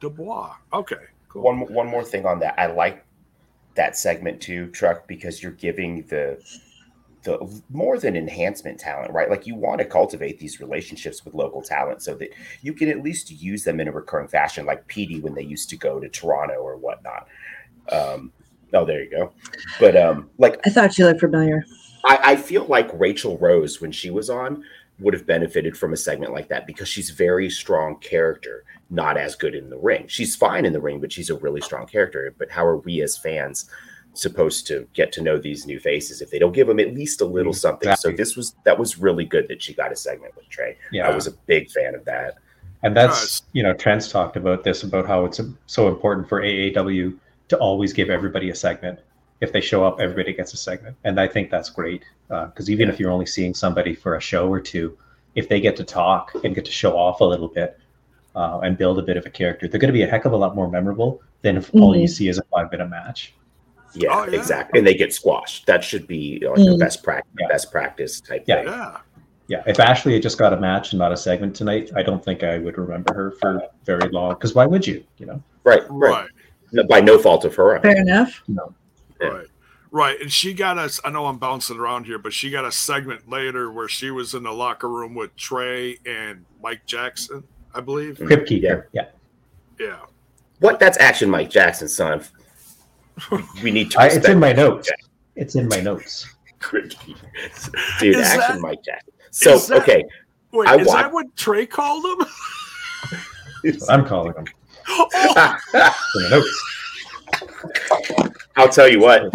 D'Amboise. 0.00 0.54
Okay, 0.72 0.96
cool. 1.28 1.42
One 1.42 1.60
one 1.72 1.86
more 1.86 2.04
thing 2.04 2.26
on 2.26 2.40
that. 2.40 2.58
I 2.58 2.66
like 2.66 3.04
that 3.74 3.96
segment 3.96 4.40
too, 4.40 4.68
Truck, 4.68 5.06
because 5.06 5.42
you're 5.42 5.52
giving 5.52 6.02
the 6.08 6.42
the 7.22 7.62
more 7.70 7.98
than 7.98 8.16
enhancement 8.16 8.80
talent, 8.80 9.12
right? 9.12 9.30
Like 9.30 9.46
you 9.46 9.54
want 9.54 9.78
to 9.78 9.84
cultivate 9.84 10.38
these 10.38 10.60
relationships 10.60 11.24
with 11.24 11.34
local 11.34 11.62
talent 11.62 12.02
so 12.02 12.14
that 12.16 12.30
you 12.62 12.72
can 12.72 12.88
at 12.88 13.02
least 13.02 13.30
use 13.30 13.64
them 13.64 13.80
in 13.80 13.88
a 13.88 13.92
recurring 13.92 14.28
fashion, 14.28 14.66
like 14.66 14.86
PD 14.88 15.22
when 15.22 15.34
they 15.34 15.42
used 15.42 15.70
to 15.70 15.76
go 15.76 16.00
to 16.00 16.08
Toronto 16.08 16.54
or 16.54 16.76
whatnot. 16.76 17.28
Um, 17.90 18.32
oh, 18.72 18.84
there 18.84 19.02
you 19.02 19.10
go. 19.10 19.32
But 19.78 19.96
um, 19.96 20.30
like 20.38 20.60
I 20.66 20.70
thought 20.70 20.98
you 20.98 21.06
looked 21.06 21.20
familiar. 21.20 21.64
I, 22.04 22.18
I 22.32 22.36
feel 22.36 22.64
like 22.66 22.90
Rachel 22.92 23.38
Rose, 23.38 23.80
when 23.80 23.92
she 23.92 24.10
was 24.10 24.28
on, 24.28 24.64
would 24.98 25.14
have 25.14 25.26
benefited 25.26 25.76
from 25.76 25.92
a 25.92 25.96
segment 25.96 26.32
like 26.32 26.48
that 26.48 26.66
because 26.66 26.88
she's 26.88 27.10
very 27.10 27.48
strong 27.48 27.98
character, 28.00 28.64
not 28.90 29.16
as 29.16 29.36
good 29.36 29.54
in 29.54 29.70
the 29.70 29.78
ring. 29.78 30.06
She's 30.08 30.34
fine 30.34 30.64
in 30.64 30.72
the 30.72 30.80
ring, 30.80 31.00
but 31.00 31.12
she's 31.12 31.30
a 31.30 31.36
really 31.38 31.60
strong 31.60 31.86
character. 31.86 32.34
But 32.36 32.50
how 32.50 32.66
are 32.66 32.78
we 32.78 33.00
as 33.02 33.16
fans 33.16 33.70
supposed 34.14 34.66
to 34.66 34.86
get 34.94 35.12
to 35.12 35.22
know 35.22 35.38
these 35.38 35.66
new 35.66 35.80
faces 35.80 36.20
if 36.20 36.30
they 36.30 36.38
don't 36.38 36.52
give 36.52 36.66
them 36.66 36.80
at 36.80 36.94
least 36.94 37.20
a 37.20 37.24
little 37.24 37.52
mm-hmm. 37.52 37.58
something? 37.58 37.96
So 37.96 38.10
this 38.10 38.36
was 38.36 38.54
that 38.64 38.78
was 38.78 38.98
really 38.98 39.24
good 39.24 39.48
that 39.48 39.62
she 39.62 39.74
got 39.74 39.92
a 39.92 39.96
segment 39.96 40.36
with 40.36 40.48
Trey. 40.48 40.76
Yeah. 40.90 41.08
I 41.08 41.14
was 41.14 41.26
a 41.26 41.32
big 41.46 41.70
fan 41.70 41.94
of 41.94 42.04
that. 42.04 42.38
And 42.82 42.96
that's, 42.96 43.42
Nice. 43.42 43.42
you 43.52 43.62
know, 43.62 43.72
Trent's 43.74 44.10
talked 44.10 44.36
about 44.36 44.64
this 44.64 44.82
about 44.82 45.06
how 45.06 45.24
it's 45.24 45.40
so 45.66 45.88
important 45.88 46.28
for 46.28 46.42
AAW 46.42 47.16
to 47.48 47.56
always 47.58 47.92
give 47.92 48.10
everybody 48.10 48.50
a 48.50 48.54
segment. 48.54 48.98
If 49.40 49.52
they 49.52 49.60
show 49.60 49.84
up, 49.84 50.00
everybody 50.00 50.32
gets 50.32 50.52
a 50.52 50.56
segment. 50.56 50.96
And 51.04 51.20
I 51.20 51.28
think 51.28 51.50
that's 51.50 51.70
great. 51.70 52.04
Uh, 52.30 52.46
because 52.46 52.70
even 52.70 52.88
if 52.88 52.98
you're 52.98 53.10
only 53.10 53.26
seeing 53.26 53.54
somebody 53.54 53.94
for 53.94 54.16
a 54.16 54.20
show 54.20 54.48
or 54.48 54.60
two, 54.60 54.96
if 55.34 55.48
they 55.48 55.60
get 55.60 55.76
to 55.76 55.84
talk 55.84 56.32
and 56.44 56.54
get 56.54 56.64
to 56.64 56.72
show 56.72 56.96
off 56.96 57.20
a 57.20 57.24
little 57.24 57.48
bit 57.48 57.78
uh, 58.34 58.60
and 58.60 58.76
build 58.76 58.98
a 58.98 59.02
bit 59.02 59.16
of 59.16 59.26
a 59.26 59.30
character, 59.30 59.68
they're 59.68 59.80
going 59.80 59.92
to 59.92 59.92
be 59.92 60.02
a 60.02 60.06
heck 60.06 60.24
of 60.24 60.32
a 60.32 60.36
lot 60.36 60.54
more 60.54 60.68
memorable 60.68 61.22
than 61.42 61.56
if 61.56 61.72
all 61.74 61.94
you 61.94 62.04
mm-hmm. 62.04 62.12
see 62.12 62.28
is 62.28 62.38
a 62.38 62.42
five 62.44 62.70
minute 62.70 62.88
match. 62.88 63.34
Yeah, 63.94 64.08
Oh, 64.10 64.24
yeah. 64.26 64.38
exactly. 64.38 64.78
And 64.78 64.86
they 64.86 64.94
get 64.94 65.12
squashed. 65.12 65.66
That 65.66 65.82
should 65.84 66.06
be 66.06 66.42
like 66.46 66.58
Mm. 66.58 66.72
the 66.72 66.78
best 66.78 67.02
practice, 67.02 67.32
Yeah. 67.38 67.48
best 67.48 67.70
practice 67.70 68.20
type 68.20 68.44
Yeah. 68.46 68.56
thing. 68.56 68.66
Yeah. 68.68 68.96
Yeah, 69.48 69.62
if 69.66 69.78
Ashley 69.80 70.14
had 70.14 70.22
just 70.22 70.38
got 70.38 70.52
a 70.54 70.56
match 70.56 70.92
and 70.92 70.98
not 71.00 71.12
a 71.12 71.16
segment 71.16 71.54
tonight, 71.54 71.90
I 71.94 72.02
don't 72.02 72.24
think 72.24 72.42
I 72.42 72.58
would 72.58 72.78
remember 72.78 73.12
her 73.12 73.32
for 73.32 73.60
very 73.84 74.08
long. 74.10 74.30
Because 74.30 74.54
why 74.54 74.64
would 74.64 74.86
you? 74.86 75.04
You 75.18 75.26
know, 75.26 75.42
Right, 75.64 75.82
right. 75.90 76.26
Right. 76.72 76.88
By 76.88 77.00
no 77.00 77.18
fault 77.18 77.44
of 77.44 77.54
her 77.56 77.74
own. 77.76 77.82
Fair 77.82 77.96
enough. 77.96 78.42
no. 78.48 78.72
Yeah. 79.20 79.26
Right. 79.28 79.46
Right. 79.90 80.20
And 80.22 80.32
she 80.32 80.54
got 80.54 80.78
us, 80.78 81.00
I 81.04 81.10
know 81.10 81.26
I'm 81.26 81.36
bouncing 81.36 81.76
around 81.78 82.06
here, 82.06 82.18
but 82.18 82.32
she 82.32 82.50
got 82.50 82.64
a 82.64 82.72
segment 82.72 83.28
later 83.28 83.70
where 83.70 83.88
she 83.88 84.10
was 84.10 84.32
in 84.32 84.42
the 84.44 84.52
locker 84.52 84.88
room 84.88 85.14
with 85.14 85.36
Trey 85.36 85.98
and 86.06 86.46
Mike 86.62 86.86
Jackson, 86.86 87.44
I 87.74 87.80
believe. 87.80 88.18
Crypt 88.24 88.48
Keeper. 88.48 88.88
Yeah. 88.92 89.06
Yeah. 89.78 89.98
What? 90.60 90.80
That's 90.80 90.96
Action 90.98 91.28
Mike 91.28 91.50
Jackson's 91.50 91.94
son. 91.94 92.22
We 93.62 93.70
need 93.70 93.90
to. 93.92 94.00
I, 94.00 94.06
it's 94.06 94.28
in 94.28 94.38
my 94.40 94.52
notes. 94.52 94.88
Jackson. 94.88 95.10
It's 95.36 95.54
in 95.54 95.68
my 95.68 95.80
notes. 95.80 96.26
Dude, 96.70 96.94
Is 98.02 98.16
Action 98.18 98.56
that- 98.56 98.60
Mike 98.60 98.82
Jackson. 98.84 99.12
So 99.30 99.54
is 99.54 99.66
that- 99.68 99.82
okay, 99.82 100.04
Wait, 100.52 100.68
I 100.68 100.76
is 100.80 100.86
wa- 100.86 100.94
that 100.96 101.12
what 101.12 101.34
Trey 101.36 101.66
called 101.66 102.04
him? 102.04 102.26
I'm 103.88 104.04
calling 104.04 104.32
them. 104.34 104.44
oh, 104.88 105.08
In 105.74 106.22
the 106.22 106.28
notes. 106.30 106.64
I'll 108.56 108.68
tell 108.68 108.88
you 108.88 109.00
what. 109.00 109.30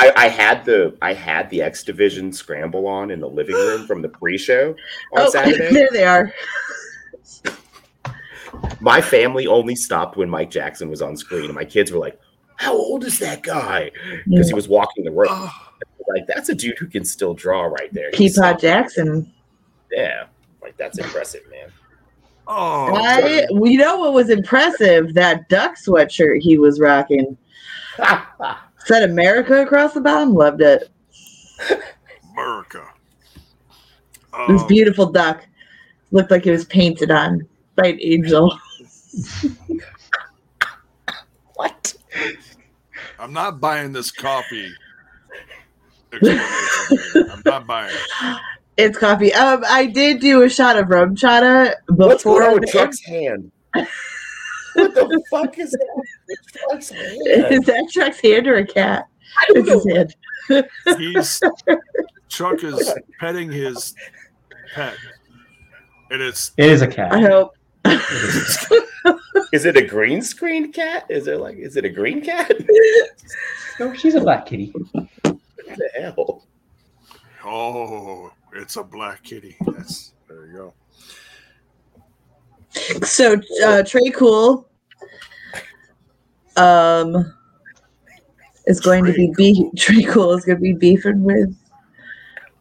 I, 0.00 0.12
I 0.16 0.28
had 0.28 0.64
the 0.64 0.96
I 1.02 1.12
had 1.12 1.50
the 1.50 1.60
X 1.62 1.82
Division 1.82 2.32
scramble 2.32 2.86
on 2.86 3.10
in 3.10 3.18
the 3.20 3.28
living 3.28 3.56
room 3.56 3.86
from 3.86 4.00
the 4.00 4.08
pre-show 4.08 4.70
on 4.70 5.22
Oh, 5.22 5.30
Saturday. 5.32 5.70
there 5.72 5.88
they 5.92 6.04
are. 6.04 6.32
My 8.80 9.00
family 9.00 9.46
only 9.46 9.74
stopped 9.76 10.16
when 10.16 10.30
Mike 10.30 10.50
Jackson 10.50 10.88
was 10.88 11.02
on 11.02 11.16
screen, 11.16 11.44
and 11.46 11.54
my 11.54 11.64
kids 11.64 11.90
were 11.92 11.98
like, 11.98 12.18
"How 12.58 12.74
old 12.74 13.04
is 13.04 13.18
that 13.18 13.42
guy?" 13.42 13.90
Because 14.28 14.48
he 14.48 14.54
was 14.54 14.68
walking 14.68 15.04
the 15.04 15.10
road. 15.10 15.28
oh, 15.30 15.52
Like 16.08 16.26
that's 16.26 16.48
a 16.48 16.54
dude 16.54 16.78
who 16.78 16.86
can 16.86 17.04
still 17.04 17.34
draw 17.34 17.62
right 17.64 17.92
there. 17.92 18.10
He's 18.14 18.38
Peapod 18.38 18.60
Jackson. 18.60 19.32
Yeah, 19.90 20.26
like 20.62 20.76
that's 20.76 20.98
impressive, 20.98 21.42
man. 21.50 21.70
oh, 22.46 22.94
I, 22.94 23.46
you 23.50 23.78
know 23.78 23.98
what 23.98 24.12
was 24.14 24.30
impressive? 24.30 25.14
That 25.14 25.48
duck 25.48 25.76
sweatshirt 25.76 26.40
he 26.40 26.56
was 26.58 26.78
rocking. 26.80 27.36
Said 28.86 29.02
America 29.02 29.60
across 29.62 29.92
the 29.94 30.00
bottom. 30.00 30.32
Loved 30.34 30.60
it. 30.62 30.88
America. 32.32 32.84
It 34.48 34.52
was 34.52 34.62
Um, 34.62 34.68
beautiful 34.68 35.06
duck. 35.06 35.44
Looked 36.10 36.30
like 36.30 36.46
it 36.46 36.52
was 36.52 36.64
painted 36.64 37.10
on 37.10 37.46
by 37.76 37.88
an 37.88 37.98
angel. 38.00 38.56
what? 41.54 41.94
I'm 43.28 43.34
not 43.34 43.60
buying 43.60 43.92
this 43.92 44.10
coffee. 44.10 44.72
I'm 46.14 47.42
not 47.44 47.66
buying 47.66 47.94
it. 47.94 48.40
It's 48.78 48.96
coffee. 48.96 49.34
Um, 49.34 49.64
I 49.68 49.84
did 49.84 50.20
do 50.20 50.44
a 50.44 50.48
shot 50.48 50.78
of 50.78 50.86
RumChata 50.86 51.74
What's 51.88 52.24
going 52.24 52.42
on 52.42 52.60
with 52.60 52.70
Chuck's 52.70 53.04
hand? 53.04 53.52
what 53.74 54.94
the 54.94 55.22
fuck 55.30 55.58
is 55.58 55.72
that? 55.72 56.04
Chuck's 56.70 56.88
hand? 56.88 57.18
Is 57.26 57.66
that 57.66 57.90
Chuck's 57.90 58.18
hand 58.20 58.46
or 58.46 58.54
a 58.54 58.66
cat? 58.66 59.04
I 59.38 59.52
don't 59.52 59.68
It's 59.68 59.84
his 59.84 60.14
hand. 60.48 60.66
He's 60.98 61.40
Chuck 62.30 62.64
is 62.64 62.94
petting 63.20 63.52
his 63.52 63.94
pet, 64.74 64.96
and 66.10 66.22
it's 66.22 66.52
It 66.56 66.70
is 66.70 66.80
a 66.80 66.88
cat. 66.88 67.12
I 67.12 67.20
hope. 67.20 67.54
Is 69.52 69.64
it 69.64 69.76
a 69.76 69.86
green 69.86 70.22
screen 70.22 70.72
cat? 70.72 71.06
Is 71.08 71.26
it 71.26 71.40
like 71.40 71.56
is 71.56 71.76
it 71.76 71.84
a 71.84 71.88
green 71.88 72.20
cat? 72.20 72.52
No, 73.80 73.94
she's 73.94 74.16
a 74.16 74.20
black 74.20 74.46
kitty. 74.46 74.72
what 74.72 75.08
the 75.22 75.90
hell? 76.00 76.44
oh, 77.44 78.32
it's 78.54 78.76
a 78.76 78.82
black 78.82 79.22
kitty. 79.22 79.56
That's 79.66 80.14
there 80.28 80.46
you 80.46 80.52
go. 80.52 80.74
So 83.04 83.40
uh, 83.64 83.82
Trey 83.84 84.10
Cool 84.10 84.68
um 86.56 87.32
is 88.66 88.80
going 88.80 89.04
to 89.04 89.12
be 89.12 89.32
be 89.36 89.70
Trey 89.76 90.02
Cool 90.02 90.32
is 90.32 90.44
going 90.44 90.58
to 90.58 90.62
be 90.62 90.72
beefing 90.72 91.22
with. 91.22 91.56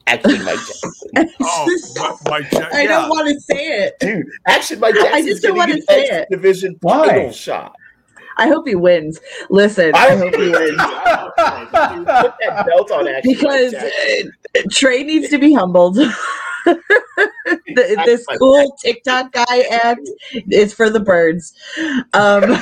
Actually, 0.07 0.39
Mike 0.39 0.55
Jackson. 0.55 0.91
Oh, 1.39 1.65
Mi- 1.67 2.31
Mike 2.31 2.51
Jack- 2.51 2.73
I 2.73 2.81
yeah. 2.83 2.87
don't 2.87 3.09
want 3.09 3.27
to 3.27 3.39
say 3.41 3.67
it. 3.85 3.99
Dude, 3.99 4.25
Action 4.47 4.79
Mike 4.79 4.95
Jackson. 4.95 5.13
I 5.13 5.21
just 5.21 5.43
don't 5.43 5.57
wanna 5.57 5.81
say 5.83 6.03
it. 6.05 6.27
Division 6.29 6.75
Why? 6.81 7.07
title 7.07 7.31
shot. 7.31 7.75
I 8.37 8.47
hope 8.47 8.67
he 8.67 8.75
wins. 8.75 9.19
Listen, 9.49 9.91
I, 9.95 10.15
hope 10.15 10.35
he 10.35 10.49
wins 10.51 10.77
put 10.77 11.35
that 11.35 12.65
belt 12.67 12.91
on 12.91 13.07
Action 13.07 13.33
because 13.33 13.71
Jackson. 13.71 14.31
uh, 14.55 14.61
Trey 14.71 15.03
needs 15.03 15.29
to 15.29 15.37
be 15.39 15.53
humbled. 15.53 15.97
Th- 16.65 17.97
this 18.05 18.25
cool 18.37 18.75
TikTok 18.83 19.31
guy 19.31 19.61
act 19.71 20.07
is 20.49 20.73
for 20.73 20.89
the 20.89 20.99
birds. 20.99 21.53
Um, 22.13 22.57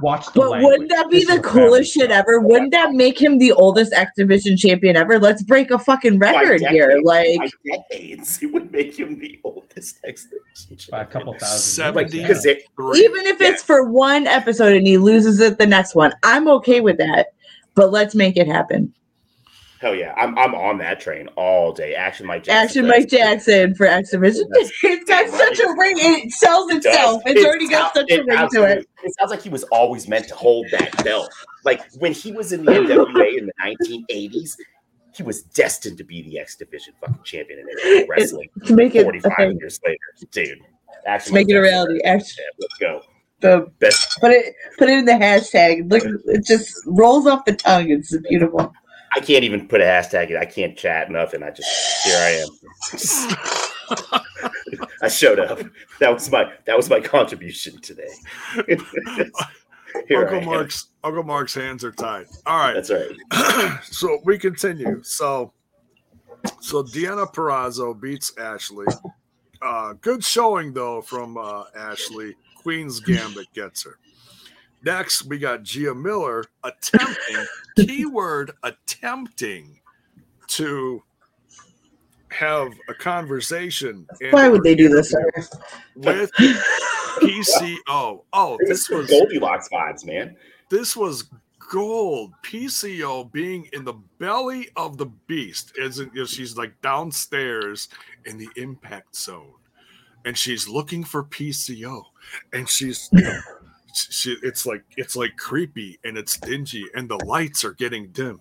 watch 0.00 0.26
the 0.26 0.40
But 0.40 0.50
language. 0.50 0.70
wouldn't 0.72 0.90
that 0.90 1.10
be 1.10 1.18
This 1.20 1.26
the 1.28 1.32
a 1.40 1.42
family 1.42 1.50
coolest 1.68 1.92
shit 1.92 2.10
show. 2.10 2.14
ever? 2.16 2.40
Wouldn't 2.40 2.70
that 2.72 2.92
make 2.92 3.20
him 3.20 3.38
the 3.38 3.52
oldest 3.52 3.92
X 3.92 4.12
Division 4.16 4.56
champion 4.56 4.96
ever? 4.96 5.18
Let's 5.18 5.42
break 5.42 5.70
a 5.70 5.78
fucking 5.78 6.18
record 6.18 6.60
here. 6.62 6.88
decades. 6.88 7.04
Like, 7.04 7.38
By 7.38 7.76
decades, 7.90 8.42
it 8.42 8.46
would 8.52 8.70
make 8.72 8.98
him 8.98 9.18
the 9.18 9.38
oldest 9.44 9.98
X 10.04 10.26
Division 10.26 10.90
by 10.90 11.02
a 11.02 11.06
couple 11.06 11.32
champion. 11.32 11.40
thousand. 11.40 11.58
Seventy. 11.60 12.16
years, 12.18 12.28
Because 12.28 12.46
yeah. 12.46 12.52
it, 12.52 12.62
even 12.96 13.26
if 13.26 13.40
it's 13.40 13.62
for 13.62 13.84
one 13.90 14.26
episode 14.26 14.74
and 14.76 14.86
he 14.86 14.98
loses 14.98 15.40
it 15.40 15.58
the 15.58 15.66
next 15.66 15.94
one, 15.94 16.12
I'm 16.22 16.48
okay 16.48 16.80
with 16.80 16.98
that. 16.98 17.28
But 17.74 17.92
let's 17.92 18.14
make 18.14 18.36
it 18.36 18.46
happen. 18.46 18.92
Hell 19.80 19.94
yeah, 19.94 20.14
I'm 20.16 20.38
I'm 20.38 20.54
on 20.54 20.78
that 20.78 21.00
train 21.00 21.28
all 21.36 21.72
day. 21.72 21.94
Action 21.94 22.26
Mike 22.26 22.44
Jackson. 22.44 22.84
Action 22.84 22.88
Mike 22.88 23.08
Jackson 23.08 23.74
for 23.74 23.86
X 23.86 24.10
Division. 24.10 24.48
It's 24.82 25.08
got 25.08 25.28
such 25.30 25.58
a 25.60 25.68
ring. 25.78 25.94
It 25.98 26.32
sells 26.32 26.70
It 26.70 26.78
itself. 26.78 27.22
It's 27.26 27.40
It 27.40 27.46
already 27.46 27.68
got 27.68 27.94
such 27.94 28.10
a 28.10 28.22
ring 28.22 28.48
to 28.52 28.64
it. 28.64 28.86
It 29.04 29.14
sounds 29.18 29.30
like 29.30 29.42
he 29.42 29.48
was 29.48 29.64
always 29.64 30.08
meant 30.08 30.28
to 30.28 30.34
hold 30.34 30.66
that 30.72 31.04
belt. 31.04 31.30
Like 31.64 31.82
when 31.98 32.12
he 32.12 32.32
was 32.32 32.52
in 32.52 32.64
the 32.64 32.72
NWA 32.72 33.38
in 33.38 33.46
the 33.46 34.06
1980s, 34.08 34.56
he 35.14 35.22
was 35.22 35.42
destined 35.42 35.98
to 35.98 36.04
be 36.04 36.22
the 36.22 36.38
X 36.38 36.56
Division 36.56 36.94
fucking 37.00 37.22
champion 37.24 37.60
in 37.60 38.06
wrestling. 38.08 38.48
To 38.66 38.74
make 38.74 38.94
it, 38.94 39.04
45 39.04 39.32
okay, 39.32 39.56
years 39.58 39.80
later, 39.84 39.98
dude. 40.30 40.58
Action 41.06 41.34
make 41.34 41.46
Mike 41.46 41.54
it 41.54 41.58
a 41.58 41.62
reality. 41.62 42.00
Action, 42.02 42.44
let's 42.60 42.74
go. 42.78 43.00
the, 43.40 43.70
Best. 43.78 44.18
put 44.20 44.32
it, 44.32 44.54
put 44.78 44.88
it 44.88 44.98
in 44.98 45.04
the 45.04 45.12
hashtag. 45.12 45.90
Look, 45.90 46.04
it 46.26 46.44
just 46.44 46.74
rolls 46.86 47.26
off 47.26 47.44
the 47.44 47.54
tongue. 47.54 47.90
It's 47.90 48.16
beautiful. 48.28 48.72
I 49.16 49.20
can't 49.20 49.44
even 49.44 49.66
put 49.66 49.80
a 49.80 49.84
hashtag. 49.84 50.30
in. 50.30 50.36
I 50.36 50.44
can't 50.44 50.76
chat 50.76 51.10
nothing. 51.10 51.42
I 51.42 51.50
just 51.50 51.70
here 52.04 52.18
I 52.18 52.44
am. 52.44 52.48
I 55.02 55.08
showed 55.08 55.40
up. 55.40 55.58
That 56.00 56.12
was 56.12 56.30
my 56.30 56.52
that 56.66 56.76
was 56.76 56.90
my 56.90 57.00
contribution 57.00 57.80
today. 57.80 58.10
Uncle. 60.14 60.42
Mark's 60.42 60.88
Uncle 61.02 61.22
Mark's 61.22 61.54
hands 61.54 61.82
are 61.82 61.92
tied. 61.92 62.26
All 62.44 62.58
right. 62.58 62.74
That's 62.74 62.90
right. 62.90 63.80
so 63.84 64.18
we 64.24 64.38
continue. 64.38 65.02
So 65.02 65.54
so 66.60 66.82
Deonna 66.82 67.32
Purrazzo 67.32 67.98
beats 67.98 68.36
Ashley. 68.38 68.86
Uh 69.62 69.94
good 70.02 70.22
showing 70.22 70.74
though 70.74 71.00
from 71.00 71.38
uh 71.38 71.64
Ashley. 71.74 72.34
Queen's 72.62 73.00
Gambit 73.00 73.46
gets 73.54 73.82
her. 73.84 73.98
Next, 74.86 75.26
we 75.26 75.38
got 75.38 75.64
Gia 75.64 75.92
Miller 75.96 76.44
attempting, 76.62 77.44
keyword 77.76 78.52
attempting 78.62 79.80
to 80.46 81.02
have 82.30 82.68
a 82.88 82.94
conversation. 82.94 84.06
Why 84.30 84.48
would 84.48 84.62
they 84.62 84.76
do 84.76 84.88
this? 84.88 85.10
to 85.10 85.18
interview 85.18 85.42
her? 86.04 86.20
With 86.20 86.32
PCO. 87.20 88.22
Oh, 88.32 88.56
This 88.60 88.68
this 88.68 88.88
was 88.90 88.98
was 89.00 89.10
Goldilocks 89.10 89.68
vibes, 89.70 90.04
man. 90.04 90.36
this 90.70 90.96
was 90.96 91.24
gold. 91.70 92.32
PCO 92.44 93.30
being 93.32 93.68
in 93.72 93.84
the 93.84 93.94
belly 94.20 94.68
of 94.76 94.98
the 94.98 95.06
beast, 95.26 95.72
isn't 95.76 96.14
you 96.14 96.20
know, 96.20 96.26
she's 96.26 96.56
like 96.56 96.80
downstairs 96.80 97.88
in 98.24 98.38
the 98.38 98.48
impact 98.54 99.16
zone, 99.16 99.54
and 100.24 100.38
she's 100.38 100.68
looking 100.68 101.02
for 101.02 101.24
PCO, 101.24 102.04
and 102.52 102.68
she's 102.68 103.08
you 103.12 103.22
know, 103.22 103.40
she, 103.96 104.36
it's 104.42 104.66
like 104.66 104.84
it's 104.96 105.16
like 105.16 105.36
creepy 105.36 105.98
and 106.04 106.16
it's 106.18 106.36
dingy, 106.38 106.84
and 106.94 107.08
the 107.08 107.22
lights 107.24 107.64
are 107.64 107.72
getting 107.72 108.08
dim. 108.08 108.40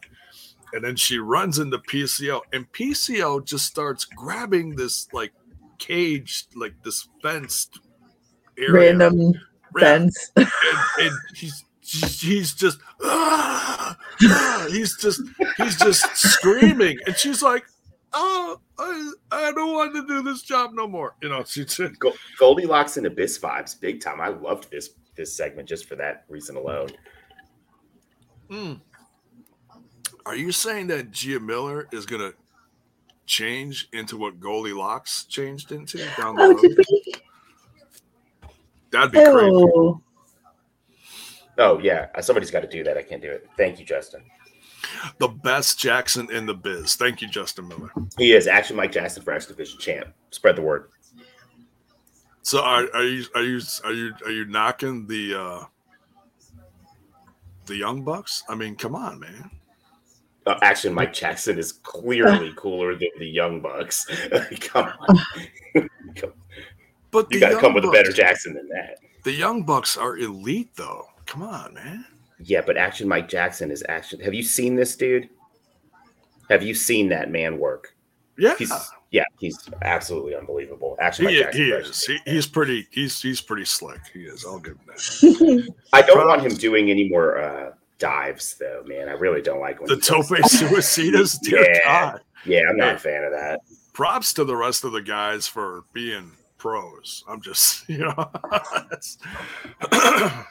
And 0.74 0.84
then 0.84 0.96
she 0.96 1.20
runs 1.20 1.60
into 1.60 1.78
PCO, 1.78 2.42
and 2.52 2.70
PCO 2.74 3.46
just 3.46 3.66
starts 3.66 4.06
grabbing 4.06 4.76
this 4.76 5.08
like 5.14 5.32
caged 5.78 6.56
like 6.56 6.74
this 6.84 7.08
fenced 7.22 7.80
area. 8.58 8.92
Random 8.98 9.20
Yeah, 9.20 9.80
fence. 9.80 10.32
and, 10.36 10.48
and 11.00 11.12
he's 11.36 11.64
he's 11.82 12.54
just 12.54 12.80
"Ah, 13.04 13.96
ah," 14.24 14.68
he's 14.70 14.98
just 14.98 15.22
he's 15.58 15.78
just 15.78 16.16
screaming 16.18 16.98
and 17.06 17.16
she's 17.16 17.44
like 17.44 17.64
oh 18.14 18.60
I, 18.80 19.12
I 19.32 19.52
don't 19.52 19.72
want 19.74 19.94
to 19.94 20.08
do 20.08 20.24
this 20.24 20.42
job 20.42 20.72
no 20.74 20.88
more 20.88 21.16
you 21.22 21.30
know 21.30 21.44
she's 21.46 21.80
Go- 22.00 22.14
Goldilocks 22.40 22.98
and 22.98 23.06
Abyss 23.06 23.38
vibes, 23.38 23.80
big 23.80 24.02
time. 24.02 24.20
I 24.20 24.30
loved 24.30 24.72
this 24.72 24.90
this 25.16 25.36
segment 25.36 25.68
just 25.68 25.86
for 25.86 25.96
that 25.96 26.26
reason 26.30 26.56
alone. 26.56 26.90
Mm. 28.50 28.80
are 30.26 30.36
you 30.36 30.52
saying 30.52 30.86
that 30.88 31.10
Gia 31.12 31.40
Miller 31.40 31.88
is 31.92 32.06
gonna 32.06 32.34
change 33.26 33.90
into 33.92 34.18
what 34.18 34.40
Goldilocks 34.40 35.24
changed 35.26 35.72
into 35.72 35.98
down 36.16 36.36
the 36.36 36.42
Oh, 36.44 36.50
road? 36.52 36.62
did 36.62 36.78
we? 36.78 37.14
That'd 38.92 39.12
be 39.12 39.18
crazy. 39.24 39.50
Oh, 39.52 40.02
Oh 41.58 41.80
yeah, 41.80 42.08
uh, 42.14 42.22
somebody's 42.22 42.52
got 42.52 42.60
to 42.62 42.68
do 42.68 42.84
that. 42.84 42.98
I 42.98 43.02
can't 43.02 43.22
do 43.22 43.32
it. 43.32 43.48
Thank 43.58 43.80
you, 43.80 43.86
Justin. 43.86 44.22
The 45.20 45.30
best 45.30 45.80
Jackson 45.80 46.30
in 46.30 46.46
the 46.46 46.54
biz. 46.54 46.96
Thank 46.98 47.22
you, 47.22 47.28
Justin 47.30 47.68
Miller. 47.70 47.90
He 48.18 48.34
is 48.34 48.46
Action 48.48 48.76
Mike 48.76 48.92
Jackson 48.92 49.24
for 49.24 49.32
X 49.32 49.46
Division 49.48 49.80
champ. 49.80 50.08
Spread 50.32 50.58
the 50.58 50.62
word. 50.62 50.90
So 52.46 52.62
are, 52.62 52.88
are 52.94 53.04
you 53.04 53.26
are 53.34 53.42
you 53.42 53.60
are 53.84 53.92
you 53.92 54.14
are 54.24 54.32
you 54.32 54.46
knocking 54.46 55.08
the 55.08 55.34
uh 55.34 55.64
the 57.66 57.76
young 57.76 58.04
bucks? 58.04 58.44
I 58.48 58.54
mean, 58.54 58.76
come 58.76 58.94
on, 58.94 59.20
man. 59.20 59.50
Uh, 60.46 60.60
Action 60.62 60.94
Mike 60.94 61.12
Jackson 61.12 61.58
is 61.58 61.72
clearly 61.72 62.54
cooler 62.56 62.94
than 62.94 63.10
the 63.18 63.26
Young 63.26 63.62
Bucks. 63.62 64.06
come 64.60 64.94
on, 65.10 65.20
But 67.10 67.34
you 67.34 67.40
got 67.40 67.50
to 67.50 67.58
come 67.58 67.74
with 67.74 67.84
a 67.84 67.90
better 67.90 68.12
Jackson 68.12 68.54
than 68.54 68.68
that. 68.68 69.00
The 69.24 69.32
young 69.32 69.64
bucks 69.64 69.98
are 69.98 70.16
elite, 70.16 70.70
though. 70.76 71.08
Come 71.26 71.42
on, 71.42 71.74
man. 71.74 72.06
Yeah, 72.40 72.62
but 72.64 72.78
Action 72.78 73.08
Mike 73.08 73.28
Jackson 73.28 73.72
is 73.72 73.84
action. 73.90 74.20
Have 74.20 74.36
you 74.36 74.44
seen 74.44 74.76
this 74.76 74.96
dude? 74.96 75.30
Have 76.52 76.62
you 76.62 76.76
seen 76.76 77.10
that 77.10 77.32
man 77.32 77.58
work? 77.58 77.96
Yeah, 78.38 78.56
He's 78.56 78.72
yeah, 79.16 79.24
he's 79.40 79.58
absolutely 79.84 80.36
unbelievable. 80.36 80.98
Actually, 81.00 81.40
Mike 81.42 81.54
he, 81.54 81.66
he 81.66 81.72
is. 81.72 82.04
He, 82.06 82.18
he's 82.26 82.46
pretty. 82.48 82.86
He's 82.92 83.22
he's 83.22 83.40
pretty 83.40 83.64
slick. 83.66 84.02
He 84.14 84.24
is. 84.24 84.44
I'll 84.46 84.60
give 84.60 84.74
him 84.74 84.88
that. 84.88 85.74
I 85.94 86.02
don't 86.02 86.16
Props. 86.18 86.28
want 86.28 86.42
him 86.42 86.58
doing 86.58 86.90
any 86.92 87.08
more 87.08 87.38
uh, 87.40 87.72
dives, 87.98 88.56
though, 88.60 88.84
man. 88.86 89.08
I 89.08 89.14
really 89.14 89.42
don't 89.42 89.62
like 89.62 89.80
when 89.80 89.88
The 89.88 89.96
he 89.96 90.02
does 90.02 90.08
tope 90.10 90.28
that. 90.28 90.44
suicidas. 90.52 91.40
Dear 91.42 91.64
Yeah. 91.64 91.80
God. 92.12 92.22
Yeah, 92.46 92.62
I'm 92.70 92.76
not 92.78 92.96
a 92.96 93.00
fan 93.00 93.24
of 93.24 93.32
that. 93.32 93.62
Props 93.94 94.34
to 94.34 94.44
the 94.44 94.56
rest 94.56 94.84
of 94.84 94.92
the 94.92 95.02
guys 95.02 95.48
for 95.48 95.86
being 95.94 96.32
pros. 96.58 97.24
I'm 97.28 97.42
just, 97.42 97.88
you 97.90 98.00
know, 98.00 98.14
that 99.92 100.46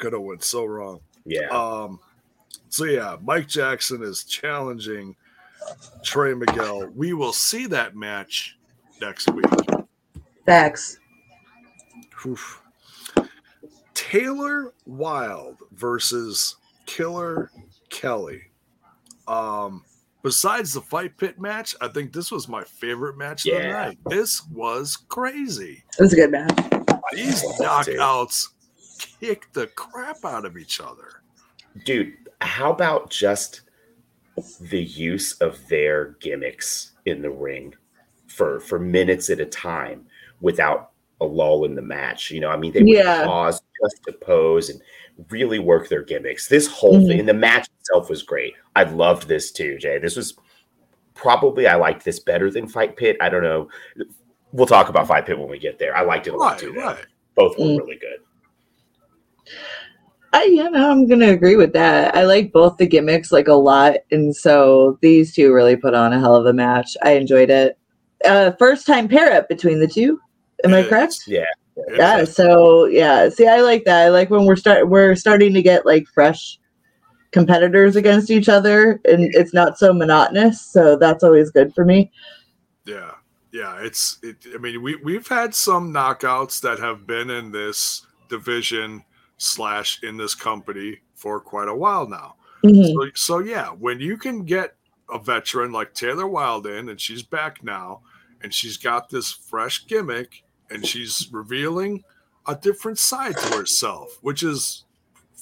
could 0.00 0.12
have 0.12 0.22
went 0.22 0.44
so 0.44 0.64
wrong. 0.64 1.00
Yeah, 1.24 1.48
Um, 1.48 2.00
so 2.68 2.84
yeah, 2.84 3.16
Mike 3.22 3.48
Jackson 3.48 4.02
is 4.02 4.24
challenging 4.24 5.16
Trey 6.02 6.34
Miguel. 6.34 6.88
We 6.94 7.12
will 7.12 7.32
see 7.32 7.66
that 7.66 7.96
match 7.96 8.58
next 9.00 9.30
week. 9.32 9.44
facts. 10.46 10.98
Oof. 12.26 12.62
Taylor 13.94 14.72
Wilde 14.86 15.58
versus 15.72 16.56
Killer 16.86 17.50
Kelly. 17.90 18.42
Um, 19.26 19.84
besides 20.22 20.72
the 20.72 20.80
fight 20.80 21.16
pit 21.16 21.38
match, 21.40 21.74
I 21.80 21.88
think 21.88 22.12
this 22.12 22.30
was 22.32 22.48
my 22.48 22.64
favorite 22.64 23.18
match 23.18 23.46
of 23.46 23.60
the 23.60 23.68
night. 23.68 23.98
This 24.06 24.46
was 24.48 24.96
crazy. 25.08 25.84
It 25.98 26.02
was 26.02 26.12
a 26.12 26.16
good 26.16 26.30
match. 26.30 26.56
These 27.12 27.42
knockouts 27.60 28.48
kick 29.20 29.52
the 29.52 29.66
crap 29.68 30.24
out 30.24 30.44
of 30.44 30.56
each 30.56 30.80
other. 30.80 31.22
dude. 31.84 32.14
How 32.40 32.70
about 32.70 33.10
just 33.10 33.62
the 34.60 34.82
use 34.82 35.34
of 35.40 35.58
their 35.68 36.16
gimmicks 36.20 36.92
in 37.06 37.22
the 37.22 37.30
ring 37.30 37.74
for 38.26 38.60
for 38.60 38.78
minutes 38.78 39.30
at 39.30 39.40
a 39.40 39.46
time 39.46 40.06
without 40.40 40.90
a 41.20 41.24
lull 41.24 41.64
in 41.64 41.74
the 41.74 41.82
match? 41.82 42.30
You 42.30 42.40
know, 42.40 42.50
I 42.50 42.56
mean, 42.56 42.72
they 42.72 42.80
would 42.82 42.88
Yeah. 42.88 43.24
pause 43.24 43.60
just 43.82 44.02
to 44.04 44.12
pose 44.12 44.70
and 44.70 44.80
really 45.30 45.58
work 45.58 45.88
their 45.88 46.02
gimmicks. 46.02 46.48
This 46.48 46.66
whole 46.68 47.00
Mhm. 47.00 47.06
thing, 47.08 47.26
the 47.26 47.34
match 47.34 47.68
itself 47.80 48.08
was 48.08 48.22
great. 48.22 48.54
I 48.76 48.84
loved 48.84 49.26
this 49.28 49.50
too, 49.50 49.78
Jay. 49.78 49.98
This 49.98 50.16
was 50.16 50.36
probably 51.14 51.66
I 51.66 51.74
liked 51.74 52.04
this 52.04 52.20
better 52.20 52.50
than 52.50 52.68
Fight 52.68 52.96
Pit. 52.96 53.16
I 53.20 53.28
don't 53.28 53.42
know. 53.42 53.68
We'll 54.52 54.66
talk 54.66 54.88
about 54.88 55.08
Fight 55.08 55.26
Pit 55.26 55.38
when 55.38 55.48
we 55.48 55.58
get 55.58 55.78
there. 55.78 55.96
I 55.96 56.02
liked 56.02 56.26
it 56.28 56.34
a 56.34 56.36
lot 56.36 56.52
Right, 56.52 56.60
too. 56.60 56.72
right. 56.74 57.04
Both 57.34 57.58
were 57.58 57.64
Mm. 57.64 57.78
really 57.78 57.96
good. 57.96 58.20
I 60.32 60.44
yeah, 60.44 60.68
no, 60.68 60.90
I'm 60.90 61.06
gonna 61.06 61.30
agree 61.30 61.56
with 61.56 61.72
that. 61.72 62.14
I 62.14 62.24
like 62.24 62.52
both 62.52 62.76
the 62.76 62.86
gimmicks 62.86 63.32
like 63.32 63.48
a 63.48 63.54
lot, 63.54 63.96
and 64.10 64.36
so 64.36 64.98
these 65.00 65.34
two 65.34 65.52
really 65.52 65.76
put 65.76 65.94
on 65.94 66.12
a 66.12 66.20
hell 66.20 66.36
of 66.36 66.46
a 66.46 66.52
match. 66.52 66.96
I 67.02 67.12
enjoyed 67.12 67.50
it. 67.50 67.78
Uh, 68.24 68.52
first 68.58 68.86
time 68.86 69.08
pair 69.08 69.32
up 69.32 69.48
between 69.48 69.80
the 69.80 69.88
two. 69.88 70.20
Am 70.64 70.74
I 70.74 70.82
correct? 70.82 71.24
Yeah. 71.26 71.44
Yeah. 71.94 72.24
So 72.24 72.86
yeah, 72.86 73.28
see, 73.28 73.46
I 73.46 73.60
like 73.60 73.84
that. 73.84 74.02
I 74.02 74.08
like 74.08 74.30
when 74.30 74.44
we're 74.44 74.56
start 74.56 74.88
we're 74.88 75.14
starting 75.14 75.54
to 75.54 75.62
get 75.62 75.86
like 75.86 76.06
fresh 76.08 76.58
competitors 77.30 77.96
against 77.96 78.30
each 78.30 78.48
other, 78.48 79.00
and 79.04 79.34
it's 79.34 79.54
not 79.54 79.78
so 79.78 79.92
monotonous. 79.92 80.60
So 80.60 80.96
that's 80.96 81.24
always 81.24 81.50
good 81.50 81.74
for 81.74 81.84
me. 81.84 82.10
Yeah, 82.84 83.12
yeah. 83.52 83.78
It's. 83.80 84.18
It, 84.22 84.36
I 84.54 84.58
mean, 84.58 84.82
we 84.82 84.96
we've 84.96 85.28
had 85.28 85.54
some 85.54 85.92
knockouts 85.92 86.60
that 86.62 86.80
have 86.80 87.06
been 87.06 87.30
in 87.30 87.52
this 87.52 88.06
division 88.28 89.04
slash 89.38 90.02
in 90.02 90.16
this 90.16 90.34
company 90.34 90.98
for 91.14 91.40
quite 91.40 91.68
a 91.68 91.74
while 91.74 92.06
now. 92.08 92.36
Mhm. 92.64 92.92
So, 92.92 93.10
so 93.14 93.38
yeah, 93.38 93.68
when 93.68 94.00
you 94.00 94.16
can 94.16 94.44
get 94.44 94.74
a 95.10 95.18
veteran 95.18 95.72
like 95.72 95.94
Taylor 95.94 96.26
Wilde 96.26 96.66
in, 96.66 96.88
and 96.90 97.00
she's 97.00 97.22
back 97.22 97.62
now, 97.64 98.02
and 98.42 98.52
she's 98.52 98.76
got 98.76 99.08
this 99.08 99.32
fresh 99.32 99.86
gimmick, 99.86 100.42
and 100.70 100.84
she's 100.86 101.28
revealing 101.32 102.04
a 102.46 102.54
different 102.54 102.98
side 102.98 103.36
to 103.36 103.56
herself, 103.56 104.18
which 104.22 104.42
is 104.42 104.84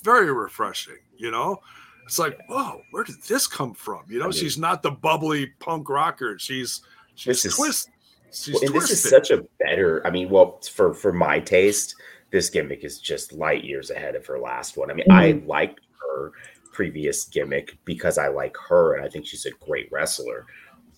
very 0.03 0.33
refreshing. 0.33 0.99
You 1.17 1.31
know, 1.31 1.61
it's 2.05 2.19
like, 2.19 2.39
whoa, 2.49 2.83
where 2.91 3.03
did 3.05 3.21
this 3.23 3.47
come 3.47 3.75
from? 3.75 4.03
You 4.09 4.19
know, 4.19 4.27
I 4.27 4.29
mean- 4.29 4.39
she's 4.39 4.59
not 4.59 4.83
the 4.83 4.91
bubbly 4.93 5.47
punk 5.59 5.89
rocker. 5.89 6.39
She's 6.39 6.83
she's 7.15 7.43
This 7.43 7.45
is- 7.47 7.57
twist. 7.57 7.91
She's 8.33 8.55
Well, 8.55 8.65
and 8.67 8.75
this 8.75 8.91
is 8.91 9.03
such 9.09 9.31
a 9.31 9.45
better. 9.61 10.07
I 10.07 10.11
mean, 10.11 10.29
well, 10.29 10.61
for 10.71 10.93
for 10.93 11.13
my 11.13 11.41
taste, 11.41 11.95
this 12.31 12.51
gimmick 12.51 12.85
is 12.85 12.99
just 12.99 13.33
light 13.33 13.65
years 13.65 13.91
ahead 13.91 14.15
of 14.15 14.27
her 14.27 14.39
last 14.39 14.77
one. 14.77 14.91
I 14.91 14.95
mean, 14.95 15.11
I 15.11 15.33
mm-hmm. 15.33 15.47
liked 15.47 15.81
her 16.01 16.33
previous 16.73 17.25
gimmick 17.25 17.79
because 17.85 18.19
I 18.19 18.29
like 18.29 18.57
her 18.69 18.95
and 18.95 19.05
I 19.05 19.09
think 19.09 19.27
she's 19.27 19.47
a 19.47 19.65
great 19.65 19.89
wrestler. 19.91 20.47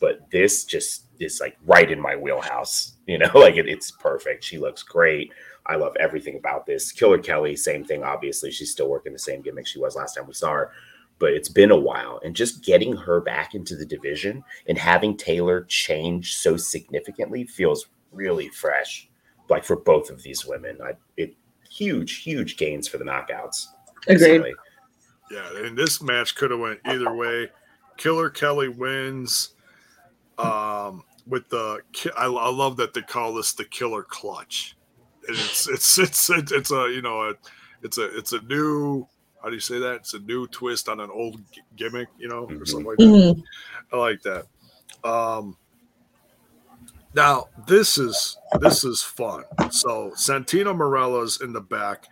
But 0.00 0.30
this 0.30 0.64
just 0.64 1.06
is 1.20 1.40
like 1.40 1.56
right 1.66 1.90
in 1.90 2.00
my 2.00 2.16
wheelhouse. 2.16 2.96
You 3.06 3.18
know, 3.18 3.30
like 3.34 3.56
it, 3.56 3.68
it's 3.68 3.90
perfect. 3.90 4.44
She 4.44 4.58
looks 4.58 4.82
great. 4.82 5.32
I 5.66 5.76
love 5.76 5.94
everything 6.00 6.36
about 6.36 6.66
this. 6.66 6.92
Killer 6.92 7.18
Kelly, 7.18 7.54
same 7.54 7.84
thing. 7.84 8.02
Obviously, 8.02 8.50
she's 8.50 8.72
still 8.72 8.88
working 8.88 9.12
the 9.12 9.18
same 9.18 9.42
gimmick 9.42 9.66
she 9.66 9.78
was 9.78 9.96
last 9.96 10.14
time 10.14 10.26
we 10.26 10.32
saw 10.32 10.52
her. 10.52 10.72
But 11.18 11.32
it's 11.32 11.48
been 11.48 11.72
a 11.72 11.76
while, 11.76 12.20
and 12.24 12.34
just 12.34 12.64
getting 12.64 12.96
her 12.96 13.20
back 13.20 13.54
into 13.54 13.74
the 13.74 13.84
division 13.84 14.44
and 14.68 14.78
having 14.78 15.16
Taylor 15.16 15.64
change 15.64 16.36
so 16.36 16.56
significantly 16.56 17.44
feels 17.44 17.86
really 18.12 18.48
fresh. 18.48 19.08
Like 19.48 19.64
for 19.64 19.76
both 19.76 20.10
of 20.10 20.22
these 20.22 20.44
women, 20.46 20.78
I, 20.82 20.92
it 21.16 21.34
huge, 21.68 22.18
huge 22.18 22.56
gains 22.56 22.88
for 22.88 22.98
the 22.98 23.04
knockouts. 23.04 23.66
Agreed. 24.06 24.18
personally. 24.18 24.54
Yeah, 25.30 25.66
and 25.66 25.76
this 25.76 26.02
match 26.02 26.34
could 26.34 26.50
have 26.50 26.60
went 26.60 26.80
either 26.84 27.12
way. 27.14 27.50
Killer 27.96 28.30
Kelly 28.30 28.68
wins. 28.68 29.50
Um, 30.38 31.04
with 31.26 31.48
the 31.48 31.80
I, 32.16 32.26
I 32.26 32.48
love 32.48 32.76
that 32.78 32.94
they 32.94 33.02
call 33.02 33.34
this 33.34 33.52
the 33.52 33.64
Killer 33.64 34.02
Clutch. 34.02 34.76
It's 35.28 35.68
it's 35.68 35.98
it's 35.98 36.30
it's, 36.30 36.52
it's 36.52 36.70
a 36.70 36.88
you 36.90 37.02
know 37.02 37.22
a, 37.30 37.34
it's 37.82 37.98
a 37.98 38.16
it's 38.16 38.32
a 38.32 38.40
new 38.42 39.06
how 39.42 39.48
do 39.48 39.54
you 39.54 39.60
say 39.60 39.78
that? 39.78 39.96
It's 39.96 40.14
a 40.14 40.18
new 40.20 40.46
twist 40.48 40.88
on 40.88 41.00
an 41.00 41.10
old 41.12 41.40
g- 41.52 41.60
gimmick, 41.76 42.08
you 42.18 42.28
know, 42.28 42.48
or 42.50 42.66
something 42.66 42.86
like 42.86 42.98
that. 42.98 43.04
Mhm. 43.04 43.42
I 43.92 43.96
like 43.96 44.22
that. 44.22 44.46
Um, 45.08 45.56
now 47.18 47.48
this 47.66 47.98
is 47.98 48.38
this 48.60 48.84
is 48.84 49.02
fun. 49.02 49.42
So 49.70 50.12
Santino 50.14 50.74
Marella's 50.74 51.40
in 51.40 51.52
the 51.52 51.60
back, 51.60 52.06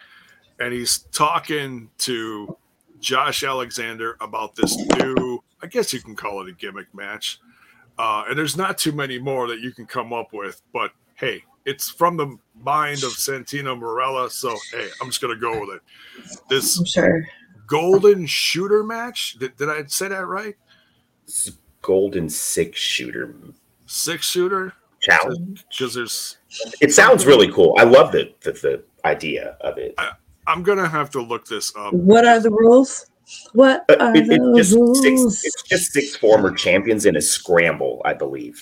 and 0.59 0.73
he's 0.73 0.99
talking 1.13 1.89
to 1.99 2.57
Josh 2.99 3.45
Alexander 3.45 4.17
about 4.21 4.57
this 4.57 4.77
new. 4.77 5.43
I 5.63 5.69
guess 5.69 5.93
you 5.93 6.01
can 6.01 6.17
call 6.17 6.43
it 6.43 6.49
a 6.49 6.53
gimmick 6.53 6.93
match. 6.93 7.39
Uh, 7.97 8.25
and 8.29 8.37
there's 8.37 8.57
not 8.57 8.77
too 8.79 8.93
many 8.93 9.19
more 9.19 9.47
that 9.47 9.61
you 9.61 9.73
can 9.73 9.87
come 9.87 10.13
up 10.13 10.33
with, 10.33 10.61
but 10.73 10.91
hey, 11.15 11.43
it's 11.65 11.89
from 11.89 12.17
the 12.17 12.37
mind 12.61 13.05
of 13.05 13.13
Santino 13.13 13.79
Marella. 13.79 14.29
So 14.29 14.57
hey, 14.73 14.89
I'm 15.01 15.07
just 15.07 15.21
gonna 15.21 15.37
go 15.37 15.61
with 15.61 15.77
it. 15.77 15.83
This 16.49 16.79
I'm 16.79 16.85
sure. 16.85 17.29
golden 17.69 18.27
shooter 18.27 18.83
match. 18.83 19.37
Did, 19.39 19.57
did 19.57 19.69
I 19.69 19.85
say 19.87 20.09
that 20.09 20.27
right? 20.27 20.57
It's 21.25 21.53
Golden 21.81 22.29
six 22.29 22.81
shooter 22.81 23.33
Six 23.87 24.29
shooter. 24.29 24.73
Challenge. 25.07 25.65
because 25.71 25.95
there's 25.95 26.37
It 26.81 26.93
sounds 26.93 27.25
really 27.27 27.51
cool. 27.53 27.75
I 27.79 27.85
love 27.85 28.13
the 28.13 28.33
the, 28.43 28.53
the 28.53 28.85
idea 29.05 29.57
of 29.61 29.79
it. 29.79 29.95
i'm 30.49 30.63
gonna 30.63 30.89
have 30.89 31.11
to 31.11 31.21
look 31.23 31.47
this 31.47 31.73
up 31.77 31.93
What 31.93 32.25
are 32.27 32.41
the 32.41 32.51
rules? 32.51 33.07
What 33.53 33.85
Uh, 33.89 33.97
are 34.01 34.17
it- 34.17 34.27
the 34.29 34.35
it's 34.57 34.69
just 34.71 34.73
rules? 34.77 35.03
six. 35.03 35.45
It's 35.45 35.63
just 35.63 35.93
six 35.93 36.17
former 36.17 36.53
champions 36.53 37.07
in 37.07 37.17
a 37.17 37.21
scramble, 37.21 38.03
I 38.05 38.15
believe. 38.15 38.61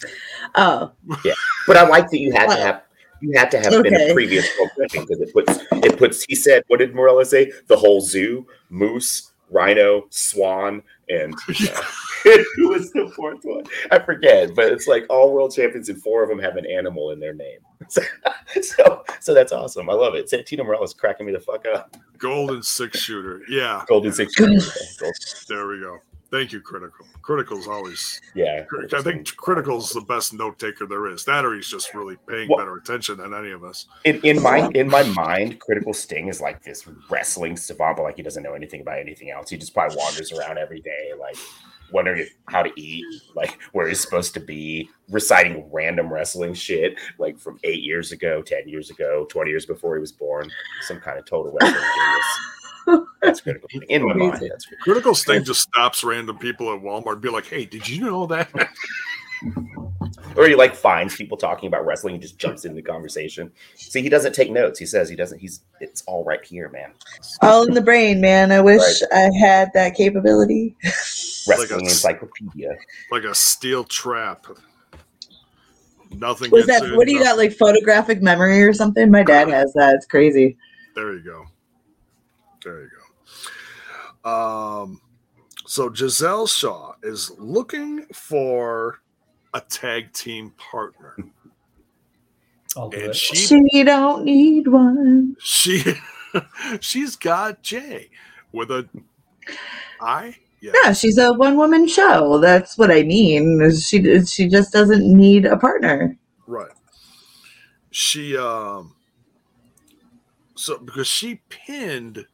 oh, 0.55 0.93
yeah 1.25 1.35
But 1.67 1.77
I 1.79 1.87
like 1.89 2.11
that 2.11 2.19
you 2.19 2.33
had 2.33 2.49
Well, 2.49 2.57
to 2.59 2.63
have 2.63 2.83
you 3.21 3.33
had 3.39 3.51
to 3.53 3.59
have 3.59 3.83
been 3.83 3.95
a 3.95 4.13
previous 4.13 4.47
programming 4.55 5.07
because 5.09 5.21
it 5.21 5.33
puts 5.33 5.59
it 5.87 5.97
puts. 5.97 6.25
He 6.29 6.35
said, 6.35 6.63
"What 6.69 6.81
did 6.81 6.93
Marella 6.93 7.25
say? 7.25 7.51
The 7.69 7.77
whole 7.77 8.03
zoo: 8.03 8.47
moose, 8.69 9.33
rhino, 9.51 10.07
swan, 10.11 10.83
and 11.09 11.35
uh, 11.49 11.83
who 12.57 12.69
was 12.71 12.91
the 12.93 13.13
fourth 13.15 13.41
one? 13.43 13.65
I 13.91 13.99
forget. 13.99 14.55
But 14.55 14.73
it's 14.73 14.87
like 14.87 15.07
all 15.11 15.33
world 15.33 15.55
champions, 15.55 15.89
and 15.89 16.01
four 16.01 16.23
of 16.23 16.29
them 16.29 16.39
have 16.39 16.57
an 16.57 16.67
animal 16.67 17.11
in 17.11 17.21
their 17.21 17.35
name. 17.35 17.61
So, 18.63 19.03
so, 19.21 19.35
that's 19.35 19.51
awesome. 19.53 19.91
I 19.91 19.95
love 19.95 20.15
it. 20.15 20.27
Santino 20.31 20.65
Marella's 20.65 20.95
cracking 20.95 21.27
me 21.27 21.33
the 21.33 21.41
fuck 21.41 21.67
up. 21.67 21.97
golden 22.19 22.63
six 22.63 23.01
shooter 23.01 23.43
yeah 23.49 23.83
Golden 23.89 24.13
six. 24.13 24.33
Good. 24.37 24.61
there 25.49 25.67
we 25.67 25.81
go 25.81 25.99
thank 26.35 26.53
you 26.53 26.61
critical 26.61 27.07
critical's 27.23 27.69
always 27.69 28.21
Yeah, 28.35 28.65
i 28.93 29.03
think 29.03 29.37
critical's 29.37 29.91
the 29.91 30.01
best 30.01 30.33
note 30.35 30.59
taker 30.59 30.87
there 30.87 31.07
is 31.07 31.25
that 31.27 31.45
or 31.45 31.55
he's 31.55 31.69
just 31.69 31.95
really 31.95 32.17
paying 32.27 32.49
Well- 32.49 32.59
better 32.59 32.77
attention 32.77 33.19
than 33.19 33.33
any 33.33 33.53
of 33.53 33.63
us 33.63 33.87
in, 34.05 34.21
in 34.23 34.43
my 34.43 34.69
in 34.75 34.89
my 34.89 35.03
mind, 35.03 35.61
Critical 35.61 35.93
Sting 35.95 36.29
is 36.29 36.41
like 36.41 36.63
this 36.63 36.87
wrestling 37.09 37.57
savant, 37.57 37.97
but 37.97 38.03
like 38.03 38.17
he 38.17 38.23
doesn't 38.23 38.43
know 38.43 38.55
anything 38.55 38.81
about 38.81 38.99
anything 38.99 39.31
else. 39.31 39.51
He 39.51 39.57
just 39.57 39.73
probably 39.75 39.97
wanders 39.97 40.33
around 40.33 40.59
every 40.59 40.81
day, 40.81 41.13
like 41.19 41.37
wondering 41.93 42.21
if, 42.23 42.31
how 42.49 42.63
to 42.63 42.71
eat, 42.77 43.05
like 43.35 43.59
where 43.73 43.87
he's 43.89 44.01
supposed 44.01 44.35
to 44.35 44.41
be, 44.41 44.89
reciting 45.11 45.69
random 45.73 46.13
wrestling 46.13 46.55
shit, 46.55 46.99
like 47.19 47.39
from 47.39 47.59
eight 47.65 47.83
years 47.83 48.13
ago, 48.13 48.43
ten 48.43 48.69
years 48.69 48.91
ago, 48.91 49.27
twenty 49.31 49.51
years 49.51 49.67
before 49.67 49.95
he 49.97 50.01
was 50.01 50.13
born. 50.13 50.51
Some 50.83 51.01
kind 51.01 51.19
of 51.19 51.25
total 51.25 51.53
wrestling 51.53 51.75
genius. 51.75 52.27
That's 53.23 53.41
critical. 53.41 53.69
Sting. 53.71 53.83
In 53.89 54.07
my 54.07 54.15
mind, 54.15 54.33
that's 54.33 54.67
critical. 54.67 54.85
critical 54.85 55.15
sting 55.15 55.45
just 55.45 55.61
stops 55.61 56.05
random 56.05 56.39
people 56.39 56.73
at 56.75 56.83
walmart 56.83 57.15
and 57.15 57.23
be 57.23 57.31
like 57.31 57.47
hey 57.47 57.65
did 57.65 57.89
you 57.89 58.05
know 58.05 58.27
that 58.27 58.49
Or 60.37 60.49
he 60.49 60.55
like 60.55 60.75
finds 60.75 61.15
people 61.15 61.37
talking 61.37 61.69
about 61.69 61.87
wrestling 61.87 62.15
and 62.15 62.23
just 62.23 62.39
jumps 62.39 62.65
into 62.65 62.75
the 62.75 62.83
conversation. 62.83 63.53
See, 63.75 64.03
he 64.03 64.09
doesn't 64.09 64.33
take 64.33 64.51
notes. 64.51 64.79
He 64.79 64.87
says 64.87 65.09
he 65.09 65.15
doesn't. 65.17 65.39
He's 65.39 65.61
it's 65.81 66.03
all 66.07 66.25
right 66.25 66.45
here, 66.45 66.69
man. 66.71 66.93
all 67.43 67.67
in 67.67 67.75
the 67.75 67.81
brain, 67.81 68.21
man. 68.21 68.51
I 68.51 68.61
wish 68.61 69.03
I 69.13 69.31
had 69.41 69.71
that 69.75 69.95
capability. 69.95 70.77
Wrestling 71.47 71.83
a- 71.83 71.85
encyclopedia. 71.85 72.77
like 73.11 73.25
a 73.25 73.35
steel 73.35 73.85
trap 73.85 74.47
nothing 76.19 76.51
Was 76.51 76.67
that 76.67 76.83
in, 76.85 76.97
what 76.97 77.07
do 77.07 77.13
you 77.13 77.23
got? 77.23 77.37
Like 77.37 77.53
photographic 77.53 78.23
memory 78.23 78.63
or 78.63 78.73
something? 78.73 79.11
My 79.11 79.23
dad 79.23 79.49
has 79.49 79.73
that. 79.75 79.95
It's 79.95 80.07
crazy. 80.07 80.57
There 80.95 81.13
you 81.13 81.21
go. 81.21 81.45
There 82.65 82.83
you 82.83 82.91
go. 84.25 84.31
Um, 84.31 85.01
so 85.67 85.93
Giselle 85.93 86.47
Shaw 86.47 86.95
is 87.03 87.31
looking 87.39 88.07
for 88.13 89.01
a 89.53 89.61
tag 89.61 90.13
team 90.13 90.53
partner, 90.57 91.17
and 92.77 93.15
she 93.15 93.37
She 93.37 93.83
don't 93.85 94.25
need 94.25 94.67
one. 94.69 95.37
she 95.39 95.83
she's 96.81 97.17
got 97.17 97.63
Jay 97.63 98.11
with 98.53 98.71
a 98.71 98.89
I. 100.01 100.37
Yeah, 100.61 100.73
Yeah, 100.83 100.93
she's 100.95 101.19
a 101.19 101.33
one 101.35 101.57
woman 101.59 101.87
show. 101.87 102.39
That's 102.39 102.79
what 102.79 102.91
I 102.91 103.03
mean. 103.03 103.71
She 103.77 104.25
she 104.25 104.49
just 104.49 104.73
doesn't 104.73 105.05
need 105.07 105.45
a 105.45 105.57
partner. 105.59 106.17
right. 106.47 106.73
She 107.91 108.37
um. 108.37 108.97
So 110.57 110.79
because 110.79 111.07
she 111.07 111.43
pinned 111.49 112.27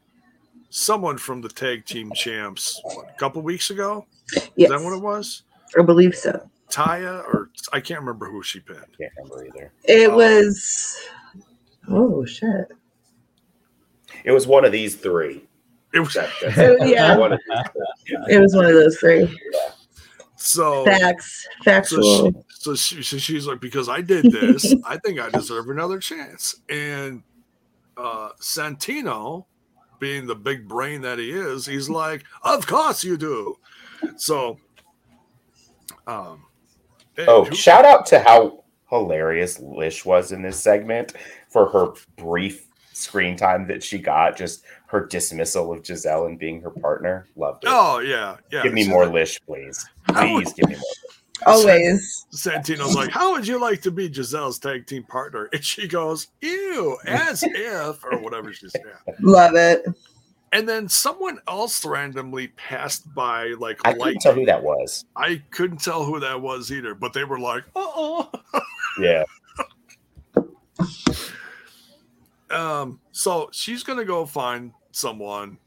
someone 0.71 1.19
from 1.19 1.41
the 1.41 1.49
tag 1.49 1.85
team 1.85 2.11
champs 2.15 2.81
what, 2.85 3.11
a 3.11 3.19
couple 3.19 3.43
weeks 3.43 3.71
ago. 3.71 4.07
Yes, 4.35 4.49
Is 4.57 4.69
that 4.69 4.81
what 4.81 4.97
it 4.97 5.03
was? 5.03 5.43
I 5.79 5.83
believe 5.83 6.15
so. 6.17 6.49
Taya 6.71 7.25
or 7.25 7.51
I 7.73 7.81
can't 7.81 8.01
remember 8.01 8.31
who 8.31 8.43
she 8.43 8.61
pinned. 8.61 8.79
Can't 8.99 9.13
remember 9.19 9.47
either. 9.47 9.73
It 9.85 10.09
Oh. 10.11 10.17
was. 10.17 10.97
Oh 11.89 12.25
shit! 12.25 12.69
It 14.25 14.31
was 14.33 14.47
one 14.47 14.65
of 14.65 14.71
these 14.73 14.95
three. 14.95 15.47
It 15.93 15.99
was 16.01 16.15
That, 16.15 16.31
that's 16.43 16.59
Oh, 16.59 16.85
yeah. 16.85 17.17
one 17.17 17.33
of 17.33 17.41
these 17.49 17.63
three. 18.07 18.35
It 18.37 18.39
was 18.41 18.55
one 18.55 18.67
of 18.67 18.73
those 18.75 18.97
three. 18.99 19.37
so 20.37 20.85
Facts, 20.85 21.47
so 21.65 21.83
she, 22.03 22.33
so 22.49 22.75
she 22.77 23.03
so 23.03 23.19
she's 23.19 23.47
like 23.47 23.61
because 23.61 23.89
I 23.89 24.01
did 24.01 24.31
this, 24.31 24.73
I 24.85 24.99
think 24.99 25.19
I 25.19 25.31
deserve 25.31 25.69
another 25.69 25.99
chance. 25.99 26.55
And 26.69 27.23
uh 27.97 28.31
Santino, 28.41 29.47
being 30.01 30.27
the 30.27 30.35
big 30.35 30.67
brain 30.67 31.03
that 31.03 31.19
he 31.21 31.31
is, 31.31 31.67
he's 31.67 31.89
like, 31.89 32.25
"Of 32.43 32.67
course 32.67 33.05
you 33.05 33.17
do." 33.17 33.59
So, 34.17 34.59
um, 36.07 36.45
Oh, 37.19 37.45
who- 37.45 37.55
shout 37.55 37.85
out 37.85 38.07
to 38.07 38.19
how 38.21 38.65
hilarious 38.89 39.61
Lish 39.61 40.05
was 40.05 40.33
in 40.33 40.43
this 40.43 40.59
segment 40.59 41.13
for 41.51 41.69
her 41.69 41.93
brief 42.17 42.67
screen 42.93 43.37
time 43.37 43.67
that 43.69 43.83
she 43.83 43.99
got. 43.99 44.37
Just 44.37 44.65
her 44.87 45.07
dismissal 45.07 45.73
of 45.73 45.85
Giselle 45.87 46.27
and 46.27 46.39
being 46.39 46.61
her 46.63 46.71
partner. 46.71 47.29
Loved 47.37 47.65
it. 47.65 47.71
oh 47.71 47.99
yeah, 47.99 48.37
yeah. 48.51 48.63
give 48.63 48.73
me 48.73 48.89
more 48.89 49.07
Lish, 49.07 49.41
please. 49.47 49.87
Please 50.09 50.53
give 50.55 50.69
me 50.69 50.75
more. 50.77 50.85
Always. 51.47 52.27
Santino's 52.33 52.95
like, 52.95 53.11
"How 53.11 53.33
would 53.33 53.47
you 53.47 53.61
like 53.61 53.83
to 53.83 53.91
be 53.91 54.09
Giselle's 54.09 54.59
tag 54.59 54.87
team 54.87 55.05
partner?" 55.05 55.49
And 55.53 55.65
she 55.65 55.89
goes, 55.89 56.29
"Ew," 56.41 56.99
as 57.07 57.43
if 57.43 58.05
or 58.05 58.19
whatever 58.19 58.53
she 58.53 58.69
said. 58.69 58.83
Love 59.21 59.55
it. 59.55 59.87
And 60.53 60.69
then 60.69 60.89
someone 60.89 61.39
else 61.47 61.85
randomly 61.85 62.49
passed 62.49 63.13
by, 63.15 63.55
like 63.59 63.79
I 63.85 63.93
couldn't 63.95 64.21
tell 64.21 64.35
who 64.35 64.45
that 64.47 64.63
was. 64.63 65.05
I 65.17 65.43
couldn't 65.51 65.81
tell 65.81 66.05
who 66.05 66.19
that 66.21 66.41
was 66.41 66.73
either, 66.73 66.95
but 66.95 67.13
they 67.13 67.25
were 67.25 67.39
like, 67.39 67.65
"Uh 67.77 67.87
oh. 67.87 68.31
Yeah. 69.01 69.25
oh." 70.37 70.49
Um. 72.51 73.01
So 73.13 73.49
she's 73.53 73.83
gonna 73.85 74.05
go 74.05 74.27
find 74.27 74.73
someone. 74.91 75.59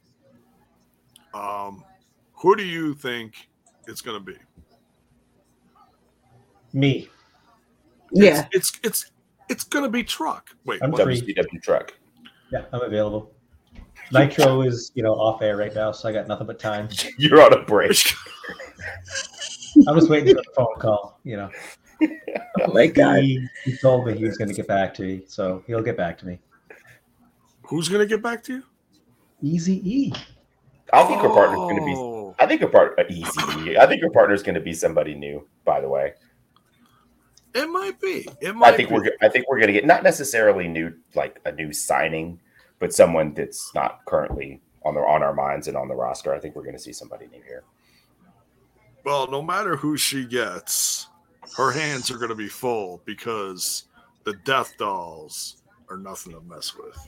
Um, 1.34 1.84
who 2.34 2.56
do 2.56 2.64
you 2.64 2.94
think 2.94 3.48
it's 3.88 4.02
gonna 4.02 4.20
be? 4.20 4.36
Me. 6.74 7.10
Yeah. 8.12 8.48
It's 8.52 8.72
it's 8.72 8.80
it's, 8.84 9.12
it's 9.50 9.64
gonna 9.64 9.90
be 9.90 10.04
truck. 10.04 10.50
Wait, 10.66 10.82
I'm 10.84 10.92
what? 10.92 11.04
free. 11.04 11.22
WCW 11.22 11.62
truck. 11.62 11.94
Yeah, 12.52 12.66
I'm 12.72 12.82
available. 12.82 13.32
Nitro 14.12 14.62
is, 14.62 14.92
you 14.96 15.02
know, 15.02 15.14
off 15.14 15.42
air 15.42 15.58
right 15.58 15.74
now, 15.74 15.92
so 15.92 16.08
I 16.10 16.12
got 16.12 16.28
nothing 16.28 16.46
but 16.46 16.60
time. 16.60 16.90
You're 17.18 17.42
on 17.42 17.54
a 17.54 17.64
break. 17.64 18.14
I'm 19.88 19.96
just 19.98 20.10
waiting 20.10 20.36
for 20.36 20.42
the 20.42 20.50
phone 20.56 20.76
call. 20.80 21.20
You 21.24 21.38
know, 21.38 21.50
Oh 22.62 22.72
my 22.74 22.88
god. 22.88 23.24
he, 23.24 23.48
he 23.64 23.78
told 23.78 24.06
me 24.06 24.16
he 24.16 24.24
was 24.24 24.38
going 24.38 24.50
to 24.50 24.54
get 24.54 24.68
back 24.68 24.94
to 24.96 25.04
me, 25.04 25.24
so 25.28 25.64
he'll 25.68 25.82
get 25.82 25.98
back 25.98 26.18
to 26.20 26.26
me. 26.28 26.40
Who's 27.64 27.90
gonna 27.90 28.06
get 28.06 28.22
back 28.22 28.44
to 28.44 28.56
you? 28.56 28.64
Easy 29.42 29.82
E. 29.84 30.14
I 30.92 31.04
think 31.06 31.22
her 31.22 31.30
partner's 31.30 31.58
going 31.60 31.78
to 31.80 31.86
be. 31.86 31.94
Oh. 31.98 32.36
I 32.40 32.46
think 32.46 32.62
her 32.62 32.68
part 32.68 33.00
uh, 33.00 33.04
easy. 33.10 33.78
I 33.78 33.88
think 33.88 34.02
her 34.04 34.10
partner's 34.12 34.44
going 34.44 34.56
to 34.56 34.62
be 34.62 34.74
somebody 34.74 35.16
new. 35.16 35.48
By 35.66 35.82
the 35.82 35.90
way, 35.90 36.14
It 37.54 37.70
might 37.70 38.00
be. 38.00 38.28
It 38.42 38.56
might. 38.56 38.74
I 38.74 38.78
think 38.78 38.90
be. 38.90 38.96
we're. 38.96 39.12
I 39.22 39.30
think 39.30 39.48
we're 39.48 39.58
going 39.58 39.68
to 39.68 39.74
get 39.74 39.86
not 39.86 40.04
necessarily 40.04 40.68
new, 40.68 40.94
like 41.16 41.40
a 41.46 41.52
new 41.52 41.72
signing, 41.72 42.40
but 42.80 42.94
someone 42.94 43.34
that's 43.34 43.74
not 43.76 44.04
currently 44.06 44.62
on 44.84 44.96
the 44.96 45.02
on 45.02 45.22
our 45.24 45.34
minds 45.34 45.68
and 45.68 45.78
on 45.78 45.88
the 45.88 45.96
roster. 45.96 46.34
I 46.34 46.40
think 46.40 46.56
we're 46.56 46.64
going 46.64 46.76
to 46.76 46.82
see 46.82 46.94
somebody 46.94 47.28
new 47.28 47.42
here. 47.44 47.64
Well, 49.04 49.30
no 49.30 49.42
matter 49.42 49.76
who 49.76 49.98
she 49.98 50.26
gets, 50.26 51.08
her 51.58 51.72
hands 51.72 52.10
are 52.10 52.18
going 52.18 52.30
to 52.30 52.36
be 52.36 52.48
full 52.48 53.02
because 53.06 53.84
the 54.24 54.34
Death 54.46 54.74
Dolls 54.78 55.62
are 55.90 55.98
nothing 55.98 56.34
to 56.34 56.42
mess 56.42 56.74
with. 56.76 57.08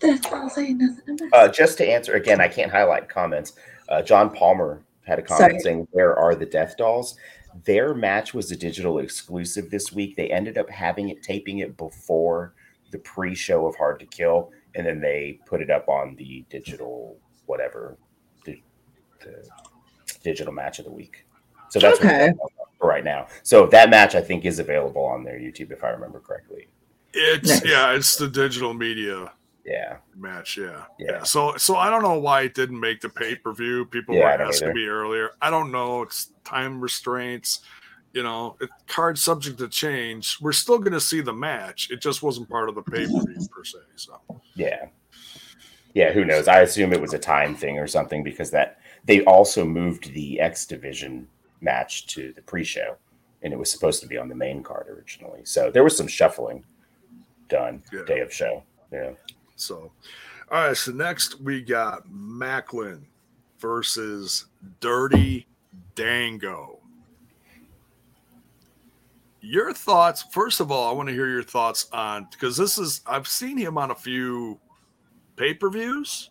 That's 0.00 0.26
all 0.32 0.48
saying 0.48 0.78
nothing 0.78 1.26
about. 1.26 1.32
Uh, 1.32 1.52
just 1.52 1.78
to 1.78 1.88
answer 1.88 2.14
again, 2.14 2.40
I 2.40 2.48
can't 2.48 2.70
highlight 2.70 3.08
comments. 3.08 3.54
Uh, 3.88 4.02
John 4.02 4.30
Palmer 4.30 4.82
had 5.04 5.18
a 5.18 5.22
comment 5.22 5.52
Sorry. 5.52 5.60
saying, 5.60 5.88
"Where 5.90 6.16
are 6.16 6.34
the 6.34 6.46
Death 6.46 6.76
Dolls?" 6.76 7.16
Their 7.64 7.94
match 7.94 8.34
was 8.34 8.50
a 8.50 8.56
digital 8.56 8.98
exclusive 8.98 9.70
this 9.70 9.92
week. 9.92 10.16
They 10.16 10.30
ended 10.30 10.58
up 10.58 10.68
having 10.68 11.08
it 11.08 11.22
taping 11.22 11.58
it 11.58 11.76
before 11.76 12.54
the 12.90 12.98
pre-show 12.98 13.66
of 13.66 13.76
Hard 13.76 14.00
to 14.00 14.06
Kill, 14.06 14.50
and 14.74 14.86
then 14.86 15.00
they 15.00 15.40
put 15.46 15.60
it 15.60 15.70
up 15.70 15.88
on 15.88 16.14
the 16.16 16.44
digital 16.50 17.18
whatever, 17.46 17.96
the, 18.44 18.60
the 19.20 19.48
digital 20.22 20.52
match 20.52 20.78
of 20.78 20.84
the 20.84 20.90
week. 20.90 21.24
So 21.70 21.78
that's 21.80 21.98
Okay. 22.00 22.32
for 22.78 22.88
right 22.88 23.04
now. 23.04 23.26
So 23.42 23.66
that 23.66 23.90
match 23.90 24.14
I 24.14 24.20
think 24.20 24.44
is 24.44 24.58
available 24.58 25.04
on 25.04 25.24
their 25.24 25.38
YouTube 25.38 25.70
if 25.72 25.82
I 25.84 25.88
remember 25.88 26.20
correctly. 26.20 26.68
It's 27.14 27.48
Nice. 27.48 27.64
yeah, 27.64 27.92
it's 27.92 28.16
the 28.16 28.28
digital 28.28 28.74
media 28.74 29.32
Yeah, 29.70 29.98
match. 30.16 30.56
Yeah. 30.56 30.84
Yeah. 30.98 31.22
So 31.24 31.56
so 31.56 31.76
I 31.76 31.90
don't 31.90 32.02
know 32.02 32.18
why 32.18 32.42
it 32.42 32.54
didn't 32.54 32.80
make 32.80 33.00
the 33.00 33.08
pay 33.08 33.34
per 33.36 33.52
view. 33.52 33.84
People 33.84 34.14
Yeah, 34.14 34.36
were 34.36 34.42
asking 34.44 34.68
either. 34.68 34.74
me 34.74 34.86
earlier. 34.86 35.30
I 35.42 35.50
don't 35.50 35.70
know. 35.70 36.02
It's 36.02 36.32
time 36.44 36.80
restraints. 36.80 37.60
You 38.14 38.22
know, 38.22 38.56
it, 38.60 38.70
card 38.86 39.18
subject 39.18 39.58
to 39.58 39.68
change. 39.68 40.38
We're 40.40 40.52
still 40.52 40.78
going 40.78 40.94
to 40.94 41.00
see 41.00 41.20
the 41.20 41.32
match. 41.34 41.90
It 41.90 42.00
just 42.00 42.22
wasn't 42.22 42.48
part 42.48 42.70
of 42.70 42.74
the 42.74 42.82
pay 42.82 43.04
per 43.04 43.24
view 43.26 43.48
per 43.54 43.64
se. 43.64 43.78
So 43.96 44.18
Yeah. 44.54 44.86
Yeah, 45.94 46.12
who 46.12 46.24
knows? 46.24 46.48
I 46.48 46.60
assume 46.60 46.92
it 46.92 47.00
was 47.00 47.12
a 47.14 47.18
time 47.18 47.54
thing 47.54 47.78
or 47.78 47.86
something 47.86 48.22
because 48.22 48.50
that 48.52 48.78
they 49.04 49.22
also 49.24 49.64
moved 49.64 50.12
the 50.14 50.40
X 50.40 50.64
Division 50.66 51.26
match 51.60 52.06
to 52.08 52.32
the 52.34 52.42
pre-show 52.42 52.96
and 53.42 53.52
it 53.52 53.58
was 53.58 53.70
supposed 53.70 54.00
to 54.02 54.06
be 54.08 54.16
on 54.16 54.28
the 54.28 54.34
main 54.34 54.62
card 54.62 54.86
originally. 54.88 55.44
So 55.44 55.70
there 55.70 55.82
was 55.84 55.96
some 55.96 56.06
shuffling 56.06 56.64
done 57.48 57.82
Yeah. 57.92 58.04
day 58.06 58.20
of 58.20 58.32
show. 58.32 58.62
Yeah. 58.92 59.12
So, 59.58 59.90
all 60.50 60.68
right. 60.68 60.76
So 60.76 60.92
next 60.92 61.40
we 61.40 61.62
got 61.62 62.08
Maclin 62.08 63.02
versus 63.58 64.46
Dirty 64.80 65.46
Dango. 65.94 66.78
Your 69.40 69.72
thoughts, 69.72 70.24
first 70.30 70.60
of 70.60 70.70
all, 70.70 70.90
I 70.90 70.92
want 70.92 71.08
to 71.08 71.14
hear 71.14 71.28
your 71.28 71.42
thoughts 71.42 71.86
on 71.92 72.28
because 72.30 72.56
this 72.56 72.78
is 72.78 73.02
I've 73.06 73.28
seen 73.28 73.56
him 73.56 73.78
on 73.78 73.90
a 73.90 73.94
few 73.94 74.58
pay 75.36 75.54
per 75.54 75.70
views, 75.70 76.30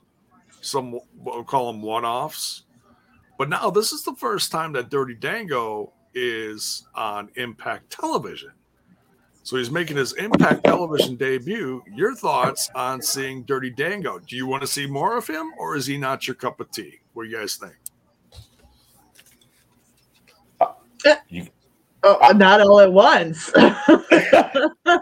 some 0.62 1.00
we'll 1.18 1.44
call 1.44 1.72
them 1.72 1.82
one 1.82 2.06
offs, 2.06 2.64
but 3.38 3.50
now 3.50 3.70
this 3.70 3.92
is 3.92 4.04
the 4.04 4.16
first 4.16 4.52
time 4.52 4.74
that 4.74 4.90
Dirty 4.90 5.16
Dango 5.16 5.94
is 6.14 6.88
on 6.96 7.30
Impact 7.36 7.90
Television. 7.90 8.52
So 9.48 9.56
he's 9.56 9.72
making 9.72 9.96
his 9.96 10.12
Impact 10.16 10.66
Television 10.66 11.16
debut. 11.16 11.82
Your 11.96 12.14
thoughts 12.14 12.70
on 12.76 13.02
seeing 13.02 13.44
Dirty 13.44 13.70
Dango? 13.70 14.20
Do 14.20 14.36
you 14.36 14.46
want 14.46 14.60
to 14.60 14.68
see 14.68 14.86
more 14.86 15.16
of 15.16 15.26
him, 15.26 15.54
or 15.58 15.78
is 15.78 15.86
he 15.86 15.98
not 15.98 16.28
your 16.28 16.36
cup 16.36 16.60
of 16.60 16.70
tea? 16.70 17.00
What 17.14 17.24
do 17.24 17.30
you 17.30 17.38
guys 17.38 17.56
think? 17.56 17.76
Uh, 20.60 20.74
uh, 21.06 21.16
oh, 22.04 22.18
uh, 22.22 22.34
not 22.34 22.60
all 22.60 22.82
at 22.82 22.92
once. 22.92 23.50
I 23.56 25.00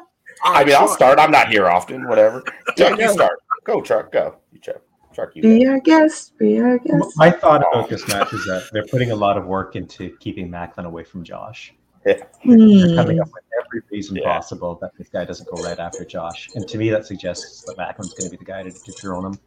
mean, 0.63 0.76
I'll 0.76 0.89
start. 0.89 1.17
I'm 1.17 1.31
not 1.31 1.49
here 1.49 1.67
often. 1.67 2.07
Whatever. 2.07 2.43
Chuck, 2.77 2.99
you 2.99 3.07
go. 3.07 3.13
start. 3.13 3.39
Go, 3.63 3.81
Chuck. 3.81 4.11
Go. 4.11 4.35
You 4.51 4.59
Chuck. 4.59 4.81
Chuck, 5.11 5.31
you. 5.34 5.41
be 5.41 5.63
Go. 5.63 5.72
our 5.72 5.80
guest. 5.80 6.38
Be 6.38 6.59
our 6.59 6.77
guest. 6.77 7.13
My 7.15 7.31
thought 7.31 7.65
about 7.73 7.89
this 7.89 8.07
match 8.09 8.31
is 8.31 8.45
that 8.45 8.69
they're 8.72 8.85
putting 8.85 9.09
a 9.09 9.15
lot 9.15 9.39
of 9.39 9.47
work 9.47 9.76
into 9.76 10.15
keeping 10.19 10.51
Maclin 10.51 10.85
away 10.85 11.03
from 11.03 11.23
Josh. 11.23 11.73
They're 12.06 12.22
Hmm. 12.44 12.95
coming 12.95 13.19
up 13.19 13.30
with 13.34 13.44
every 13.65 13.82
reason 13.91 14.15
Yeah. 14.18 14.26
possible 14.26 14.76
that 14.82 14.91
this 14.98 15.10
guy 15.10 15.26
doesn't 15.26 15.49
go 15.49 15.61
right 15.64 15.80
after 15.80 16.06
Josh. 16.06 16.49
And 16.56 16.68
to 16.69 16.77
me, 16.77 16.90
that 16.91 17.06
suggests 17.06 17.64
that 17.64 17.76
Maclin's 17.77 18.14
going 18.14 18.30
to 18.30 18.38
be 18.38 18.38
the 18.38 18.45
guy 18.45 18.61
to 18.64 18.69
dethrone 18.69 19.34
him. 19.34 19.40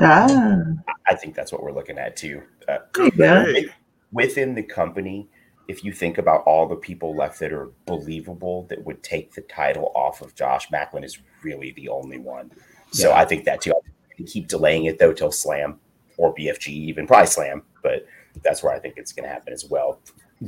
Ah, 0.00 0.62
I 1.06 1.14
think 1.14 1.34
that's 1.36 1.52
what 1.52 1.62
we're 1.62 1.72
looking 1.72 1.98
at 1.98 2.16
too. 2.16 2.42
Uh, 2.66 2.78
there 2.94 3.04
you 3.04 3.10
go. 3.12 3.44
Hey, 3.52 3.66
within 4.12 4.54
the 4.54 4.62
company, 4.62 5.28
if 5.68 5.84
you 5.84 5.92
think 5.92 6.18
about 6.18 6.42
all 6.44 6.66
the 6.66 6.74
people 6.76 7.14
left 7.14 7.38
that 7.40 7.52
are 7.52 7.70
believable 7.86 8.64
that 8.70 8.84
would 8.84 9.02
take 9.02 9.32
the 9.34 9.40
title 9.42 9.92
off 9.94 10.20
of 10.20 10.34
Josh 10.34 10.68
Maclin 10.70 11.04
is 11.04 11.18
really 11.42 11.72
the 11.72 11.88
only 11.88 12.18
one. 12.18 12.50
So 12.90 13.10
Yeah. 13.10 13.18
I 13.18 13.24
think 13.24 13.44
that 13.44 13.60
too. 13.60 13.72
I 14.18 14.22
keep 14.24 14.48
delaying 14.48 14.86
it 14.86 14.98
though 14.98 15.12
till 15.12 15.30
Slam 15.30 15.78
or 16.16 16.34
BFG, 16.34 16.72
even 16.72 17.06
probably 17.06 17.26
Slam, 17.26 17.62
but 17.82 18.06
that's 18.42 18.62
where 18.62 18.72
I 18.72 18.78
think 18.80 18.94
it's 18.96 19.12
going 19.12 19.28
to 19.28 19.32
happen 19.32 19.52
as 19.52 19.64
well. 19.64 20.00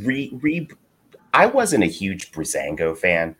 Re, 0.05 0.31
re, 0.41 0.69
I 1.35 1.47
wasn't 1.47 1.85
a 1.85 1.89
huge 1.89 2.33
Breezango 2.33 2.97
fan 2.97 3.35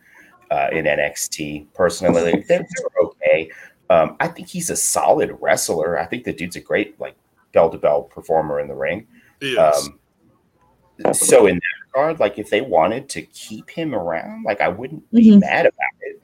uh, 0.51 0.69
in 0.71 0.85
NXT 0.85 1.67
personally. 1.73 2.43
They 2.47 2.59
were 2.59 3.05
okay. 3.07 3.51
Um, 3.89 4.17
I 4.19 4.27
think 4.27 4.47
he's 4.47 4.69
a 4.69 4.75
solid 4.75 5.35
wrestler. 5.39 5.97
I 5.99 6.05
think 6.05 6.23
the 6.25 6.33
dude's 6.33 6.55
a 6.55 6.61
great 6.61 6.99
like 6.99 7.15
bell 7.53 7.69
to 7.69 7.77
bell 7.77 8.03
performer 8.03 8.59
in 8.59 8.67
the 8.67 8.75
ring. 8.75 9.07
yes. 9.41 9.87
Um, 9.87 11.13
so 11.13 11.45
in 11.45 11.55
that 11.55 11.85
regard, 11.93 12.19
like 12.19 12.39
if 12.39 12.49
they 12.49 12.61
wanted 12.61 13.07
to 13.09 13.21
keep 13.21 13.69
him 13.69 13.93
around, 13.93 14.43
like 14.43 14.61
I 14.61 14.67
wouldn't 14.67 15.09
be 15.11 15.29
Mhm. 15.31 15.41
mad 15.41 15.65
about 15.65 15.93
it. 16.01 16.21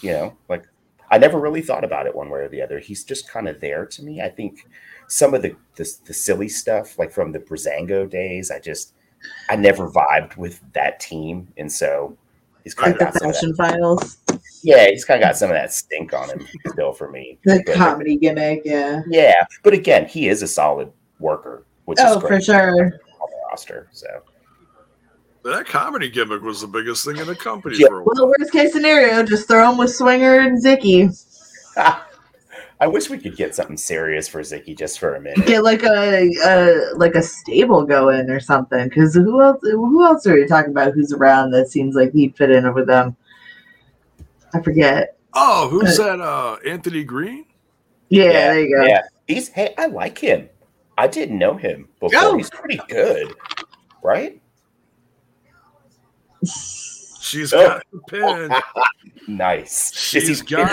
You 0.00 0.10
know, 0.12 0.36
like 0.48 0.64
I 1.10 1.18
never 1.18 1.38
really 1.38 1.60
thought 1.62 1.84
about 1.84 2.06
it 2.06 2.14
one 2.14 2.30
way 2.30 2.40
or 2.40 2.48
the 2.48 2.62
other. 2.62 2.78
He's 2.78 3.04
just 3.04 3.28
kind 3.28 3.48
of 3.48 3.60
there 3.60 3.84
to 3.86 4.02
me. 4.02 4.20
I 4.22 4.28
think 4.28 4.66
some 5.08 5.34
of 5.34 5.42
the, 5.42 5.54
the 5.76 5.92
the 6.06 6.14
silly 6.14 6.48
stuff, 6.48 6.98
like 6.98 7.12
from 7.12 7.32
the 7.32 7.40
Breezango 7.40 8.08
days, 8.08 8.50
I 8.50 8.58
just 8.58 8.94
I 9.50 9.56
never 9.56 9.90
vibed 9.90 10.36
with 10.36 10.60
that 10.72 11.00
team, 11.00 11.48
and 11.56 11.70
so 11.70 12.16
he's 12.62 12.74
kind 12.74 12.92
Like 12.92 13.00
of 13.08 13.12
got 13.12 13.20
some 13.20 13.28
of 13.28 13.34
that, 13.34 13.40
fashion 13.40 13.54
files, 13.54 14.18
yeah, 14.62 14.86
he's 14.88 15.04
kind 15.04 15.22
of 15.22 15.26
got 15.28 15.36
some 15.36 15.50
of 15.50 15.54
that 15.54 15.72
stink 15.72 16.14
on 16.14 16.30
him 16.30 16.46
still 16.68 16.92
for 16.92 17.10
me. 17.10 17.38
the 17.44 17.62
But- 17.66 17.74
comedy 17.74 18.16
gimmick. 18.16 18.62
Yeah. 18.64 19.02
yeah, 19.08 19.44
but 19.62 19.74
again, 19.74 20.06
he 20.06 20.28
is 20.28 20.42
a 20.42 20.48
solid 20.48 20.90
worker, 21.20 21.64
which 21.84 21.98
is 21.98 22.04
Oh, 22.08 22.18
great 22.20 22.38
for 22.38 22.40
sure. 22.40 22.84
on 22.84 22.90
the 22.90 23.36
roster. 23.50 23.88
So. 23.92 24.06
that 25.44 25.66
comedy 25.66 26.08
gimmick 26.08 26.40
was 26.42 26.62
the 26.62 26.66
biggest 26.66 27.04
thing 27.04 27.18
in 27.18 27.26
the 27.26 27.36
company 27.36 27.76
Yeah. 27.78 27.88
for 27.88 28.00
a 28.00 28.04
while. 28.04 28.14
Well, 28.16 28.32
worst 28.38 28.50
case 28.52 28.72
scenario, 28.72 29.22
just 29.22 29.46
throw 29.46 29.70
him 29.70 29.76
with 29.76 29.94
Swinger 29.94 30.38
and 30.40 30.62
Zicky. 30.62 31.10
I 32.80 32.86
wish 32.86 33.08
we 33.08 33.18
could 33.18 33.36
get 33.36 33.54
something 33.54 33.76
serious 33.76 34.26
for 34.28 34.40
Zicky 34.40 34.76
just 34.76 34.98
for 34.98 35.14
a 35.14 35.20
minute. 35.20 35.46
Get 35.46 35.62
like 35.62 35.84
a, 35.84 36.28
a 36.44 36.94
like 36.96 37.14
a 37.14 37.22
stable 37.22 37.84
going 37.84 38.28
or 38.28 38.40
something. 38.40 38.88
Because 38.88 39.14
who 39.14 39.40
else? 39.40 39.60
Who 39.62 40.04
else 40.04 40.26
are 40.26 40.34
we 40.34 40.46
talking 40.46 40.72
about? 40.72 40.92
Who's 40.92 41.12
around 41.12 41.52
that 41.52 41.68
seems 41.68 41.94
like 41.94 42.12
he'd 42.12 42.36
fit 42.36 42.50
in 42.50 42.72
with 42.74 42.86
them? 42.86 43.16
I 44.52 44.60
forget. 44.60 45.16
Oh, 45.34 45.68
who's 45.68 45.96
that? 45.98 46.20
Uh, 46.20 46.56
Anthony 46.66 47.04
Greene. 47.04 47.46
Yeah, 48.08 48.32
there 48.32 48.60
you 48.60 48.76
go. 48.76 48.84
Yeah, 48.84 49.02
he's 49.26 49.48
hey, 49.48 49.74
I 49.78 49.86
like 49.86 50.18
him. 50.18 50.48
I 50.98 51.06
didn't 51.06 51.38
know 51.38 51.56
him 51.56 51.88
before. 52.00 52.20
Oh. 52.22 52.36
He's 52.36 52.50
pretty 52.50 52.80
good, 52.88 53.34
right? 54.02 54.40
She's 57.24 57.52
Oh. 57.54 57.66
got 57.66 57.82
the 57.92 58.00
pin. 58.08 58.50
Nice. 59.26 59.90
Is 59.92 59.98
She's 60.26 60.40
he, 60.42 60.46
got. 60.54 60.70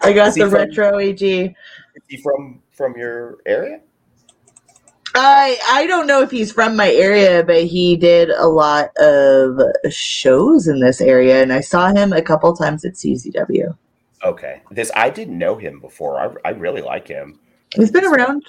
I 0.00 0.14
got 0.14 0.28
Is 0.28 0.36
he 0.36 0.42
the 0.42 0.48
from- 0.48 0.58
retro 0.60 0.98
AG. 0.98 1.22
is 1.94 2.02
he 2.08 2.16
from 2.22 2.62
from 2.70 2.96
your 2.96 3.36
area? 3.44 3.80
I 5.14 5.58
I 5.68 5.86
don't 5.86 6.06
know 6.06 6.22
if 6.22 6.30
he's 6.30 6.50
from 6.50 6.74
my 6.74 6.90
area, 6.90 7.44
but 7.44 7.64
he 7.64 7.96
did 7.96 8.30
a 8.30 8.46
lot 8.46 8.96
of 8.96 9.60
shows 9.90 10.66
in 10.68 10.80
this 10.80 11.02
area, 11.02 11.42
and 11.42 11.52
I 11.52 11.60
saw 11.60 11.88
him 11.92 12.14
a 12.14 12.22
couple 12.22 12.54
times 12.56 12.82
at 12.86 12.94
CZW. 12.94 13.76
Okay. 14.24 14.62
This 14.70 14.90
I 14.96 15.10
didn't 15.10 15.36
know 15.36 15.56
him 15.56 15.80
before. 15.80 16.18
I, 16.18 16.48
I 16.48 16.52
really 16.52 16.80
like 16.80 17.06
him. 17.06 17.38
He's 17.74 17.90
been 17.90 18.06
around. 18.06 18.46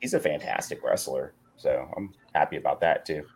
He's 0.00 0.14
a 0.14 0.20
fantastic 0.20 0.82
wrestler. 0.82 1.34
So 1.58 1.86
I'm 1.98 2.14
happy 2.34 2.56
about 2.56 2.80
that 2.80 3.04
too. 3.04 3.26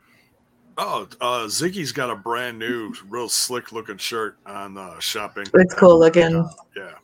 Oh, 0.82 1.06
uh, 1.20 1.46
Zicky's 1.46 1.92
got 1.92 2.08
a 2.08 2.16
brand 2.16 2.58
new, 2.58 2.94
real 3.10 3.28
slick 3.28 3.70
looking 3.70 3.98
shirt 3.98 4.38
on 4.46 4.78
uh, 4.78 4.98
shopping. 4.98 5.44
It's 5.52 5.74
cool 5.74 5.98
looking. 5.98 6.48
Yeah, 6.74 6.94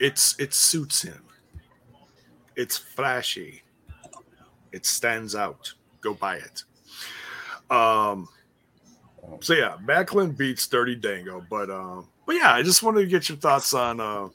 it's 0.00 0.34
it 0.40 0.52
suits 0.52 1.02
him. 1.02 1.22
It's 2.56 2.76
flashy. 2.76 3.62
It 4.72 4.86
stands 4.86 5.36
out. 5.36 5.72
Go 6.00 6.14
buy 6.14 6.38
it. 6.38 6.64
Um. 7.70 8.28
So 9.40 9.54
yeah, 9.54 9.76
Maclin 9.86 10.36
beats 10.36 10.66
Dirty 10.66 10.96
Dango, 10.96 11.46
but 11.48 11.70
um, 11.70 12.08
but 12.26 12.34
yeah, 12.34 12.54
I 12.54 12.64
just 12.64 12.82
wanted 12.82 13.02
to 13.02 13.06
get 13.06 13.28
your 13.28 13.38
thoughts 13.38 13.72
on 13.72 14.00
uh, 14.00 14.30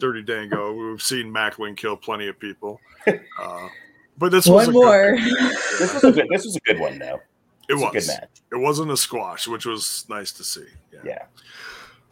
Dirty 0.00 0.22
Dango. 0.22 0.74
We've 0.74 1.00
seen 1.00 1.32
Maclin 1.32 1.76
kill 1.76 1.96
plenty 1.96 2.26
of 2.26 2.38
people. 2.40 2.80
Uh, 3.40 3.68
but 4.18 4.30
this 4.32 4.46
was 4.46 4.66
One 4.66 4.68
a 4.68 4.72
good- 4.72 4.74
more. 4.74 5.16
This 5.78 5.92
was 5.94 6.04
a 6.04 6.12
good 6.12 6.26
this 6.30 6.44
was 6.46 6.56
a 6.56 6.60
good 6.60 6.78
one 6.80 6.98
though. 6.98 7.20
It 7.68 7.74
It's 7.74 7.82
a 7.82 7.84
was. 7.84 7.92
good 7.92 8.06
match. 8.06 8.30
It 8.52 8.56
wasn't 8.56 8.90
a 8.92 8.96
squash, 8.96 9.46
which 9.48 9.66
was 9.66 10.06
nice 10.08 10.32
to 10.32 10.44
see. 10.44 10.66
Yeah. 11.04 11.26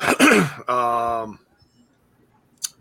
um, 0.69 1.39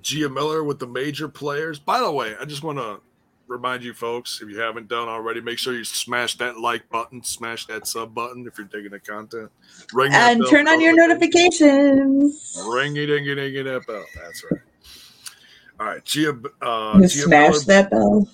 Gia 0.02 0.30
Miller 0.30 0.64
with 0.64 0.80
the 0.80 0.88
major 0.88 1.30
players. 1.30 1.80
By 1.80 2.00
the 2.00 2.12
way, 2.12 2.36
I 2.40 2.46
just 2.46 2.64
want 2.64 2.80
to 2.80 3.00
remind 3.48 3.84
you 3.84 3.94
folks, 3.94 4.42
if 4.42 4.50
you 4.50 4.60
haven't 4.60 4.88
done 4.90 5.08
already, 5.08 5.40
make 5.40 5.58
sure 5.60 5.74
you 5.74 5.84
smash 5.86 6.36
that 6.38 6.60
like 6.60 6.90
button, 6.90 7.24
smash 7.24 7.66
that 7.68 7.88
sub 7.88 8.14
button 8.14 8.46
if 8.48 8.58
you're 8.58 8.68
digging 8.68 8.92
the 8.92 9.00
content. 9.00 9.50
Ring 9.94 10.12
And 10.14 10.40
bell 10.42 10.50
turn 10.50 10.68
on 10.68 10.82
your 10.82 10.96
notifications. 10.96 12.62
Ring 12.68 12.98
it, 12.98 13.06
ding 13.06 13.26
it, 13.26 13.36
ding 13.36 13.56
it, 13.56 13.64
that 13.64 13.86
bell. 13.88 14.04
That's 14.22 14.44
right. 14.52 14.62
All 15.80 15.86
right, 15.88 16.04
Gia. 16.04 16.34
Uh, 16.62 16.94
You 16.96 17.02
Gia 17.04 17.08
smash 17.10 17.52
Miller- 17.52 17.60
that 17.66 17.90
bell. 17.92 18.28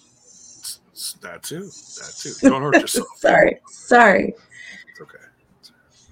That 1.21 1.43
too. 1.43 1.63
That 1.63 2.13
too. 2.17 2.33
Don't 2.49 2.61
hurt 2.61 2.75
yourself. 2.81 3.07
Sorry. 3.17 3.59
Sorry. 3.67 4.33
It's 4.91 5.01
okay. 5.01 5.17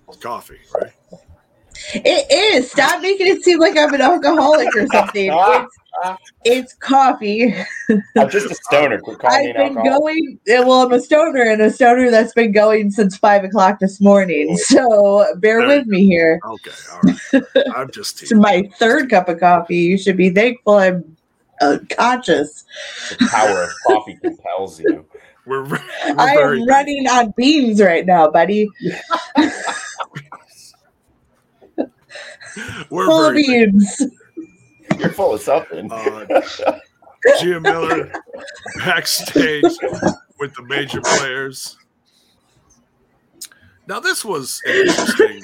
It's 0.07 0.17
coffee, 0.17 0.59
right? 0.79 0.93
It 1.93 2.31
is. 2.31 2.71
Stop 2.71 3.01
making 3.01 3.27
it 3.27 3.43
seem 3.43 3.59
like 3.59 3.77
I'm 3.77 3.93
an 3.93 4.01
alcoholic 4.01 4.75
or 4.75 4.87
something. 4.87 5.31
It's, 5.99 6.31
it's 6.45 6.73
coffee. 6.75 7.55
I'm 8.15 8.29
just 8.29 8.51
a 8.51 8.53
stoner. 8.53 8.99
Quit 8.99 9.17
calling 9.17 9.45
me 9.45 9.49
I've 9.49 9.55
been 9.55 9.77
alcoholic. 9.79 9.99
going. 9.99 10.39
Eh, 10.47 10.59
well, 10.59 10.85
I'm 10.85 10.93
a 10.93 10.99
stoner 10.99 11.41
and 11.41 11.59
a 11.59 11.71
stoner 11.71 12.11
that's 12.11 12.33
been 12.33 12.51
going 12.51 12.91
since 12.91 13.17
five 13.17 13.43
o'clock 13.43 13.79
this 13.79 13.99
morning. 13.99 14.55
So 14.57 15.25
bear 15.37 15.67
There 15.67 15.79
with 15.79 15.87
me 15.87 16.05
here. 16.05 16.39
Okay. 16.45 16.71
All 16.91 17.01
right. 17.01 17.67
I'm 17.75 17.89
just 17.89 18.21
It's 18.21 18.31
my 18.31 18.69
third 18.77 19.09
cup 19.09 19.27
of 19.27 19.39
coffee. 19.39 19.77
You 19.77 19.97
should 19.97 20.17
be 20.17 20.29
thankful 20.29 20.75
I'm 20.75 21.16
uh, 21.61 21.79
conscious. 21.89 22.65
The 23.09 23.27
power 23.31 23.63
of 23.63 23.69
coffee 23.85 24.17
compels 24.21 24.79
you. 24.79 25.05
We're, 25.45 25.63
we're 25.63 25.79
I 26.17 26.35
am 26.35 26.65
running 26.65 27.07
on 27.07 27.33
beans 27.37 27.81
right 27.81 28.05
now, 28.05 28.29
buddy. 28.29 28.67
We're 32.89 33.05
Full 33.05 33.25
of 33.27 33.33
very 33.33 33.43
beans. 33.71 34.03
You're 34.97 35.09
full 35.11 35.35
of 35.35 35.41
something. 35.41 35.89
uh, 35.89 36.43
Gia 37.39 37.61
Miller 37.61 38.11
backstage 38.77 39.63
with 40.37 40.53
the 40.55 40.63
major 40.63 40.99
players. 41.01 41.77
Now 43.87 44.01
this 44.01 44.25
was 44.25 44.61
an 44.65 44.75
interesting 44.87 45.41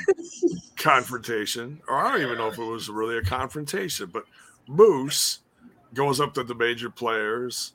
confrontation, 0.76 1.82
or 1.88 1.98
I 1.98 2.12
don't 2.12 2.22
even 2.22 2.38
know 2.38 2.50
if 2.50 2.58
it 2.58 2.64
was 2.64 2.90
really 2.90 3.18
a 3.18 3.24
confrontation, 3.24 4.10
but 4.12 4.26
Moose 4.68 5.40
goes 5.94 6.20
up 6.20 6.34
to 6.36 6.44
the 6.44 6.56
major 6.56 6.90
players, 6.90 7.74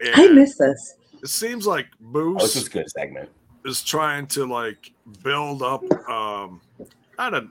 and 0.00 0.14
I 0.14 0.28
miss 0.28 0.56
this. 0.56 0.96
it 1.22 1.28
seems 1.28 1.66
like 1.66 1.86
oh, 1.86 1.98
this 1.98 2.12
Moose 2.12 2.54
was 2.54 2.66
a 2.66 2.70
good 2.70 2.90
segment. 2.90 3.28
is 3.64 3.82
trying 3.82 4.26
to 4.28 4.46
like 4.46 4.92
build 5.22 5.62
up 5.62 5.82
um 6.08 6.60
not 7.18 7.34
an 7.34 7.50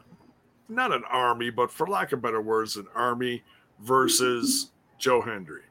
not 0.70 0.92
an 0.92 1.04
army 1.10 1.50
but 1.50 1.72
for 1.72 1.88
lack 1.88 2.12
of 2.12 2.22
better 2.22 2.42
words 2.42 2.78
an 2.78 2.88
army 2.96 3.44
versus 3.80 4.72
joe 4.98 5.22
hendry 5.22 5.64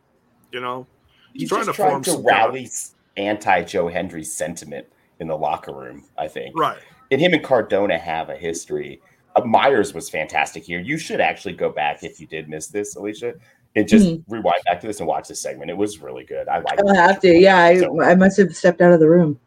you 0.53 0.61
know 0.61 0.87
He's 1.33 1.49
trying 1.49 1.67
just 1.67 1.77
to 1.77 1.83
form 1.83 2.03
trying 2.03 2.03
to 2.03 2.11
some 2.11 2.27
rally 2.27 2.71
anti 3.17 3.63
Joe 3.63 3.89
Hendry 3.89 4.25
sentiment 4.25 4.87
in 5.21 5.29
the 5.29 5.37
locker 5.37 5.73
room, 5.73 6.05
I 6.19 6.29
think. 6.29 6.59
right 6.59 6.79
And 7.11 7.21
him 7.21 7.35
and 7.35 7.43
Cardona 7.43 7.99
have 7.99 8.31
a 8.31 8.37
history. 8.37 9.01
Uh, 9.37 9.45
Myers 9.45 9.95
was 9.95 10.09
fantastic 10.09 10.65
here. 10.65 10.81
You 10.81 10.99
should 10.99 11.21
actually 11.21 11.55
go 11.55 11.71
back 11.71 12.03
if 12.03 12.21
you 12.21 12.27
did 12.27 12.49
miss 12.49 12.67
this, 12.69 12.97
Alicia, 12.97 13.35
and 13.77 13.87
just 13.89 14.07
Mm-hmm. 14.07 14.33
rewind 14.35 14.63
back 14.65 14.81
to 14.81 14.87
this 14.87 14.99
and 15.01 15.07
watch 15.07 15.29
this 15.29 15.41
segment. 15.41 15.71
It 15.71 15.77
was 15.77 16.01
really 16.01 16.25
good. 16.25 16.49
I 16.49 16.59
like 16.59 16.79
I'll 16.81 16.95
have 16.95 17.21
to. 17.21 17.29
Yeah, 17.33 17.59
I, 17.59 17.79
So- 17.79 18.03
I 18.03 18.15
must 18.15 18.37
have 18.39 18.55
stepped 18.57 18.81
out 18.81 18.93
of 18.93 19.01
the 19.01 19.09
room. 19.09 19.39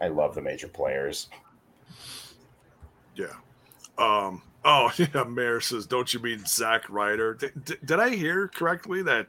I 0.00 0.08
love 0.08 0.34
the 0.34 0.42
major 0.42 0.66
players. 0.68 1.28
yeah 3.14 3.26
um 3.98 4.40
oh 4.64 4.90
yeah 4.96 5.24
mayor 5.24 5.60
says 5.60 5.86
don't 5.86 6.14
you 6.14 6.20
mean 6.20 6.38
Zack 6.46 6.88
Ryder 6.88 7.34
did, 7.34 7.64
did, 7.64 7.78
did 7.84 8.00
i 8.00 8.08
hear 8.10 8.48
correctly 8.48 9.02
that 9.02 9.26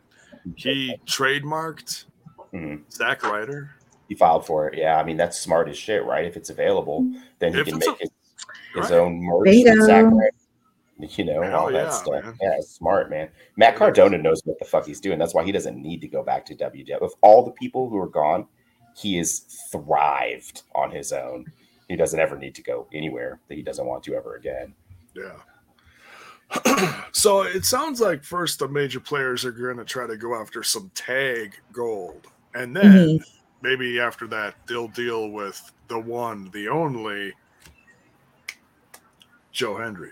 he 0.56 0.96
trademarked 1.06 2.06
Mhm. 2.54 2.82
Zack 2.92 3.24
Ryder 3.24 3.72
He 4.10 4.16
filed 4.16 4.46
for 4.46 4.68
it. 4.68 4.78
Yeah, 4.78 4.98
I 4.98 5.04
mean 5.04 5.16
that's 5.18 5.40
smart 5.40 5.70
as 5.70 5.78
shit, 5.78 6.04
right? 6.06 6.26
If 6.26 6.36
it's 6.38 6.50
available, 6.50 7.10
then 7.40 7.54
he 7.54 7.60
If 7.62 7.68
can 7.68 7.78
make 7.80 7.88
a- 7.88 7.92
his, 8.00 8.10
his 8.76 8.84
Right. 8.84 8.92
own 8.92 9.22
merch. 9.22 9.46
Bingo. 9.46 9.72
with 9.72 9.86
Zack 9.86 10.04
Ryder. 10.06 10.32
You 11.02 11.26
know, 11.26 11.42
Hell 11.42 11.60
all 11.60 11.72
that 11.72 11.86
yeah, 11.86 11.90
stuff. 11.90 12.24
man. 12.24 12.38
Yeah, 12.42 12.58
smart, 12.62 13.10
man. 13.10 13.30
Matt 13.58 13.76
Cardona 13.76 14.18
knows 14.18 14.42
what 14.46 14.60
the 14.60 14.66
fuck 14.66 14.86
he's 14.86 15.00
doing. 15.00 15.18
That's 15.18 15.34
why 15.34 15.44
he 15.44 15.52
doesn't 15.52 15.82
need 15.82 16.00
to 16.02 16.08
go 16.08 16.24
back 16.24 16.46
to 16.46 16.56
WWF. 16.56 17.02
With 17.02 17.16
all 17.22 17.44
the 17.44 17.52
people 17.52 17.90
who 17.90 17.98
are 17.98 18.08
gone, 18.08 18.46
he 18.96 19.18
has 19.18 19.40
thrived 19.72 20.64
on 20.76 20.92
his 20.92 21.12
own. 21.12 21.46
He 21.88 21.96
doesn't 21.96 22.20
ever 22.20 22.38
need 22.38 22.54
to 22.56 22.62
go 22.64 22.88
anywhere 22.94 23.40
that 23.48 23.56
he 23.56 23.64
doesn't 23.64 23.86
want 23.86 24.04
to 24.04 24.14
ever 24.16 24.36
again. 24.36 24.74
Yeah. 25.16 27.02
so 27.14 27.44
it 27.44 27.66
sounds 27.66 28.00
like 28.02 28.24
first 28.24 28.60
the 28.60 28.68
major 28.68 29.00
players 29.00 29.44
are 29.46 29.52
going 29.52 29.78
to 29.78 29.86
try 29.86 30.06
to 30.06 30.18
go 30.18 30.36
after 30.40 30.64
some 30.64 30.92
tag 30.94 31.56
gold, 31.72 32.28
and 32.54 32.76
then 32.76 32.84
Mhm. 33.20 33.24
maybe 33.62 34.00
after 34.00 34.28
that 34.28 34.56
they'll 34.68 34.90
deal 34.90 35.30
with 35.30 35.72
the 35.88 35.98
one, 36.00 36.50
the 36.52 36.68
only 36.68 37.34
Joe 39.52 39.78
Hendry. 39.78 40.12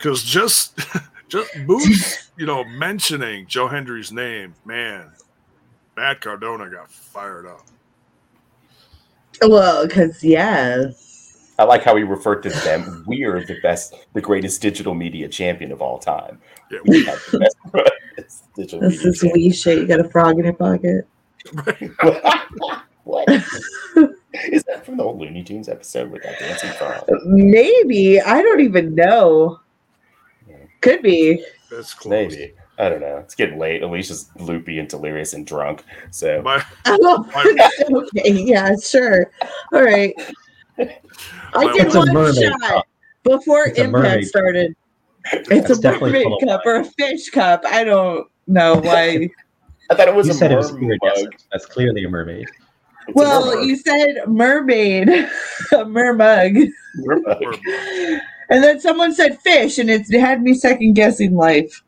Because 0.00 0.22
just 0.22 0.78
just 1.28 1.50
Boots, 1.66 2.30
you 2.38 2.46
know, 2.46 2.64
mentioning 2.64 3.46
Joe 3.46 3.68
Hendry's 3.68 4.10
name, 4.10 4.54
man, 4.64 5.10
Matt 5.94 6.22
Cardona 6.22 6.70
got 6.70 6.90
fired 6.90 7.46
up. 7.46 7.66
Well, 9.42 9.86
because 9.86 10.24
yeah, 10.24 10.86
I 11.58 11.64
like 11.64 11.82
how 11.82 11.94
he 11.96 12.02
referred 12.02 12.42
to 12.44 12.48
them. 12.48 13.04
We 13.06 13.24
are 13.24 13.44
the 13.44 13.60
best, 13.60 13.94
the 14.14 14.22
greatest 14.22 14.62
digital 14.62 14.94
media 14.94 15.28
champion 15.28 15.70
of 15.70 15.82
all 15.82 15.98
time. 15.98 16.40
Yeah, 16.70 16.78
We 16.86 17.04
have 17.04 17.18
the 17.30 17.50
best 18.16 18.54
digital 18.54 18.80
this 18.80 18.96
media 18.96 19.10
is 19.10 19.20
champion. 19.20 19.34
wee 19.34 19.52
shit. 19.52 19.78
You 19.80 19.86
got 19.86 20.00
a 20.00 20.08
frog 20.08 20.38
in 20.38 20.44
your 20.46 20.54
pocket. 20.54 21.06
what? 23.04 23.28
Is 23.28 24.64
that 24.64 24.86
from 24.86 24.96
the 24.96 25.02
old 25.02 25.20
Looney 25.20 25.42
Tunes 25.42 25.68
episode 25.68 26.10
with 26.10 26.22
that 26.22 26.38
dancing 26.38 26.70
frog? 26.70 27.04
Maybe 27.26 28.18
I 28.18 28.40
don't 28.40 28.60
even 28.60 28.94
know. 28.94 29.60
Could 30.80 31.02
be. 31.02 31.44
that's 31.70 31.94
close. 31.94 32.32
Maybe. 32.32 32.52
I 32.78 32.88
don't 32.88 33.00
know. 33.00 33.18
It's 33.18 33.34
getting 33.34 33.58
late. 33.58 33.82
Alicia's 33.82 34.30
loopy 34.38 34.78
and 34.78 34.88
delirious 34.88 35.34
and 35.34 35.46
drunk. 35.46 35.84
So 36.10 36.40
My, 36.42 36.64
Oh, 36.86 37.26
okay, 38.16 38.30
yeah, 38.32 38.74
sure. 38.82 39.30
All 39.72 39.82
right. 39.82 40.14
I 40.78 41.72
did 41.74 41.94
one 41.94 42.12
mermaid 42.12 42.36
shot 42.36 42.60
cup. 42.62 42.86
before 43.22 43.66
It's 43.66 43.78
Impact 43.78 44.24
started. 44.24 44.74
It's 45.32 45.48
That's 45.50 45.70
a 45.78 45.82
definitely 45.82 46.24
mermaid 46.24 46.48
cup 46.48 46.62
or 46.64 46.76
a 46.76 46.84
fish 46.84 47.28
cup. 47.28 47.62
I 47.66 47.84
don't 47.84 48.26
know 48.46 48.76
why. 48.76 49.28
I 49.90 49.94
thought 49.94 50.08
it 50.08 50.14
was 50.14 50.28
You 50.28 50.32
a 50.32 50.36
said 50.36 50.52
it 50.52 50.56
was 50.56 50.72
mermaid. 50.72 50.98
That's 51.52 51.66
clearly 51.66 52.04
a 52.04 52.08
mermaid. 52.08 52.46
It's 53.08 53.10
a 53.10 53.12
well, 53.12 53.46
mermaid. 53.46 53.68
you 53.68 53.76
said 53.76 54.08
mermaid, 54.28 55.08
a 55.72 55.84
mermug, 55.84 56.68
Mermaid. 56.96 58.20
And 58.50 58.62
then 58.62 58.80
someone 58.80 59.14
said 59.14 59.40
fish, 59.40 59.78
and 59.78 59.88
it 59.88 60.06
had 60.10 60.42
me 60.42 60.54
second 60.54 60.94
guessing 60.94 61.34
life. 61.34 61.82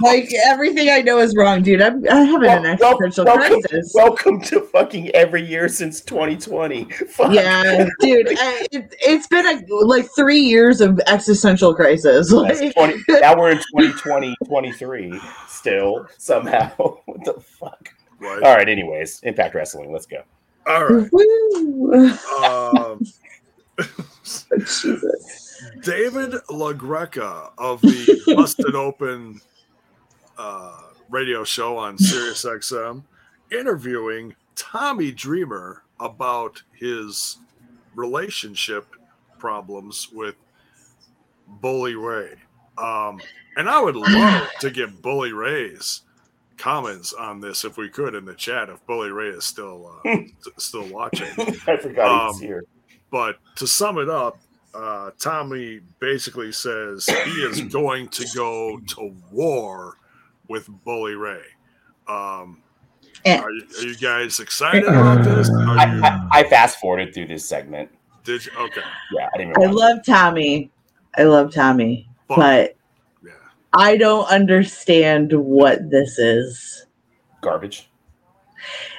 Like 0.00 0.28
everything 0.46 0.90
I 0.90 1.02
know 1.02 1.18
is 1.18 1.36
wrong, 1.36 1.62
dude. 1.62 1.80
I'm, 1.80 2.04
I'm 2.10 2.26
having 2.26 2.48
an 2.50 2.78
Wel- 2.80 2.98
wel- 2.98 3.04
existential 3.04 3.24
welcome, 3.24 3.62
crisis. 3.62 3.92
welcome 3.94 4.40
to 4.42 4.60
fucking 4.60 5.10
every 5.10 5.46
year 5.46 5.68
since 5.68 6.00
2020. 6.00 6.84
Fuck. 6.84 7.32
Yeah, 7.32 7.86
dude, 8.00 8.26
I, 8.30 8.66
it, 8.72 8.94
it's 9.00 9.28
been 9.28 9.46
a, 9.46 9.62
like 9.72 10.06
three 10.16 10.40
years 10.40 10.80
of 10.80 11.00
existential 11.06 11.72
crisis. 11.74 12.28
That's 12.32 12.60
Like, 12.60 12.74
20, 12.74 13.04
now 13.20 13.38
we're 13.38 13.52
in 13.52 13.58
2020, 13.58 14.34
23 14.44 15.20
still 15.46 16.06
somehow. 16.18 16.70
what 16.76 17.24
the 17.24 17.34
fuck? 17.40 17.88
Right. 18.18 18.42
All 18.42 18.56
right. 18.56 18.68
Anyways, 18.68 19.20
Impact 19.22 19.54
Wrestling. 19.54 19.92
Let's 19.92 20.06
go. 20.06 20.22
All 20.66 20.86
right. 20.88 21.08
woo. 21.12 22.10
Um, 22.44 22.98
Jesus. 22.98 23.20
David 25.82 26.32
LaGreca 26.50 27.50
of 27.58 27.80
the 27.80 28.20
Busted 28.36 28.74
Open 28.74 29.40
uh, 30.38 30.80
radio 31.10 31.44
show 31.44 31.76
on 31.76 31.96
SiriusXM 31.96 33.02
interviewing 33.52 34.34
Tommy 34.56 35.12
Dreamer 35.12 35.82
about 36.00 36.62
his 36.78 37.38
relationship 37.94 38.86
problems 39.38 40.08
with 40.12 40.34
Bully 41.46 41.94
Ray. 41.94 42.32
Um, 42.78 43.20
and 43.56 43.68
I 43.68 43.80
would 43.80 43.94
love 43.96 44.48
to 44.60 44.70
get 44.70 45.00
Bully 45.02 45.32
Ray's 45.32 46.02
comments 46.56 47.12
on 47.12 47.40
this 47.40 47.64
if 47.64 47.76
we 47.76 47.88
could 47.88 48.14
in 48.14 48.24
the 48.24 48.34
chat 48.34 48.68
if 48.68 48.84
Bully 48.86 49.10
Ray 49.10 49.28
is 49.28 49.44
still 49.44 50.00
uh, 50.04 50.16
still 50.58 50.86
watching. 50.88 51.28
I 51.68 51.76
forgot 51.76 52.30
Um, 52.34 52.40
here. 52.40 52.64
But 53.14 53.38
to 53.58 53.66
sum 53.68 53.98
it 53.98 54.10
up, 54.10 54.38
uh, 54.74 55.12
Tommy 55.20 55.78
basically 56.00 56.50
says 56.50 57.06
he 57.06 57.30
is 57.42 57.60
going 57.72 58.08
to 58.08 58.26
go 58.34 58.80
to 58.88 59.14
war 59.30 59.98
with 60.48 60.68
Bully 60.84 61.14
Ray. 61.14 61.44
Um, 62.08 62.60
are, 63.24 63.52
you, 63.52 63.62
are 63.78 63.82
you 63.84 63.96
guys 63.98 64.40
excited 64.40 64.82
about 64.82 65.22
this? 65.22 65.48
Are 65.48 65.78
I, 65.78 65.94
you, 65.94 66.02
I, 66.02 66.28
I 66.32 66.42
fast 66.48 66.80
forwarded 66.80 67.14
through 67.14 67.28
this 67.28 67.48
segment. 67.48 67.88
did 68.24 68.46
you, 68.46 68.52
okay, 68.58 68.80
Yeah, 69.12 69.28
I 69.32 69.38
didn't. 69.38 69.58
I 69.58 69.60
Even 69.60 69.76
watch 69.76 69.78
love 69.78 69.98
Tommy. 70.04 70.72
I 71.16 71.22
love 71.22 71.54
Tommy, 71.54 72.08
but, 72.26 72.36
but 72.36 72.76
yeah, 73.24 73.30
I 73.74 73.96
don't 73.96 74.26
understand 74.26 75.32
what 75.32 75.88
this 75.88 76.18
is. 76.18 76.86
garbage. 77.42 77.88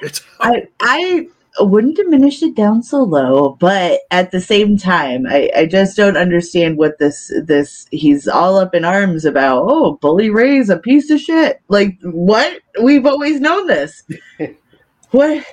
it's 0.00 0.22
I 0.40 0.68
I 0.80 1.28
wouldn't 1.60 1.96
diminish 1.96 2.42
it 2.42 2.54
down 2.54 2.82
so 2.82 3.02
low, 3.02 3.56
but 3.60 4.00
at 4.10 4.30
the 4.30 4.40
same 4.40 4.76
time, 4.76 5.26
I, 5.28 5.50
I 5.56 5.66
just 5.66 5.96
don't 5.96 6.16
understand 6.16 6.76
what 6.76 6.98
this 6.98 7.32
this 7.44 7.86
he's 7.90 8.28
all 8.28 8.58
up 8.58 8.74
in 8.74 8.84
arms 8.84 9.24
about. 9.24 9.64
Oh, 9.68 9.94
Bully 10.02 10.30
Ray's 10.30 10.68
a 10.70 10.78
piece 10.78 11.10
of 11.10 11.20
shit. 11.20 11.60
Like 11.68 11.96
what? 12.02 12.60
We've 12.82 13.06
always 13.06 13.40
known 13.40 13.66
this. 13.66 14.02
what? 15.10 15.44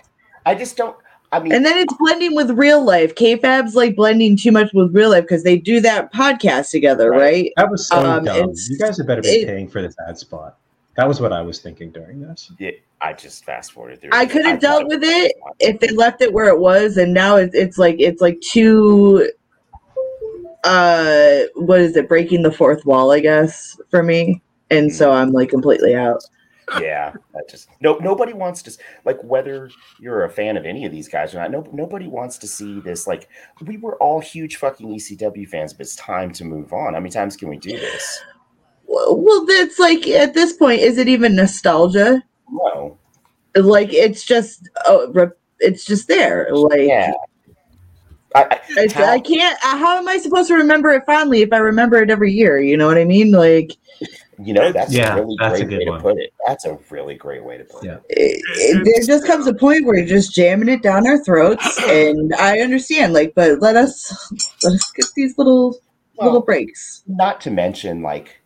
I 0.45 0.55
just 0.55 0.75
don't. 0.77 0.95
I 1.31 1.39
mean, 1.39 1.51
And 1.51 1.65
then 1.65 1.77
it's 1.79 1.93
blending 1.97 2.35
with 2.35 2.51
real 2.51 2.83
life. 2.85 3.15
Kayfabe's 3.15 3.75
like 3.75 3.95
blending 3.95 4.37
too 4.37 4.51
much 4.51 4.69
with 4.73 4.93
real 4.95 5.09
life 5.09 5.23
because 5.23 5.43
they 5.43 5.57
do 5.57 5.79
that 5.79 6.13
podcast 6.13 6.69
together, 6.69 7.09
Right. 7.09 7.19
right? 7.19 7.51
That 7.57 7.71
was 7.71 7.87
so 7.87 7.95
Um, 7.97 8.25
dumb. 8.25 8.51
You 8.69 8.77
guys 8.77 8.97
had 8.97 9.07
better 9.07 9.21
be 9.23 9.29
it- 9.29 9.47
paying 9.47 9.67
for 9.67 9.81
this 9.81 9.95
ad 10.07 10.17
spot. 10.19 10.57
That 10.95 11.07
was 11.07 11.19
what 11.19 11.33
I 11.33 11.41
was 11.41 11.59
thinking 11.59 11.91
during 11.91 12.21
this. 12.21 12.51
yeah, 12.59 12.71
I 13.01 13.13
just 13.13 13.45
fast 13.45 13.71
forwarded 13.71 14.01
through. 14.01 14.11
I 14.13 14.25
could 14.27 14.45
have 14.45 14.59
dealt 14.59 14.87
with 14.87 15.03
it 15.03 15.33
if 15.59 15.79
they 15.79 15.89
left 15.89 16.21
it 16.21 16.33
where 16.33 16.47
it 16.47 16.59
was, 16.59 16.97
and 16.97 17.13
now 17.13 17.35
it's 17.35 17.55
it's 17.55 17.77
like 17.77 17.95
it's 17.99 18.21
like 18.21 18.39
too. 18.41 19.31
Uh, 20.63 21.41
what 21.55 21.81
is 21.81 21.95
it? 21.97 22.07
Breaking 22.07 22.43
the 22.43 22.51
fourth 22.51 22.85
wall, 22.85 23.11
I 23.11 23.19
guess, 23.19 23.77
for 23.89 24.03
me, 24.03 24.41
and 24.69 24.93
so 24.93 25.11
I'm 25.11 25.31
like 25.31 25.49
completely 25.49 25.95
out. 25.95 26.23
yeah, 26.79 27.13
that 27.33 27.49
just 27.49 27.69
no. 27.81 27.97
Nobody 27.97 28.31
wants 28.33 28.61
to 28.61 28.71
like 29.03 29.21
whether 29.23 29.69
you're 29.99 30.23
a 30.23 30.29
fan 30.29 30.55
of 30.57 30.65
any 30.65 30.85
of 30.85 30.91
these 30.91 31.09
guys 31.09 31.33
or 31.33 31.39
not. 31.39 31.51
No, 31.51 31.67
nobody 31.73 32.07
wants 32.07 32.37
to 32.37 32.47
see 32.47 32.79
this. 32.79 33.07
Like 33.07 33.27
we 33.65 33.77
were 33.77 33.97
all 33.97 34.21
huge 34.21 34.55
fucking 34.57 34.87
ECW 34.87 35.49
fans, 35.49 35.73
but 35.73 35.81
it's 35.81 35.95
time 35.95 36.31
to 36.33 36.45
move 36.45 36.71
on. 36.71 36.93
How 36.93 36.99
many 36.99 37.09
times 37.09 37.35
can 37.35 37.49
we 37.49 37.57
do 37.57 37.71
this? 37.71 38.23
Well, 38.93 39.17
well, 39.19 39.45
it's 39.49 39.79
like 39.79 40.07
at 40.07 40.35
this 40.35 40.53
point, 40.53 40.81
is 40.81 40.97
it 40.99 41.07
even 41.07 41.35
nostalgia? 41.35 42.21
No. 42.51 42.97
Like 43.55 43.91
it's 43.91 44.23
just, 44.23 44.69
oh, 44.85 45.11
re- 45.13 45.27
it's 45.59 45.83
just 45.83 46.07
there. 46.07 46.47
Like 46.53 46.81
Yeah. 46.81 47.11
I, 48.35 48.43
I, 48.51 48.59
It's, 48.69 48.93
how- 48.93 49.05
I 49.05 49.19
can't. 49.19 49.57
uh, 49.63 49.77
How 49.77 49.97
am 49.97 50.07
I 50.07 50.17
supposed 50.17 50.47
to 50.49 50.55
remember 50.55 50.91
it 50.91 51.03
fondly 51.05 51.41
if 51.41 51.51
I 51.53 51.57
remember 51.57 52.01
it 52.01 52.09
every 52.09 52.31
year? 52.33 52.59
You 52.59 52.77
know 52.77 52.87
what 52.87 52.97
I 52.97 53.05
mean? 53.05 53.31
Like 53.31 53.71
you 54.43 54.53
know, 54.53 54.71
that's 54.71 54.91
Yeah, 54.91 55.13
a 55.17 55.21
really 55.21 55.35
that's 55.39 55.59
a 55.59 55.65
great 55.65 55.69
good 55.69 55.79
way 55.85 55.89
one. 55.91 55.97
to 55.99 56.03
put 56.03 56.17
it. 56.17 56.33
That's 56.47 56.65
a 56.65 56.77
really 56.89 57.15
great 57.15 57.43
way 57.43 57.57
to 57.59 57.63
put 57.63 57.83
Yeah. 57.83 57.97
it. 58.09 58.41
it, 58.47 58.77
it, 58.77 58.83
there 58.85 59.05
just 59.15 59.27
comes 59.27 59.45
a 59.47 59.53
point 59.53 59.85
where 59.85 59.95
you're 59.97 60.07
just 60.07 60.33
jamming 60.33 60.69
it 60.69 60.81
down 60.81 61.07
our 61.07 61.23
throats, 61.23 61.79
and 61.83 62.33
I 62.35 62.59
understand. 62.59 63.13
Like, 63.13 63.33
but 63.35 63.59
let 63.61 63.75
us 63.75 64.11
let 64.63 64.73
us 64.73 64.91
get 64.91 65.05
these 65.15 65.37
little 65.37 65.79
little 66.19 66.41
breaks. 66.41 67.03
not 67.07 67.39
to 67.41 67.51
mention, 67.51 68.01
like, 68.01 68.39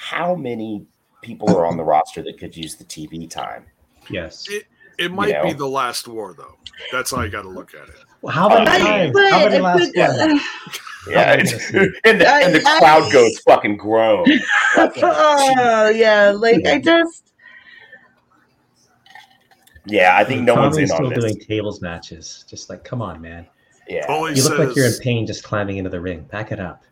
how 0.00 0.34
many 0.34 0.86
people 1.20 1.54
are 1.54 1.66
on 1.66 1.76
the 1.76 1.84
roster 1.84 2.22
that 2.22 2.38
could 2.38 2.56
use 2.56 2.74
the 2.76 2.84
TV 2.84 3.28
time? 3.28 3.66
Yes. 4.08 4.46
It- 4.48 4.64
it 4.98 5.10
might 5.12 5.42
be 5.42 5.52
know. 5.52 5.58
the 5.58 5.66
last 5.68 6.08
war 6.08 6.34
though. 6.36 6.56
That's 6.92 7.10
how 7.10 7.22
you 7.22 7.30
got 7.30 7.42
to 7.42 7.48
look 7.48 7.74
at 7.74 7.88
it. 7.88 7.94
Well, 8.22 8.34
how 8.34 8.48
many 8.48 8.66
I- 8.66 8.78
times? 8.78 9.12
but- 9.14 9.30
How 9.32 9.38
many 9.48 9.58
but- 9.58 9.62
last 9.62 10.18
ones? 10.28 10.40
Yeah, 11.08 11.32
it's- 11.32 11.70
and 12.04 12.20
the, 12.20 12.28
and 12.28 12.54
the 12.54 12.62
I- 12.66 12.78
crowd 12.78 13.02
I- 13.04 13.10
goes 13.12 13.38
fucking 13.40 13.76
groan. 13.78 14.26
Fucking 14.74 15.02
oh 15.06 15.88
yeah, 15.90 16.30
like 16.30 16.66
I 16.66 16.78
just 16.80 17.32
Yeah, 19.86 20.16
I 20.16 20.24
think 20.24 20.42
no 20.42 20.54
one's 20.54 20.76
Tommy's 20.76 20.90
in 20.90 20.96
still 20.96 21.06
on 21.08 21.14
this. 21.14 21.24
doing 21.24 21.38
tables 21.40 21.80
matches. 21.80 22.44
Just 22.48 22.68
like, 22.70 22.84
come 22.84 23.00
on, 23.02 23.20
man. 23.20 23.46
Yeah, 23.88 24.06
Bully 24.06 24.34
You 24.34 24.44
look 24.44 24.58
like 24.58 24.76
you're 24.76 24.86
in 24.86 24.92
pain 25.02 25.26
just 25.26 25.42
climbing 25.42 25.78
into 25.78 25.90
the 25.90 26.00
ring. 26.00 26.22
Back 26.24 26.52
it 26.52 26.60
up. 26.60 26.84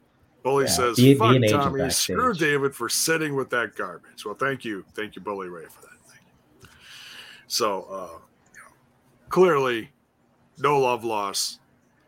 Bully 0.49 0.65
Yeah, 0.65 0.70
says, 0.70 0.97
be- 0.97 1.12
be 1.12 1.19
"Fuck 1.19 1.35
agent 1.35 1.51
Tommy, 1.51 1.91
screw. 1.91 2.33
David 2.33 2.75
for 2.75 2.89
sitting 2.89 3.37
with 3.37 3.51
that 3.51 3.77
garbage." 3.77 4.25
Well, 4.25 4.35
thank 4.35 4.65
you, 4.65 4.83
thank 4.95 5.15
you, 5.15 5.20
Bully 5.20 5.49
Ray, 5.49 5.66
for 5.66 5.83
that. 5.83 5.99
Thank 6.07 6.23
you. 6.62 6.69
So, 7.49 7.83
uh, 7.91 8.19
you 8.55 8.61
know, 8.61 8.70
clearly, 9.29 9.91
no 10.57 10.79
love 10.79 11.05
loss. 11.05 11.59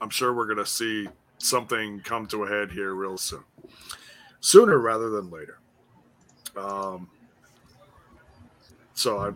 I'm 0.00 0.08
sure 0.08 0.32
we're 0.32 0.46
gonna 0.46 0.64
see 0.64 1.06
something 1.36 2.00
come 2.00 2.26
to 2.28 2.44
a 2.44 2.48
head 2.48 2.70
here 2.72 2.94
real 2.94 3.18
soon, 3.18 3.44
sooner 4.40 4.78
rather 4.78 5.10
than 5.10 5.30
later. 5.30 5.58
Um, 6.56 7.10
so, 8.94 9.18
I 9.18 9.32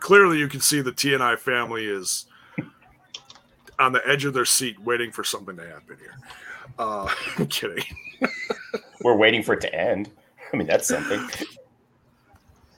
clearly 0.00 0.38
you 0.38 0.48
can 0.48 0.60
see 0.60 0.80
the 0.80 0.92
TNI 0.92 1.36
family 1.38 1.86
is 1.86 2.26
on 3.78 3.92
the 3.92 4.02
edge 4.04 4.24
of 4.24 4.34
their 4.34 4.44
seat, 4.44 4.80
waiting 4.80 5.12
for 5.12 5.22
something 5.22 5.56
to 5.56 5.66
happen 5.66 5.96
here. 6.00 6.16
Uh, 6.80 7.06
I'm 7.36 7.46
kidding. 7.46 7.84
we're 9.02 9.14
waiting 9.14 9.42
for 9.42 9.52
it 9.52 9.60
to 9.60 9.74
end. 9.74 10.10
I 10.50 10.56
mean, 10.56 10.66
that's 10.66 10.88
something. 10.88 11.28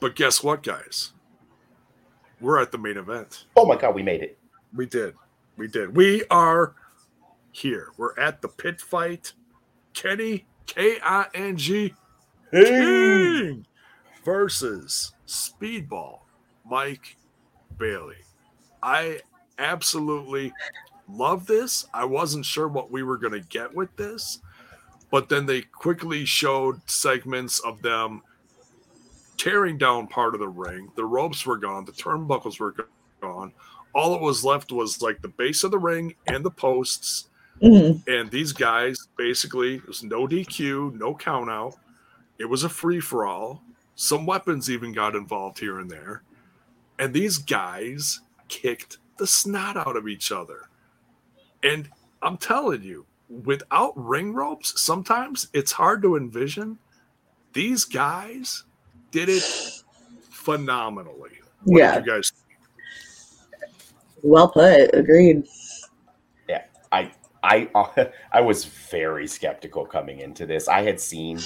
But 0.01 0.17
guess 0.17 0.43
what, 0.43 0.65
guys? 0.65 1.13
We're 2.41 2.61
at 2.61 2.73
the 2.73 2.79
main 2.79 2.97
event. 2.97 3.47
Oh 3.57 3.65
my 3.65 3.77
god, 3.77 3.95
we 3.95 4.03
made 4.03 4.21
it. 4.21 4.37
We 4.75 4.87
did. 4.87 5.15
We 5.57 5.69
did. 5.69 5.95
We 5.95 6.25
are 6.29 6.75
here. 7.53 7.91
We're 7.97 8.19
at 8.19 8.43
the 8.43 8.49
pit 8.49 8.81
fight. 8.81 9.35
Kenny 9.95 10.47
K 10.67 10.99
I 11.05 11.27
N 11.35 11.57
G 11.57 11.95
King 12.51 13.65
versus 14.25 15.13
Speedball 15.29 16.21
Mike 16.69 17.17
Bailey. 17.79 18.17
I 18.83 19.21
absolutely 19.59 20.53
love 21.13 21.47
this. 21.47 21.87
I 21.93 22.05
wasn't 22.05 22.45
sure 22.45 22.69
what 22.69 22.91
we 22.91 23.03
were 23.03 23.19
going 23.19 23.33
to 23.33 23.49
get 23.49 23.75
with 23.75 23.95
this, 23.97 24.41
but 25.11 25.29
then 25.29 25.47
they 25.47 25.63
quickly 25.63 26.25
showed 26.25 26.81
segments 26.91 27.61
of 27.61 27.83
them 27.83 28.23
tearing 29.37 29.79
down 29.79 30.07
part 30.07 30.35
of 30.35 30.41
the 30.41 30.49
ring. 30.49 30.91
The 30.97 31.05
ropes 31.05 31.45
were 31.47 31.59
gone, 31.59 31.85
the 31.85 31.93
turnbuckles 31.93 32.61
were 32.61 32.75
gone. 33.21 33.53
All 33.95 34.13
that 34.13 34.23
was 34.23 34.45
left 34.45 34.73
was 34.73 35.03
like 35.03 35.21
the 35.21 35.29
base 35.29 35.65
of 35.65 35.71
the 35.71 35.79
ring 35.79 36.15
and 36.27 36.45
the 36.45 36.51
posts. 36.51 37.29
mm, 37.61 38.01
And 38.09 38.31
these 38.31 38.53
guys 38.53 38.97
basically, 39.17 39.77
it 39.77 39.87
was 39.87 40.03
no 40.03 40.27
DQ, 40.27 40.99
no 40.99 41.15
count 41.15 41.51
out. 41.51 41.75
It 42.39 42.47
was 42.47 42.65
a 42.65 42.69
free 42.69 43.01
for 43.01 43.27
all. 43.27 43.63
Some 43.95 44.25
weapons 44.25 44.71
even 44.71 44.93
got 44.93 45.15
involved 45.15 45.59
here 45.59 45.79
and 45.79 45.91
there. 45.91 46.23
And 46.99 47.13
these 47.13 47.37
guys 47.39 48.21
kicked 48.49 48.99
the 49.19 49.27
snot 49.27 49.77
out 49.77 49.97
of 49.97 50.09
each 50.09 50.33
other. 50.33 50.69
And 51.63 51.89
I'm 52.23 52.37
telling 52.37 52.83
you, 52.83 53.07
without 53.29 53.93
ring 53.97 54.33
ropes, 54.33 54.81
sometimes 54.81 55.49
it's 55.53 55.73
hard 55.73 56.03
to 56.03 56.17
envision. 56.17 56.79
These 57.53 57.85
guys 57.85 58.65
did 59.11 59.29
it 59.29 59.43
phenomenally. 60.31 61.31
What 61.65 61.79
Yeah. 61.79 61.95
did 61.97 62.07
you 62.07 62.13
guys 62.13 62.33
well 64.23 64.49
put. 64.49 64.95
Agreed. 64.95 65.45
Yeah. 66.49 66.63
I 66.93 67.11
I 67.43 67.69
I 68.33 68.41
was 68.41 68.65
very 68.65 69.27
skeptical 69.27 69.85
coming 69.85 70.21
into 70.21 70.47
this. 70.47 70.69
I 70.69 70.83
had 70.83 71.01
seen 71.01 71.39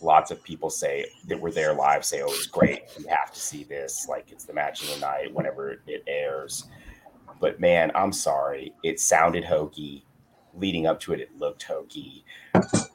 lots 0.00 0.30
of 0.30 0.42
people 0.42 0.70
say 0.70 1.06
that 1.26 1.38
were 1.38 1.50
there 1.50 1.74
live 1.74 2.04
say, 2.04 2.22
"Oh, 2.22 2.26
it's 2.28 2.46
great. 2.46 2.82
You 2.98 3.06
have 3.08 3.32
to 3.32 3.40
see 3.40 3.64
this. 3.64 4.06
Like 4.08 4.32
it's 4.32 4.44
the 4.44 4.54
match 4.54 4.82
of 4.82 4.88
the 4.94 5.00
night 5.00 5.32
whenever 5.32 5.72
it 5.86 6.02
airs." 6.06 6.64
But 7.40 7.60
man, 7.60 7.90
I'm 7.94 8.12
sorry. 8.12 8.72
It 8.82 9.00
sounded 9.00 9.44
hokey. 9.44 10.04
Leading 10.54 10.86
up 10.86 11.00
to 11.00 11.12
it, 11.12 11.20
it 11.20 11.36
looked 11.38 11.62
hokey. 11.62 12.24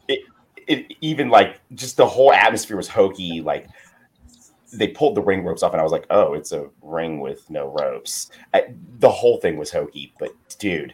It, 0.07 0.19
it 0.67 0.93
even 1.01 1.29
like 1.29 1.59
just 1.73 1.97
the 1.97 2.05
whole 2.05 2.31
atmosphere 2.31 2.77
was 2.77 2.87
hokey. 2.87 3.41
Like 3.41 3.67
they 4.73 4.89
pulled 4.89 5.15
the 5.15 5.21
ring 5.21 5.43
ropes 5.43 5.63
off, 5.63 5.71
and 5.71 5.79
I 5.79 5.83
was 5.83 5.91
like, 5.91 6.05
"Oh, 6.09 6.33
it's 6.33 6.51
a 6.51 6.69
ring 6.81 7.19
with 7.19 7.49
no 7.49 7.69
ropes." 7.79 8.29
I, 8.53 8.65
the 8.99 9.09
whole 9.09 9.37
thing 9.39 9.57
was 9.57 9.71
hokey. 9.71 10.13
But 10.19 10.31
dude, 10.59 10.93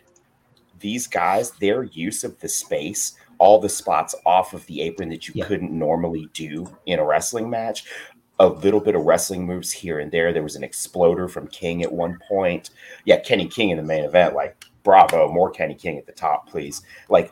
these 0.79 1.07
guys, 1.07 1.51
their 1.51 1.83
use 1.83 2.23
of 2.23 2.39
the 2.39 2.47
space, 2.47 3.15
all 3.39 3.59
the 3.59 3.69
spots 3.69 4.15
off 4.25 4.53
of 4.53 4.65
the 4.67 4.81
apron 4.81 5.09
that 5.09 5.27
you 5.27 5.33
Yeah. 5.35 5.45
couldn't 5.45 5.71
normally 5.71 6.29
do 6.33 6.65
in 6.85 6.99
a 6.99 7.03
wrestling 7.05 7.49
match, 7.49 7.85
a 8.39 8.47
little 8.47 8.79
bit 8.79 8.95
of 8.95 9.03
wrestling 9.03 9.45
moves 9.45 9.71
here 9.71 9.99
and 9.99 10.11
there. 10.11 10.33
There 10.33 10.43
was 10.43 10.55
an 10.55 10.63
exploder 10.63 11.27
from 11.27 11.47
King 11.47 11.83
at 11.83 11.91
one 11.91 12.19
point. 12.27 12.71
Yeah, 13.05 13.19
Kenny 13.19 13.47
King 13.47 13.69
in 13.69 13.77
the 13.77 13.83
main 13.83 14.03
event. 14.03 14.33
Like, 14.33 14.65
bravo, 14.83 15.31
more 15.31 15.51
Kenny 15.51 15.75
King 15.75 15.97
at 15.97 16.05
the 16.05 16.11
top, 16.11 16.49
please. 16.49 16.81
Like, 17.09 17.31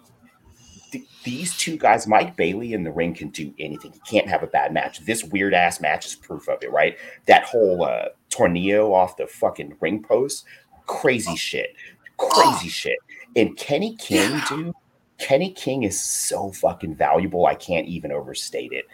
th- 0.92 1.06
these 1.24 1.58
two 1.58 1.78
guys, 1.78 2.08
Mike 2.08 2.36
Bailey 2.36 2.74
in 2.74 2.84
the 2.84 2.92
ring 2.92 3.14
can 3.14 3.30
do 3.30 3.54
anything. 3.60 3.94
He 3.94 4.00
can't 4.00 4.28
have 4.28 4.44
a 4.44 4.48
bad 4.48 4.74
match. 4.74 5.04
This 5.06 5.24
weird 5.24 5.54
ass 5.54 5.82
match 5.82 6.06
is 6.06 6.16
proof 6.16 6.48
of 6.48 6.62
it, 6.62 6.72
right? 6.72 6.98
That 7.26 7.46
whole 7.46 7.84
uh, 7.84 8.10
tornado 8.30 8.94
off 8.94 9.18
the 9.18 9.28
fucking 9.28 9.78
ring 9.80 10.04
post, 10.04 10.46
crazy 10.86 11.36
shit, 11.36 11.76
crazy 12.18 12.70
shit. 12.70 12.98
And 13.36 13.58
Kenny 13.58 13.96
King, 13.96 14.40
dude, 14.50 14.74
Kenny 15.18 15.52
King 15.52 15.84
is 15.84 16.02
so 16.02 16.52
fucking 16.52 16.96
valuable. 16.96 17.46
I 17.46 17.56
can't 17.56 17.88
even 17.88 18.12
overstate 18.12 18.72
it. 18.72 18.86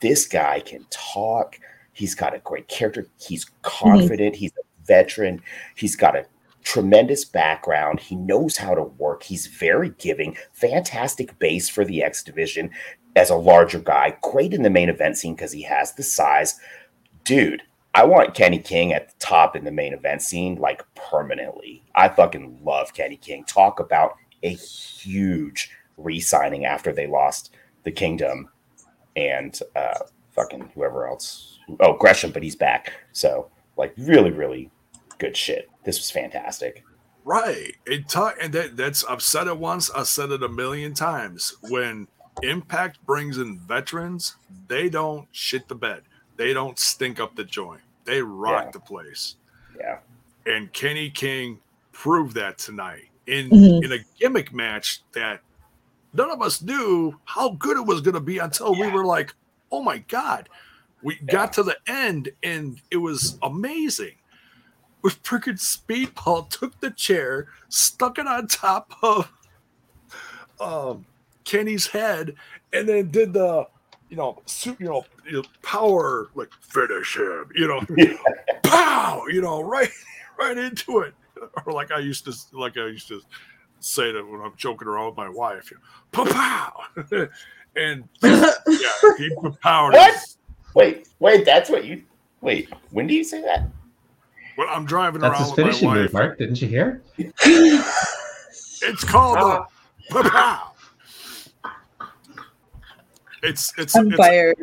This 0.00 0.26
guy 0.26 0.60
can 0.60 0.86
talk. 0.90 1.58
He's 1.92 2.14
got 2.14 2.34
a 2.34 2.40
great 2.40 2.68
character. 2.68 3.08
He's 3.20 3.44
mm-hmm. 3.44 3.56
confident. 3.62 4.36
He's 4.36 4.52
a 4.52 4.86
veteran. 4.86 5.42
He's 5.74 5.96
got 5.96 6.16
a 6.16 6.26
tremendous 6.62 7.24
background. 7.24 8.00
He 8.00 8.16
knows 8.16 8.56
how 8.56 8.74
to 8.74 8.82
work. 8.82 9.22
He's 9.22 9.46
very 9.46 9.90
giving. 9.98 10.36
Fantastic 10.52 11.38
base 11.38 11.68
for 11.68 11.84
the 11.84 12.02
X 12.02 12.22
division 12.22 12.70
as 13.14 13.30
a 13.30 13.36
larger 13.36 13.78
guy. 13.78 14.16
Great 14.22 14.52
in 14.52 14.62
the 14.62 14.70
main 14.70 14.88
event 14.88 15.16
scene 15.16 15.34
because 15.34 15.52
he 15.52 15.62
has 15.62 15.94
the 15.94 16.02
size. 16.02 16.58
Dude, 17.24 17.62
I 17.94 18.04
want 18.04 18.34
Kenny 18.34 18.58
King 18.58 18.92
at 18.92 19.08
the 19.08 19.14
top 19.18 19.56
in 19.56 19.64
the 19.64 19.70
main 19.70 19.94
event 19.94 20.22
scene 20.22 20.56
like 20.56 20.84
permanently. 20.94 21.82
I 21.94 22.08
fucking 22.08 22.60
love 22.62 22.92
Kenny 22.92 23.16
King. 23.16 23.44
Talk 23.44 23.80
about 23.80 24.16
a 24.42 24.50
huge 24.50 25.70
re-signing 25.96 26.66
after 26.66 26.92
they 26.92 27.06
lost 27.06 27.54
the 27.84 27.90
kingdom 27.90 28.50
and 29.16 29.58
uh 29.74 29.98
fucking 30.32 30.70
whoever 30.74 31.08
else. 31.08 31.58
Oh, 31.80 31.94
Gresham, 31.94 32.30
but 32.30 32.42
he's 32.42 32.56
back. 32.56 32.92
So 33.12 33.50
like 33.76 33.94
really, 33.96 34.30
really 34.30 34.70
good 35.18 35.36
shit. 35.36 35.68
This 35.84 35.98
was 35.98 36.10
fantastic. 36.10 36.84
Right. 37.24 37.72
It 37.86 38.08
ta- 38.08 38.34
and 38.40 38.52
that, 38.52 38.76
that's 38.76 39.02
I've 39.04 39.22
said 39.22 39.46
it 39.48 39.56
once, 39.58 39.90
I've 39.90 40.06
said 40.08 40.30
it 40.30 40.42
a 40.42 40.48
million 40.48 40.94
times. 40.94 41.56
When 41.70 42.06
Impact 42.42 43.04
brings 43.06 43.38
in 43.38 43.58
veterans, 43.60 44.36
they 44.68 44.88
don't 44.90 45.26
shit 45.32 45.66
the 45.68 45.74
bed. 45.74 46.02
They 46.36 46.52
don't 46.52 46.78
stink 46.78 47.18
up 47.18 47.34
the 47.34 47.44
joint. 47.44 47.80
They 48.04 48.20
rock 48.20 48.66
Yeah. 48.66 48.70
the 48.72 48.80
place. 48.80 49.36
Yeah. 49.78 49.98
And 50.44 50.70
Kenny 50.74 51.08
King 51.10 51.58
proved 51.92 52.34
that 52.36 52.58
tonight 52.58 53.08
in 53.26 53.48
Mhm. 53.48 53.84
in 53.84 53.92
a 53.92 53.98
gimmick 54.20 54.52
match 54.52 55.00
that 55.12 55.40
none 56.16 56.30
of 56.30 56.42
us 56.42 56.62
knew 56.62 57.18
how 57.24 57.50
good 57.50 57.76
it 57.76 57.86
was 57.86 58.00
going 58.00 58.14
to 58.14 58.20
be 58.20 58.38
until 58.38 58.72
we 58.72 58.88
were 58.88 59.04
like, 59.04 59.34
"Oh 59.70 59.82
my 59.82 59.98
god!" 59.98 60.48
We 61.02 61.16
got 61.16 61.52
to 61.54 61.62
the 61.62 61.76
end 61.86 62.30
and 62.42 62.80
it 62.90 62.96
was 62.96 63.38
amazing. 63.42 64.14
With 65.02 65.22
freaking 65.22 65.60
Speedball 65.60 66.50
took 66.50 66.80
the 66.80 66.90
chair, 66.90 67.48
stuck 67.68 68.18
it 68.18 68.26
on 68.26 68.48
top 68.48 68.92
of 69.02 69.30
um, 70.60 71.06
Kenny's 71.44 71.86
head, 71.86 72.34
and 72.72 72.88
then 72.88 73.10
did 73.10 73.32
the 73.32 73.68
you 74.08 74.16
know, 74.16 74.40
su- 74.46 74.76
you 74.78 74.86
know, 74.86 75.04
you 75.24 75.32
know, 75.32 75.42
power 75.62 76.28
like 76.34 76.50
finish 76.60 77.16
him, 77.16 77.50
you 77.54 77.66
know, 77.66 77.82
pow, 78.62 79.24
you 79.28 79.40
know, 79.40 79.60
right, 79.60 79.90
right 80.38 80.56
into 80.56 81.00
it, 81.00 81.14
or 81.64 81.72
like 81.72 81.90
I 81.90 81.98
used 81.98 82.24
to, 82.26 82.34
like 82.52 82.76
I 82.76 82.86
used 82.86 83.08
to 83.08 83.20
say 83.80 84.12
that 84.12 84.26
when 84.26 84.40
I'm 84.40 84.54
joking 84.56 84.88
around 84.88 85.06
with 85.08 85.16
my 85.16 85.28
wife, 85.28 85.70
you 85.70 85.78
know, 85.78 86.24
pow, 86.32 86.82
and 87.76 88.04
yeah, 88.22 88.50
he 89.18 89.30
powered. 89.62 89.94
What? 89.94 90.36
Wait, 90.74 91.08
wait, 91.18 91.44
that's 91.44 91.70
what 91.70 91.84
you 91.84 92.02
wait. 92.40 92.68
When 92.90 93.06
do 93.06 93.14
you 93.14 93.24
say 93.24 93.40
that? 93.42 93.68
When 94.56 94.68
I'm 94.68 94.86
driving 94.86 95.20
That's 95.20 95.32
around 95.32 95.42
his 95.42 95.50
with 95.50 95.58
my 95.58 95.64
finishing 95.64 95.88
wife, 95.88 95.96
move, 95.98 96.12
Mark. 96.12 96.38
Didn't 96.38 96.62
you 96.62 96.68
hear? 96.68 97.02
it's 97.18 99.04
called 99.04 99.38
Ah. 99.38 99.66
the 100.10 100.30
pow. 100.30 100.72
It's 103.42 103.72
it's 103.78 103.94
I'm 103.94 104.08
it's, 104.08 104.16
fired. 104.16 104.56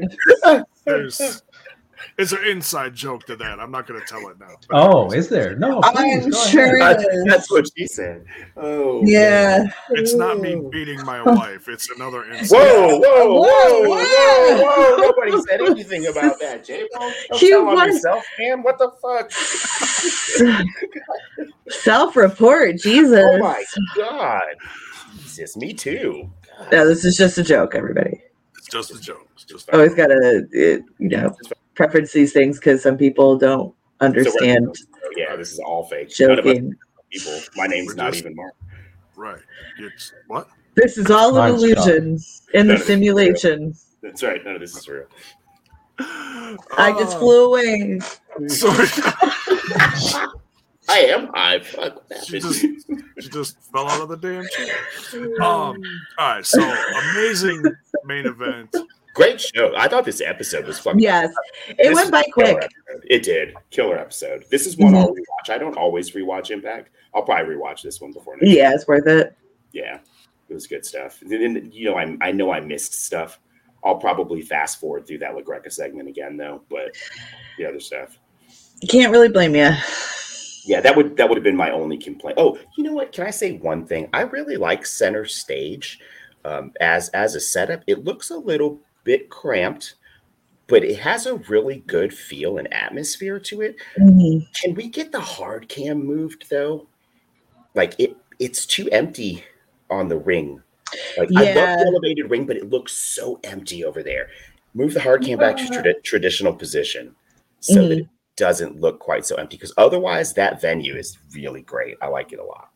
there's 0.85 1.43
it's 2.17 2.31
an 2.31 2.43
inside 2.45 2.93
joke 2.93 3.25
to 3.25 3.35
that. 3.37 3.59
I'm 3.59 3.71
not 3.71 3.87
going 3.87 3.99
to 3.99 4.05
tell 4.05 4.27
it 4.29 4.39
now. 4.39 4.55
Oh, 4.71 5.11
is 5.11 5.29
there? 5.29 5.55
No, 5.55 5.81
please, 5.81 6.25
I'm 6.25 6.31
sure 6.49 6.75
it 6.77 7.25
That's, 7.27 7.49
what 7.51 7.65
she 7.75 7.87
said. 7.87 8.25
Oh, 8.55 9.01
Yeah. 9.05 9.65
it's 9.91 10.13
not 10.13 10.39
me 10.39 10.61
beating 10.71 11.03
my 11.05 11.21
wife. 11.23 11.67
It's 11.67 11.89
another 11.91 12.23
inside. 12.31 12.55
Whoa, 12.57 12.99
whoa, 12.99 13.33
whoa, 13.33 13.39
Whoa, 13.41 13.89
whoa, 13.89 14.63
whoa! 14.63 14.97
Nobody 14.97 15.41
said 15.49 15.61
anything 15.61 16.05
about 16.07 16.39
that, 16.39 16.63
J. 16.63 16.87
Don't 16.93 17.13
He 17.39 17.49
tell 17.49 17.67
on 17.67 17.75
was- 17.75 17.95
yourself, 17.95 18.23
man. 18.39 18.61
What 18.63 18.77
the 18.77 18.91
fuck? 19.01 19.31
Self-report, 21.69 22.77
Jesus. 22.77 23.19
Oh 23.23 23.37
my 23.39 23.63
god! 23.95 24.41
Jesus, 25.23 25.55
me 25.57 25.73
too. 25.73 26.29
God. 26.59 26.71
No, 26.71 26.87
this 26.87 27.05
is 27.05 27.17
just 27.17 27.37
a 27.37 27.43
joke, 27.43 27.75
everybody. 27.75 28.21
It's 28.57 28.67
just 28.67 28.91
a 28.91 28.99
joke. 28.99 29.27
It's 29.43 29.51
just 29.51 29.69
Always 29.71 29.93
gotta, 29.93 30.47
you 30.51 30.83
know, 30.99 31.35
preference 31.75 32.11
these 32.13 32.31
things 32.33 32.59
because 32.59 32.81
some 32.81 32.97
people 32.97 33.37
don't 33.37 33.73
understand 33.99 34.75
Oh, 35.05 35.09
yeah, 35.17 35.35
this 35.35 35.51
is 35.51 35.59
all 35.59 35.83
fake. 35.85 36.11
None 36.19 36.31
of 36.31 36.39
us 36.39 36.45
joking. 36.45 36.75
people. 37.11 37.39
My 37.55 37.67
name's 37.67 37.89
We're 37.89 37.95
not 37.95 38.13
just- 38.13 38.23
even 38.23 38.35
Mark. 38.35 38.53
right. 39.15 39.39
It's 39.79 40.13
what? 40.27 40.47
This 40.75 40.97
is 40.97 41.11
all 41.11 41.37
an 41.37 41.49
illusion 41.53 42.17
in 42.53 42.67
the 42.67 42.73
None 42.73 42.75
of 42.75 42.79
this 42.79 42.81
is 42.81 42.87
real. 42.89 42.97
simulation. 42.97 43.73
That's 44.01 44.23
right. 44.23 44.43
None 44.43 44.55
of 44.55 44.61
this 44.61 44.75
is 44.75 44.87
real. 44.87 45.05
I 45.99 46.95
just 46.97 47.19
flew 47.19 47.45
away. 47.53 47.99
Sorry. 48.47 48.87
I 50.89 50.99
am 50.99 51.27
high. 51.27 51.59
Fuck 51.59 52.03
what 52.09 52.25
She 52.25 52.39
just, 52.39 52.59
she 52.61 53.29
just 53.29 53.57
fell 53.71 53.87
out 53.89 54.01
of 54.01 54.09
the 54.09 54.17
damn 54.17 54.45
chair. 54.47 55.33
Um. 55.41 55.77
All 56.17 56.29
right. 56.35 56.45
So 56.45 56.61
amazing 57.13 57.63
main 58.05 58.25
event. 58.25 58.75
Great 59.13 59.39
show. 59.39 59.73
I 59.77 59.87
thought 59.87 60.05
this 60.05 60.21
episode 60.21 60.65
was 60.65 60.79
fucking. 60.79 60.99
Yes, 60.99 61.31
it 61.67 61.77
This 61.77 61.95
went 61.95 62.11
by 62.11 62.23
quick. 62.33 62.55
episode. 62.57 63.03
It 63.07 63.23
did. 63.23 63.53
Killer 63.69 63.97
episode. 63.97 64.45
This 64.49 64.65
is 64.65 64.75
one 64.77 64.93
Mhm. 64.93 64.97
I'll 65.01 65.13
rewatch. 65.13 65.49
I 65.53 65.57
don't 65.59 65.77
always 65.77 66.11
rewatch 66.11 66.49
Impact. 66.49 66.89
I'll 67.13 67.21
probably 67.23 67.55
rewatch 67.55 67.83
this 67.83 68.01
one 68.01 68.11
before 68.11 68.35
next. 68.37 68.49
Yeah, 68.51 68.73
it's 68.73 68.87
worth 68.87 69.05
it. 69.07 69.35
Yeah, 69.71 69.99
it 70.49 70.53
was 70.53 70.65
good 70.67 70.83
stuff. 70.85 71.21
And, 71.21 71.31
then, 71.31 71.69
you 71.71 71.85
know, 71.85 71.95
I 71.97 72.17
I 72.21 72.31
know 72.31 72.51
I 72.51 72.59
missed 72.59 72.93
stuff. 73.05 73.39
I'll 73.83 73.97
probably 73.97 74.41
fast 74.41 74.79
forward 74.79 75.05
through 75.05 75.19
that 75.19 75.35
LaGreca 75.35 75.71
segment 75.71 76.07
again, 76.09 76.37
though. 76.37 76.63
But 76.69 76.95
the 77.57 77.65
other 77.65 77.79
stuff, 77.79 78.17
You 78.81 78.87
Can't 78.87 79.11
really 79.11 79.29
blame 79.29 79.55
you. 79.55 79.69
yeah, 80.65 80.81
that 80.81 80.95
would 80.95 81.17
that 81.17 81.29
would 81.29 81.37
have 81.37 81.43
been 81.43 81.55
my 81.55 81.69
only 81.71 81.97
complaint. 81.97 82.37
Oh, 82.39 82.57
you 82.77 82.83
know 82.83 82.93
what? 82.93 83.11
Can 83.11 83.25
I 83.27 83.29
say 83.31 83.57
one 83.57 83.85
thing? 83.85 84.09
I 84.11 84.21
really 84.21 84.57
like 84.57 84.85
center 84.85 85.25
stage 85.25 85.99
um, 86.45 86.71
as 86.81 87.09
as 87.09 87.35
a 87.35 87.39
setup. 87.39 87.83
It 87.87 88.03
looks 88.03 88.29
a 88.31 88.37
little 88.37 88.81
bit 89.03 89.29
cramped, 89.29 89.95
but 90.67 90.83
it 90.83 90.99
has 90.99 91.25
a 91.25 91.35
really 91.35 91.83
good 91.87 92.13
feel 92.13 92.57
and 92.57 92.71
atmosphere 92.73 93.39
to 93.39 93.61
it. 93.61 93.75
Mhm. 93.97 94.47
Can 94.53 94.73
we 94.75 94.87
get 94.87 95.11
the 95.11 95.19
hard 95.19 95.67
cam 95.69 96.05
moved 96.05 96.45
though? 96.49 96.87
Like 97.75 97.99
it, 97.99 98.15
it's 98.39 98.65
too 98.65 98.89
empty 98.91 99.43
on 99.89 100.07
the 100.07 100.17
ring. 100.17 100.61
Like 101.17 101.29
I 101.35 101.53
love 101.53 101.79
the 101.79 101.85
elevated 101.87 102.29
ring, 102.29 102.45
but 102.45 102.57
it 102.57 102.69
looks 102.69 102.93
so 102.93 103.39
empty 103.43 103.83
over 103.83 104.03
there. 104.03 104.29
Move 104.73 104.93
the 104.93 105.01
hard 105.01 105.23
cam 105.23 105.39
back 105.39 105.57
to 105.57 105.63
tradi- 105.63 106.03
traditional 106.03 106.53
position 106.53 107.15
so 107.59 107.87
that 107.87 107.99
it 107.99 108.07
doesn't 108.35 108.79
look 108.79 108.99
quite 108.99 109.25
so 109.25 109.35
empty. 109.35 109.57
Because 109.57 109.73
otherwise, 109.77 110.33
that 110.33 110.61
venue 110.61 110.95
is 110.95 111.17
really 111.33 111.61
great. 111.61 111.97
I 112.01 112.07
like 112.07 112.33
it 112.33 112.39
a 112.39 112.43
lot. 112.43 112.69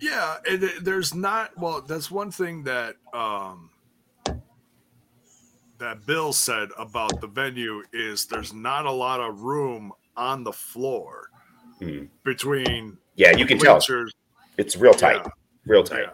Yeah, 0.00 0.38
and 0.48 0.62
there's 0.80 1.14
not. 1.14 1.56
Well, 1.56 1.82
that's 1.82 2.10
one 2.10 2.30
thing 2.30 2.64
that 2.64 2.96
um 3.12 3.70
that 5.78 6.04
Bill 6.06 6.32
said 6.32 6.68
about 6.76 7.20
the 7.20 7.26
venue 7.26 7.82
is 7.92 8.26
there's 8.26 8.52
not 8.52 8.86
a 8.86 8.90
lot 8.92 9.20
of 9.20 9.42
room 9.42 9.92
on 10.16 10.44
the 10.44 10.52
floor 10.52 11.30
Hmm. 11.78 12.06
between 12.24 12.98
Yeah, 13.14 13.36
you 13.36 13.46
can 13.46 13.58
tell 13.58 13.78
it's 14.56 14.76
real 14.76 14.94
tight, 14.94 15.22
Yeah. 15.24 15.30
real 15.66 15.84
tight. 15.84 16.02
Yeah. 16.02 16.10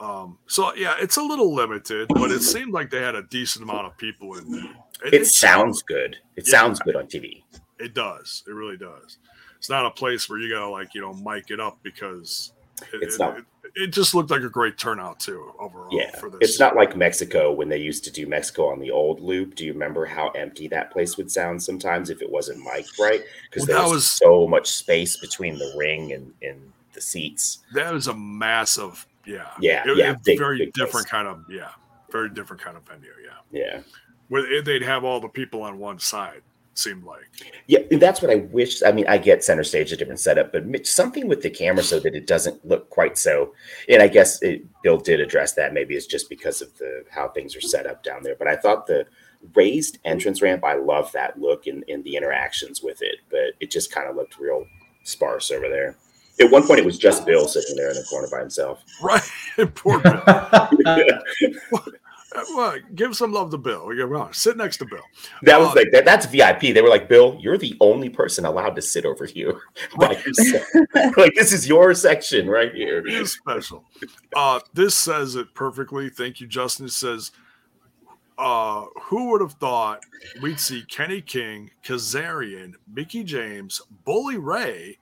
Um, 0.00 0.38
so 0.48 0.74
yeah, 0.74 0.96
it's 1.00 1.16
a 1.16 1.22
little 1.22 1.54
limited, 1.54 2.08
but 2.08 2.32
it 2.32 2.40
seemed 2.40 2.72
like 2.72 2.90
they 2.90 3.00
had 3.00 3.14
a 3.14 3.22
decent 3.22 3.62
amount 3.62 3.86
of 3.86 3.96
people 3.98 4.36
in 4.36 4.50
there. 4.50 4.74
It 5.04 5.26
sounds 5.26 5.82
good. 5.82 6.16
It 6.34 6.46
Yeah. 6.46 6.50
sounds 6.50 6.80
good 6.80 6.96
on 6.96 7.06
TV. 7.06 7.44
It 7.78 7.94
does. 7.94 8.42
It 8.48 8.52
really 8.52 8.76
does. 8.76 9.18
It's 9.58 9.68
not 9.68 9.86
a 9.86 9.90
place 9.92 10.28
where 10.28 10.40
you 10.40 10.48
gotta 10.52 10.68
like 10.68 10.94
you 10.94 11.00
know 11.02 11.12
mic 11.14 11.50
it 11.52 11.60
up 11.60 11.78
because 11.84 12.52
it, 12.92 13.00
It's 13.02 13.14
it, 13.14 13.18
not. 13.20 13.38
It, 13.74 13.82
it 13.82 13.92
just 13.92 14.14
looked 14.14 14.30
like 14.30 14.42
a 14.42 14.48
great 14.48 14.78
turnout 14.78 15.20
too 15.20 15.52
overall. 15.58 15.88
Yeah, 15.90 16.10
for 16.18 16.30
this. 16.30 16.38
it's 16.40 16.60
not 16.60 16.76
like 16.76 16.96
Mexico 16.96 17.52
when 17.52 17.68
they 17.68 17.78
used 17.78 18.04
to 18.04 18.10
do 18.10 18.26
Mexico 18.26 18.68
on 18.70 18.78
the 18.80 18.90
old 18.90 19.20
loop. 19.20 19.54
Do 19.54 19.64
you 19.64 19.72
remember 19.72 20.04
how 20.06 20.30
empty 20.30 20.68
that 20.68 20.90
place 20.90 21.16
would 21.16 21.30
sound 21.30 21.62
sometimes 21.62 22.10
if 22.10 22.22
it 22.22 22.30
wasn't 22.30 22.58
mic'd 22.64 22.98
right? 22.98 23.22
Because 23.50 23.66
Well, 23.68 23.76
there 23.78 23.84
was, 23.84 23.92
was- 23.94 24.12
so 24.12 24.46
much 24.46 24.68
space 24.70 25.16
between 25.16 25.58
the 25.58 25.72
ring 25.76 26.12
and, 26.12 26.32
and 26.42 26.72
the 26.92 27.00
seats. 27.00 27.60
that 27.74 27.92
was 27.92 28.06
a 28.08 28.14
massive. 28.14 29.06
Yeah. 29.26 29.48
Yeah, 29.60 29.82
It, 29.88 29.96
yeah, 29.96 30.12
it's 30.12 30.22
big- 30.22 30.38
very 30.38 30.58
big 30.58 30.74
place. 30.74 30.86
different 30.86 31.08
kind 31.08 31.28
of 31.28 31.44
yeah, 31.48 31.68
very 32.10 32.28
different 32.30 32.60
kind 32.62 32.76
of 32.76 32.82
venue. 32.84 33.08
Yeah, 33.24 33.60
Yeah, 33.60 33.80
where 34.28 34.62
they'd 34.62 34.82
have 34.82 35.04
all 35.04 35.20
the 35.20 35.28
people 35.28 35.62
on 35.62 35.78
one 35.78 35.98
side. 35.98 36.42
Seemed 36.74 37.04
like. 37.04 37.26
yeah, 37.66 37.80
that's 37.90 38.22
what 38.22 38.30
I 38.30 38.36
wish. 38.36 38.82
I 38.82 38.92
mean, 38.92 39.06
I 39.06 39.18
get 39.18 39.44
center 39.44 39.62
stage 39.62 39.92
a 39.92 39.96
different 39.96 40.20
setup, 40.20 40.52
but 40.52 40.86
something 40.86 41.28
with 41.28 41.42
the 41.42 41.50
camera 41.50 41.82
so 41.82 42.00
that 42.00 42.14
it 42.14 42.26
doesn't 42.26 42.66
look 42.66 42.88
quite 42.88 43.18
so. 43.18 43.52
And 43.90 44.02
I 44.02 44.08
guess 44.08 44.42
it, 44.42 44.64
Bill 44.82 44.96
did 44.96 45.20
address 45.20 45.52
that. 45.54 45.74
Maybe 45.74 45.94
it's 45.94 46.06
just 46.06 46.30
because 46.30 46.62
of 46.62 46.76
the 46.78 47.04
how 47.10 47.28
things 47.28 47.54
are 47.54 47.60
set 47.60 47.86
up 47.86 48.02
down 48.02 48.22
there. 48.22 48.36
But 48.36 48.48
I 48.48 48.56
thought 48.56 48.86
the 48.86 49.06
raised 49.54 49.98
entrance 50.06 50.40
ramp, 50.40 50.64
I 50.64 50.74
love 50.74 51.12
that 51.12 51.38
look 51.38 51.66
and 51.66 51.84
in, 51.88 52.02
the 52.04 52.16
interactions 52.16 52.82
with 52.82 53.02
it. 53.02 53.16
But 53.30 53.52
it 53.60 53.70
just 53.70 53.92
kind 53.92 54.08
of 54.08 54.16
looked 54.16 54.38
real 54.38 54.64
sparse 55.04 55.50
over 55.50 55.68
there. 55.68 55.96
At 56.40 56.50
one 56.50 56.66
point, 56.66 56.80
it 56.80 56.86
was 56.86 56.96
just 56.96 57.26
Bill 57.26 57.46
sitting 57.46 57.76
there 57.76 57.90
in 57.90 57.96
the 57.96 58.06
corner 58.08 58.28
by 58.30 58.40
himself. 58.40 58.82
Right. 59.02 59.22
Poor 59.74 60.00
Bill. 60.00 60.22
Uh, 62.34 62.42
Well, 62.54 62.76
give 62.94 63.16
some 63.16 63.32
love 63.32 63.50
to 63.50 63.58
Bill. 63.58 63.92
You're 63.94 64.06
wrong. 64.06 64.32
Sit 64.32 64.56
next 64.56 64.78
to 64.78 64.84
Bill. 64.86 65.02
That 65.42 65.58
was 65.60 65.68
Uh, 65.70 65.74
like 65.76 65.90
that, 65.92 66.04
that's 66.04 66.26
VIP. 66.26 66.72
They 66.74 66.80
were 66.82 66.88
like, 66.88 67.08
Bill, 67.08 67.36
you're 67.40 67.58
the 67.58 67.76
only 67.80 68.08
person 68.08 68.44
allowed 68.44 68.74
to 68.76 68.82
sit 68.82 69.04
over 69.04 69.24
here 69.26 69.60
by 69.98 70.12
yourself. 70.24 70.64
like 71.16 71.34
this 71.34 71.52
is 71.52 71.68
your 71.68 71.94
section 71.94 72.48
right 72.48 72.74
here. 72.74 72.98
It 72.98 73.14
is 73.14 73.32
special. 73.32 73.84
Uh, 74.34 74.60
this 74.74 74.94
says 74.94 75.34
it 75.36 75.52
perfectly. 75.54 76.08
Thank 76.10 76.40
you, 76.40 76.46
Justin. 76.46 76.86
It 76.86 76.92
says, 76.92 77.32
uh, 78.38 78.86
who 79.02 79.30
would 79.30 79.40
have 79.40 79.52
thought 79.54 80.00
we'd 80.40 80.58
see 80.58 80.84
Kenny 80.88 81.20
King, 81.20 81.70
Kazarian, 81.84 82.72
Mickie 82.92 83.24
James, 83.24 83.80
Bully 84.04 84.38
Ray, 84.38 84.98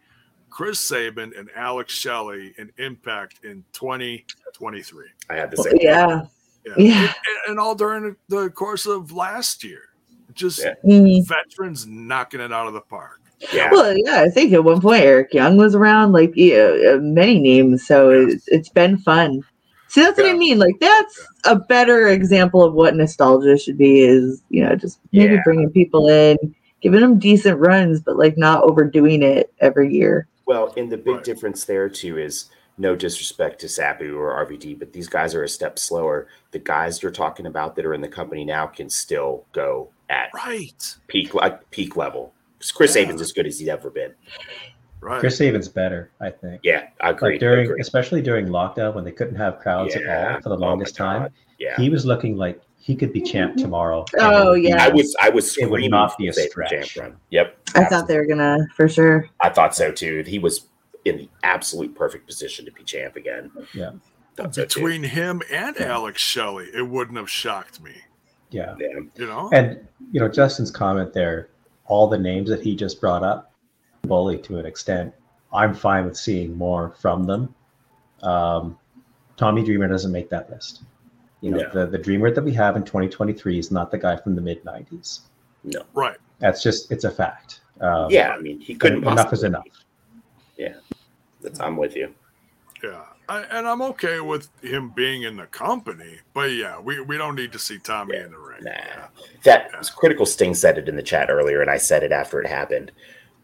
Chris 0.50 0.80
Sabin, 0.80 1.32
and 1.38 1.48
Alex 1.54 1.92
Shelley 1.94 2.52
in 2.58 2.72
Impact 2.78 3.44
in 3.44 3.64
2023? 3.72 5.06
I 5.30 5.34
had 5.36 5.50
the 5.50 5.56
same. 5.58 5.78
yeah. 5.80 6.22
Yeah. 6.66 6.74
Yeah. 6.76 7.02
And, 7.04 7.50
and 7.52 7.58
all 7.60 7.74
during 7.74 8.16
the 8.28 8.50
course 8.50 8.86
of 8.86 9.12
last 9.12 9.64
year. 9.64 9.82
Just 10.34 10.60
Yeah. 10.62 10.74
Mhm. 10.84 11.26
veterans 11.26 11.86
knocking 11.86 12.40
it 12.40 12.52
out 12.52 12.66
of 12.68 12.72
the 12.74 12.80
park. 12.80 13.20
Yeah. 13.52 13.70
Well, 13.72 13.96
yeah, 13.96 14.20
I 14.20 14.28
think 14.28 14.52
at 14.52 14.62
one 14.62 14.80
point 14.80 15.02
Eric 15.02 15.32
Young 15.32 15.56
was 15.56 15.74
around, 15.74 16.12
like 16.12 16.32
yeah, 16.36 16.92
uh, 16.94 16.98
many 16.98 17.38
names. 17.40 17.86
So 17.86 18.10
Yeah. 18.10 18.28
it's, 18.34 18.44
it's 18.48 18.68
been 18.68 18.98
fun. 18.98 19.42
See, 19.88 20.02
that's 20.02 20.18
what 20.18 20.28
I 20.30 20.34
mean. 20.34 20.58
Like 20.58 20.78
that's 20.80 21.26
a 21.44 21.56
better 21.56 22.08
example 22.08 22.62
of 22.62 22.74
what 22.74 22.94
nostalgia 22.94 23.56
should 23.58 23.76
be. 23.78 24.00
Is 24.02 24.42
you 24.50 24.62
know 24.62 24.76
just 24.76 25.00
maybe 25.12 25.34
Yeah. 25.34 25.40
bringing 25.44 25.70
people 25.70 26.08
in, 26.08 26.36
giving 26.80 27.00
them 27.00 27.18
decent 27.18 27.58
runs, 27.58 28.00
but 28.00 28.16
like 28.16 28.38
not 28.38 28.62
overdoing 28.62 29.22
it 29.22 29.52
every 29.58 29.92
year. 29.92 30.28
Well, 30.46 30.72
and 30.76 30.92
the 30.92 30.96
big 30.98 31.16
Right. 31.16 31.24
difference 31.24 31.64
there 31.64 31.88
too 31.88 32.18
is 32.18 32.50
no 32.80 32.96
disrespect 32.96 33.60
to 33.60 33.68
Sabu 33.68 34.16
or 34.18 34.44
RVD, 34.46 34.78
but 34.78 34.92
these 34.92 35.06
guys 35.06 35.34
are 35.34 35.44
a 35.44 35.48
step 35.48 35.78
slower. 35.78 36.26
The 36.50 36.58
guys 36.58 37.02
you're 37.02 37.12
talking 37.12 37.46
about 37.46 37.76
that 37.76 37.84
are 37.84 37.94
in 37.94 38.00
the 38.00 38.08
company 38.08 38.44
now 38.44 38.66
can 38.66 38.88
still 38.88 39.44
go 39.52 39.90
at 40.08 40.30
Right. 40.34 40.96
peak 41.06 41.34
like 41.34 41.70
peak 41.70 41.96
level. 41.96 42.32
Chris 42.74 42.96
Yeah. 42.96 43.04
Saban's 43.04 43.20
as 43.20 43.32
good 43.32 43.46
as 43.46 43.58
he's 43.58 43.68
ever 43.68 43.90
been. 43.90 44.12
Right. 45.00 45.20
Chris 45.20 45.36
Sabin's 45.36 45.68
better, 45.68 46.10
I 46.20 46.30
think. 46.30 46.60
Yeah, 46.62 46.88
I 47.00 47.10
agree. 47.10 47.32
Like 47.32 47.40
during, 47.40 47.64
agree. 47.66 47.80
especially 47.80 48.22
during 48.22 48.46
lockdown 48.48 48.94
when 48.94 49.04
they 49.04 49.12
couldn't 49.12 49.36
have 49.36 49.58
crowds 49.58 49.94
at 49.96 50.06
all 50.06 50.40
for 50.42 50.48
the 50.48 50.56
Oh 50.56 50.58
longest 50.58 50.96
time, 50.96 51.28
Yeah, 51.58 51.76
he 51.76 51.88
was 51.90 52.04
looking 52.06 52.36
like 52.36 52.60
he 52.78 52.94
could 52.96 53.12
be 53.12 53.20
champ 53.20 53.56
tomorrow. 53.56 54.04
Oh, 54.18 54.48
it 54.48 54.50
would 54.50 54.62
be- 54.62 54.68
yeah. 54.68 54.82
I 54.84 54.88
was 54.88 55.14
I 55.20 55.28
was 55.28 55.56
It 55.58 55.64
would 55.70 55.80
screaming 55.80 55.90
not 55.90 56.16
be 56.18 56.28
a 56.28 56.32
the 56.32 56.42
stretch. 56.42 56.70
champ 56.70 56.88
run. 56.96 57.16
Yep, 57.30 57.56
I 57.74 57.84
thought 57.84 58.08
they 58.08 58.16
were 58.16 58.26
gonna 58.26 58.58
for 58.76 58.88
sure. 58.88 59.26
I 59.40 59.50
thought 59.50 59.74
so 59.74 59.90
too. 59.92 60.22
He 60.26 60.38
was 60.38 60.66
in 61.04 61.16
the 61.18 61.28
absolute 61.42 61.94
perfect 61.94 62.26
position 62.26 62.64
to 62.64 62.72
be 62.72 62.82
champ 62.84 63.16
again. 63.16 63.50
Yeah. 63.74 63.92
Thought 64.36 64.54
so, 64.54 64.64
too. 64.64 64.80
Between 64.80 65.02
him 65.02 65.42
and 65.50 65.78
Alex 65.80 66.20
Shelley, 66.20 66.68
it 66.74 66.86
wouldn't 66.88 67.16
have 67.16 67.30
shocked 67.30 67.80
me. 67.82 67.92
Yeah. 68.50 68.74
Yeah. 68.78 69.00
You 69.16 69.26
know? 69.26 69.50
And 69.52 69.86
you 70.12 70.20
know, 70.20 70.28
Justin's 70.28 70.70
comment 70.70 71.12
there, 71.12 71.50
all 71.86 72.06
the 72.08 72.18
names 72.18 72.48
that 72.50 72.60
he 72.62 72.74
just 72.76 73.00
brought 73.00 73.22
up, 73.22 73.52
bully 74.02 74.38
to 74.38 74.58
an 74.58 74.66
extent. 74.66 75.12
I'm 75.52 75.74
fine 75.74 76.04
with 76.04 76.16
seeing 76.16 76.56
more 76.56 76.94
from 77.00 77.24
them. 77.24 77.54
Um, 78.22 78.78
Tommy 79.36 79.64
Dreamer 79.64 79.88
doesn't 79.88 80.12
make 80.12 80.28
that 80.30 80.50
list. 80.50 80.82
You 81.40 81.50
know, 81.52 81.58
No. 81.58 81.70
the, 81.72 81.86
the 81.86 81.98
Dreamer 81.98 82.30
that 82.30 82.44
we 82.44 82.52
have 82.54 82.76
in 82.76 82.84
2023 82.84 83.58
is 83.58 83.70
not 83.70 83.90
the 83.90 83.98
guy 83.98 84.16
from 84.16 84.34
the 84.34 84.42
mid 84.42 84.62
90s. 84.64 85.20
No. 85.64 85.82
Right. 85.94 86.18
That's 86.38 86.62
just 86.62 86.90
it's 86.92 87.04
a 87.04 87.10
fact. 87.10 87.60
Um, 87.80 88.10
Yeah, 88.10 88.30
I 88.30 88.40
mean, 88.40 88.60
he 88.60 88.74
couldn't. 88.74 89.04
enough 89.06 89.32
is 89.32 89.42
enough. 89.42 89.64
That's, 91.42 91.60
I'm 91.60 91.76
with 91.76 91.96
you. 91.96 92.14
Yeah. 92.82 93.02
I, 93.28 93.42
and 93.42 93.66
I'm 93.68 93.80
okay 93.82 94.20
with 94.20 94.48
him 94.60 94.90
being 94.90 95.22
in 95.22 95.36
the 95.36 95.46
company, 95.46 96.18
but 96.34 96.50
yeah, 96.50 96.80
we, 96.80 97.00
we 97.00 97.16
don't 97.16 97.36
need 97.36 97.52
to 97.52 97.58
see 97.58 97.78
Tommy 97.78 98.16
Yeah. 98.16 98.24
in 98.24 98.32
the 98.32 98.38
ring. 98.38 98.64
Nah. 98.64 98.70
Yeah. 98.72 99.06
That 99.44 99.78
was 99.78 99.88
critical. 99.88 100.26
Sting 100.26 100.54
said 100.54 100.78
it 100.78 100.88
in 100.88 100.96
the 100.96 101.02
chat 101.02 101.30
earlier, 101.30 101.60
and 101.60 101.70
I 101.70 101.76
said 101.76 102.02
it 102.02 102.12
after 102.12 102.40
it 102.40 102.48
happened. 102.48 102.90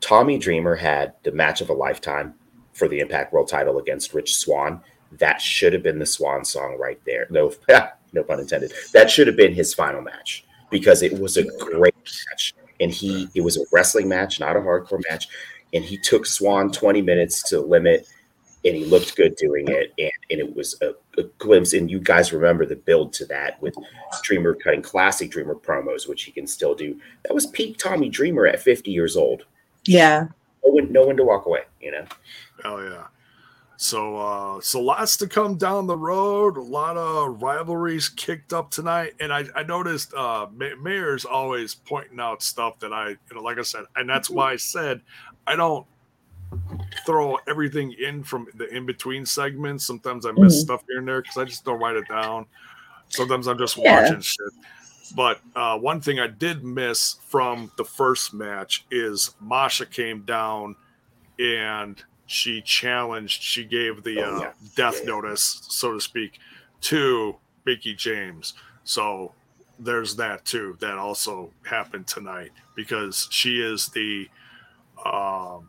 Tommy 0.01 0.39
Dreamer 0.39 0.75
had 0.75 1.15
the 1.23 1.33
match 1.33 1.61
of 1.61 1.71
a 1.71 1.73
lifetime 1.73 2.35
for 2.73 2.89
the 2.89 3.01
Impact 3.01 3.33
World 3.33 3.49
Title 3.49 3.79
against 3.79 4.13
Rich 4.13 4.37
Swann. 4.37 4.81
That 5.13 5.41
should 5.41 5.73
have 5.73 5.83
been 5.83 5.99
the 5.99 6.07
Swan 6.07 6.45
song 6.45 6.77
right 6.79 7.01
there. 7.07 7.27
No, 7.31 7.53
no 8.13 8.23
pun 8.25 8.41
intended. 8.41 8.73
That 8.93 9.11
should 9.11 9.27
have 9.27 9.37
been 9.37 9.55
his 9.55 9.73
final 9.73 10.03
match 10.03 10.45
because 10.71 11.03
it 11.03 11.19
was 11.19 11.37
a 11.37 11.47
oh, 11.47 11.57
great 11.59 11.95
match, 12.31 12.55
and 12.81 12.91
he 12.91 13.29
it 13.35 13.43
was 13.43 13.57
a 13.57 13.65
wrestling 13.73 14.09
match, 14.09 14.41
not 14.41 14.57
a 14.57 14.61
hardcore 14.61 15.03
match, 15.09 15.29
and 15.77 15.85
he 15.85 15.99
took 15.99 16.25
Swann 16.25 16.73
20 16.73 17.03
minutes 17.03 17.43
to 17.51 17.61
limit. 17.61 18.09
And 18.65 18.75
he 18.75 18.85
looked 18.85 19.15
good 19.15 19.37
doing 19.37 19.69
it, 19.69 19.93
and, 19.97 20.11
and 20.29 20.41
it 20.41 20.57
was 20.57 20.77
a, 20.83 20.95
a 21.21 21.25
glimpse. 21.39 21.73
And 21.73 21.89
you 21.89 22.01
guys 22.01 22.33
remember 22.33 22.67
the 22.67 22.75
build 22.75 23.13
to 23.13 23.27
that 23.27 23.63
with 23.63 23.77
Dreamer 24.25 24.55
cutting 24.55 24.83
classic 24.83 25.31
Dreamer 25.31 25.55
promos, 25.55 26.09
which 26.09 26.25
he 26.25 26.33
can 26.33 26.49
still 26.49 26.75
do. 26.75 26.99
That 27.23 27.33
was 27.33 27.47
peak 27.47 27.79
Tommy 27.79 28.09
Dreamer 28.09 28.45
at 28.45 28.59
50 28.59 28.91
years 28.91 29.17
old. 29.17 29.45
Yeah. 29.85 30.27
No 30.65 30.73
one, 30.73 30.93
no 30.93 31.07
one 31.07 31.17
to 31.17 31.23
walk 31.23 31.47
away, 31.47 31.61
you 31.81 31.93
know? 31.93 32.07
Hell 32.65 32.83
yeah. 32.83 33.07
So 33.77 34.17
uh 34.17 34.61
so 34.61 34.81
lots 34.81 35.19
to 35.19 35.27
come 35.27 35.57
down 35.57 35.87
the 35.87 35.97
road, 35.97 36.57
a 36.57 36.63
lot 36.63 36.97
of 36.97 37.43
rivalries 37.43 38.09
kicked 38.09 38.53
up 38.53 38.71
tonight. 38.71 39.13
And 39.21 39.33
I, 39.33 39.45
I 39.55 39.63
noticed 39.65 40.15
uh 40.15 40.47
Mayor's 40.81 41.25
always 41.25 41.75
pointing 41.75 42.19
out 42.19 42.43
stuff 42.43 42.79
that 42.81 42.93
I 42.93 43.11
you 43.11 43.19
know, 43.35 43.43
like 43.43 43.59
I 43.59 43.63
said, 43.63 43.85
and 43.95 44.09
that's 44.09 44.31
why 44.31 44.53
I 44.53 44.57
said 44.57 45.03
I 45.47 45.57
don't 45.57 45.87
throw 47.05 47.37
everything 47.49 47.93
in 47.93 48.25
from 48.25 48.47
the 48.55 48.69
in 48.75 48.87
between 48.87 49.27
segments. 49.27 49.87
Sometimes 49.87 50.27
I 50.27 50.33
miss 50.33 50.55
Mhm. 50.61 50.65
stuff 50.65 50.83
here 50.89 50.99
and 50.99 51.09
there 51.09 51.23
because 51.23 51.37
I 51.37 51.45
just 51.45 51.65
don't 51.65 51.81
write 51.81 51.97
it 51.97 52.09
down. 52.09 52.47
Sometimes 53.09 53.47
I'm 53.47 53.59
just 53.59 53.77
Yeah. 53.77 54.01
watching 54.01 54.21
shit. 54.21 54.53
But 55.15 55.41
uh, 55.55 55.79
one 55.79 56.01
thing 56.01 56.19
I 56.19 56.27
did 56.27 56.65
miss 56.65 57.17
from 57.29 57.71
the 57.77 57.85
first 57.85 58.35
match 58.35 58.85
is 58.91 59.35
Masha 59.41 59.87
came 59.87 60.23
down 60.23 60.75
and 61.39 62.03
she 62.27 62.61
challenged, 62.61 63.41
she 63.41 63.65
gave 63.65 64.03
the 64.03 64.21
Oh, 64.21 64.35
uh, 64.35 64.41
yeah. 64.41 64.53
death 64.75 65.01
yeah. 65.05 65.11
notice, 65.11 65.61
so 65.69 65.93
to 65.93 66.01
speak, 66.01 66.41
to 66.83 67.37
Mickie 67.65 67.95
James. 67.95 68.55
So 68.83 69.33
there's 69.79 70.17
that 70.17 70.45
too. 70.45 70.77
That 70.81 70.99
also 70.99 71.53
happened 71.65 72.09
tonight 72.09 72.51
because 72.75 73.29
she 73.31 73.61
is 73.61 73.89
the 73.91 74.29
um, 75.15 75.69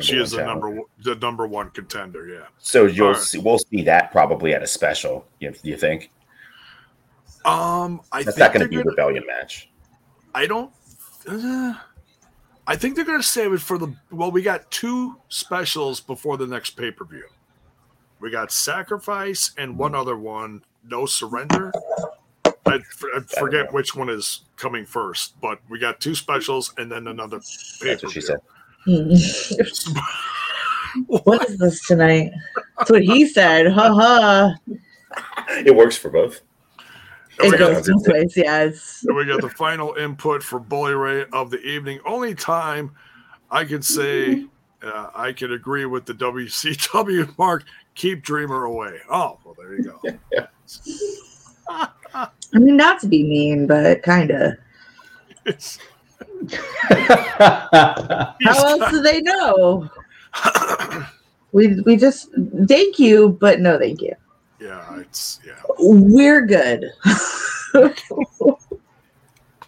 she 0.00 0.18
is 0.18 0.32
the 0.32 0.44
number 0.44 0.68
one- 0.68 0.84
the 1.02 1.14
number 1.16 1.46
one 1.46 1.70
contender. 1.70 2.26
Yeah. 2.28 2.46
So 2.58 2.84
you'll 2.86 3.08
Alright. 3.08 3.22
see, 3.22 3.38
we'll 3.38 3.58
see 3.58 3.82
that 3.82 4.12
probably 4.12 4.52
at 4.54 4.62
a 4.62 4.66
special. 4.66 5.26
You, 5.40 5.54
you 5.62 5.76
think 5.76 6.10
Um, 7.44 8.02
I 8.12 8.22
that's 8.22 8.36
think 8.36 8.38
not 8.38 8.52
going 8.52 8.64
to 8.64 8.68
be 8.68 8.76
a 8.76 8.84
rebellion 8.84 9.24
match? 9.26 9.70
I 10.34 10.46
don't. 10.46 10.70
Uh, 11.26 11.74
I 12.66 12.76
think 12.76 12.96
they're 12.96 13.04
going 13.06 13.20
to 13.20 13.26
save 13.26 13.52
it 13.54 13.60
for 13.60 13.78
the. 13.78 13.94
Well, 14.10 14.30
we 14.30 14.42
got 14.42 14.70
two 14.70 15.16
specials 15.28 16.00
before 16.00 16.36
the 16.36 16.46
next 16.46 16.70
pay 16.70 16.90
per 16.90 17.04
view. 17.06 17.24
We 18.20 18.30
got 18.30 18.52
Sacrifice 18.52 19.52
and 19.56 19.78
one 19.78 19.94
other 19.94 20.16
one, 20.18 20.62
No 20.84 21.06
Surrender. 21.06 21.72
I 22.66 22.80
forget 23.38 23.72
which 23.72 23.94
one 23.94 24.10
is 24.10 24.42
coming 24.58 24.84
first, 24.84 25.40
but 25.40 25.60
we 25.68 25.78
got 25.78 26.00
two 26.00 26.14
specials 26.14 26.74
and 26.76 26.90
then 26.90 27.06
another 27.06 27.40
pay 27.80 27.88
That's 27.88 28.02
what 28.02 28.12
she 28.12 28.20
said. 28.20 28.40
Hmm. 28.84 29.14
what 31.06 31.48
is 31.48 31.58
this 31.58 31.86
tonight? 31.86 32.30
That's 32.76 32.90
what 32.90 33.02
he 33.02 33.26
said. 33.26 33.72
Ha 33.72 33.94
ha. 33.94 34.54
It 35.64 35.74
works 35.74 35.96
for 35.96 36.10
both. 36.10 36.40
And 37.40 37.54
It 37.54 37.58
goes 37.58 37.88
both 37.88 38.08
ways. 38.08 38.34
Yes. 38.36 39.04
and 39.06 39.16
we 39.16 39.24
got 39.24 39.40
the 39.40 39.48
final 39.48 39.94
input 39.94 40.42
for 40.42 40.58
Bully 40.58 40.94
Ray 40.94 41.24
of 41.32 41.50
the 41.50 41.60
evening. 41.60 42.00
Only 42.04 42.34
time 42.34 42.90
I 43.50 43.64
can 43.64 43.80
say 43.80 44.46
uh, 44.82 45.10
I 45.14 45.32
can 45.32 45.52
agree 45.52 45.86
with 45.86 46.04
the 46.06 46.14
WCW 46.14 47.32
mark. 47.38 47.64
Keep 47.94 48.22
Dreamer 48.22 48.64
away. 48.64 48.98
Oh, 49.10 49.38
well, 49.44 49.54
there 49.56 49.74
you 49.74 49.92
go. 50.02 50.46
I 52.54 52.58
mean, 52.58 52.76
not 52.76 53.00
to 53.00 53.08
be 53.08 53.24
mean, 53.24 53.66
but 53.66 54.02
kind 54.02 54.30
of. 54.30 54.52
How 56.90 58.34
else 58.46 58.90
do 58.90 59.02
they 59.02 59.20
know? 59.20 59.88
We 61.52 61.80
we 61.82 61.96
just 61.96 62.28
thank 62.66 62.98
you, 62.98 63.30
but 63.40 63.60
no, 63.60 63.78
thank 63.78 64.02
you. 64.02 64.14
yeah, 64.60 65.00
it's 65.00 65.40
yeah. 65.46 65.54
We're 65.78 66.44
good. 66.46 66.84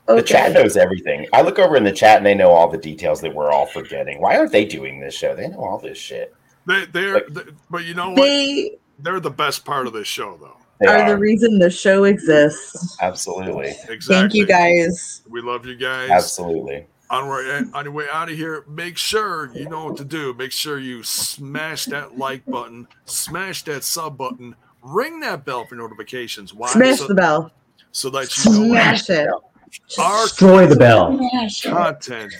The 0.06 0.22
chat 0.22 0.52
knows 0.52 0.76
everything. 0.76 1.26
I 1.32 1.42
look 1.42 1.58
over 1.58 1.76
in 1.76 1.84
the 1.84 1.92
chat 1.92 2.16
and 2.16 2.26
they 2.26 2.34
know 2.34 2.50
all 2.50 2.68
the 2.68 2.78
details 2.78 3.20
that 3.20 3.34
we're 3.34 3.52
all 3.52 3.66
forgetting. 3.66 4.20
Why 4.20 4.36
aren't 4.36 4.52
they 4.52 4.64
doing 4.64 5.00
this 5.00 5.14
show? 5.14 5.36
They 5.36 5.48
know 5.48 5.60
all 5.60 5.78
this 5.78 5.98
shit. 5.98 6.34
They 6.66 6.84
they're 6.86 7.24
they, 7.30 7.42
but 7.70 7.84
you 7.84 7.94
know 7.94 8.10
what? 8.10 8.16
They 8.16 8.78
They're 8.98 9.20
the 9.20 9.30
best 9.30 9.64
part 9.64 9.86
of 9.86 9.92
this 9.92 10.08
show, 10.08 10.36
though. 10.36 10.59
They 10.80 10.86
are 10.86 11.06
the 11.06 11.18
reason 11.18 11.58
the 11.58 11.68
show 11.68 12.04
exists. 12.04 12.96
Absolutely. 13.02 13.68
Exactly. 13.88 14.00
Thank 14.00 14.34
you 14.34 14.46
guys. 14.46 15.22
We 15.28 15.42
love 15.42 15.66
you 15.66 15.76
guys. 15.76 16.10
Absolutely. 16.10 16.86
On 17.10 17.24
our 17.24 17.64
on 17.74 17.84
your 17.84 17.92
way 17.92 18.06
out 18.10 18.30
of 18.30 18.36
here, 18.36 18.64
make 18.68 18.96
sure 18.96 19.50
you 19.52 19.68
know 19.68 19.86
what 19.86 19.96
to 19.98 20.04
do. 20.04 20.32
Make 20.34 20.52
sure 20.52 20.78
you 20.78 21.02
smash 21.02 21.84
that 21.86 22.16
like 22.16 22.46
button, 22.46 22.86
smash 23.04 23.62
that 23.64 23.84
sub 23.84 24.16
button, 24.16 24.54
ring 24.82 25.20
that 25.20 25.44
bell 25.44 25.66
for 25.66 25.74
notifications. 25.74 26.54
Why? 26.54 26.68
Smash 26.68 26.98
so, 26.98 27.08
the 27.08 27.14
bell. 27.14 27.50
so 27.92 28.08
that 28.10 28.34
you 28.44 28.52
know 28.52 28.68
Smash 28.68 29.10
it. 29.10 29.28
our 29.98 30.22
Destroy 30.22 30.66
the 30.66 30.76
bell. 30.76 31.18
Smash 31.18 31.62
content. 31.62 32.32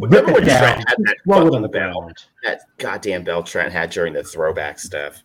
Rip 0.00 0.12
Remember 0.26 0.40
it 0.40 0.46
down. 0.46 0.62
Trent 0.62 0.88
had 0.88 0.98
that 1.04 1.16
Throw 1.24 1.46
it 1.46 1.54
on 1.54 1.62
the 1.62 1.68
bell? 1.68 2.10
That 2.42 2.62
goddamn 2.78 3.24
bell 3.24 3.42
Trent 3.42 3.72
had 3.72 3.90
during 3.90 4.14
the 4.14 4.24
throwback 4.24 4.78
stuff. 4.78 5.22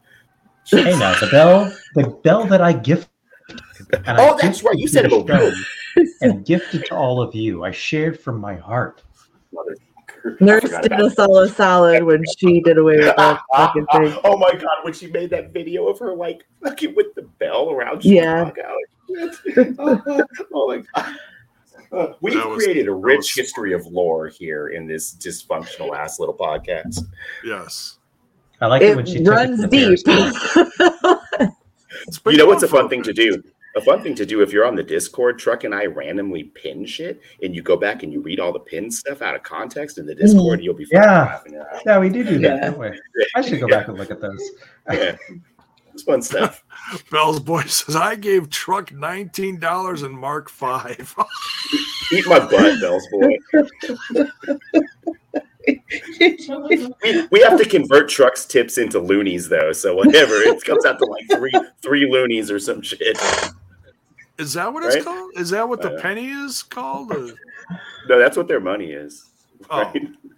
Hey 0.65 0.97
now, 0.97 1.19
the 1.19 1.27
bell, 1.31 1.73
the 1.95 2.07
bell 2.23 2.45
that 2.45 2.61
I 2.61 2.73
gifted. 2.73 3.09
and 4.05 4.07
I 4.07 4.29
Oh, 4.29 4.37
that's 4.39 4.61
gifted 4.61 4.65
right. 4.65 4.77
You 4.77 4.87
to 4.87 4.93
said 4.93 5.05
the 5.09 5.15
it 5.15 5.21
about 5.21 5.53
show 5.53 6.03
and 6.21 6.45
gifted 6.45 6.85
to 6.85 6.95
all 6.95 7.21
of 7.21 7.33
you. 7.35 7.63
I 7.63 7.71
shared 7.71 8.19
from 8.19 8.39
my 8.39 8.55
heart. 8.55 9.03
Motherfucker. 9.53 10.39
Nurse 10.41 10.63
did 10.63 10.85
about 10.91 11.01
us 11.01 11.17
all 11.17 11.37
a 11.39 11.47
solid 11.49 12.03
when 12.03 12.23
she 12.37 12.59
did 12.61 12.77
away 12.77 12.97
with 12.97 13.15
that 13.15 13.41
fucking 13.55 13.85
thing. 13.93 14.15
oh 14.23 14.37
my 14.37 14.51
god, 14.53 14.83
when 14.83 14.93
she 14.93 15.07
made 15.07 15.29
that 15.31 15.53
video 15.53 15.87
of 15.87 15.97
her 15.99 16.13
like 16.13 16.45
fucking 16.63 16.93
with 16.95 17.07
the 17.15 17.23
bell 17.39 17.71
around 17.71 18.03
Yeah. 18.05 18.51
Chicago. 19.09 19.75
oh 20.53 20.67
my 20.67 20.83
god. 20.93 21.15
Uh, 21.91 22.13
we've 22.21 22.35
That 22.35 22.47
was- 22.47 22.63
created 22.63 22.87
a 22.87 22.93
rich 22.93 23.17
was- 23.17 23.33
history 23.33 23.73
of 23.73 23.85
lore 23.87 24.27
here 24.27 24.67
in 24.67 24.85
this 24.87 25.15
dysfunctional 25.15 25.95
ass 25.97 26.19
little 26.19 26.35
podcast. 26.37 26.99
Yes. 27.43 27.98
I 28.61 28.67
like 28.67 28.81
it, 28.81 28.95
when 28.95 29.05
she 29.05 29.17
It 29.17 29.25
took 29.25 29.33
it 29.33 29.37
runs 29.37 29.67
deep. 29.67 30.05
Periscope. 30.05 30.33
You 32.25 32.37
know 32.37 32.45
what's 32.45 32.63
a 32.63 32.67
fun 32.67 32.89
thing 32.89 33.03
to 33.03 33.13
do? 33.13 33.41
A 33.75 33.81
fun 33.81 34.01
thing 34.01 34.15
to 34.15 34.25
do 34.25 34.41
if 34.41 34.51
you're 34.51 34.65
on 34.65 34.75
the 34.75 34.83
Discord, 34.83 35.37
Truck 35.37 35.63
and 35.63 35.75
I 35.75 35.85
randomly 35.85 36.43
pin 36.43 36.85
shit, 36.85 37.21
and 37.43 37.55
you 37.55 37.61
go 37.61 37.77
back 37.77 38.01
and 38.03 38.11
you 38.11 38.19
read 38.19 38.39
all 38.39 38.51
the 38.51 38.59
pin 38.59 38.89
stuff 38.89 39.21
out 39.21 39.35
of 39.35 39.43
context 39.43 39.97
in 39.99 40.05
the 40.07 40.15
mm, 40.15 40.19
Discord, 40.19 40.55
and 40.59 40.63
you'll 40.65 40.73
be 40.73 40.87
Yeah. 40.91 41.39
out. 41.45 41.47
Yeah, 41.85 41.99
we 41.99 42.09
do 42.09 42.23
do 42.23 42.39
that, 42.39 42.57
Yeah. 42.57 42.69
don't 42.71 42.79
we? 42.79 42.99
I 43.35 43.41
should 43.41 43.59
go 43.59 43.67
Yeah. 43.69 43.77
back 43.79 43.87
and 43.89 43.97
look 43.97 44.11
at 44.11 44.19
those. 44.21 44.51
Yeah. 44.91 45.15
It's 45.91 46.03
fun 46.03 46.21
stuff. 46.21 46.63
Bell's 47.11 47.39
boy 47.41 47.63
says 47.63 47.95
I 47.95 48.15
gave 48.15 48.49
Truck 48.49 48.93
nineteen 48.93 49.59
dollars 49.59 50.03
and 50.03 50.13
Mark 50.17 50.47
five. 50.47 51.13
Eat 52.13 52.25
my 52.27 52.39
butt, 52.39 52.79
Bell's 52.79 53.05
boy. 53.11 53.37
we, 56.19 57.27
we 57.31 57.41
have 57.41 57.57
to 57.57 57.65
convert 57.67 58.09
trucks 58.09 58.45
tips 58.45 58.77
into 58.77 58.99
loonies 58.99 59.49
though, 59.49 59.71
so 59.73 59.95
whatever 59.95 60.35
it 60.35 60.63
comes 60.65 60.85
out 60.85 60.99
to 60.99 61.05
like 61.05 61.25
three 61.31 61.51
three 61.81 62.09
loonies 62.09 62.49
or 62.51 62.59
some 62.59 62.81
shit. 62.81 63.17
Is 64.37 64.53
that 64.53 64.73
what 64.73 64.83
it's 64.83 65.03
called? 65.03 65.31
Is 65.35 65.49
that 65.49 65.67
what 65.67 65.81
the 65.81 65.95
Uh, 65.95 66.01
penny 66.01 66.29
is 66.29 66.63
called? 66.63 67.11
Or- 67.11 67.33
No, 68.07 68.17
that's 68.19 68.37
what 68.37 68.47
their 68.47 68.61
money 68.61 68.91
is. 68.91 69.25
Oh, 69.69 69.91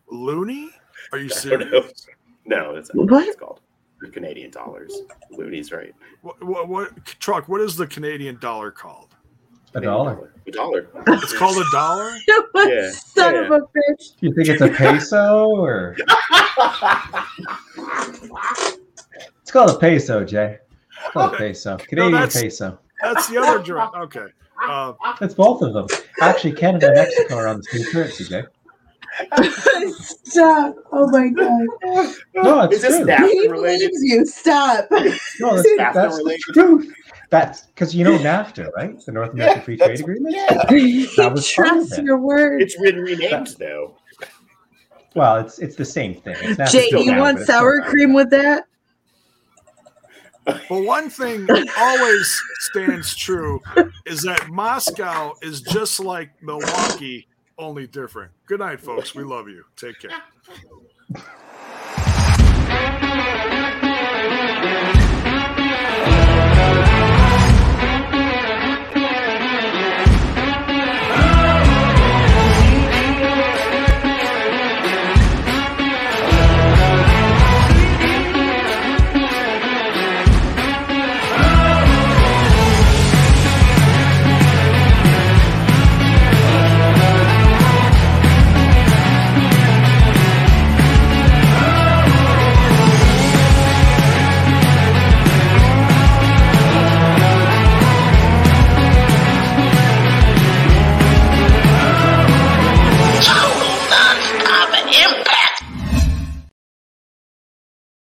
loony? 0.09 0.71
Are 1.11 1.19
you 1.19 1.29
I 1.31 1.35
serious? 1.35 2.07
No, 2.45 2.73
that's 2.73 2.93
not 2.93 3.03
What? 3.03 3.11
what 3.11 3.27
it's 3.27 3.37
called. 3.37 3.59
They're 4.01 4.09
Canadian 4.09 4.49
dollars, 4.49 4.91
loonies, 5.29 5.71
right? 5.71 5.93
What, 6.23 6.43
what, 6.43 6.67
what 6.67 7.05
truck? 7.05 7.47
What 7.47 7.61
is 7.61 7.75
the 7.75 7.85
Canadian 7.85 8.39
dollar 8.39 8.71
called? 8.71 9.09
A 9.73 9.81
dollar. 9.81 10.33
A 10.47 10.51
dollar. 10.51 10.87
It's 11.07 11.33
called 11.37 11.57
a 11.57 11.63
dollar. 11.71 12.11
Yeah, 12.55 12.91
Son 12.91 13.33
yeah. 13.35 13.41
of 13.45 13.51
a 13.51 13.59
bitch. 13.59 14.15
Do 14.19 14.27
you 14.27 14.33
think 14.33 14.47
it's 14.49 14.61
a 14.61 14.69
peso 14.69 15.47
or 15.49 15.95
it's 19.41 19.51
called 19.51 19.69
a 19.71 19.77
peso, 19.79 20.23
Jay? 20.25 20.57
It's 21.03 21.11
called 21.13 21.33
a 21.33 21.37
peso. 21.37 21.77
Canadian 21.77 22.13
that's- 22.13 22.39
peso. 22.41 22.77
That's 23.01 23.27
the 23.29 23.37
other 23.39 23.63
direct. 23.63 23.95
Okay. 23.95 24.27
Uh, 24.63 24.93
It's 25.21 25.33
both 25.33 25.63
of 25.63 25.73
them. 25.73 25.87
Actually, 26.21 26.51
Canada 26.53 26.87
and 26.87 26.95
Mexico 26.95 27.35
are 27.37 27.47
on 27.47 27.57
the 27.57 27.63
same 27.63 27.83
currency, 27.91 28.25
Jay. 28.25 28.43
Stop. 30.23 30.75
Oh 30.91 31.07
my 31.09 31.29
god. 31.29 31.67
No, 32.35 32.61
it's 32.61 32.75
Is 32.75 32.81
this 32.83 33.03
true. 33.17 33.27
He 33.27 33.47
related? 33.47 33.89
believes 33.91 34.03
you. 34.03 34.25
Stop. 34.27 34.85
No, 35.39 35.55
that's, 35.55 35.67
that's 35.77 36.15
the 36.17 36.23
related? 36.23 36.41
truth. 36.53 36.93
That's 37.31 37.61
because 37.67 37.95
you 37.95 38.03
know 38.03 38.17
NAFTA, 38.17 38.71
right? 38.73 39.03
The 39.03 39.11
North 39.13 39.31
American 39.33 39.61
Free 39.63 39.77
Trade 39.77 39.99
Agreement. 40.01 40.35
Yeah, 40.35 40.47
That 41.17 41.31
was 41.33 41.51
part 41.55 41.67
of 41.69 41.73
trusts 41.75 41.97
it. 41.97 42.03
your 42.05 42.17
word. 42.19 42.61
it's 42.61 42.75
been 42.79 42.97
renamed 42.99 43.55
though. 43.57 43.95
Well, 45.15 45.37
it's 45.37 45.57
it's 45.59 45.75
the 45.75 45.85
same 45.85 46.15
thing. 46.15 46.35
It's 46.41 46.71
Jay, 46.71 46.87
still 46.87 47.01
you 47.03 47.13
NAFTA, 47.13 47.19
want 47.19 47.39
sour 47.39 47.81
cream 47.81 48.13
with 48.13 48.29
that? 48.31 48.65
but 50.45 50.81
one 50.83 51.09
thing 51.09 51.47
always 51.77 52.41
stands 52.59 53.15
true 53.15 53.59
is 54.05 54.21
that 54.23 54.49
Moscow 54.49 55.33
is 55.41 55.61
just 55.61 55.99
like 55.99 56.31
Milwaukee, 56.41 57.27
only 57.57 57.87
different. 57.87 58.31
Good 58.47 58.59
night, 58.59 58.81
folks. 58.81 59.13
We 59.15 59.23
love 59.23 59.47
you. 59.47 59.63
Take 59.77 59.99
care. 59.99 60.11